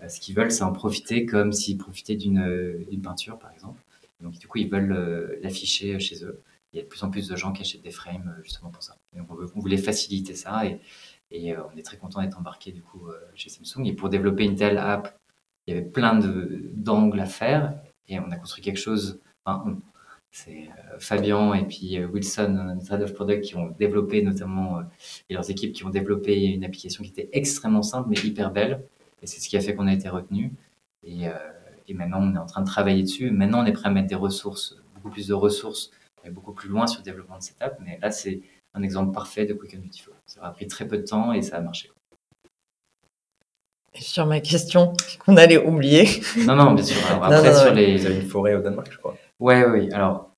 Euh, 0.02 0.08
ce 0.08 0.18
qu'ils 0.18 0.34
veulent, 0.34 0.50
c'est 0.50 0.64
en 0.64 0.72
profiter 0.72 1.26
comme 1.26 1.52
s'ils 1.52 1.78
profitaient 1.78 2.16
d'une 2.16 3.00
peinture, 3.02 3.38
par 3.38 3.52
exemple. 3.52 3.80
Donc, 4.20 4.38
du 4.38 4.46
coup, 4.46 4.58
ils 4.58 4.68
veulent 4.68 4.92
euh, 4.92 5.38
l'afficher 5.42 5.98
chez 6.00 6.24
eux. 6.24 6.42
Il 6.72 6.76
y 6.76 6.80
a 6.80 6.82
de 6.82 6.88
plus 6.88 7.02
en 7.02 7.10
plus 7.10 7.28
de 7.28 7.36
gens 7.36 7.52
qui 7.52 7.62
achètent 7.62 7.82
des 7.82 7.90
frames 7.90 8.34
euh, 8.38 8.42
justement 8.42 8.70
pour 8.70 8.82
ça. 8.82 8.96
Donc, 9.16 9.28
on, 9.30 9.60
voulait 9.60 9.76
faciliter 9.76 10.34
ça 10.34 10.64
et, 10.66 10.80
on 11.32 11.76
est 11.76 11.82
très 11.82 11.96
content 11.96 12.20
d'être 12.20 12.38
embarqué 12.38 12.72
du 12.72 12.82
coup 12.82 13.08
chez 13.36 13.50
Samsung. 13.50 13.86
Et 13.86 13.92
pour 13.92 14.08
développer 14.08 14.42
une 14.42 14.56
telle 14.56 14.78
app, 14.78 15.16
il 15.66 15.74
y 15.74 15.78
avait 15.78 15.86
plein 15.86 16.18
d'angles 16.74 17.20
à 17.20 17.26
faire 17.26 17.78
et 18.08 18.18
on 18.18 18.32
a 18.32 18.36
construit 18.36 18.64
quelque 18.64 18.80
chose. 18.80 19.20
C'est 20.30 20.68
Fabien 20.98 21.54
et 21.54 21.64
puis 21.64 22.02
Wilson, 22.04 22.74
notre 22.76 22.92
head 22.92 23.02
of 23.02 23.14
product, 23.14 23.44
qui 23.44 23.56
ont 23.56 23.74
développé 23.78 24.22
notamment, 24.22 24.80
et 25.28 25.34
leurs 25.34 25.50
équipes 25.50 25.72
qui 25.72 25.84
ont 25.84 25.90
développé 25.90 26.44
une 26.44 26.64
application 26.64 27.02
qui 27.02 27.10
était 27.10 27.28
extrêmement 27.32 27.82
simple 27.82 28.08
mais 28.10 28.16
hyper 28.16 28.50
belle. 28.50 28.84
Et 29.22 29.26
c'est 29.26 29.40
ce 29.40 29.48
qui 29.48 29.56
a 29.56 29.60
fait 29.60 29.74
qu'on 29.74 29.86
a 29.86 29.92
été 29.92 30.08
retenu. 30.08 30.52
Et, 31.02 31.24
et, 31.88 31.94
maintenant, 31.94 32.20
on 32.22 32.34
est 32.34 32.38
en 32.38 32.46
train 32.46 32.60
de 32.60 32.66
travailler 32.66 33.02
dessus. 33.02 33.30
Maintenant, 33.30 33.62
on 33.62 33.66
est 33.66 33.72
prêt 33.72 33.88
à 33.88 33.90
mettre 33.90 34.06
des 34.06 34.14
ressources, 34.14 34.76
beaucoup 34.94 35.10
plus 35.10 35.26
de 35.26 35.34
ressources, 35.34 35.90
et 36.24 36.30
beaucoup 36.30 36.52
plus 36.52 36.68
loin 36.68 36.86
sur 36.86 37.00
le 37.00 37.04
développement 37.04 37.38
de 37.38 37.42
cette 37.42 37.60
app. 37.60 37.78
Mais 37.84 37.98
là, 38.00 38.10
c'est 38.10 38.40
un 38.74 38.82
exemple 38.82 39.12
parfait 39.12 39.46
de 39.46 39.54
Quick 39.54 39.74
and 39.74 39.80
Beautiful. 39.80 40.14
Ça 40.26 40.40
a 40.42 40.50
pris 40.50 40.66
très 40.66 40.86
peu 40.86 40.98
de 40.98 41.02
temps 41.02 41.32
et 41.32 41.42
ça 41.42 41.56
a 41.56 41.60
marché. 41.60 41.90
sur 43.94 44.26
ma 44.26 44.40
question 44.40 44.92
qu'on 45.18 45.36
allait 45.36 45.58
oublier. 45.58 46.06
Non, 46.46 46.56
non, 46.56 46.72
bien 46.72 46.84
sûr. 46.84 46.96
après, 47.22 47.54
sur 47.54 47.74
les... 47.74 47.96
Vous 47.96 48.06
avez 48.06 48.16
une 48.16 48.28
forêt 48.28 48.54
au 48.54 48.60
Danemark, 48.60 48.92
je 48.92 48.98
crois. 48.98 49.16
Ouais, 49.40 49.64
oui. 49.64 49.90
Alors, 49.92 50.36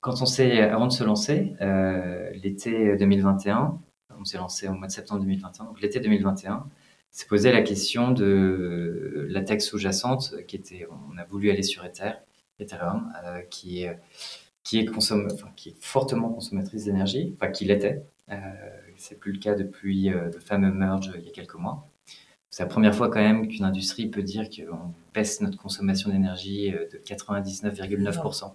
quand 0.00 0.22
on 0.22 0.26
s'est, 0.26 0.60
avant 0.60 0.86
de 0.86 0.92
se 0.92 1.04
lancer, 1.04 1.54
euh, 1.60 2.30
l'été 2.32 2.96
2021, 2.96 3.80
on 4.18 4.24
s'est 4.24 4.38
lancé 4.38 4.68
au 4.68 4.74
mois 4.74 4.86
de 4.86 4.92
septembre 4.92 5.20
2021, 5.22 5.64
donc 5.66 5.80
l'été 5.80 6.00
2021, 6.00 6.66
s'est 7.10 7.26
posé 7.26 7.52
la 7.52 7.62
question 7.62 8.12
de 8.12 9.26
la 9.30 9.42
taxe 9.42 9.66
sous-jacente 9.66 10.34
qui 10.46 10.56
était, 10.56 10.86
on 11.10 11.18
a 11.18 11.24
voulu 11.24 11.50
aller 11.50 11.62
sur 11.62 11.84
Ether, 11.84 12.12
Ethereum, 12.60 13.12
euh, 13.24 13.40
qui 13.50 13.82
est 13.84 13.98
qui 14.64 14.80
est 14.80 15.82
fortement 15.82 16.28
consommatrice 16.28 16.84
d'énergie, 16.84 17.34
enfin 17.36 17.50
qui 17.50 17.64
l'était. 17.64 18.04
Euh, 18.30 18.36
c'est 18.96 19.18
plus 19.18 19.32
le 19.32 19.38
cas 19.38 19.54
depuis 19.54 20.12
euh, 20.12 20.26
le 20.26 20.40
fameux 20.40 20.70
merge 20.70 21.10
il 21.16 21.24
y 21.24 21.28
a 21.28 21.32
quelques 21.32 21.54
mois. 21.54 21.87
C'est 22.50 22.62
la 22.62 22.68
première 22.68 22.94
fois 22.94 23.10
quand 23.10 23.20
même 23.20 23.48
qu'une 23.48 23.64
industrie 23.64 24.08
peut 24.08 24.22
dire 24.22 24.48
qu'on 24.48 24.94
baisse 25.14 25.40
notre 25.40 25.58
consommation 25.58 26.10
d'énergie 26.10 26.70
de 26.70 26.98
99,9%. 27.04 28.52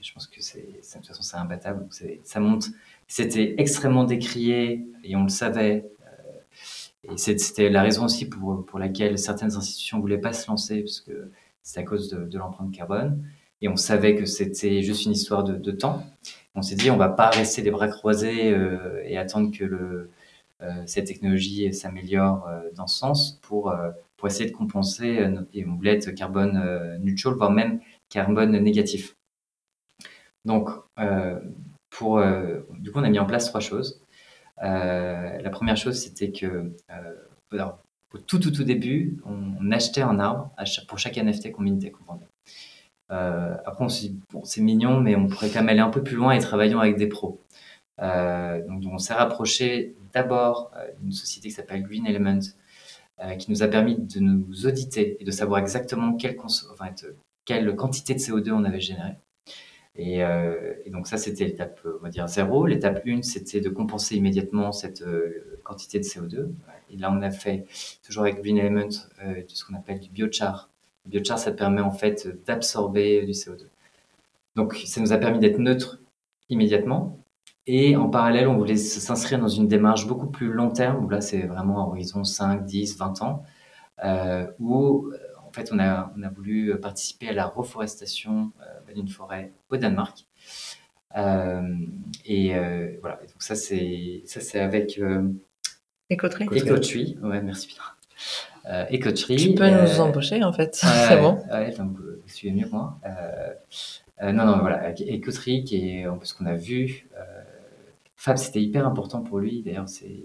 Je 0.00 0.12
pense 0.12 0.26
que 0.26 0.42
c'est, 0.42 0.60
de 0.60 0.94
toute 0.94 1.06
façon, 1.06 1.22
c'est 1.22 1.36
imbattable. 1.36 1.86
ça 2.22 2.40
monte. 2.40 2.66
C'était 3.08 3.54
extrêmement 3.58 4.04
décrié 4.04 4.86
et 5.02 5.16
on 5.16 5.22
le 5.22 5.28
savait. 5.28 5.90
Et 7.04 7.16
c'était 7.16 7.70
la 7.70 7.82
raison 7.82 8.04
aussi 8.04 8.28
pour, 8.28 8.66
pour 8.66 8.78
laquelle 8.78 9.18
certaines 9.18 9.54
institutions 9.56 9.98
ne 9.98 10.02
voulaient 10.02 10.18
pas 10.18 10.32
se 10.32 10.48
lancer, 10.48 10.80
parce 10.80 11.00
que 11.00 11.30
c'est 11.62 11.80
à 11.80 11.82
cause 11.82 12.10
de, 12.10 12.38
l'empreinte 12.38 12.72
carbone. 12.72 13.24
Et 13.62 13.68
on 13.68 13.76
savait 13.76 14.14
que 14.16 14.26
c'était 14.26 14.82
juste 14.82 15.06
une 15.06 15.12
histoire 15.12 15.44
de, 15.44 15.70
temps. 15.70 16.04
On 16.54 16.62
s'est 16.62 16.74
dit, 16.74 16.90
on 16.90 16.96
va 16.96 17.08
pas 17.08 17.30
rester 17.30 17.62
les 17.62 17.70
bras 17.70 17.88
croisés 17.88 18.52
euh, 18.52 19.02
et 19.04 19.16
attendre 19.18 19.50
que 19.56 19.64
le, 19.64 19.76
euh, 19.76 20.10
cette 20.86 21.06
technologie 21.06 21.72
s'améliore 21.74 22.46
euh, 22.48 22.62
dans 22.74 22.86
ce 22.86 22.98
sens 22.98 23.38
pour, 23.42 23.70
euh, 23.70 23.90
pour 24.16 24.28
essayer 24.28 24.48
de 24.50 24.54
compenser. 24.56 25.18
Euh, 25.18 25.42
et 25.52 25.66
on 25.66 25.74
voulait 25.74 25.94
être 25.94 26.10
carbone 26.12 26.98
neutral, 27.00 27.34
voire 27.34 27.50
même 27.50 27.80
carbone 28.08 28.52
négatif. 28.58 29.14
Donc, 30.44 30.68
du 30.98 32.92
coup, 32.92 32.98
on 32.98 33.04
a 33.04 33.10
mis 33.10 33.18
en 33.18 33.26
place 33.26 33.46
trois 33.46 33.60
choses. 33.60 34.00
Euh, 34.62 35.38
la 35.40 35.50
première 35.50 35.76
chose, 35.76 36.00
c'était 36.00 36.30
que 36.30 36.72
euh, 36.90 37.74
au 38.14 38.18
tout, 38.18 38.38
tout, 38.38 38.50
tout 38.50 38.64
début, 38.64 39.18
on, 39.26 39.70
achetait 39.70 40.02
un 40.02 40.18
arbre 40.18 40.50
pour 40.88 40.98
chaque 40.98 41.16
NFT 41.16 41.52
qu'on 41.52 41.62
mintait, 41.62 41.90
qu'on 41.90 42.04
vendait. 42.04 42.26
Euh, 43.12 43.56
après, 43.64 43.84
on 43.84 43.88
s'est 43.88 44.08
dit, 44.08 44.20
bon, 44.32 44.44
c'est 44.44 44.60
mignon, 44.60 45.00
mais 45.00 45.16
on 45.16 45.26
pourrait 45.26 45.50
quand 45.50 45.60
même 45.60 45.68
aller 45.68 45.80
un 45.80 45.90
peu 45.90 46.02
plus 46.02 46.16
loin 46.16 46.32
et 46.32 46.38
travaillons 46.38 46.80
avec 46.80 46.96
des 46.96 47.08
pros. 47.08 47.40
Euh, 48.00 48.64
donc, 48.66 48.82
on 48.90 48.98
s'est 48.98 49.14
rapproché 49.14 49.94
d'abord 50.16 50.72
d'une 51.00 51.12
société 51.12 51.48
qui 51.48 51.54
s'appelle 51.54 51.82
Green 51.82 52.06
Element, 52.06 52.40
euh, 53.20 53.34
qui 53.34 53.50
nous 53.50 53.62
a 53.62 53.68
permis 53.68 53.96
de 53.98 54.18
nous 54.20 54.66
auditer 54.66 55.16
et 55.20 55.24
de 55.24 55.30
savoir 55.30 55.60
exactement 55.60 56.16
quelle, 56.16 57.76
quantité 57.76 58.14
de 58.14 58.18
CO2 58.18 58.50
on 58.52 58.64
avait 58.64 58.80
généré. 58.80 59.12
Et, 59.98 60.22
euh, 60.22 60.74
et, 60.84 60.90
donc 60.90 61.06
ça, 61.06 61.16
c'était 61.16 61.44
l'étape, 61.44 61.80
on 61.84 62.02
va 62.02 62.10
dire, 62.10 62.28
zéro. 62.28 62.66
L'étape 62.66 63.02
1, 63.06 63.22
c'était 63.22 63.60
de 63.60 63.68
compenser 63.68 64.16
immédiatement 64.16 64.72
cette 64.72 65.02
euh, 65.02 65.58
quantité 65.64 65.98
de 65.98 66.04
CO2. 66.04 66.48
Et 66.90 66.96
là, 66.96 67.10
on 67.10 67.22
a 67.22 67.30
fait, 67.30 67.66
toujours 68.04 68.24
avec 68.24 68.42
Green 68.42 68.58
Element, 68.58 68.88
euh, 69.22 69.42
ce 69.48 69.64
qu'on 69.64 69.74
appelle 69.74 70.00
du 70.00 70.10
biochar. 70.10 70.70
Le 71.04 71.10
biochar, 71.10 71.38
ça 71.38 71.52
permet 71.52 71.80
en 71.80 71.90
fait 71.90 72.28
d'absorber 72.46 73.24
du 73.24 73.32
CO2. 73.32 73.66
Donc 74.54 74.74
ça 74.86 75.00
nous 75.00 75.12
a 75.12 75.18
permis 75.18 75.38
d'être 75.38 75.58
neutre 75.58 76.00
immédiatement. 76.48 77.18
Et 77.66 77.96
en 77.96 78.08
parallèle, 78.08 78.46
on 78.48 78.56
voulait 78.56 78.76
s'inscrire 78.76 79.40
dans 79.40 79.48
une 79.48 79.66
démarche 79.66 80.06
beaucoup 80.06 80.28
plus 80.28 80.52
long 80.52 80.70
terme, 80.70 81.04
où 81.04 81.08
là, 81.08 81.20
c'est 81.20 81.42
vraiment 81.42 81.84
à 81.84 81.86
horizon 81.88 82.22
5, 82.22 82.64
10, 82.64 82.96
20 82.96 83.22
ans, 83.22 83.42
euh, 84.04 84.46
où 84.60 85.10
en 85.46 85.52
fait, 85.52 85.70
on 85.72 85.78
a, 85.78 86.12
on 86.16 86.22
a 86.22 86.28
voulu 86.28 86.78
participer 86.80 87.28
à 87.28 87.32
la 87.32 87.46
reforestation 87.46 88.52
euh, 88.60 88.94
d'une 88.94 89.08
forêt 89.08 89.52
au 89.70 89.76
Danemark. 89.76 90.26
Euh, 91.16 91.62
et 92.26 92.54
euh, 92.54 92.96
voilà, 93.00 93.18
et 93.22 93.26
donc 93.26 93.42
ça 93.42 93.54
c'est 93.54 94.22
ça 94.26 94.40
c'est 94.40 94.60
avec 94.60 95.00
Écoterie. 96.10 96.46
Écoterie, 96.52 97.18
ouais, 97.22 97.40
merci. 97.42 97.76
Euh, 98.68 98.84
Écoterie. 98.90 99.36
Tu 99.36 99.54
peux 99.54 99.68
nous 99.68 100.00
embaucher 100.00 100.44
en 100.44 100.52
fait, 100.52 100.74
c'est 101.08 101.20
bon. 101.20 101.42
Ouais, 101.50 101.70
donc, 101.72 101.96
vous 101.98 102.28
suivez 102.28 102.54
mieux 102.54 102.66
que 102.66 102.72
moi. 102.72 102.98
Euh, 103.04 104.32
non, 104.32 104.46
non, 104.46 104.58
voilà, 104.58 104.90
Écoterie, 104.98 105.64
qui 105.64 105.90
est 105.90 106.06
en 106.06 106.18
plus 106.18 106.32
qu'on 106.32 106.46
a 106.46 106.54
vu. 106.54 107.08
Fab, 108.16 108.36
c'était 108.36 108.62
hyper 108.62 108.86
important 108.86 109.22
pour 109.22 109.38
lui. 109.38 109.62
D'ailleurs, 109.62 109.88
c'est, 109.88 110.24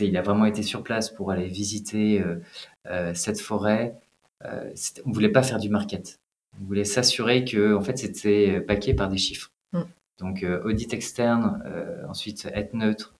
il 0.00 0.16
a 0.16 0.22
vraiment 0.22 0.46
été 0.46 0.62
sur 0.62 0.82
place 0.82 1.10
pour 1.10 1.30
aller 1.30 1.46
visiter 1.48 2.24
cette 3.14 3.40
forêt. 3.40 3.94
on 4.42 5.08
ne 5.08 5.14
voulait 5.14 5.30
pas 5.30 5.42
faire 5.42 5.58
du 5.58 5.68
market. 5.68 6.18
On 6.60 6.64
voulait 6.64 6.84
s'assurer 6.84 7.44
que 7.44 7.74
en 7.74 7.82
fait, 7.82 7.98
c'était 7.98 8.60
baqué 8.60 8.94
par 8.94 9.08
des 9.08 9.18
chiffres. 9.18 9.52
Mm. 9.72 9.82
Donc, 10.18 10.42
euh, 10.42 10.62
audit 10.64 10.92
externe, 10.94 11.62
euh, 11.66 12.06
ensuite 12.08 12.48
être 12.54 12.74
neutre 12.74 13.14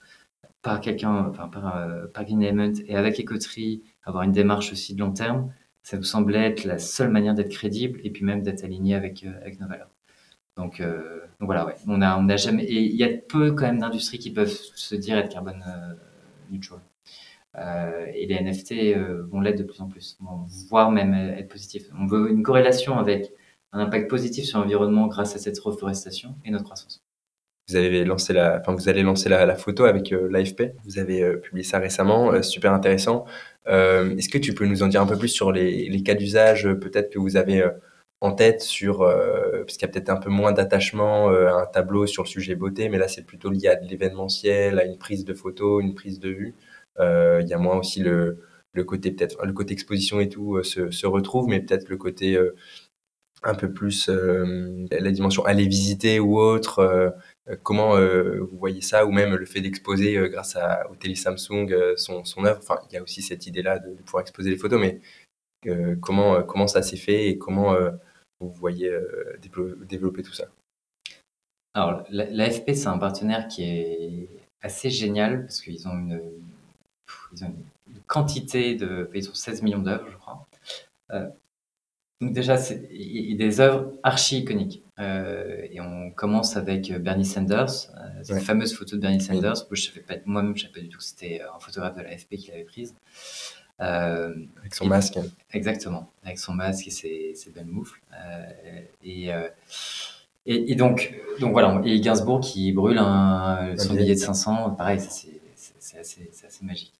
par 0.62 0.80
quelqu'un, 0.80 1.26
enfin, 1.28 1.48
par, 1.48 1.76
euh, 1.76 2.06
par 2.06 2.24
Green 2.24 2.42
Element 2.42 2.72
et 2.86 2.96
avec 2.96 3.20
Écoterie, 3.20 3.82
avoir 4.02 4.24
une 4.24 4.32
démarche 4.32 4.72
aussi 4.72 4.94
de 4.94 5.00
long 5.00 5.12
terme, 5.12 5.52
ça 5.82 5.96
nous 5.96 6.02
semblait 6.02 6.44
être 6.46 6.64
la 6.64 6.78
seule 6.78 7.10
manière 7.10 7.34
d'être 7.34 7.50
crédible 7.50 8.00
et 8.02 8.10
puis 8.10 8.24
même 8.24 8.42
d'être 8.42 8.64
aligné 8.64 8.94
avec, 8.94 9.24
avec 9.24 9.60
nos 9.60 9.68
valeurs. 9.68 9.90
Donc, 10.56 10.80
donc 10.80 11.46
voilà, 11.46 11.66
ouais. 11.66 11.74
on 11.86 12.00
a, 12.00 12.16
on 12.16 12.28
a 12.28 12.36
jamais, 12.36 12.64
et 12.64 12.80
il 12.80 12.96
y 12.96 13.04
a 13.04 13.08
peu 13.08 13.52
quand 13.52 13.66
même 13.66 13.78
d'industries 13.78 14.18
qui 14.18 14.30
peuvent 14.30 14.48
se 14.48 14.94
dire 14.94 15.18
être 15.18 15.28
carbone 15.28 15.62
neutral. 16.50 16.80
Euh, 17.58 18.06
et 18.14 18.26
les 18.26 18.40
NFT 18.40 18.72
euh, 18.72 19.26
vont 19.30 19.40
l'être 19.40 19.58
de 19.58 19.62
plus 19.62 19.80
en 19.80 19.88
plus, 19.88 20.18
voire 20.68 20.90
même 20.90 21.14
être 21.14 21.48
positifs. 21.48 21.88
On 21.98 22.06
veut 22.06 22.30
une 22.30 22.42
corrélation 22.42 22.98
avec 22.98 23.32
un 23.72 23.80
impact 23.80 24.10
positif 24.10 24.44
sur 24.44 24.58
l'environnement 24.58 25.06
grâce 25.06 25.34
à 25.36 25.38
cette 25.38 25.58
reforestation 25.58 26.36
et 26.44 26.50
notre 26.50 26.64
croissance. 26.64 27.02
Vous 27.68 27.74
avez 27.74 28.04
lancé 28.04 28.32
la, 28.32 28.60
enfin 28.60 28.74
vous 28.74 28.88
allez 28.88 29.02
lancer 29.02 29.28
la, 29.28 29.56
photo 29.56 29.84
avec 29.84 30.12
euh, 30.12 30.28
l'AFP. 30.30 30.74
Vous 30.84 30.98
avez 31.00 31.22
euh, 31.22 31.36
publié 31.36 31.64
ça 31.64 31.78
récemment, 31.78 32.32
euh, 32.32 32.42
super 32.42 32.72
intéressant. 32.72 33.24
Est-ce 33.66 34.28
que 34.28 34.38
tu 34.38 34.54
peux 34.54 34.66
nous 34.66 34.84
en 34.84 34.86
dire 34.86 35.02
un 35.02 35.06
peu 35.06 35.18
plus 35.18 35.28
sur 35.28 35.50
les 35.50 36.02
cas 36.04 36.14
d'usage, 36.14 36.68
peut-être 36.80 37.10
que 37.10 37.18
vous 37.18 37.36
avez 37.36 37.64
en 38.20 38.32
tête 38.32 38.62
sur, 38.62 38.98
parce 38.98 39.76
qu'il 39.76 39.82
y 39.82 39.90
a 39.90 39.92
peut-être 39.92 40.10
un 40.10 40.16
peu 40.16 40.30
moins 40.30 40.52
d'attachement 40.52 41.28
à 41.28 41.62
un 41.62 41.66
tableau 41.66 42.06
sur 42.06 42.24
le 42.24 42.28
sujet 42.28 42.54
beauté, 42.54 42.88
mais 42.88 42.98
là 42.98 43.08
c'est 43.08 43.24
plutôt 43.24 43.50
lié 43.50 43.68
à 43.68 43.76
de 43.76 43.86
l'événementiel, 43.86 44.78
à 44.78 44.84
une 44.84 44.98
prise 44.98 45.24
de 45.24 45.34
photo, 45.34 45.80
une 45.80 45.94
prise 45.94 46.18
de 46.18 46.30
vue. 46.30 46.54
Euh, 47.00 47.40
il 47.42 47.48
y 47.48 47.54
a 47.54 47.58
moins 47.58 47.76
aussi 47.76 48.00
le, 48.00 48.40
le 48.72 48.84
côté 48.84 49.10
peut-être 49.10 49.44
le 49.44 49.52
côté 49.52 49.72
exposition 49.74 50.20
et 50.20 50.28
tout 50.28 50.56
euh, 50.56 50.62
se, 50.62 50.90
se 50.90 51.06
retrouve, 51.06 51.48
mais 51.48 51.60
peut-être 51.60 51.88
le 51.88 51.96
côté 51.96 52.36
euh, 52.36 52.54
un 53.42 53.54
peu 53.54 53.72
plus 53.72 54.08
la 54.08 55.10
dimension 55.12 55.44
aller 55.44 55.66
visiter 55.68 56.18
ou 56.20 56.38
autre. 56.38 57.14
comment 57.62 57.96
vous 57.96 58.58
voyez 58.58 58.80
ça, 58.80 59.06
ou 59.06 59.12
même 59.12 59.34
le 59.36 59.46
fait 59.46 59.60
d'exposer 59.60 60.18
grâce 60.30 60.56
au 60.90 60.96
télé 60.96 61.14
Samsung 61.14 61.94
son, 61.96 62.24
son 62.24 62.44
œuvre. 62.44 62.58
Enfin, 62.60 62.80
il 62.90 62.94
y 62.94 62.96
a 62.98 63.02
aussi 63.02 63.22
cette 63.22 63.46
idée-là 63.46 63.78
de, 63.78 63.90
pouvoir 64.02 64.22
exposer 64.22 64.50
les 64.50 64.56
photos, 64.56 64.80
mais 64.80 65.00
comment, 66.00 66.42
comment 66.42 66.66
ça 66.66 66.82
s'est 66.82 66.96
fait 66.96 67.28
et 67.28 67.38
comment 67.38 67.76
vous 68.40 68.50
voyez 68.50 68.90
développer, 69.88 70.22
tout 70.22 70.32
ça 70.32 70.46
Alors, 71.74 72.04
l'AFP, 72.10 72.72
c'est 72.74 72.88
un 72.88 72.98
partenaire 72.98 73.48
qui 73.48 73.64
est 73.64 74.28
assez 74.62 74.90
génial 74.90 75.42
parce 75.42 75.60
qu'ils 75.60 75.86
ont 75.88 75.96
une, 75.98 76.20
ils 77.32 77.44
ont 77.44 77.54
une 77.88 78.00
quantité 78.06 78.74
de. 78.74 79.10
Ils 79.14 79.28
ont 79.30 79.34
16 79.34 79.62
millions 79.62 79.82
d'œuvres, 79.82 80.08
je 80.10 80.16
crois. 80.16 80.46
Euh, 81.12 81.28
donc, 82.20 82.32
déjà, 82.32 82.56
c'est 82.56 82.88
des 82.88 83.60
œuvres 83.60 83.92
archi 84.02 84.38
iconiques. 84.38 84.82
Euh, 84.98 85.66
et 85.70 85.80
on 85.80 86.10
commence 86.10 86.56
avec 86.56 86.90
Bernie 87.02 87.26
Sanders, 87.26 87.90
euh, 87.94 88.22
cette 88.22 88.42
fameuse 88.42 88.74
photo 88.74 88.96
de 88.96 89.02
Bernie 89.02 89.20
Sanders. 89.20 89.66
Moi-même, 90.24 90.56
je 90.56 90.64
ne 90.64 90.68
savais 90.68 90.80
pas 90.80 90.80
du 90.80 90.88
tout 90.88 90.98
que 90.98 91.04
c'était 91.04 91.42
un 91.42 91.58
photographe 91.58 91.96
de 91.96 92.02
l'AFP 92.02 92.36
qui 92.36 92.50
l'avait 92.50 92.64
prise. 92.64 92.94
Avec 93.78 94.74
son 94.74 94.86
masque. 94.86 95.18
Exactement, 95.52 96.10
avec 96.24 96.38
son 96.38 96.54
masque 96.54 96.86
et 96.86 96.90
ses, 96.90 97.34
ses 97.34 97.50
belles 97.50 97.66
moufles. 97.66 98.00
et. 99.04 99.30
Et, 100.48 100.70
et, 100.70 100.74
donc, 100.76 101.12
donc 101.40 101.50
voilà, 101.50 101.82
et 101.84 102.00
Gainsbourg 102.00 102.40
qui 102.40 102.70
brûle 102.70 102.98
un, 102.98 103.76
son 103.76 103.94
billet 103.94 104.14
de 104.14 104.20
500, 104.20 104.70
pareil, 104.76 105.00
c'est 105.00 105.98
assez, 105.98 106.30
assez, 106.46 106.64
magique. 106.64 106.92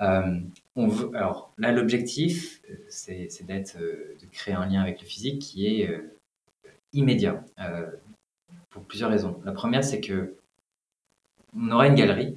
Euh, 0.00 0.40
on 0.76 0.88
veut, 0.88 1.10
alors 1.14 1.52
là, 1.56 1.72
l'objectif, 1.72 2.60
euh, 2.70 2.74
c'est 2.88 3.46
d'être, 3.46 3.76
euh, 3.80 4.16
de 4.20 4.26
créer 4.26 4.54
un 4.54 4.66
lien 4.66 4.82
avec 4.82 5.00
le 5.00 5.06
physique 5.06 5.40
qui 5.40 5.66
est 5.66 5.88
euh, 5.88 6.14
immédiat, 6.92 7.44
euh, 7.60 7.86
pour 8.70 8.82
plusieurs 8.82 9.10
raisons. 9.10 9.40
La 9.44 9.52
première, 9.52 9.84
c'est 9.84 10.00
que 10.00 10.34
on 11.56 11.70
aura 11.70 11.86
une 11.86 11.94
galerie. 11.94 12.36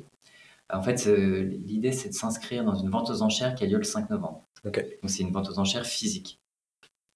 En 0.71 0.81
fait, 0.81 1.05
l'idée, 1.05 1.91
c'est 1.91 2.09
de 2.09 2.13
s'inscrire 2.13 2.65
dans 2.65 2.75
une 2.75 2.89
vente 2.89 3.09
aux 3.09 3.21
enchères 3.21 3.55
qui 3.55 3.63
a 3.63 3.67
lieu 3.67 3.77
le 3.77 3.83
5 3.83 4.09
novembre. 4.09 4.43
Okay. 4.65 4.99
Donc, 5.01 5.09
c'est 5.09 5.23
une 5.23 5.31
vente 5.31 5.49
aux 5.49 5.59
enchères 5.59 5.85
physique. 5.85 6.41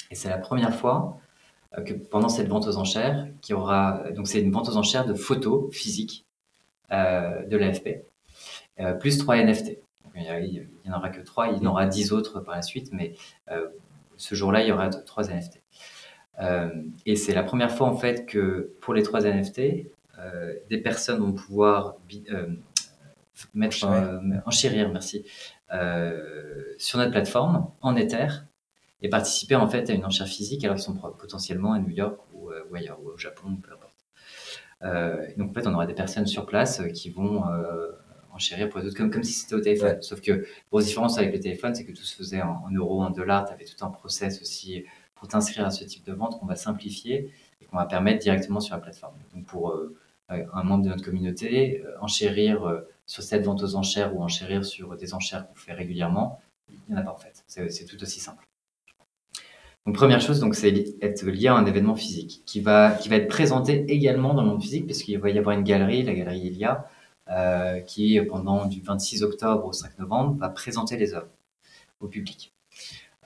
Et 0.10 0.16
c'est 0.16 0.30
la 0.30 0.38
première 0.38 0.74
fois 0.74 1.20
que 1.86 1.94
pendant 1.94 2.30
cette 2.30 2.48
vente 2.48 2.68
aux 2.68 2.78
enchères, 2.78 3.28
qui 3.42 3.54
aura, 3.54 4.04
donc 4.12 4.28
c'est 4.28 4.42
une 4.42 4.52
vente 4.52 4.70
aux 4.70 4.78
enchères 4.78 5.06
de 5.06 5.14
photos 5.14 5.74
physiques 5.74 6.26
euh, 6.92 7.46
de 7.46 7.58
l'AFP, 7.58 8.04
euh, 8.80 8.94
plus 8.94 9.18
3 9.18 9.38
NFT. 9.38 9.80
Il 10.16 10.68
n'y 10.86 10.92
en 10.92 10.98
aura 10.98 11.10
que 11.10 11.22
3, 11.22 11.50
il 11.50 11.64
y 11.64 11.68
en 11.68 11.72
aura 11.72 11.86
10 11.86 12.12
autres 12.12 12.42
par 12.42 12.56
la 12.56 12.62
suite, 12.62 12.90
mais 12.92 13.16
euh, 13.50 13.68
ce 14.18 14.36
jour-là, 14.36 14.62
il 14.62 14.68
y 14.68 14.72
aura 14.72 14.90
3 14.90 15.30
NFT. 15.30 15.62
Euh, 16.40 16.70
et 17.06 17.16
c'est 17.16 17.34
la 17.34 17.44
première 17.44 17.72
fois 17.72 17.88
en 17.88 17.96
fait 17.96 18.26
que 18.26 18.74
pour 18.82 18.94
les 18.94 19.04
3 19.04 19.22
NFT, 19.22 19.62
des 20.70 20.78
personnes 20.78 21.20
vont 21.20 21.34
pouvoir 21.34 21.96
mettre 23.54 23.86
enchérir, 23.86 24.42
enchérir 24.46 24.90
merci, 24.90 25.26
sur 26.78 26.98
notre 26.98 27.12
plateforme 27.12 27.68
en 27.82 27.96
Ether 27.96 28.28
et 29.02 29.10
participer 29.10 29.56
en 29.56 29.68
fait 29.68 29.90
à 29.90 29.94
une 29.94 30.06
enchère 30.06 30.28
physique 30.28 30.64
alors 30.64 30.76
qu'ils 30.76 30.86
sont 30.86 30.96
potentiellement 30.96 31.74
à 31.74 31.80
New 31.80 31.90
York 31.90 32.20
ou, 32.34 32.50
ou 32.70 32.76
ailleurs, 32.76 33.00
ou 33.04 33.10
au 33.10 33.18
Japon, 33.18 33.58
peu 33.62 33.74
importe. 33.74 33.92
Euh, 34.84 35.28
donc 35.38 35.52
en 35.52 35.54
fait, 35.54 35.68
on 35.68 35.74
aura 35.74 35.86
des 35.86 35.94
personnes 35.94 36.28
sur 36.28 36.46
place 36.46 36.82
qui 36.94 37.10
vont 37.10 37.44
enchérir 38.34 38.70
pour 38.70 38.80
les 38.80 38.88
autres, 38.88 38.98
comme, 38.98 39.12
comme 39.12 39.24
si 39.24 39.34
c'était 39.34 39.56
au 39.56 39.62
téléphone. 39.62 40.02
Sauf 40.02 40.22
que, 40.22 40.46
grosse 40.72 40.86
différence 40.86 41.18
avec 41.18 41.34
le 41.34 41.40
téléphone, 41.40 41.76
c'est 41.76 41.86
que 41.86 41.92
tout 41.92 42.04
se 42.04 42.16
faisait 42.16 42.42
en, 42.42 42.70
euros, 42.74 43.04
en 43.04 43.10
dollars. 43.10 43.46
Tu 43.46 43.54
avais 43.54 43.66
tout 43.66 43.84
un 43.86 43.90
process 43.90 44.42
aussi 44.42 44.86
pour 45.16 45.28
t'inscrire 45.28 45.66
à 45.66 45.72
ce 45.72 45.84
type 45.84 46.06
de 46.06 46.14
vente 46.14 46.40
qu'on 46.40 46.46
va 46.46 46.56
simplifier 46.56 47.32
et 47.62 47.66
qu'on 47.66 47.78
va 47.78 47.86
permettre 47.86 48.20
directement 48.20 48.60
sur 48.60 48.76
la 48.76 48.82
plateforme. 48.82 49.16
Donc, 49.36 49.46
pour 49.46 49.76
un 50.30 50.64
membre 50.64 50.86
de 50.86 50.90
notre 50.90 51.04
communauté, 51.04 51.84
enchérir 52.00 52.84
sur 53.12 53.24
cette 53.24 53.44
vente 53.44 53.62
aux 53.62 53.76
enchères 53.76 54.16
ou 54.16 54.24
enchérir 54.24 54.64
sur 54.64 54.96
des 54.96 55.14
enchères 55.14 55.46
qu'on 55.46 55.56
fait 55.56 55.74
régulièrement, 55.74 56.40
il 56.70 56.80
n'y 56.88 56.96
en 56.96 57.02
a 57.02 57.04
pas 57.04 57.12
en 57.12 57.18
fait. 57.18 57.44
C'est 57.46 57.86
tout 57.86 58.02
aussi 58.02 58.22
simple. 58.22 58.48
Donc 59.86 59.96
première 59.96 60.22
chose, 60.22 60.40
donc 60.40 60.56
c'est 60.56 60.96
être 61.02 61.26
lié 61.26 61.48
à 61.48 61.56
un 61.56 61.66
événement 61.66 61.96
physique 61.96 62.42
qui 62.46 62.62
va 62.62 62.92
qui 62.92 63.10
va 63.10 63.18
être 63.18 63.28
présenté 63.28 63.84
également 63.92 64.34
dans 64.34 64.44
le 64.44 64.48
monde 64.48 64.62
physique 64.62 64.86
puisqu'il 64.86 65.20
va 65.20 65.30
y 65.30 65.38
avoir 65.38 65.58
une 65.58 65.66
galerie, 65.66 66.04
la 66.04 66.14
galerie 66.14 66.48
Elia, 66.48 66.88
euh, 67.30 67.82
qui 67.82 68.18
pendant 68.22 68.66
du 68.66 68.80
26 68.80 69.24
octobre 69.24 69.66
au 69.66 69.74
5 69.74 70.00
novembre 70.00 70.38
va 70.38 70.48
présenter 70.48 70.96
les 70.96 71.14
œuvres 71.14 71.28
au 72.00 72.08
public. 72.08 72.54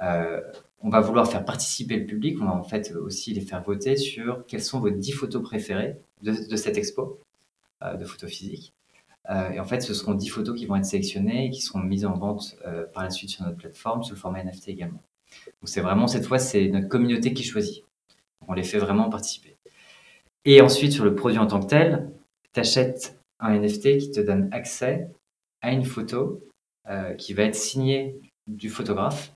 Euh, 0.02 0.42
on 0.82 0.90
va 0.90 1.00
vouloir 1.00 1.30
faire 1.30 1.46
participer 1.46 1.96
le 1.98 2.08
public, 2.08 2.38
on 2.42 2.46
va 2.46 2.54
en 2.54 2.64
fait 2.64 2.92
aussi 2.96 3.36
les 3.36 3.42
faire 3.42 3.62
voter 3.62 3.98
sur 3.98 4.48
quelles 4.48 4.64
sont 4.64 4.80
vos 4.80 4.90
10 4.90 5.12
photos 5.12 5.44
préférées 5.44 6.00
de, 6.24 6.32
de 6.32 6.56
cette 6.56 6.76
expo 6.76 7.20
euh, 7.84 7.94
de 7.94 8.06
photos 8.06 8.32
physiques. 8.32 8.74
Euh, 9.30 9.52
et 9.52 9.60
en 9.60 9.66
fait, 9.66 9.82
ce 9.82 9.94
seront 9.94 10.14
10 10.14 10.30
photos 10.30 10.58
qui 10.58 10.66
vont 10.66 10.76
être 10.76 10.86
sélectionnées 10.86 11.46
et 11.46 11.50
qui 11.50 11.62
seront 11.62 11.80
mises 11.80 12.06
en 12.06 12.14
vente 12.14 12.56
euh, 12.66 12.86
par 12.94 13.04
la 13.04 13.10
suite 13.10 13.30
sur 13.30 13.44
notre 13.44 13.58
plateforme 13.58 14.04
sous 14.04 14.14
le 14.14 14.20
format 14.20 14.44
NFT 14.44 14.70
également. 14.70 15.02
Donc 15.62 15.70
c'est 15.70 15.82
vraiment 15.82 16.08
cette 16.08 16.26
fois, 16.26 16.40
c'est 16.40 16.68
notre 16.68 16.88
communauté 16.88 17.34
qui 17.34 17.44
choisit. 17.44 17.84
On 18.48 18.54
les 18.54 18.64
fait 18.64 18.78
vraiment 18.78 19.10
participer. 19.10 19.58
Et 20.46 20.62
ensuite, 20.62 20.92
sur 20.92 21.04
le 21.04 21.16
produit 21.16 21.40
en 21.40 21.48
tant 21.48 21.60
que 21.60 21.68
tel, 21.68 22.12
tu 22.54 22.60
achètes 22.60 23.20
un 23.40 23.60
NFT 23.60 23.98
qui 23.98 24.12
te 24.12 24.20
donne 24.20 24.48
accès 24.52 25.10
à 25.62 25.72
une 25.72 25.84
photo 25.84 26.48
euh, 26.88 27.14
qui 27.16 27.34
va 27.34 27.44
être 27.44 27.56
signée 27.56 28.20
du 28.48 28.70
photographe. 28.70 29.34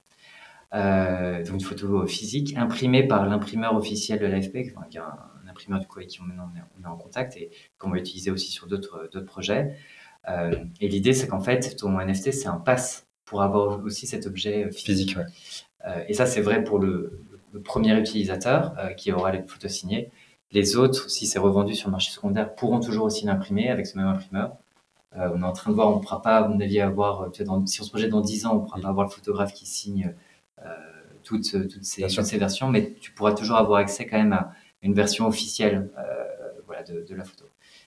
Donc 0.71 1.49
une 1.49 1.61
photo 1.61 2.05
physique 2.05 2.55
imprimée 2.55 3.07
par 3.07 3.25
l'imprimeur 3.25 3.75
officiel 3.75 4.19
de 4.19 4.27
l'AFP, 4.27 4.51
qui 4.51 4.97
est 4.97 4.99
un, 4.99 5.28
imprimeur 5.59 5.79
du 5.79 5.87
coup 5.87 5.99
avec 5.99 6.09
qui 6.09 6.19
on, 6.21 6.25
est, 6.25 6.87
en 6.87 6.97
contact 6.97 7.35
et 7.37 7.51
qu'on 7.77 7.89
va 7.89 7.97
utiliser 7.97 8.31
aussi 8.31 8.51
sur 8.51 8.67
d'autres 8.67 9.21
projets. 9.21 9.75
Euh, 10.27 10.53
et 10.79 10.87
l'idée, 10.87 11.13
c'est 11.13 11.27
qu'en 11.27 11.39
fait, 11.39 11.75
ton 11.75 11.99
NFT, 11.99 12.31
c'est 12.31 12.47
un 12.47 12.57
pass 12.57 13.07
pour 13.25 13.43
avoir 13.43 13.83
aussi 13.83 14.07
cet 14.07 14.25
objet 14.25 14.71
physique. 14.71 15.15
Euh, 15.85 16.03
et 16.07 16.13
ça, 16.13 16.25
c'est 16.25 16.41
vrai 16.41 16.63
pour 16.63 16.79
le, 16.79 17.25
premier 17.63 17.97
utilisateur 17.99 18.75
euh, 18.77 18.89
qui 18.89 19.11
aura 19.11 19.31
les 19.31 19.41
photos 19.41 19.71
signées. 19.71 20.11
Les 20.51 20.75
autres, 20.75 21.09
si 21.09 21.25
c'est 21.25 21.39
revendu 21.39 21.73
sur 21.73 21.87
le 21.87 21.93
marché 21.93 22.11
secondaire, 22.11 22.53
pourront 22.53 22.79
toujours 22.79 23.05
aussi 23.05 23.25
l'imprimer 23.25 23.69
avec 23.69 23.87
ce 23.87 23.97
même 23.97 24.07
imprimeur. 24.07 24.55
Euh, 25.17 25.29
on 25.33 25.41
est 25.41 25.45
en 25.45 25.53
train 25.53 25.71
de 25.71 25.75
voir, 25.75 25.89
on 25.89 25.95
ne 25.95 26.01
pourra 26.01 26.21
pas, 26.21 26.37
à 26.37 26.47
mon 26.47 26.59
avis, 26.59 26.79
avoir, 26.79 27.31
dans, 27.45 27.65
si 27.65 27.81
on 27.81 27.83
se 27.83 27.89
projette 27.89 28.11
dans 28.11 28.21
10 28.21 28.45
ans, 28.45 28.51
on 28.53 28.61
ne 28.61 28.65
pourra 28.65 28.79
pas 28.79 28.87
avoir 28.87 29.07
le 29.07 29.11
photographe 29.11 29.53
qui 29.53 29.65
signe 29.65 30.13
toutes, 31.23 31.51
toutes, 31.51 31.83
ces, 31.83 32.07
ces, 32.07 32.37
versions, 32.37 32.69
mais 32.69 32.93
tu 33.01 33.11
pourras 33.11 33.33
toujours 33.33 33.57
avoir 33.57 33.79
accès 33.79 34.05
quand 34.05 34.17
même 34.17 34.33
à 34.33 34.51
une 34.81 34.93
version 34.93 35.27
officielle 35.27 35.89
voilà, 36.65 36.83
de, 36.83 37.05
de, 37.07 37.15
la 37.15 37.23
photo. 37.23 37.45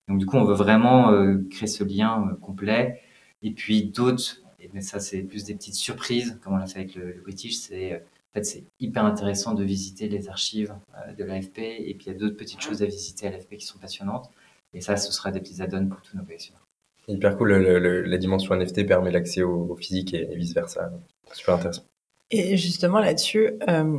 Donc 0.09 0.19
du 0.19 0.27
coup, 0.27 0.37
on 0.37 0.45
veut 0.45 0.55
vraiment 0.55 1.13
créer 1.51 1.69
ce 1.69 1.85
lien 1.85 2.37
complet. 2.43 3.01
Et 3.43 3.51
puis 3.53 3.85
d'autres 3.85 4.43
mais 4.73 4.81
ça, 4.81 5.01
c'est 5.01 5.23
plus 5.23 5.45
des 5.45 5.55
petites 5.55 5.75
surprises, 5.75 6.39
comme 6.43 6.55
on 6.55 6.57
l'a 6.57 6.67
fait 6.67 6.81
avec 6.81 6.95
le, 6.95 7.21
British. 7.23 7.57
C'est 7.57 7.97
en 7.97 8.35
fait, 8.35 8.45
c'est 8.45 8.65
hyper 8.81 9.05
intéressant 9.05 9.53
de 9.53 9.63
visiter 9.63 10.09
les 10.09 10.29
archives 10.29 10.75
euh, 10.97 11.13
de 11.13 11.25
l'AFP. 11.25 11.59
Et 11.59 11.95
puis, 11.95 12.07
il 12.07 12.13
y 12.13 12.17
a 12.17 12.19
d'autres 12.19 12.37
petites 12.37 12.63
choses 12.63 12.83
à 12.83 12.87
visiter 12.87 13.27
à 13.27 13.31
l'AFP 13.31 13.57
qui 13.57 13.67
sont 13.67 13.79
passionnantes. 13.79 14.31
Et 14.73 14.81
ça, 14.81 14.97
ce 14.97 15.13
sera 15.13 15.31
des 15.31 15.41
petits 15.41 15.61
add-ons 15.61 15.87
pour 15.89 16.01
tous 16.01 16.17
nos 16.17 16.25
collectionneurs. 16.25 16.67
Hyper 17.09 17.37
cool. 17.37 17.53
la 17.53 18.19
dimension 18.19 18.55
NFT 18.55 18.87
permet 18.87 19.11
l'accès 19.11 19.43
au, 19.43 19.77
physique 19.77 20.15
et, 20.15 20.35
vice-versa. 20.35 20.93
Super 21.33 21.57
intéressant. 21.57 21.85
Et 22.31 22.57
justement, 22.57 23.01
là-dessus, 23.01 23.51
euh, 23.69 23.99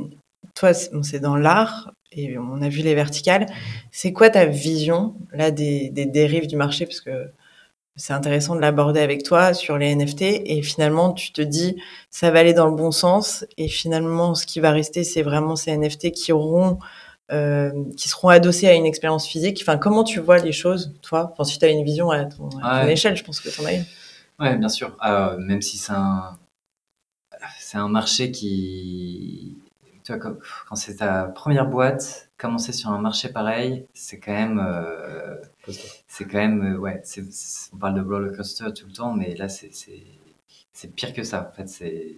toi, 0.55 0.73
c'est 0.73 1.19
dans 1.19 1.35
l'art 1.35 1.91
et 2.11 2.37
on 2.37 2.61
a 2.61 2.69
vu 2.69 2.81
les 2.81 2.95
verticales. 2.95 3.47
C'est 3.91 4.13
quoi 4.13 4.29
ta 4.29 4.45
vision 4.45 5.15
là 5.31 5.51
des, 5.51 5.89
des 5.89 6.05
dérives 6.05 6.47
du 6.47 6.55
marché? 6.55 6.85
Parce 6.85 7.01
que 7.01 7.31
c'est 7.95 8.13
intéressant 8.13 8.55
de 8.55 8.61
l'aborder 8.61 9.01
avec 9.01 9.23
toi 9.23 9.53
sur 9.53 9.77
les 9.77 9.95
NFT 9.95 10.21
et 10.21 10.61
finalement 10.63 11.13
tu 11.13 11.31
te 11.31 11.41
dis 11.41 11.77
ça 12.09 12.31
va 12.31 12.39
aller 12.39 12.53
dans 12.53 12.65
le 12.65 12.75
bon 12.75 12.89
sens 12.89 13.45
et 13.57 13.67
finalement 13.67 14.33
ce 14.33 14.47
qui 14.47 14.59
va 14.59 14.71
rester 14.71 15.03
c'est 15.03 15.21
vraiment 15.21 15.55
ces 15.55 15.77
NFT 15.77 16.11
qui 16.11 16.31
auront 16.31 16.79
euh, 17.31 17.71
qui 17.95 18.09
seront 18.09 18.29
adossés 18.29 18.67
à 18.67 18.73
une 18.73 18.85
expérience 18.85 19.27
physique. 19.27 19.59
Enfin, 19.61 19.77
comment 19.77 20.03
tu 20.03 20.19
vois 20.19 20.39
les 20.39 20.51
choses, 20.51 20.93
toi? 21.01 21.29
Enfin, 21.31 21.45
Si 21.45 21.57
tu 21.57 21.65
as 21.65 21.69
une 21.69 21.83
vision 21.83 22.11
à 22.11 22.25
ton, 22.25 22.49
échelle, 22.87 23.15
je 23.15 23.23
pense 23.23 23.39
que 23.39 23.49
tu 23.49 23.61
en 23.61 23.65
as 23.65 23.73
une. 23.73 23.85
Oui, 24.39 24.55
bien 24.57 24.69
sûr. 24.69 24.95
Euh, 25.05 25.37
même 25.37 25.61
si 25.61 25.77
c'est 25.77 25.93
un, 25.93 26.37
c'est 27.59 27.77
un 27.77 27.87
marché 27.87 28.29
qui, 28.29 29.57
tu 30.03 30.13
vois, 30.13 30.21
quand, 30.21 30.75
c'est 30.75 30.97
ta 30.97 31.25
première 31.25 31.67
boîte, 31.67 32.29
commencer 32.37 32.73
sur 32.73 32.89
un 32.89 32.99
marché 32.99 33.29
pareil, 33.29 33.87
c'est 33.93 34.19
quand 34.19 34.33
même, 34.33 34.59
euh, 34.59 35.37
c'est 36.07 36.25
quand 36.25 36.39
même, 36.39 36.75
euh, 36.75 36.77
ouais, 36.77 37.01
on 37.73 37.77
parle 37.77 37.95
de 37.95 38.01
roller 38.01 38.35
coaster 38.35 38.73
tout 38.73 38.87
le 38.87 38.93
temps, 38.93 39.13
mais 39.13 39.35
là, 39.35 39.47
c'est, 39.49 39.69
pire 40.95 41.13
que 41.13 41.23
ça. 41.23 41.49
En 41.51 41.55
fait, 41.55 41.67
c'est, 41.67 42.17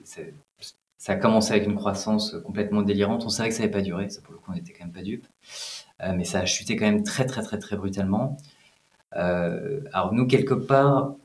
ça 0.97 1.13
a 1.13 1.15
commencé 1.17 1.53
avec 1.53 1.67
une 1.67 1.75
croissance 1.75 2.35
complètement 2.43 2.81
délirante. 2.81 3.23
On 3.25 3.29
savait 3.29 3.49
que 3.49 3.55
ça 3.55 3.61
n'allait 3.61 3.71
pas 3.71 3.81
durer, 3.81 4.09
ça 4.09 4.21
pour 4.21 4.33
le 4.33 4.39
coup, 4.39 4.51
on 4.51 4.55
n'était 4.55 4.73
quand 4.73 4.85
même 4.85 4.93
pas 4.93 5.03
dupes. 5.03 5.27
Euh, 6.03 6.13
mais 6.15 6.25
ça 6.25 6.39
a 6.39 6.45
chuté 6.45 6.75
quand 6.75 6.85
même 6.85 7.03
très, 7.03 7.25
très, 7.25 7.43
très, 7.43 7.59
très 7.59 7.77
brutalement. 7.77 8.37
alors 9.11 10.13
nous, 10.13 10.27
quelque 10.27 10.55
part, 10.55 11.15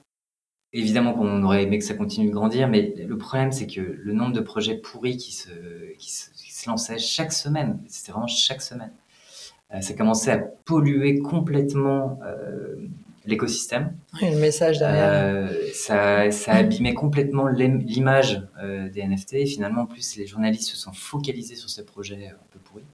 évidemment 0.72 1.14
qu'on 1.14 1.42
aurait 1.42 1.64
aimé 1.64 1.78
que 1.78 1.84
ça 1.84 1.94
continue 1.94 2.28
de 2.28 2.32
grandir, 2.32 2.68
mais 2.68 2.94
le 2.96 3.18
problème, 3.18 3.52
c'est 3.52 3.66
que 3.66 3.80
le 3.80 4.12
nombre 4.12 4.32
de 4.32 4.40
projets 4.40 4.76
pourris 4.76 5.16
qui 5.16 5.32
se, 5.32 5.50
qui 5.98 6.10
se, 6.10 6.68
lançaient 6.68 6.98
chaque 6.98 7.32
semaine, 7.32 7.80
c'était 7.88 8.12
vraiment 8.12 8.26
chaque 8.26 8.62
semaine, 8.62 8.92
euh, 9.74 9.80
ça 9.80 9.94
commençait 9.94 10.32
à 10.32 10.38
polluer 10.38 11.20
complètement 11.20 12.20
euh, 12.24 12.76
l'écosystème. 13.24 13.94
le 14.20 14.38
message 14.38 14.78
derrière. 14.78 15.10
Euh, 15.12 15.48
ça, 15.72 16.30
ça 16.30 16.52
abîmait 16.52 16.94
complètement 16.94 17.48
l'image 17.48 18.46
des 18.92 19.02
NFT. 19.02 19.34
Et 19.34 19.46
finalement, 19.46 19.82
en 19.82 19.86
plus, 19.86 20.16
les 20.16 20.26
journalistes 20.26 20.68
se 20.68 20.76
sont 20.76 20.92
focalisés 20.92 21.56
sur 21.56 21.70
ces 21.70 21.84
projets 21.84 22.28
un 22.28 22.46
peu 22.52 22.58
pourris. 22.58 22.84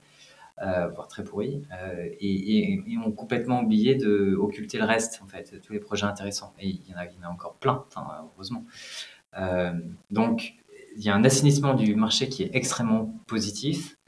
Euh, 0.62 0.88
voire 0.88 1.06
très 1.06 1.22
pourri, 1.22 1.60
euh, 1.70 2.08
et, 2.18 2.72
et, 2.72 2.96
ont 2.96 3.12
complètement 3.12 3.60
oublié 3.60 3.94
de 3.94 4.34
occulter 4.36 4.78
le 4.78 4.84
reste, 4.84 5.20
en 5.22 5.26
fait, 5.26 5.60
tous 5.60 5.74
les 5.74 5.80
projets 5.80 6.06
intéressants. 6.06 6.54
Et 6.58 6.68
il 6.68 6.80
y 6.88 6.94
en 6.94 6.96
a, 6.96 7.04
y 7.04 7.18
en 7.22 7.28
a 7.28 7.30
encore 7.30 7.56
plein, 7.56 7.84
heureusement. 8.34 8.64
Euh, 9.36 9.72
donc, 10.10 10.54
il 10.96 11.04
y 11.04 11.10
a 11.10 11.14
un 11.14 11.24
assainissement 11.24 11.74
du 11.74 11.94
marché 11.94 12.30
qui 12.30 12.42
est 12.42 12.50
extrêmement 12.54 13.14
positif. 13.26 13.98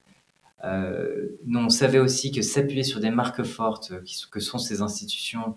nous, 0.64 1.60
on 1.60 1.68
savait 1.68 1.98
aussi 1.98 2.32
que 2.32 2.40
s'appuyer 2.40 2.82
sur 2.82 3.00
des 3.00 3.10
marques 3.10 3.42
fortes, 3.42 3.92
que 4.30 4.40
sont 4.40 4.56
ces 4.58 4.80
institutions, 4.80 5.54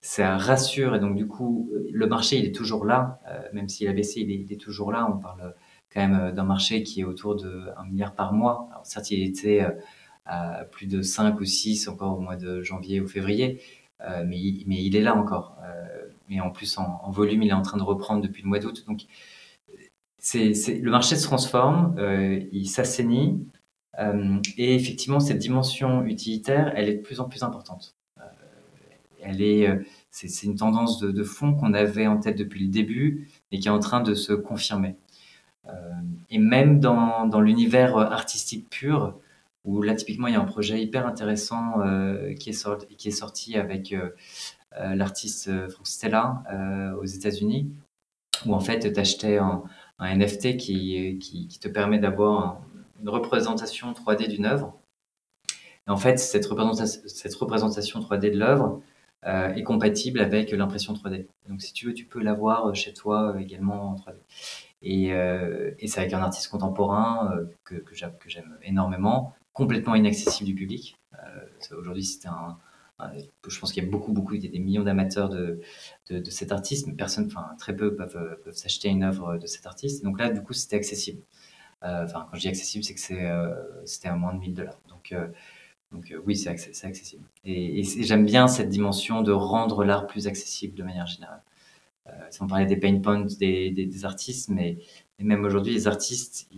ça 0.00 0.36
rassure 0.38 0.94
et 0.94 1.00
donc 1.00 1.16
du 1.16 1.26
coup 1.26 1.68
le 1.90 2.06
marché 2.06 2.38
il 2.38 2.44
est 2.46 2.54
toujours 2.54 2.84
là, 2.84 3.20
même 3.52 3.68
s'il 3.68 3.88
a 3.88 3.92
baissé, 3.92 4.20
il 4.20 4.30
est, 4.30 4.36
il 4.36 4.52
est, 4.52 4.56
toujours 4.56 4.92
là. 4.92 5.08
On 5.12 5.18
parle 5.18 5.54
quand 5.92 6.06
même 6.06 6.32
d'un 6.32 6.44
marché 6.44 6.84
qui 6.84 7.00
est 7.00 7.04
autour 7.04 7.34
de 7.34 7.66
1 7.76 7.84
milliard 7.86 8.14
par 8.14 8.32
mois. 8.32 8.68
Alors 8.70 8.86
certes 8.86 9.10
il 9.10 9.24
était 9.24 9.66
plus 10.70 10.86
de 10.86 11.02
5 11.02 11.40
ou 11.40 11.44
6 11.44 11.88
encore 11.88 12.18
au 12.18 12.20
mois 12.20 12.36
de 12.36 12.62
janvier 12.62 13.00
ou 13.00 13.08
février. 13.08 13.60
Euh, 14.02 14.24
mais, 14.26 14.36
mais 14.66 14.82
il 14.82 14.96
est 14.96 15.00
là 15.00 15.16
encore. 15.16 15.56
Euh, 15.64 16.06
et 16.30 16.40
en 16.40 16.50
plus, 16.50 16.78
en, 16.78 17.10
volume, 17.10 17.42
il 17.42 17.50
est 17.50 17.54
en 17.54 17.62
train 17.62 17.78
de 17.78 17.82
reprendre 17.82 18.22
depuis 18.22 18.42
le 18.42 18.48
mois 18.48 18.58
d'août. 18.58 18.84
Donc, 18.86 19.02
c'est, 20.18 20.52
le 20.80 20.90
marché 20.90 21.16
se 21.16 21.24
transforme, 21.24 21.94
euh, 21.98 22.40
il 22.52 22.68
s'assainit. 22.68 23.46
et 24.56 24.74
effectivement, 24.74 25.20
cette 25.20 25.38
dimension 25.38 26.04
utilitaire, 26.04 26.72
elle 26.76 26.88
est 26.88 26.96
de 26.96 27.02
plus 27.02 27.20
en 27.20 27.28
plus 27.28 27.42
importante. 27.42 27.96
elle 29.22 29.42
est, 29.42 29.68
c'est, 30.10 30.44
une 30.44 30.56
tendance 30.56 31.00
de, 31.00 31.24
fond 31.24 31.54
qu'on 31.54 31.74
avait 31.74 32.06
en 32.06 32.18
tête 32.18 32.36
depuis 32.38 32.60
le 32.64 32.68
début 32.68 33.28
et 33.50 33.58
qui 33.58 33.68
est 33.68 33.70
en 33.70 33.80
train 33.80 34.00
de 34.02 34.14
se 34.14 34.32
confirmer. 34.32 34.96
et 36.30 36.38
même 36.38 36.78
dans, 36.80 37.26
dans 37.26 37.40
l'univers 37.40 37.96
artistique 37.96 38.68
pur, 38.70 39.18
où 39.64 39.82
là, 39.82 39.94
typiquement, 39.94 40.28
il 40.28 40.34
y 40.34 40.36
a 40.36 40.40
un 40.40 40.46
projet 40.46 40.82
hyper 40.82 41.06
intéressant 41.06 41.80
euh, 41.80 42.34
qui, 42.34 42.50
est 42.50 43.10
sorti, 43.10 43.56
avec 43.56 43.92
euh, 43.92 44.10
euh, 44.78 44.94
l'artiste 44.94 45.50
Frank 45.68 45.86
Stella 45.86 46.42
aux 47.00 47.04
États-Unis, 47.04 47.70
où 48.46 48.54
en 48.54 48.60
fait, 48.60 48.92
tu 48.92 49.00
achetais 49.00 49.38
un, 49.38 49.62
NFT 50.00 50.56
qui, 50.56 51.58
te 51.60 51.68
permet 51.68 51.98
d'avoir 51.98 52.60
une 53.00 53.08
représentation 53.08 53.92
3D 53.92 54.28
d'une 54.28 54.46
œuvre. 54.46 54.78
Et 55.86 55.90
en 55.90 55.96
fait, 55.96 56.18
cette 56.18 56.46
représentation, 56.46 57.02
cette 57.06 57.34
représentation 57.34 58.00
3D 58.00 58.30
de 58.30 58.38
l'œuvre 58.38 58.80
est 59.24 59.64
compatible 59.64 60.20
avec 60.20 60.52
l'impression 60.52 60.92
3D. 60.92 61.26
Donc, 61.48 61.62
si 61.62 61.72
tu 61.72 61.86
veux, 61.86 61.94
tu 61.94 62.04
peux 62.04 62.22
l'avoir 62.22 62.74
chez 62.76 62.92
toi 62.92 63.36
également 63.40 63.90
en 63.90 63.96
3D. 63.96 64.18
Et, 64.82 65.88
c'est 65.88 66.00
avec 66.00 66.12
un 66.12 66.20
artiste 66.20 66.48
contemporain 66.48 67.34
que 67.64 67.82
j'aime 68.28 68.56
énormément, 68.62 69.34
complètement 69.58 69.96
inaccessible 69.96 70.46
du 70.46 70.54
public. 70.54 70.96
Euh, 71.14 71.76
aujourd'hui, 71.76 72.04
c'était 72.04 72.28
un, 72.28 72.56
je 73.48 73.58
pense 73.58 73.72
qu'il 73.72 73.82
y 73.82 73.86
a 73.86 73.90
beaucoup, 73.90 74.12
beaucoup, 74.12 74.34
il 74.34 74.44
y 74.44 74.46
a 74.46 74.50
des 74.50 74.60
millions 74.60 74.84
d'amateurs 74.84 75.28
de, 75.28 75.60
de, 76.10 76.30
cet 76.30 76.52
artiste, 76.52 76.86
mais 76.86 76.92
personne, 76.92 77.26
enfin 77.26 77.56
très 77.58 77.74
peu 77.74 77.96
peuvent, 77.96 78.38
peuvent 78.44 78.54
s'acheter 78.54 78.88
une 78.88 79.02
œuvre 79.02 79.36
de 79.36 79.46
cet 79.46 79.66
artiste. 79.66 80.04
donc 80.04 80.20
là, 80.20 80.30
du 80.30 80.40
coup, 80.42 80.52
c'était 80.52 80.76
accessible. 80.76 81.22
Enfin, 81.82 82.26
quand 82.28 82.34
je 82.34 82.40
dis 82.40 82.48
accessible, 82.48 82.84
c'est 82.84 82.94
que 82.94 83.00
c'est, 83.00 83.28
c'était 83.84 84.08
à 84.08 84.14
moins 84.14 84.32
de 84.32 84.38
1000 84.38 84.54
dollars. 84.54 84.80
Donc, 84.88 85.12
donc 85.90 86.14
oui, 86.24 86.36
c'est 86.36 86.50
accessible. 86.50 87.24
Et, 87.44 87.82
j'aime 87.82 88.26
bien 88.26 88.46
cette 88.46 88.68
dimension 88.68 89.22
de 89.22 89.32
rendre 89.32 89.84
l'art 89.84 90.06
plus 90.06 90.28
accessible 90.28 90.74
de 90.76 90.84
manière 90.84 91.06
générale. 91.06 91.42
Euh, 92.06 92.12
on 92.40 92.46
parlait 92.46 92.66
des 92.66 92.76
pain 92.76 92.98
points 93.00 93.26
des, 93.38 93.70
des, 93.70 94.04
artistes, 94.04 94.50
mais, 94.50 94.78
même 95.18 95.44
aujourd'hui, 95.44 95.72
les 95.72 95.88
artistes, 95.88 96.48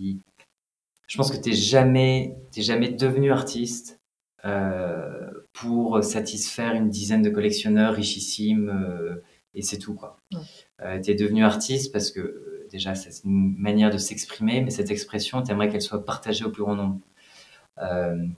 je 1.10 1.16
pense 1.16 1.32
que 1.32 1.36
tu 1.36 1.50
n'es 1.50 1.56
jamais, 1.56 2.36
jamais 2.56 2.88
devenu 2.88 3.32
artiste 3.32 3.98
euh, 4.44 5.28
pour 5.52 6.04
satisfaire 6.04 6.74
une 6.74 6.88
dizaine 6.88 7.20
de 7.20 7.30
collectionneurs 7.30 7.94
richissimes 7.94 8.68
euh, 8.68 9.16
et 9.54 9.62
c'est 9.62 9.78
tout. 9.78 9.94
quoi. 9.94 10.18
tu 10.30 11.10
es 11.10 11.14
devenu 11.16 11.44
artiste 11.44 11.92
parce 11.92 12.12
que 12.12 12.64
déjà, 12.70 12.94
c'est 12.94 13.24
une 13.24 13.56
manière 13.58 13.90
de 13.90 13.98
s'exprimer, 13.98 14.60
mais 14.60 14.70
cette 14.70 14.92
expression, 14.92 15.42
tu 15.42 15.50
aimerais 15.50 15.68
qu'elle 15.68 15.82
soit 15.82 16.04
partagée 16.04 16.44
au 16.44 16.50
plus 16.50 16.62
grand 16.62 16.76
nombre. 16.76 17.00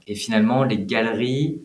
et 0.06 0.14
finalement, 0.14 0.64
les 0.64 0.78
galeries, 0.78 1.62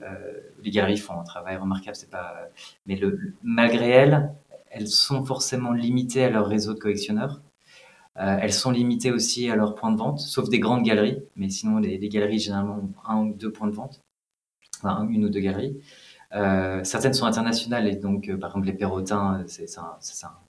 les 0.61 0.71
galeries 0.71 0.97
font 0.97 1.17
un 1.17 1.23
travail 1.23 1.55
remarquable, 1.55 1.95
c'est 1.95 2.09
pas, 2.09 2.49
mais 2.85 2.97
le, 2.97 3.33
malgré 3.41 3.87
elles, 3.91 4.29
elles 4.71 4.89
sont 4.89 5.23
forcément 5.23 5.71
limitées 5.71 6.25
à 6.25 6.29
leur 6.29 6.47
réseau 6.47 6.73
de 6.73 6.79
collectionneurs. 6.79 7.39
Euh, 8.19 8.37
elles 8.41 8.53
sont 8.53 8.71
limitées 8.71 9.11
aussi 9.11 9.49
à 9.49 9.55
leur 9.55 9.75
point 9.75 9.91
de 9.91 9.97
vente, 9.97 10.19
sauf 10.19 10.49
des 10.49 10.59
grandes 10.59 10.83
galeries, 10.83 11.19
mais 11.35 11.49
sinon 11.49 11.77
les, 11.77 11.99
galeries 12.09 12.39
généralement 12.39 12.77
ont 12.77 12.93
un 13.07 13.17
ou 13.23 13.33
deux 13.33 13.51
points 13.51 13.67
de 13.67 13.75
vente, 13.75 14.01
enfin 14.81 15.07
une 15.09 15.25
ou 15.25 15.29
deux 15.29 15.39
galeries. 15.39 15.77
Euh, 16.33 16.83
certaines 16.83 17.13
sont 17.13 17.25
internationales 17.25 17.87
et 17.87 17.95
donc 17.95 18.27
euh, 18.27 18.37
par 18.37 18.49
exemple 18.49 18.67
les 18.67 18.73
Perrotins, 18.73 19.45
c'est 19.47 19.77
un, 19.77 19.97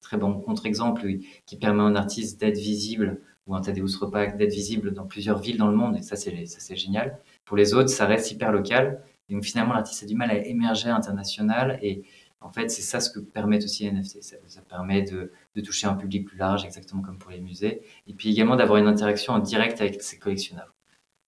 très 0.00 0.16
bon 0.16 0.40
contre-exemple 0.40 1.06
qui 1.46 1.56
permet 1.56 1.82
à 1.82 1.84
un 1.84 1.94
artiste 1.94 2.40
d'être 2.40 2.58
visible 2.58 3.20
ou 3.46 3.54
un 3.54 3.60
Tadeusz 3.60 3.96
Repak 4.00 4.36
d'être 4.36 4.52
visible 4.52 4.92
dans 4.92 5.06
plusieurs 5.06 5.38
villes 5.38 5.58
dans 5.58 5.68
le 5.68 5.76
monde 5.76 5.96
et 5.96 6.02
ça 6.02 6.16
c'est 6.16 6.76
génial. 6.76 7.18
Pour 7.44 7.56
les 7.56 7.74
autres, 7.74 7.90
ça 7.90 8.06
reste 8.06 8.30
hyper 8.32 8.50
local 8.50 9.02
et 9.28 9.34
donc 9.34 9.44
finalement 9.44 9.74
l'artiste 9.74 10.02
a 10.02 10.06
du 10.06 10.16
mal 10.16 10.30
à 10.30 10.38
émerger 10.46 10.88
international 10.88 11.78
et 11.82 12.02
en 12.40 12.50
fait, 12.52 12.70
c'est 12.70 12.82
ça 12.82 13.00
ce 13.00 13.10
que 13.10 13.18
permet 13.18 13.62
aussi 13.62 13.84
les 13.84 13.92
NFT. 13.92 14.22
Ça, 14.22 14.62
permet 14.62 15.02
de, 15.02 15.32
toucher 15.60 15.86
un 15.86 15.94
public 15.94 16.26
plus 16.26 16.38
large, 16.38 16.64
exactement 16.64 17.02
comme 17.02 17.18
pour 17.18 17.30
les 17.30 17.40
musées. 17.40 17.82
Et 18.06 18.14
puis 18.14 18.30
également 18.30 18.56
d'avoir 18.56 18.78
une 18.78 18.86
interaction 18.86 19.32
en 19.32 19.40
direct 19.40 19.80
avec 19.80 20.02
ses 20.02 20.18
collectionneurs. 20.18 20.72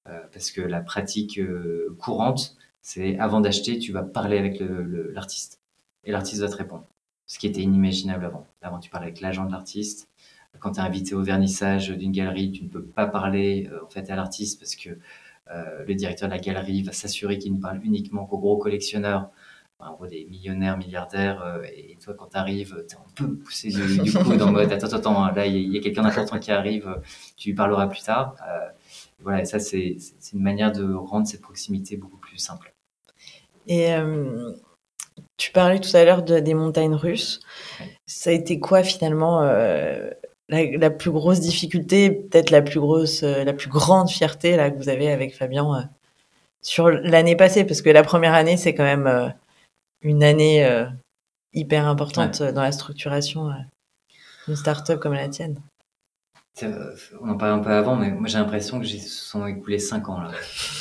Euh, 0.08 0.20
parce 0.32 0.50
que 0.50 0.60
la 0.60 0.80
pratique 0.80 1.38
euh, 1.38 1.96
courante, 2.00 2.56
c'est 2.80 3.18
avant 3.18 3.40
d'acheter, 3.40 3.78
tu 3.78 3.92
vas 3.92 4.02
parler 4.02 4.38
avec 4.38 4.60
l'artiste. 4.60 5.60
et 6.04 6.12
l'artiste 6.12 6.40
va 6.40 6.48
te 6.48 6.56
répondre. 6.56 6.86
Ce 7.26 7.38
qui 7.38 7.46
était 7.46 7.60
inimaginable 7.60 8.24
avant. 8.24 8.46
Avant, 8.62 8.78
tu 8.78 8.90
parlais 8.90 9.08
avec 9.08 9.20
l'agent 9.20 9.44
de 9.44 9.52
l'artiste. 9.52 10.08
Quand 10.58 10.72
tu 10.72 10.80
es 10.80 10.82
invité 10.82 11.14
au 11.14 11.22
vernissage 11.22 11.90
d'une 11.90 12.12
galerie, 12.12 12.50
tu 12.50 12.64
ne 12.64 12.68
peux 12.68 12.82
pas 12.82 13.06
parler 13.06 13.68
euh, 13.72 13.84
en 13.84 13.88
fait 13.88 14.10
à 14.10 14.16
l'artiste 14.16 14.60
parce 14.60 14.76
que 14.76 14.90
le 15.84 15.94
directeur 15.96 16.28
de 16.28 16.34
la 16.34 16.38
galerie 16.38 16.84
va 16.84 16.92
s'assurer 16.92 17.36
qu'il 17.36 17.52
ne 17.52 17.60
parle 17.60 17.84
uniquement 17.84 18.24
qu'aux 18.24 18.38
gros 18.38 18.56
collectionneurs 18.56 19.32
en 19.82 19.94
gros 19.94 20.06
des 20.06 20.26
millionnaires, 20.26 20.76
milliardaires, 20.76 21.42
euh, 21.42 21.62
et 21.74 21.96
toi 22.02 22.14
quand 22.14 22.26
tu 22.26 22.36
arrives, 22.36 22.84
tu 22.88 22.94
es 22.94 22.98
un 22.98 23.12
peu 23.14 23.34
poussé 23.36 23.68
du, 23.68 24.12
coude 24.12 24.42
en 24.42 24.52
mode 24.52 24.72
attends, 24.72 24.92
attends, 24.92 25.32
là 25.32 25.46
il 25.46 25.72
y, 25.72 25.78
a, 25.78 25.80
quelqu'un 25.80 26.02
d'important 26.02 26.38
qui 26.38 26.50
arrive, 26.50 27.00
tu 27.36 27.50
lui 27.50 27.54
parleras 27.54 27.86
plus 27.86 28.02
tard. 28.02 28.34
Euh, 28.48 28.68
voilà, 29.22 29.42
et 29.42 29.44
ça 29.44 29.58
c'est 29.58 29.96
une 30.32 30.42
manière 30.42 30.72
de 30.72 30.94
rendre 30.94 31.26
cette 31.26 31.42
proximité 31.42 31.96
beaucoup 31.96 32.16
plus 32.16 32.38
simple. 32.38 32.74
Et 33.66 33.92
euh, 33.92 34.52
tu 35.36 35.52
parlais 35.52 35.78
tout 35.78 35.94
à 35.94 36.04
l'heure 36.04 36.22
de, 36.22 36.40
des 36.40 36.54
montagnes 36.54 36.94
russes. 36.94 37.40
Ça 38.06 38.30
a 38.30 38.32
été 38.32 38.58
quoi 38.58 38.82
finalement 38.82 39.42
la, 40.48 40.90
plus 40.90 41.10
grosse 41.10 41.40
difficulté, 41.40 42.10
peut-être 42.10 42.50
la 42.50 42.62
plus 42.62 42.80
grosse, 42.80 43.22
la 43.22 43.52
plus 43.52 43.68
grande 43.68 44.08
fierté 44.10 44.56
là 44.56 44.70
que 44.70 44.76
vous 44.76 44.88
avez 44.88 45.10
avec 45.10 45.34
Fabien 45.34 45.90
sur 46.62 46.90
l'année 46.90 47.36
passée, 47.36 47.64
parce 47.64 47.80
que 47.80 47.90
la 47.90 48.02
première 48.02 48.34
année 48.34 48.56
c'est 48.56 48.74
quand 48.74 48.84
même 48.84 49.32
une 50.02 50.22
année 50.22 50.64
euh, 50.64 50.86
hyper 51.52 51.86
importante 51.86 52.42
dans 52.42 52.62
la 52.62 52.72
structuration 52.72 53.50
euh, 53.50 53.54
d'une 54.46 54.56
start-up 54.56 55.00
comme 55.00 55.14
la 55.14 55.28
tienne. 55.28 55.60
On 57.20 57.30
en 57.30 57.36
parlait 57.36 57.54
un 57.54 57.60
peu 57.60 57.70
avant, 57.70 57.96
mais 57.96 58.10
moi 58.10 58.28
j'ai 58.28 58.38
l'impression 58.38 58.80
que 58.80 58.84
j'ai 58.84 58.98
sont 58.98 59.46
écoulés 59.46 59.78
5 59.78 60.08
ans 60.08 60.20
là. 60.20 60.30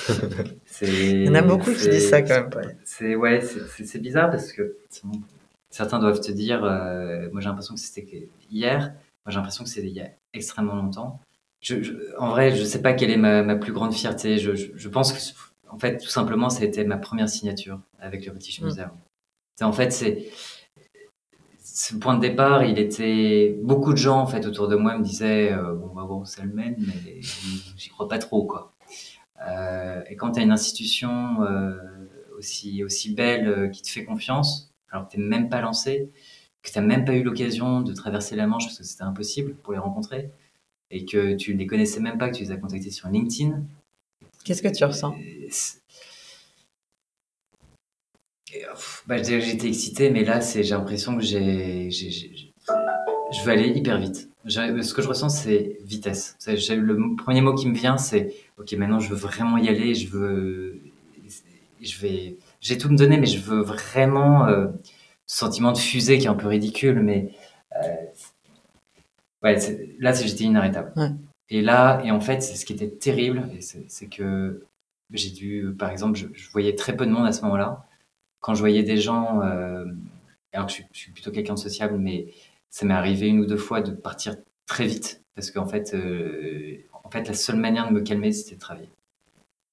Il 0.82 1.26
y 1.26 1.30
en 1.30 1.36
a 1.36 1.42
beaucoup 1.42 1.72
qui 1.72 1.90
disent 1.90 2.10
ça 2.10 2.22
quand 2.22 2.56
même. 2.56 2.76
C'est 2.84 3.16
ouais, 3.16 3.42
c'est 3.42 4.00
bizarre 4.00 4.30
parce 4.30 4.52
que 4.52 4.78
certains 5.70 6.00
doivent 6.00 6.20
te 6.20 6.32
dire, 6.32 6.64
euh, 6.64 7.30
moi 7.32 7.40
j'ai 7.40 7.48
l'impression 7.48 7.76
que 7.76 7.80
c'était 7.80 8.30
hier, 8.52 8.80
moi 9.26 9.28
j'ai 9.28 9.36
l'impression 9.36 9.64
que 9.64 9.70
c'était 9.70 9.88
il 9.88 9.94
y 9.94 10.02
a 10.02 10.10
extrêmement 10.34 10.76
longtemps. 10.76 11.22
Je, 11.62 11.76
en 12.18 12.30
vrai, 12.30 12.56
je 12.56 12.64
sais 12.64 12.82
pas 12.82 12.94
quelle 12.94 13.12
est 13.12 13.18
ma, 13.18 13.44
ma 13.44 13.56
plus 13.56 13.74
grande 13.74 13.94
fierté. 13.94 14.38
Je, 14.38 14.52
je, 14.56 14.90
pense 14.90 15.12
que, 15.12 15.20
en 15.70 15.78
fait, 15.78 15.98
tout 15.98 16.08
simplement, 16.10 16.50
ça 16.50 16.64
a 16.64 16.66
été 16.66 16.86
ma 16.86 16.98
première 16.98 17.28
signature 17.28 17.82
avec 18.00 18.26
le 18.26 18.32
British 18.32 18.62
mm. 18.62 18.66
Museum. 18.66 18.90
En 19.62 19.74
fait, 19.74 19.92
c'est 19.92 20.30
ce 21.80 21.96
point 21.96 22.16
de 22.16 22.22
départ, 22.22 22.64
il 22.66 22.78
était 22.78 23.58
beaucoup 23.62 23.94
de 23.94 23.98
gens 23.98 24.20
en 24.20 24.28
fait 24.28 24.46
autour 24.46 24.68
de 24.68 24.76
moi 24.76 24.98
me 24.98 25.04
disaient 25.04 25.54
euh, 25.54 25.74
bon 25.76 25.88
bah 25.94 26.06
bon 26.06 26.26
c'est 26.26 26.42
le 26.44 26.52
même 26.52 26.76
mais 26.78 27.22
j'y 27.22 27.90
crois 27.90 28.10
pas 28.10 28.20
trop 28.20 28.46
quoi. 28.46 28.74
Euh, 29.48 30.02
et 30.10 30.18
quand 30.18 30.32
tu 30.32 30.42
as 30.42 30.44
une 30.44 30.52
institution 30.52 31.42
euh, 31.44 31.78
aussi 32.38 32.84
aussi 32.84 33.14
belle 33.14 33.72
qui 33.72 33.82
te 33.82 33.88
fait 33.88 34.04
confiance, 34.04 34.74
alors 34.92 35.08
que 35.08 35.14
t'es 35.14 35.22
même 35.22 35.48
pas 35.48 35.62
lancé, 35.62 36.10
que 36.62 36.70
tu 36.70 36.78
n'as 36.78 36.86
même 36.86 37.06
pas 37.06 37.14
eu 37.14 37.24
l'occasion 37.24 37.82
de 37.82 37.94
traverser 37.94 38.36
la 38.36 38.46
Manche 38.46 38.66
parce 38.66 38.78
que 38.78 38.84
c'était 38.84 39.04
impossible 39.04 39.56
pour 39.56 39.72
les 39.72 39.80
rencontrer 39.80 40.32
et 40.92 41.06
que 41.06 41.36
tu 41.36 41.54
les 41.54 41.68
connaissais 41.68 42.02
même 42.02 42.18
pas, 42.18 42.30
que 42.30 42.36
tu 42.36 42.44
les 42.44 42.52
as 42.52 42.58
contactés 42.58 42.92
sur 42.92 43.08
LinkedIn. 43.08 43.64
Qu'est-ce 44.44 44.62
que 44.62 44.68
tu 44.68 44.84
ressens? 44.84 45.16
Bah, 49.08 49.22
j'étais 49.22 49.68
excité, 49.68 50.10
mais 50.10 50.24
là, 50.24 50.40
j'ai 50.40 50.64
l'impression 50.64 51.16
que 51.18 51.24
j'ai, 51.24 51.90
je 51.90 53.44
veux 53.44 53.52
aller 53.52 53.68
hyper 53.68 54.00
vite. 54.00 54.30
Ce 54.48 54.94
que 54.94 55.02
je 55.02 55.08
ressens, 55.08 55.30
c'est 55.30 55.78
vitesse. 55.84 56.38
Le 56.48 57.16
premier 57.16 57.42
mot 57.42 57.54
qui 57.54 57.68
me 57.68 57.76
vient, 57.76 57.98
c'est 57.98 58.34
OK, 58.58 58.72
maintenant, 58.74 59.00
je 59.00 59.10
veux 59.10 59.16
vraiment 59.16 59.58
y 59.58 59.70
aller. 59.70 59.94
Je 59.94 60.08
veux, 60.08 60.82
je 61.82 62.00
vais, 62.00 62.38
j'ai 62.62 62.78
tout 62.78 62.90
me 62.90 62.98
donner, 62.98 63.18
mais 63.18 63.28
je 63.28 63.40
veux 63.40 63.62
vraiment 63.62 64.48
euh, 64.48 64.68
ce 65.28 65.38
sentiment 65.38 65.72
de 65.72 65.78
fusée 65.78 66.18
qui 66.18 66.26
est 66.26 66.30
un 66.30 66.36
peu 66.36 66.48
ridicule, 66.48 67.02
mais 67.02 67.32
euh, 67.76 67.96
ouais, 69.44 69.58
là, 70.00 70.14
j'étais 70.14 70.46
inarrêtable. 70.46 70.94
Et 71.50 71.62
là, 71.62 72.02
et 72.04 72.12
en 72.12 72.20
fait, 72.20 72.42
c'est 72.42 72.56
ce 72.56 72.66
qui 72.66 72.74
était 72.74 72.90
terrible, 72.90 73.50
c'est 73.60 74.08
que 74.08 74.66
j'ai 75.12 75.32
dû, 75.32 75.74
par 75.78 75.90
exemple, 75.90 76.18
je 76.18 76.52
voyais 76.52 76.76
très 76.76 76.96
peu 76.96 77.06
de 77.06 77.12
monde 77.12 77.26
à 77.26 77.32
ce 77.32 77.42
moment-là 77.44 77.89
quand 78.40 78.54
je 78.54 78.60
voyais 78.60 78.84
des 78.84 78.98
gens, 78.98 79.42
euh, 79.42 79.86
alors 80.54 80.68
que 80.68 80.74
je 80.74 80.82
suis, 80.94 81.12
plutôt 81.12 81.32
quelqu'un 81.32 81.56
de 81.56 81.60
sociable, 81.60 81.98
mais 81.98 82.28
ça 82.70 82.86
m'est 82.86 82.94
arrivé 82.94 83.28
une 83.28 83.40
ou 83.40 83.46
deux 83.46 83.58
fois 83.58 83.82
de 83.82 83.92
partir 83.92 84.36
très 84.66 84.86
vite 84.86 85.24
parce 85.36 85.52
qu'en 85.52 85.66
fait, 85.66 85.94
euh, 85.94 86.78
en 87.04 87.10
fait, 87.10 87.28
la 87.28 87.34
seule 87.34 87.56
manière 87.58 87.88
de 87.88 87.94
me 87.94 88.02
calmer, 88.02 88.32
c'était 88.32 88.56
de 88.56 88.60
travailler. 88.60 88.90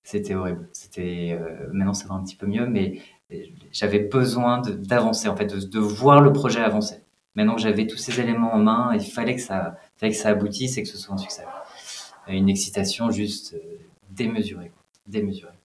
C'était 0.04 0.34
horrible. 0.34 0.68
C'était 0.72 1.36
euh, 1.40 1.66
maintenant 1.72 1.94
ça 1.94 2.06
va 2.06 2.14
un 2.14 2.22
petit 2.22 2.36
peu 2.36 2.46
mieux, 2.46 2.66
mais 2.66 3.00
j'avais 3.72 3.98
besoin 3.98 4.60
d'avancer, 4.60 5.28
en 5.28 5.36
fait, 5.36 5.46
de, 5.46 5.78
voir 5.80 6.20
le 6.20 6.32
projet 6.32 6.60
avancer. 6.60 7.02
Maintenant 7.34 7.56
que 7.56 7.60
j'avais 7.60 7.86
tous 7.86 7.96
ces 7.96 8.20
éléments 8.20 8.54
en 8.54 8.58
main, 8.58 8.94
il 8.94 9.04
fallait 9.04 9.34
que 9.34 9.40
ça, 9.42 9.76
fallait 9.96 10.12
que 10.12 10.18
ça 10.18 10.28
aboutisse 10.30 10.78
et 10.78 10.82
que 10.84 10.88
ce 10.88 10.96
soit 10.96 11.14
un 11.14 11.18
succès. 11.18 11.44
Une 12.28 12.48
excitation 12.48 13.10
juste 13.10 13.56
démesurée, 14.10 14.70
démesurée. 15.08 15.55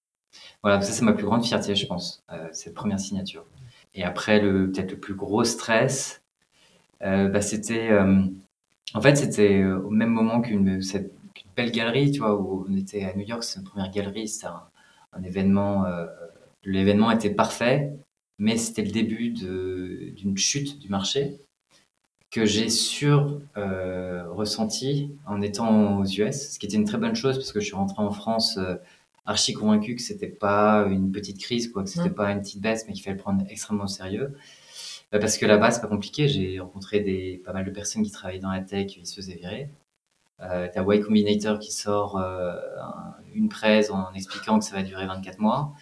Voilà, 0.63 0.81
ça 0.81 0.91
c'est 0.91 1.03
ma 1.03 1.13
plus 1.13 1.25
grande 1.25 1.45
fierté, 1.45 1.75
je 1.75 1.85
pense, 1.87 2.23
euh, 2.31 2.47
cette 2.51 2.73
première 2.73 2.99
signature. 2.99 3.45
Et 3.95 4.03
après, 4.03 4.39
le 4.39 4.71
peut-être 4.71 4.91
le 4.91 4.99
plus 4.99 5.15
gros 5.15 5.43
stress, 5.43 6.21
euh, 7.03 7.29
bah, 7.29 7.41
c'était, 7.41 7.89
euh, 7.91 8.21
en 8.93 9.01
fait, 9.01 9.15
c'était 9.15 9.63
au 9.65 9.89
même 9.89 10.11
moment 10.11 10.41
qu'une 10.41 10.81
belle 11.55 11.71
galerie, 11.71 12.11
tu 12.11 12.19
vois, 12.19 12.39
où 12.39 12.65
on 12.69 12.75
était 12.75 13.03
à 13.03 13.13
New 13.15 13.25
York, 13.25 13.43
c'est 13.43 13.59
une 13.59 13.65
première 13.65 13.91
galerie, 13.91 14.27
c'était 14.27 14.47
un, 14.47 15.23
événement, 15.23 15.85
l'événement 16.63 17.11
était 17.11 17.31
parfait, 17.31 17.91
mais 18.39 18.55
c'était 18.55 18.83
le 18.83 18.91
début 18.91 19.29
d'une 19.29 20.37
chute 20.37 20.79
du 20.79 20.87
marché 20.87 21.39
que 22.29 22.45
j'ai 22.45 22.69
sur 22.69 23.41
ressenti 23.55 25.11
en 25.25 25.41
étant 25.41 25.99
aux 25.99 26.05
US, 26.05 26.53
ce 26.53 26.59
qui 26.59 26.65
était 26.65 26.77
une 26.77 26.85
très 26.85 26.97
bonne 26.97 27.15
chose 27.15 27.35
parce 27.37 27.51
que 27.51 27.59
je 27.59 27.65
suis 27.65 27.75
rentré 27.75 28.01
en 28.01 28.11
France 28.11 28.57
archi 29.25 29.53
convaincu 29.53 29.95
que 29.95 30.01
c'était 30.01 30.27
pas 30.27 30.85
une 30.89 31.11
petite 31.11 31.39
crise, 31.39 31.71
quoi, 31.71 31.83
que 31.83 31.89
c'était 31.89 32.09
mm. 32.09 32.15
pas 32.15 32.31
une 32.31 32.41
petite 32.41 32.61
baisse, 32.61 32.85
mais 32.87 32.93
qu'il 32.93 33.03
fallait 33.03 33.15
le 33.17 33.21
prendre 33.21 33.43
extrêmement 33.49 33.83
au 33.85 33.87
sérieux. 33.87 34.35
Bah, 35.11 35.19
parce 35.19 35.37
que 35.37 35.45
là-bas, 35.45 35.71
c'est 35.71 35.81
pas 35.81 35.87
compliqué. 35.87 36.27
J'ai 36.27 36.59
rencontré 36.59 37.01
des, 37.01 37.41
pas 37.43 37.53
mal 37.53 37.65
de 37.65 37.71
personnes 37.71 38.03
qui 38.03 38.11
travaillaient 38.11 38.39
dans 38.39 38.51
la 38.51 38.61
tech, 38.61 38.87
qui 38.87 39.05
se 39.05 39.15
faisaient 39.15 39.35
virer. 39.35 39.69
Euh, 40.41 40.67
T'as 40.73 40.81
Y 40.83 41.01
Combinator 41.01 41.59
qui 41.59 41.71
sort 41.71 42.17
euh, 42.17 42.55
une 43.33 43.47
presse 43.49 43.91
en 43.91 44.11
expliquant 44.13 44.57
que 44.59 44.65
ça 44.65 44.75
va 44.75 44.81
durer 44.83 45.05
24 45.05 45.39
mois. 45.39 45.73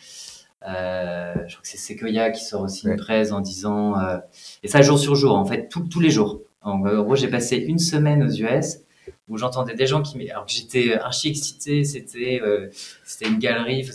Euh, 0.68 1.34
je 1.48 1.54
crois 1.56 1.62
que 1.62 1.68
c'est 1.70 1.78
Sequoia 1.78 2.32
qui 2.32 2.44
sort 2.44 2.62
aussi 2.64 2.86
Ouais. 2.86 2.94
une 2.94 3.00
presse 3.00 3.32
en 3.32 3.40
disant 3.40 3.98
euh, 3.98 4.18
et 4.62 4.68
ça 4.68 4.82
jour 4.82 5.00
sur 5.00 5.16
jour 5.16 5.36
en 5.36 5.46
fait 5.46 5.70
tout- 5.70 5.88
tous 5.88 6.02
les 6.02 6.10
jours. 6.10 6.42
En 6.62 6.80
gros 6.80 7.16
j'ai 7.16 7.30
passé 7.30 7.56
une 7.56 7.80
semaine 7.80 8.22
aux 8.24 8.30
US 8.30 8.80
où 9.28 9.38
j'entendais 9.38 9.76
des 9.76 9.88
gens 9.88 10.02
qui 10.02 10.30
alors 10.30 10.46
que 10.46 10.52
j'étais 10.52 10.94
archi 10.94 11.30
excité 11.30 11.84
c'était 11.84 12.42
euh, 12.42 12.70
c'était 13.04 13.28
une 13.28 13.40
galerie 13.40 13.88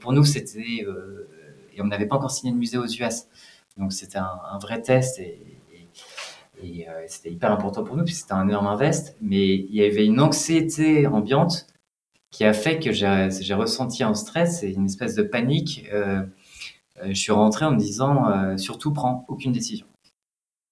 pour 0.00 0.12
nous 0.12 0.24
c'était 0.24 0.84
euh, 0.86 1.28
et 1.74 1.82
on 1.82 1.86
n'avait 1.86 2.06
pas 2.06 2.16
encore 2.16 2.30
signé 2.30 2.52
de 2.52 2.58
musée 2.58 2.78
aux 2.78 2.86
US 2.86 3.26
donc 3.76 3.92
c'était 3.92 4.18
un, 4.18 4.58
vrai 4.60 4.82
test 4.82 5.20
et, 5.20 6.88
euh, 6.88 7.04
c'était 7.06 7.30
hyper 7.30 7.52
important 7.52 7.84
pour 7.84 7.96
nous 7.96 8.04
puisque 8.04 8.22
c'était 8.22 8.32
un 8.32 8.48
énorme 8.48 8.66
invest 8.66 9.16
mais 9.20 9.54
il 9.54 9.74
y 9.74 9.84
avait 9.84 10.04
une 10.04 10.20
anxiété 10.20 11.06
ambiante 11.06 11.66
qui 12.30 12.44
a 12.44 12.52
fait 12.52 12.78
que 12.78 12.92
j'ai 12.92 13.28
j'ai 13.40 13.54
ressenti 13.54 14.02
un 14.02 14.14
stress 14.14 14.62
et 14.62 14.72
une 14.72 14.86
espèce 14.86 15.14
de 15.14 15.22
panique. 15.22 15.86
Euh, 15.92 16.22
euh, 17.02 17.08
je 17.08 17.14
suis 17.14 17.32
rentré 17.32 17.64
en 17.64 17.72
me 17.72 17.78
disant 17.78 18.30
euh, 18.30 18.56
surtout 18.56 18.92
prends 18.92 19.24
aucune 19.28 19.52
décision. 19.52 19.86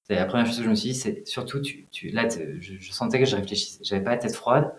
C'est 0.09 0.14
la 0.14 0.24
première 0.24 0.46
chose 0.46 0.59
que 0.59 0.62
je 0.62 0.70
me 0.70 0.74
suis 0.76 0.90
dit, 0.90 0.94
c'est 0.94 1.26
surtout 1.26 1.61
tu, 1.61 1.86
tu 1.90 2.11
là 2.11 2.28
je, 2.28 2.92
sentais 2.92 3.18
que 3.18 3.24
je 3.24 3.34
réfléchissais, 3.34 3.80
j'avais 3.82 4.04
pas 4.04 4.11
la 4.11 4.18
tête 4.18 4.36
froide, 4.36 4.72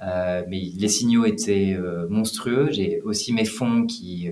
euh, 0.00 0.44
mais 0.48 0.60
les 0.60 0.88
signaux 0.88 1.26
étaient 1.26 1.74
euh, 1.74 2.08
monstrueux. 2.08 2.70
J'ai 2.70 3.02
aussi 3.02 3.34
mes 3.34 3.44
fonds 3.44 3.86
qui, 3.86 4.30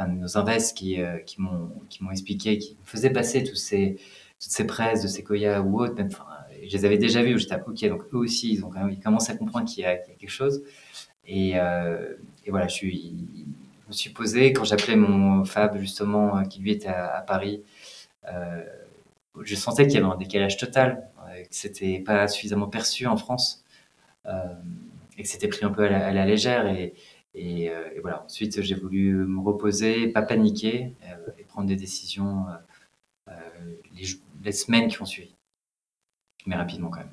euh, 0.00 0.06
nos 0.08 0.36
invests 0.38 0.76
qui, 0.76 0.98
m'ont 1.38 2.10
expliqué, 2.10 2.58
qui 2.58 2.76
me 2.80 2.84
faisaient 2.84 3.10
passer 3.10 3.44
tous 3.44 3.54
ces 3.54 3.96
toutes 4.40 4.52
ces 4.52 4.66
presses 4.66 5.02
de 5.02 5.08
Sequoia 5.08 5.62
ou 5.62 5.80
autres, 5.80 6.02
enfin, 6.02 6.26
je 6.62 6.76
les 6.76 6.84
avais 6.84 6.98
déjà 6.98 7.22
vus, 7.22 7.36
où 7.36 7.38
j'étais 7.38 7.54
ah, 7.54 7.64
ok, 7.66 7.88
donc 7.88 8.02
eux 8.12 8.18
aussi, 8.18 8.52
ils 8.52 8.64
ont 8.64 8.70
quand 8.70 8.80
même, 8.80 8.90
ils 8.90 9.00
commencent 9.00 9.30
à 9.30 9.36
comprendre 9.36 9.66
qu'il 9.66 9.82
y, 9.82 9.86
a 9.86 9.96
quelque 9.96 10.28
chose. 10.28 10.62
Et, 11.26 11.52
et 11.52 12.50
voilà, 12.50 12.68
je, 12.68 12.74
suis, 12.74 13.14
je 13.84 13.88
me 13.88 13.92
suis 13.92 14.10
posé 14.10 14.52
quand 14.52 14.64
j'appelais 14.64 14.96
mon 14.96 15.44
Fab, 15.46 15.78
justement, 15.78 16.42
qui 16.44 16.60
lui 16.60 16.72
était 16.72 16.88
à, 16.88 17.16
à 17.16 17.22
Paris. 17.22 17.62
Je 19.42 19.54
sentais 19.54 19.86
qu'il 19.86 20.00
y 20.00 20.02
avait 20.02 20.12
un 20.12 20.16
décalage 20.16 20.56
total, 20.56 21.08
euh, 21.28 21.42
que 21.42 21.48
c'était 21.50 22.00
pas 22.00 22.28
suffisamment 22.28 22.68
perçu 22.68 23.06
en 23.06 23.16
France, 23.16 23.64
euh, 24.26 24.30
et 25.18 25.22
que 25.22 25.28
c'était 25.28 25.48
pris 25.48 25.64
un 25.64 25.70
peu 25.70 25.84
à 25.84 26.12
la, 26.12 26.26
légère. 26.26 26.66
Euh, 26.66 26.88
et 27.34 27.70
voilà, 28.00 28.24
ensuite 28.24 28.62
j'ai 28.62 28.74
voulu 28.74 29.12
me 29.12 29.40
reposer, 29.40 30.08
pas 30.08 30.22
paniquer, 30.22 30.94
et 31.38 31.44
prendre 31.44 31.68
des 31.68 31.76
décisions 31.76 32.46
les, 34.42 34.52
semaines 34.52 34.88
qui 34.88 35.02
ont 35.02 35.06
suivi. 35.06 35.34
Mais 36.46 36.56
rapidement 36.56 36.88
quand 36.88 37.00
même. 37.00 37.10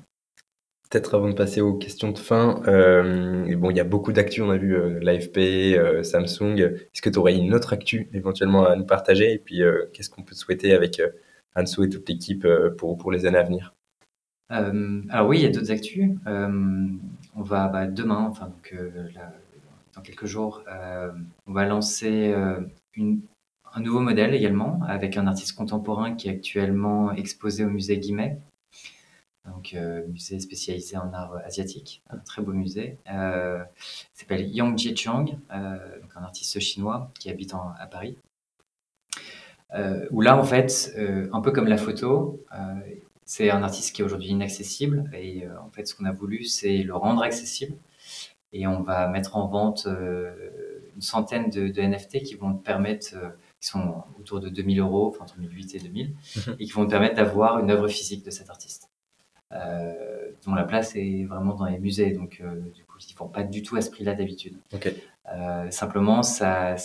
Peut-être 0.88 1.14
avant 1.14 1.28
de 1.28 1.34
passer 1.34 1.60
aux 1.60 1.74
questions 1.74 2.10
de 2.10 2.18
fin, 2.18 2.62
bon, 2.64 3.70
il 3.70 3.76
y 3.76 3.80
a 3.80 3.84
beaucoup 3.84 4.12
d'actu, 4.12 4.40
on 4.40 4.50
a 4.50 4.56
vu 4.56 4.98
l'AFP, 5.00 6.02
Samsung. 6.02 6.58
Est-ce 6.58 7.02
que 7.02 7.10
tu 7.10 7.18
aurais 7.18 7.34
une 7.34 7.52
autre 7.52 7.74
actu 7.74 8.08
éventuellement 8.14 8.64
à 8.64 8.76
nous 8.76 8.86
partager? 8.86 9.30
Et 9.34 9.38
puis, 9.38 9.60
qu'est-ce 9.92 10.08
qu'on 10.08 10.22
peut 10.22 10.34
te 10.34 10.40
souhaiter 10.40 10.72
avec 10.72 11.02
Anso 11.56 11.84
et 11.84 11.88
toute 11.88 12.08
l'équipe 12.08 12.44
euh, 12.44 12.70
pour, 12.76 12.96
pour 12.98 13.12
les 13.12 13.26
années 13.26 13.38
à 13.38 13.44
venir 13.44 13.74
Euh, 14.52 15.02
alors 15.08 15.28
oui, 15.28 15.38
il 15.38 15.42
y 15.42 15.46
a 15.46 15.50
d'autres 15.50 15.70
actus. 15.70 16.10
Euh, 16.26 16.88
on 17.34 17.42
va 17.42 17.68
bah, 17.68 17.86
demain, 17.86 18.26
enfin 18.30 18.46
donc 18.48 18.74
dans 19.94 20.02
quelques 20.02 20.26
jours, 20.26 20.62
on 21.46 21.52
va 21.52 21.64
lancer 21.66 22.34
un 22.34 23.80
nouveau 23.80 24.00
modèle 24.00 24.34
également 24.34 24.80
avec 24.86 25.16
un 25.16 25.26
artiste 25.26 25.56
contemporain 25.56 26.14
qui 26.14 26.28
est 26.28 26.32
actuellement 26.32 27.12
exposé 27.12 27.64
au 27.64 27.70
musée 27.70 27.98
Guimet, 27.98 28.38
donc 29.46 29.76
musée 30.08 30.40
spécialisé 30.40 30.96
en 30.96 31.12
art 31.12 31.36
asiatique, 31.44 32.02
un 32.10 32.18
très 32.18 32.42
beau 32.42 32.52
musée. 32.52 32.98
Euh, 33.10 33.64
il 34.14 34.18
s'appelle 34.18 34.48
Yang 34.48 34.78
Jiechuang, 34.78 35.38
euh, 35.52 35.78
un 36.16 36.22
artiste 36.22 36.60
chinois 36.60 37.10
qui 37.18 37.30
habite 37.30 37.54
à 37.54 37.86
Paris. 37.86 38.16
Euh, 39.74 40.06
où 40.10 40.20
là, 40.20 40.36
en 40.38 40.44
fait, 40.44 40.92
euh, 40.96 41.28
un 41.32 41.40
peu 41.40 41.50
comme 41.50 41.66
la 41.66 41.76
photo, 41.76 42.44
euh, 42.52 42.56
c'est 43.24 43.50
un 43.50 43.62
artiste 43.62 43.94
qui 43.94 44.02
est 44.02 44.04
aujourd'hui 44.04 44.28
inaccessible 44.28 45.10
et 45.14 45.46
euh, 45.46 45.60
en 45.60 45.70
fait 45.70 45.86
ce 45.86 45.94
qu'on 45.94 46.04
a 46.04 46.12
voulu 46.12 46.44
c'est 46.44 46.82
le 46.82 46.94
rendre 46.94 47.22
accessible 47.22 47.74
et 48.52 48.66
on 48.66 48.82
va 48.82 49.08
mettre 49.08 49.36
en 49.36 49.48
vente 49.48 49.86
une 49.86 51.00
centaine 51.00 51.48
de, 51.48 51.68
de 51.68 51.82
NFT 51.82 52.22
qui 52.22 52.34
vont 52.34 52.54
te 52.54 52.62
permettre, 52.62 53.16
qui 53.60 53.66
sont 53.66 54.04
autour 54.20 54.40
de 54.40 54.48
2000 54.48 54.78
euros, 54.78 55.08
enfin 55.08 55.24
entre 55.24 55.38
1008 55.38 55.74
et 55.74 55.78
2000, 55.80 56.14
et 56.60 56.64
qui 56.64 56.70
vont 56.70 56.84
te 56.84 56.90
permettre 56.90 57.16
d'avoir 57.16 57.58
une 57.58 57.70
œuvre 57.72 57.88
physique 57.88 58.24
de 58.24 58.30
cet 58.30 58.50
artiste. 58.50 58.90
Dont 59.50 60.54
la 60.54 60.64
place 60.64 60.94
est 60.94 61.24
vraiment 61.24 61.54
dans 61.54 61.64
les 61.64 61.78
musées, 61.78 62.12
donc 62.12 62.42
du 62.74 62.84
coup 62.84 62.98
ils 63.00 63.12
ne 63.12 63.16
font 63.16 63.28
pas 63.28 63.42
du 63.42 63.62
tout 63.62 63.74
à 63.74 63.80
ce 63.80 63.90
prix-là 63.90 64.14
d'habitude. 64.14 64.56
Simplement, 65.70 66.22
ça, 66.22 66.76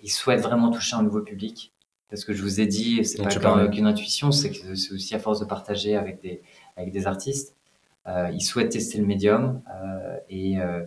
ils 0.00 0.10
souhaitent 0.10 0.42
vraiment 0.42 0.70
toucher 0.70 0.96
un 0.96 1.02
nouveau 1.02 1.22
public. 1.22 1.72
Parce 2.10 2.24
que 2.24 2.32
je 2.32 2.42
vous 2.42 2.60
ai 2.60 2.66
dit, 2.66 3.04
c'est 3.04 3.22
pas 3.22 3.68
qu'une 3.68 3.86
intuition, 3.86 4.30
c'est 4.32 4.50
que 4.50 4.74
c'est 4.74 4.92
aussi 4.92 5.14
à 5.14 5.18
force 5.18 5.40
de 5.40 5.44
partager 5.44 5.96
avec 5.96 6.20
des, 6.22 6.42
avec 6.76 6.90
des 6.92 7.06
artistes. 7.06 7.54
Euh, 8.06 8.30
ils 8.32 8.40
souhaitent 8.40 8.72
tester 8.72 8.98
le 8.98 9.04
médium. 9.06 9.60
euh, 9.74 10.16
et, 10.30 10.58
euh, 10.60 10.84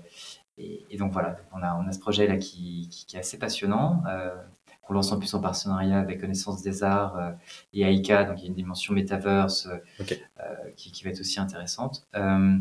et, 0.57 0.83
et 0.89 0.97
donc 0.97 1.11
voilà, 1.11 1.37
on, 1.53 1.61
a, 1.61 1.75
on 1.75 1.87
a 1.87 1.91
ce 1.91 1.99
projet-là 1.99 2.37
qui, 2.37 2.87
qui, 2.89 3.05
qui 3.05 3.15
est 3.15 3.19
assez 3.19 3.37
passionnant. 3.37 4.03
Euh, 4.07 4.35
qu'on 4.81 4.95
lance 4.95 5.11
en 5.11 5.19
plus 5.19 5.31
en 5.35 5.39
partenariat 5.39 5.99
avec 5.99 6.19
Connaissance 6.19 6.63
des 6.63 6.81
Arts 6.81 7.15
euh, 7.17 7.31
et 7.71 7.81
Aika, 7.83 8.23
donc 8.23 8.39
il 8.39 8.41
y 8.41 8.45
a 8.45 8.47
une 8.47 8.55
dimension 8.55 8.95
metaverse 8.95 9.67
euh, 9.67 9.77
Ok. 9.99 10.19
euh, 10.39 10.43
qui, 10.75 10.91
qui 10.91 11.03
va 11.03 11.11
être 11.11 11.19
aussi 11.19 11.39
intéressante. 11.39 12.07
Euh, 12.15 12.57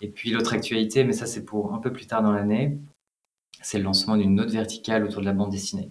et 0.00 0.08
puis 0.08 0.30
l'autre 0.30 0.54
actualité, 0.54 1.04
mais 1.04 1.12
ça 1.12 1.26
c'est 1.26 1.44
pour 1.44 1.74
un 1.74 1.78
peu 1.78 1.92
plus 1.92 2.06
tard 2.06 2.22
dans 2.22 2.32
l'année, 2.32 2.78
c'est 3.60 3.76
le 3.76 3.84
lancement 3.84 4.16
d'une 4.16 4.40
autre 4.40 4.52
verticale 4.52 5.04
autour 5.04 5.20
de 5.20 5.26
la 5.26 5.34
bande 5.34 5.50
dessinée. 5.50 5.90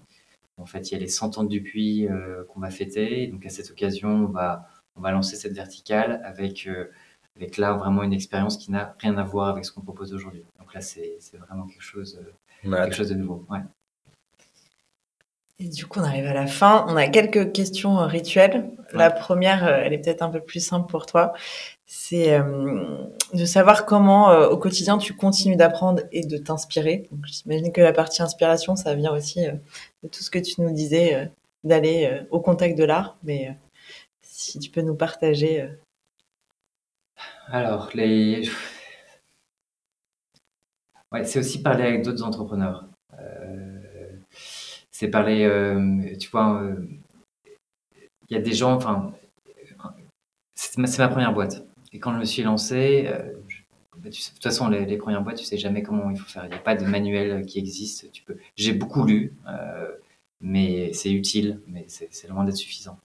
En 0.60 0.66
fait, 0.66 0.92
il 0.92 0.94
y 0.94 0.98
a 0.98 1.00
les 1.00 1.08
100 1.08 1.38
ans 1.38 1.44
de 1.44 1.50
Dupuis 1.50 2.08
euh, 2.08 2.44
qu'on 2.50 2.60
va 2.60 2.70
fêter. 2.70 3.28
Donc, 3.28 3.46
à 3.46 3.50
cette 3.50 3.72
occasion, 3.72 4.10
on 4.10 4.26
va, 4.26 4.68
on 4.96 5.02
va 5.02 5.12
lancer 5.12 5.36
cette 5.36 5.54
verticale 5.54 6.22
avec, 6.24 6.68
euh, 6.68 6.92
avec 7.36 7.58
là 7.58 7.74
vraiment 7.74 8.04
une 8.04 8.14
expérience 8.14 8.58
qui 8.58 8.72
n'a 8.72 8.96
rien 9.00 9.18
à 9.18 9.24
voir 9.24 9.50
avec 9.50 9.66
ce 9.66 9.72
qu'on 9.72 9.82
propose 9.82 10.14
aujourd'hui. 10.14 10.44
Donc 10.60 10.74
là, 10.74 10.82
c'est 10.82 11.16
c'est 11.20 11.38
vraiment 11.38 11.66
quelque 11.66 11.82
chose, 11.82 12.22
euh, 12.66 12.72
quelque 12.72 12.96
chose 12.96 13.10
de 13.10 13.16
nouveau. 13.16 13.46
Ouais. 13.50 13.60
Et 15.60 15.68
du 15.68 15.86
coup, 15.86 16.00
on 16.00 16.04
arrive 16.04 16.26
à 16.26 16.34
la 16.34 16.48
fin. 16.48 16.86
On 16.88 16.96
a 16.96 17.08
quelques 17.08 17.52
questions 17.52 17.98
rituelles. 18.08 18.72
La 18.94 19.12
première, 19.12 19.68
elle 19.68 19.92
est 19.92 20.00
peut-être 20.00 20.22
un 20.22 20.30
peu 20.30 20.40
plus 20.40 20.66
simple 20.66 20.90
pour 20.90 21.06
toi. 21.06 21.34
C'est 21.92 22.40
euh, 22.40 23.04
de 23.34 23.46
savoir 23.46 23.88
comment, 23.88 24.30
euh, 24.30 24.48
au 24.48 24.58
quotidien, 24.58 25.00
tu 25.00 25.16
continues 25.16 25.56
d'apprendre 25.56 26.04
et 26.12 26.24
de 26.24 26.38
t'inspirer. 26.38 27.10
J'imagine 27.26 27.72
que 27.72 27.82
la 27.82 27.94
partie 27.94 28.22
inspiration, 28.22 28.76
ça 28.76 28.94
vient 28.94 29.12
aussi 29.12 29.48
euh, 29.48 29.54
de 30.04 30.08
tout 30.08 30.22
ce 30.22 30.30
que 30.30 30.38
tu 30.38 30.62
nous 30.62 30.72
disais, 30.72 31.32
d'aller 31.64 32.22
au 32.30 32.42
contact 32.42 32.78
de 32.78 32.84
l'art. 32.84 33.18
Mais 33.24 33.58
si 34.22 34.60
tu 34.60 34.70
peux 34.70 34.82
nous 34.82 34.94
partager. 34.94 35.68
Alors, 37.48 37.90
les... 37.96 38.48
ouais, 41.12 41.26
c'est 41.26 41.40
aussi 41.40 41.64
parler 41.64 41.86
avec 41.86 42.04
d'autres 42.04 42.24
entrepreneurs. 42.24 42.86
C'est 44.92 45.08
parler, 45.08 45.50
tu 46.20 46.30
vois, 46.30 46.62
il 48.30 48.30
y 48.30 48.36
a 48.36 48.42
des 48.42 48.54
gens, 48.54 48.74
enfin, 48.74 49.12
c'est 50.54 50.78
ma 50.78 51.08
première 51.08 51.34
boîte. 51.34 51.64
Et 51.94 52.00
quand 52.00 52.14
je 52.14 52.20
me 52.20 52.26
suis 52.26 52.44
lancé, 52.44 53.08
euh, 53.08 53.34
bah, 53.98 54.10
tu 54.10 54.22
sais, 54.22 54.32
de 54.32 54.36
toute 54.36 54.44
façon, 54.44 54.70
les, 54.70 54.86
les 54.86 54.98
premières 54.98 55.22
boîtes, 55.22 55.38
tu 55.38 55.46
sais 55.46 55.58
jamais 55.58 55.84
comment 55.84 56.10
il 56.10 56.18
faut 56.18 56.30
faire. 56.30 56.46
Il 56.46 56.50
n'y 56.50 56.56
a 56.56 56.60
pas 56.60 56.76
de 56.76 56.86
manuel 56.86 57.46
qui 57.46 57.60
existe. 57.60 58.12
Tu 58.12 58.24
peux... 58.24 58.38
J'ai 58.56 58.74
beaucoup 58.74 59.04
lu, 59.04 59.34
euh, 59.48 59.92
mais 60.42 60.94
c'est 60.94 61.12
utile, 61.12 61.60
mais 61.68 61.86
c'est 61.88 62.28
loin 62.28 62.44
d'être 62.44 62.56
suffisant. 62.56 62.98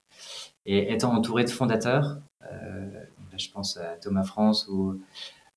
Et 0.66 0.92
étant 0.92 1.12
entouré 1.14 1.44
de 1.44 1.50
fondateurs, 1.50 2.18
euh, 2.42 2.90
là, 2.92 3.38
je 3.38 3.48
pense 3.50 3.76
à 3.76 3.96
Thomas 3.96 4.22
France 4.22 4.68
ou 4.68 5.00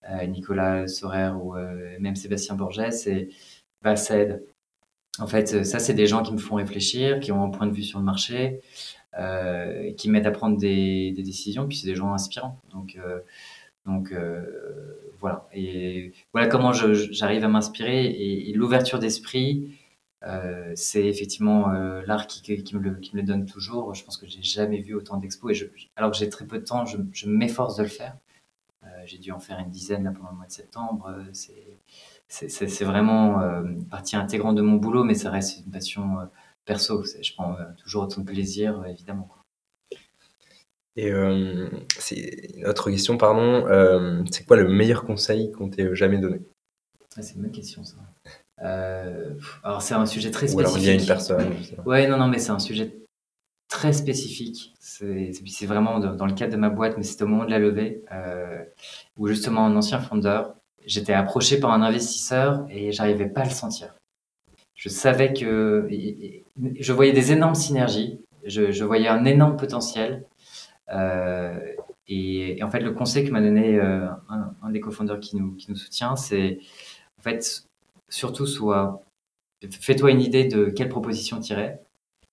à 0.01 0.25
Nicolas 0.25 0.87
Sorer 0.87 1.31
ou 1.31 1.55
euh, 1.55 1.97
même 1.99 2.15
Sébastien 2.15 2.55
Borges, 2.55 2.79
et, 3.07 3.29
bah. 3.83 3.95
En 5.19 5.25
fait, 5.25 5.63
ça, 5.63 5.79
c'est 5.79 5.95
des 5.95 6.05
gens 6.05 6.21
qui 6.21 6.31
me 6.31 6.37
font 6.37 6.55
réfléchir, 6.55 7.19
qui 7.19 7.31
ont 7.31 7.43
un 7.43 7.49
point 7.49 7.65
de 7.65 7.71
vue 7.71 7.83
sur 7.83 7.97
le 7.97 8.05
marché, 8.05 8.61
euh, 9.17 9.93
qui 9.93 10.09
m'aident 10.11 10.27
à 10.27 10.31
prendre 10.31 10.57
des, 10.57 11.11
décisions, 11.11 11.67
puis 11.67 11.77
c'est 11.77 11.87
des 11.87 11.95
gens 11.95 12.13
inspirants. 12.13 12.61
Donc, 12.71 12.97
euh, 12.97 13.19
euh, 14.11 15.13
voilà. 15.19 15.47
Et 15.53 16.13
voilà 16.33 16.47
comment 16.47 16.71
j'arrive 16.71 17.43
à 17.43 17.47
m'inspirer. 17.47 18.05
Et, 18.05 18.53
l'ouverture 18.53 18.99
d'esprit, 18.99 19.75
c'est 20.75 21.05
effectivement 21.07 21.69
l'art 22.05 22.27
qui, 22.27 22.75
me 22.75 22.79
le, 22.79 23.23
donne 23.23 23.45
toujours. 23.45 23.95
Je 23.95 24.03
pense 24.03 24.17
que 24.17 24.27
j'ai 24.27 24.43
jamais 24.43 24.81
vu 24.81 24.93
autant 24.93 25.17
d'expos. 25.17 25.63
Alors 25.95 26.11
que 26.11 26.17
j'ai 26.17 26.29
très 26.29 26.45
peu 26.45 26.59
de 26.59 26.65
temps, 26.65 26.85
je, 26.85 27.27
m'efforce 27.27 27.75
de 27.77 27.83
le 27.83 27.89
faire. 27.89 28.15
J'ai 29.05 29.17
dû 29.17 29.31
en 29.31 29.39
faire 29.39 29.57
une 29.59 29.69
dizaine 29.71 30.13
pendant 30.15 30.29
le 30.29 30.37
mois 30.37 30.45
de 30.45 30.51
septembre. 30.51 31.15
C'est 32.27 32.83
vraiment 32.83 33.63
partie 33.89 34.15
intégrante 34.15 34.55
de 34.55 34.61
mon 34.61 34.75
boulot, 34.75 35.03
mais 35.03 35.15
ça 35.15 35.31
reste 35.31 35.65
une 35.65 35.71
passion 35.71 36.17
perso. 36.67 37.03
Je 37.03 37.33
prends 37.33 37.53
euh, 37.53 37.63
toujours 37.81 38.03
autant 38.03 38.21
de 38.21 38.25
plaisir, 38.25 38.79
euh, 38.81 38.85
évidemment. 38.85 39.27
Et 40.95 41.11
euh, 41.11 41.69
c'est 41.99 42.51
une 42.55 42.67
autre 42.67 42.89
question, 42.89 43.17
pardon. 43.17 43.65
Euh, 43.67 44.23
c'est 44.31 44.45
quoi 44.45 44.57
le 44.57 44.67
meilleur 44.67 45.03
conseil 45.05 45.51
qu'on 45.51 45.69
t'ait 45.69 45.95
jamais 45.95 46.17
donné? 46.17 46.41
Ah, 47.15 47.21
c'est 47.21 47.35
une 47.35 47.43
bonne 47.43 47.51
question, 47.51 47.83
ça. 47.83 47.95
Euh, 48.63 49.35
alors 49.63 49.83
c'est 49.83 49.93
un 49.93 50.07
sujet 50.07 50.31
très 50.31 50.51
Ou 50.55 50.59
alors 50.59 50.71
spécifique. 50.71 50.93
il 50.93 50.95
y 50.95 50.97
a 50.97 51.01
une 51.01 51.07
personne. 51.07 51.53
Ouais, 51.85 52.07
non, 52.07 52.17
non, 52.17 52.27
mais 52.27 52.39
c'est 52.39 52.49
un 52.49 52.59
sujet 52.59 52.95
très 53.69 53.93
spécifique. 53.93 54.73
C'est 54.79 55.65
vraiment 55.67 55.99
dans 55.99 56.25
le 56.25 56.33
cadre 56.33 56.53
de 56.53 56.57
ma 56.57 56.69
boîte, 56.69 56.97
mais 56.97 57.03
c'était 57.03 57.23
au 57.23 57.27
moment 57.27 57.45
de 57.45 57.51
la 57.51 57.59
levée, 57.59 58.03
où 59.17 59.27
justement 59.27 59.67
un 59.67 59.75
ancien 59.75 59.99
fondeur, 59.99 60.55
j'étais 60.85 61.13
approché 61.13 61.59
par 61.59 61.71
un 61.71 61.83
investisseur 61.83 62.65
et 62.71 62.91
j'arrivais 62.91 63.27
pas 63.27 63.41
à 63.41 63.45
le 63.45 63.51
sentir. 63.51 63.93
Je 64.77 64.89
savais 64.89 65.33
que 65.33 65.87
je 66.79 66.93
voyais 66.93 67.11
des 67.11 67.31
énormes 67.33 67.55
synergies, 67.55 68.21
je, 68.45 68.71
je 68.71 68.85
voyais 68.85 69.09
un 69.09 69.25
énorme 69.25 69.57
potentiel. 69.57 70.23
euh, 70.93 71.59
et, 72.07 72.59
et 72.59 72.63
en 72.63 72.69
fait, 72.69 72.79
le 72.79 72.91
conseil 72.91 73.25
que 73.25 73.31
m'a 73.31 73.41
donné 73.41 73.77
euh, 73.79 74.07
un, 74.29 74.53
un 74.63 74.69
des 74.69 74.79
cofondateurs 74.79 75.19
qui 75.19 75.35
nous, 75.35 75.55
qui 75.55 75.69
nous 75.69 75.75
soutient, 75.75 76.15
c'est 76.15 76.59
en 77.19 77.23
fait 77.23 77.65
surtout 78.07 78.45
soit 78.45 79.03
fais-toi 79.81 80.11
une 80.11 80.21
idée 80.21 80.45
de 80.45 80.65
quelle 80.69 80.89
proposition 80.89 81.39
tirer. 81.39 81.79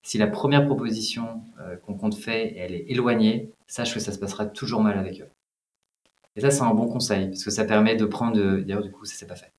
Si 0.03 0.17
la 0.19 0.27
première 0.27 0.65
proposition 0.67 1.41
euh, 1.59 1.75
qu'on 1.77 1.95
compte 1.95 2.15
fait, 2.15 2.53
elle 2.57 2.75
est 2.75 2.85
éloignée, 2.89 3.49
sache 3.67 3.93
que 3.93 3.99
ça 3.99 4.11
se 4.11 4.19
passera 4.19 4.45
toujours 4.45 4.81
mal 4.83 4.97
avec 4.99 5.19
eux. 5.21 5.29
Et 6.35 6.41
ça, 6.41 6.51
c'est 6.51 6.61
un 6.61 6.75
bon 6.75 6.87
conseil, 6.87 7.29
parce 7.29 7.43
que 7.43 7.49
ça 7.49 7.65
permet 7.65 7.95
de 7.95 8.05
prendre... 8.05 8.39
D'ailleurs, 8.59 8.83
du 8.83 8.91
coup, 8.91 9.05
ça 9.05 9.15
s'est 9.15 9.27
pas 9.27 9.35
fait. 9.35 9.51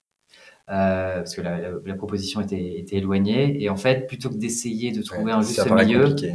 Euh, 0.69 1.19
parce 1.19 1.37
que 1.37 1.43
la, 1.43 1.61
la- 1.61 1.71
la 1.85 1.95
proposition 1.95 2.41
était, 2.41 2.79
était 2.79 2.97
éloignée. 2.97 3.63
Et 3.63 3.69
en 3.71 3.77
fait, 3.77 4.07
plutôt 4.09 4.31
que 4.31 4.35
d'essayer 4.37 4.91
de 4.93 5.03
trouver 5.03 5.27
Ouais, 5.33 5.39
un 5.39 5.43
juste 5.43 5.71
milieu, 5.71 6.01
compliqué. 6.09 6.35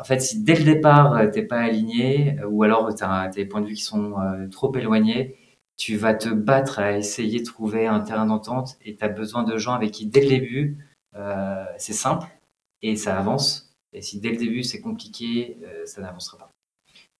en 0.00 0.04
fait, 0.04 0.20
si 0.20 0.42
dès 0.42 0.54
le 0.54 0.64
départ, 0.64 1.14
euh, 1.16 1.26
t'es 1.28 1.42
pas 1.42 1.60
aligné, 1.60 2.38
euh, 2.40 2.46
ou 2.46 2.62
alors 2.62 2.94
tu 2.94 3.04
as, 3.04 3.28
des 3.28 3.44
points 3.44 3.60
de 3.60 3.66
vue 3.66 3.74
qui 3.74 3.82
sont 3.82 4.18
euh, 4.20 4.48
trop 4.48 4.74
éloignés, 4.76 5.36
tu 5.76 5.96
vas 5.96 6.14
te 6.14 6.28
battre 6.30 6.78
à 6.78 6.96
essayer 6.96 7.40
de 7.40 7.44
trouver 7.44 7.86
un 7.86 8.00
terrain 8.00 8.26
d'entente 8.26 8.76
et 8.84 8.96
tu 8.96 9.04
as 9.04 9.08
besoin 9.08 9.42
de 9.42 9.56
gens 9.58 9.74
avec 9.74 9.90
qui, 9.90 10.06
dès 10.06 10.22
le 10.22 10.28
début, 10.28 10.78
euh, 11.16 11.64
c'est 11.78 11.92
simple 11.92 12.26
et 12.82 12.96
ça 12.96 13.18
avance. 13.18 13.74
Et 13.92 14.00
si 14.00 14.20
dès 14.20 14.30
le 14.30 14.36
début, 14.36 14.62
c'est 14.62 14.80
compliqué, 14.80 15.58
ça 15.84 16.00
n'avancera 16.00 16.38
pas. 16.38 16.50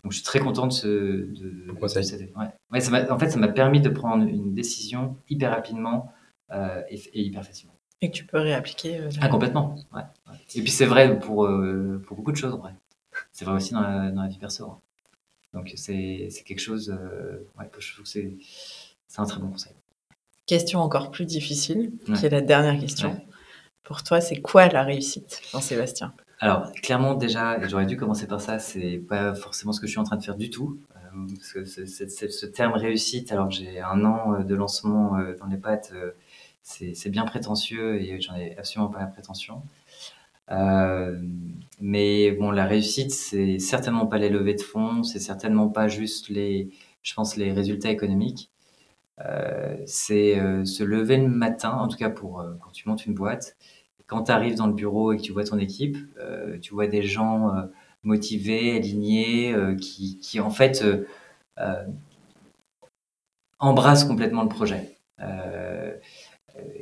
Donc, 0.05 0.13
je 0.13 0.19
suis 0.19 0.25
très 0.25 0.39
content 0.39 0.67
de 0.69 0.73
ce. 0.73 0.87
De, 0.87 1.89
cette- 1.89 2.21
ouais. 2.37 2.47
Ouais, 2.71 2.81
ça 2.81 2.91
m'a- 2.91 3.11
en 3.11 3.19
fait, 3.19 3.31
ça 3.31 3.39
m'a 3.39 3.49
permis 3.49 3.81
de 3.81 3.89
prendre 3.89 4.25
une 4.27 4.55
décision 4.55 5.17
hyper 5.29 5.51
rapidement 5.51 6.13
euh, 6.53 6.83
et, 6.91 6.97
et 7.15 7.23
hyper 7.23 7.43
facilement. 7.45 7.75
Et 8.03 8.11
que 8.11 8.17
tu 8.17 8.25
peux 8.27 8.39
réappliquer. 8.39 8.99
euh, 9.01 9.09
Ah, 9.23 9.29
complètement. 9.29 9.75
Ouais, 9.93 10.03
ouais. 10.29 10.35
Et 10.55 10.61
puis 10.63 10.71
c'est 10.71 10.85
vrai 10.85 11.19
pour, 11.19 11.47
euh, 11.47 12.03
pour 12.07 12.17
beaucoup 12.19 12.33
de 12.33 12.37
choses, 12.37 12.53
en 12.55 12.59
vrai. 12.59 12.75
C'est 13.33 13.45
vrai 13.47 13.55
aussi 13.55 13.73
dans 13.73 13.81
la, 13.81 14.11
dans 14.11 14.23
la 14.23 14.29
vie 14.29 14.39
perso. 14.39 14.65
hein. 14.67 14.79
Donc 15.55 15.73
c'est 15.77 16.29
c'est 16.31 16.43
quelque 16.43 16.61
chose, 16.61 16.91
euh, 16.91 17.39
ouais, 17.59 17.69
que 17.73 17.81
je 17.81 17.93
trouve 17.93 18.05
que 18.05 18.11
c'est 18.11 18.37
c'est 19.09 19.21
un 19.21 19.25
très 19.25 19.41
bon 19.41 19.49
conseil. 19.49 19.73
Question 20.47 20.81
encore 20.81 21.11
plus 21.13 21.25
difficile, 21.25 21.93
Ouais. 22.09 22.15
qui 22.15 22.27
est 22.27 22.31
la 22.31 22.41
dernière 22.43 22.79
question. 22.79 23.13
Ouais. 23.13 23.27
Pour 23.85 24.03
toi, 24.03 24.21
c'est 24.21 24.41
quoi 24.41 24.69
la 24.69 24.83
réussite, 24.83 25.41
Jean-Sébastien 25.53 26.13
Alors, 26.45 26.71
clairement, 26.73 27.15
déjà, 27.15 27.67
j'aurais 27.67 27.87
dû 27.87 27.97
commencer 27.97 28.27
par 28.27 28.39
ça, 28.39 28.59
c'est 28.59 28.99
pas 28.99 29.35
forcément 29.35 29.73
ce 29.73 29.81
que 29.81 29.87
je 29.87 29.93
suis 29.93 29.99
en 29.99 30.05
train 30.05 30.19
de 30.19 30.23
faire 30.23 30.37
du 30.37 30.51
tout. 30.51 30.79
Euh, 30.95 31.27
parce 31.35 31.53
que 31.55 31.65
ce, 31.65 32.45
terme 32.45 32.75
réussite, 32.75 33.33
alors 33.33 33.49
que 33.49 33.55
j'ai 33.55 33.81
un 33.81 34.05
an 34.05 34.35
euh, 34.35 34.45
de 34.45 34.55
lancement 34.55 35.17
euh, 35.17 35.35
dans 35.39 35.47
les 35.47 35.57
pattes, 35.57 35.95
c'est 36.63 37.09
bien 37.09 37.25
prétentieux 37.25 37.99
et 37.99 38.21
j'en 38.21 38.37
ai 38.37 38.55
absolument 38.59 38.91
pas 38.91 39.01
la 39.01 39.07
prétention. 39.07 39.63
Mais 41.81 42.31
bon, 42.33 42.51
la 42.51 42.67
réussite, 42.67 43.11
c'est 43.11 43.59
certainement 43.59 44.07
pas 44.07 44.19
les 44.19 44.29
levées 44.29 44.55
de 44.55 44.61
fonds, 44.61 45.03
c'est 45.03 45.21
certainement 45.21 45.71
pas 45.71 45.89
juste 45.89 46.29
les, 46.29 46.69
je 47.03 47.15
pense, 47.15 47.37
les 47.39 47.53
résultats 47.53 47.91
économiques. 47.91 48.51
C'est 49.87 50.35
se 50.67 50.83
lever 50.85 51.17
le 51.17 51.29
matin, 51.29 51.73
en 51.73 51.89
tout 51.89 51.97
cas 51.97 52.11
pour 52.11 52.45
quand 52.61 52.71
tu 52.73 52.87
montes 52.87 53.07
une 53.07 53.15
boîte, 53.15 53.57
quand 54.07 54.25
tu 54.25 54.33
arrives 54.33 54.57
dans 54.57 54.67
le 54.67 54.75
bureau 54.75 55.13
et 55.13 55.17
que 55.17 55.23
tu 55.23 55.33
vois 55.33 55.45
ton 55.45 55.59
équipe, 55.59 55.97
euh, 56.19 56.59
tu 56.59 56.75
vois 56.75 56.87
des 56.87 57.03
gens 57.03 57.55
euh, 57.55 57.63
motivés, 58.03 58.77
alignés, 58.77 59.53
euh, 59.53 59.75
qui, 59.77 60.19
qui 60.19 60.41
en 60.41 60.51
fait 60.51 60.85
embrassent 63.59 64.05
complètement 64.05 64.43
le 64.43 64.49
projet. 64.49 64.99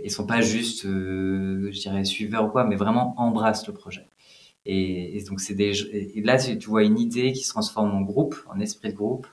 Ils 0.04 0.10
sont 0.10 0.26
pas 0.26 0.40
juste, 0.40 0.82
je 0.84 1.80
dirais, 1.80 2.04
suiveurs 2.04 2.44
ou 2.46 2.48
quoi, 2.48 2.64
mais 2.64 2.76
vraiment 2.76 3.14
embrassent 3.18 3.66
le 3.66 3.72
projet. 3.72 4.06
Et, 4.64 5.22
donc 5.28 5.40
c'est 5.40 5.54
des, 5.54 5.72
là 6.22 6.38
tu 6.38 6.68
vois 6.68 6.84
une 6.84 6.98
idée 6.98 7.32
qui 7.32 7.44
se 7.44 7.50
transforme 7.50 7.90
en 7.92 8.00
groupe, 8.00 8.36
en 8.48 8.60
esprit 8.60 8.90
de 8.90 8.96
groupe. 8.96 9.26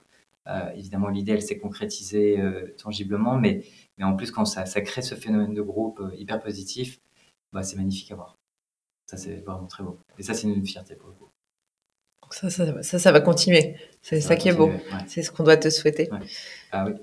Évidemment, 0.75 1.09
l'idée 1.09 1.33
elle 1.33 1.41
s'est 1.41 1.57
concrétisée 1.57 2.37
tangiblement, 2.77 3.37
mais, 3.37 3.63
mais 3.97 4.03
en 4.03 4.15
plus 4.15 4.31
quand 4.31 4.45
ça, 4.45 4.65
ça 4.65 4.81
crée 4.81 5.01
ce 5.01 5.15
phénomène 5.15 5.53
de 5.53 5.61
groupe 5.61 6.01
hyper 6.17 6.41
positif, 6.41 6.99
bah, 7.53 7.63
c'est 7.63 7.75
magnifique 7.77 8.11
à 8.11 8.15
voir. 8.15 8.35
Ça, 9.09 9.17
c'est 9.17 9.35
vraiment 9.45 9.65
très 9.67 9.83
beau. 9.83 9.97
Et 10.17 10.23
ça, 10.23 10.33
c'est 10.33 10.47
une 10.47 10.65
fierté 10.65 10.95
pour 10.95 11.07
le 11.09 11.15
coup. 11.15 11.29
Donc 12.23 12.33
ça, 12.33 12.49
ça, 12.49 12.83
ça, 12.83 12.99
ça 12.99 13.11
va 13.11 13.21
continuer. 13.21 13.75
C'est 14.01 14.21
ça, 14.21 14.35
qui 14.35 14.49
est 14.49 14.53
beau. 14.53 14.67
ouais. 14.67 14.81
C'est 15.07 15.23
ce 15.23 15.31
qu'on 15.31 15.43
doit 15.43 15.57
te 15.57 15.69
souhaiter. 15.69 16.09
Ah 16.71 16.85
oui. 16.85 16.93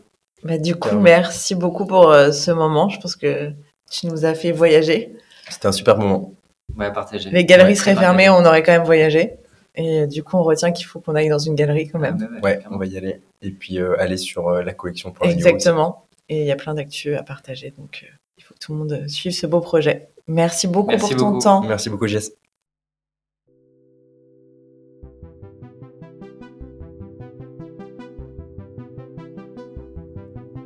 Bah, 0.45 0.59
du 0.59 0.77
coup, 0.77 0.99
merci 0.99 1.55
beaucoup 1.55 1.87
pour 1.87 2.13
euh, 2.13 2.31
ce 2.31 2.51
moment. 2.53 2.89
Je 2.89 3.01
pense 3.01 3.17
que 3.17 3.51
tu 3.91 4.07
nous 4.07 4.25
as 4.25 4.35
fait 4.35 4.53
voyager. 4.53 5.17
C'était 5.49 5.67
un 5.67 5.73
super 5.73 5.97
moment. 5.99 6.33
Ouais, 6.77 6.93
partagez. 6.93 7.31
Les 7.31 7.45
galeries 7.45 7.71
Ouais, 7.71 7.75
seraient 7.75 7.95
fermées, 7.97 8.27
partagé. 8.27 8.45
on 8.45 8.49
aurait 8.49 8.63
quand 8.63 8.73
même 8.73 8.85
voyagé. 8.85 9.35
Et 9.75 10.01
euh, 10.03 10.07
du 10.07 10.23
coup, 10.23 10.37
on 10.37 10.43
retient 10.43 10.73
qu'il 10.73 10.87
faut 10.87 11.01
qu'on 11.01 11.15
aille 11.15 11.29
dans 11.29 11.39
une 11.39 11.55
galerie 11.55 11.89
quand 11.89 11.99
même. 11.99 12.29
Ah, 12.39 12.45
ouais, 12.45 12.61
on 12.71 12.77
va 12.77 12.87
y 12.87 12.97
aller. 12.97 13.21
Et 13.43 13.51
puis 13.51 13.79
euh, 13.81 13.99
aller 14.01 14.17
sur 14.17 14.49
euh, 14.49 14.63
la 14.63 14.75
collection. 14.75 15.13
Exactement. 15.23 16.07
Et 16.29 16.41
il 16.41 16.47
y 16.47 16.53
a 16.53 16.57
plein 16.57 16.75
d'actu 16.75 17.15
à 17.15 17.23
partager. 17.23 17.73
Donc, 17.77 18.05
euh, 18.05 18.15
il 18.39 18.45
faut 18.45 18.55
que 18.55 18.59
tout 18.59 18.73
le 18.73 18.79
monde 18.79 19.09
suive 19.09 19.33
ce 19.33 19.47
beau 19.47 19.61
projet. 19.61 20.09
Merci 20.29 20.67
beaucoup 20.67 20.91
Merci 20.91 21.15
pour 21.15 21.33
ton 21.33 21.39
temps. 21.39 21.63
Merci 21.63 21.89
beaucoup, 21.89 22.07
Jess. 22.07 22.33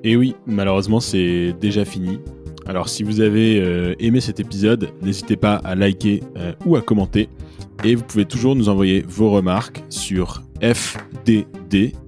Et 0.03 0.17
oui, 0.17 0.35
malheureusement, 0.47 1.01
c'est 1.01 1.53
déjà 1.61 1.85
fini. 1.85 2.21
Alors, 2.67 2.89
si 2.89 3.03
vous 3.03 3.21
avez 3.21 3.61
euh, 3.61 3.95
aimé 3.99 4.21
cet 4.21 4.41
épisode, 4.41 4.89
n'hésitez 5.03 5.37
pas 5.37 5.57
à 5.57 5.75
liker 5.75 6.23
euh, 6.37 6.55
ou 6.65 6.77
à 6.77 6.81
commenter. 6.81 7.29
Et 7.85 7.95
vous 7.95 8.05
pouvez 8.05 8.25
toujours 8.25 8.57
nous 8.57 8.71
envoyer 8.71 9.05
vos 9.07 9.31
remarques 9.31 9.83
sur 9.89 10.43
fdd.raise.co. 10.63 11.99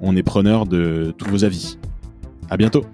On 0.00 0.16
est 0.16 0.22
preneur 0.22 0.66
de 0.66 1.12
tous 1.16 1.28
vos 1.28 1.44
avis. 1.44 1.78
À 2.48 2.56
bientôt! 2.56 2.84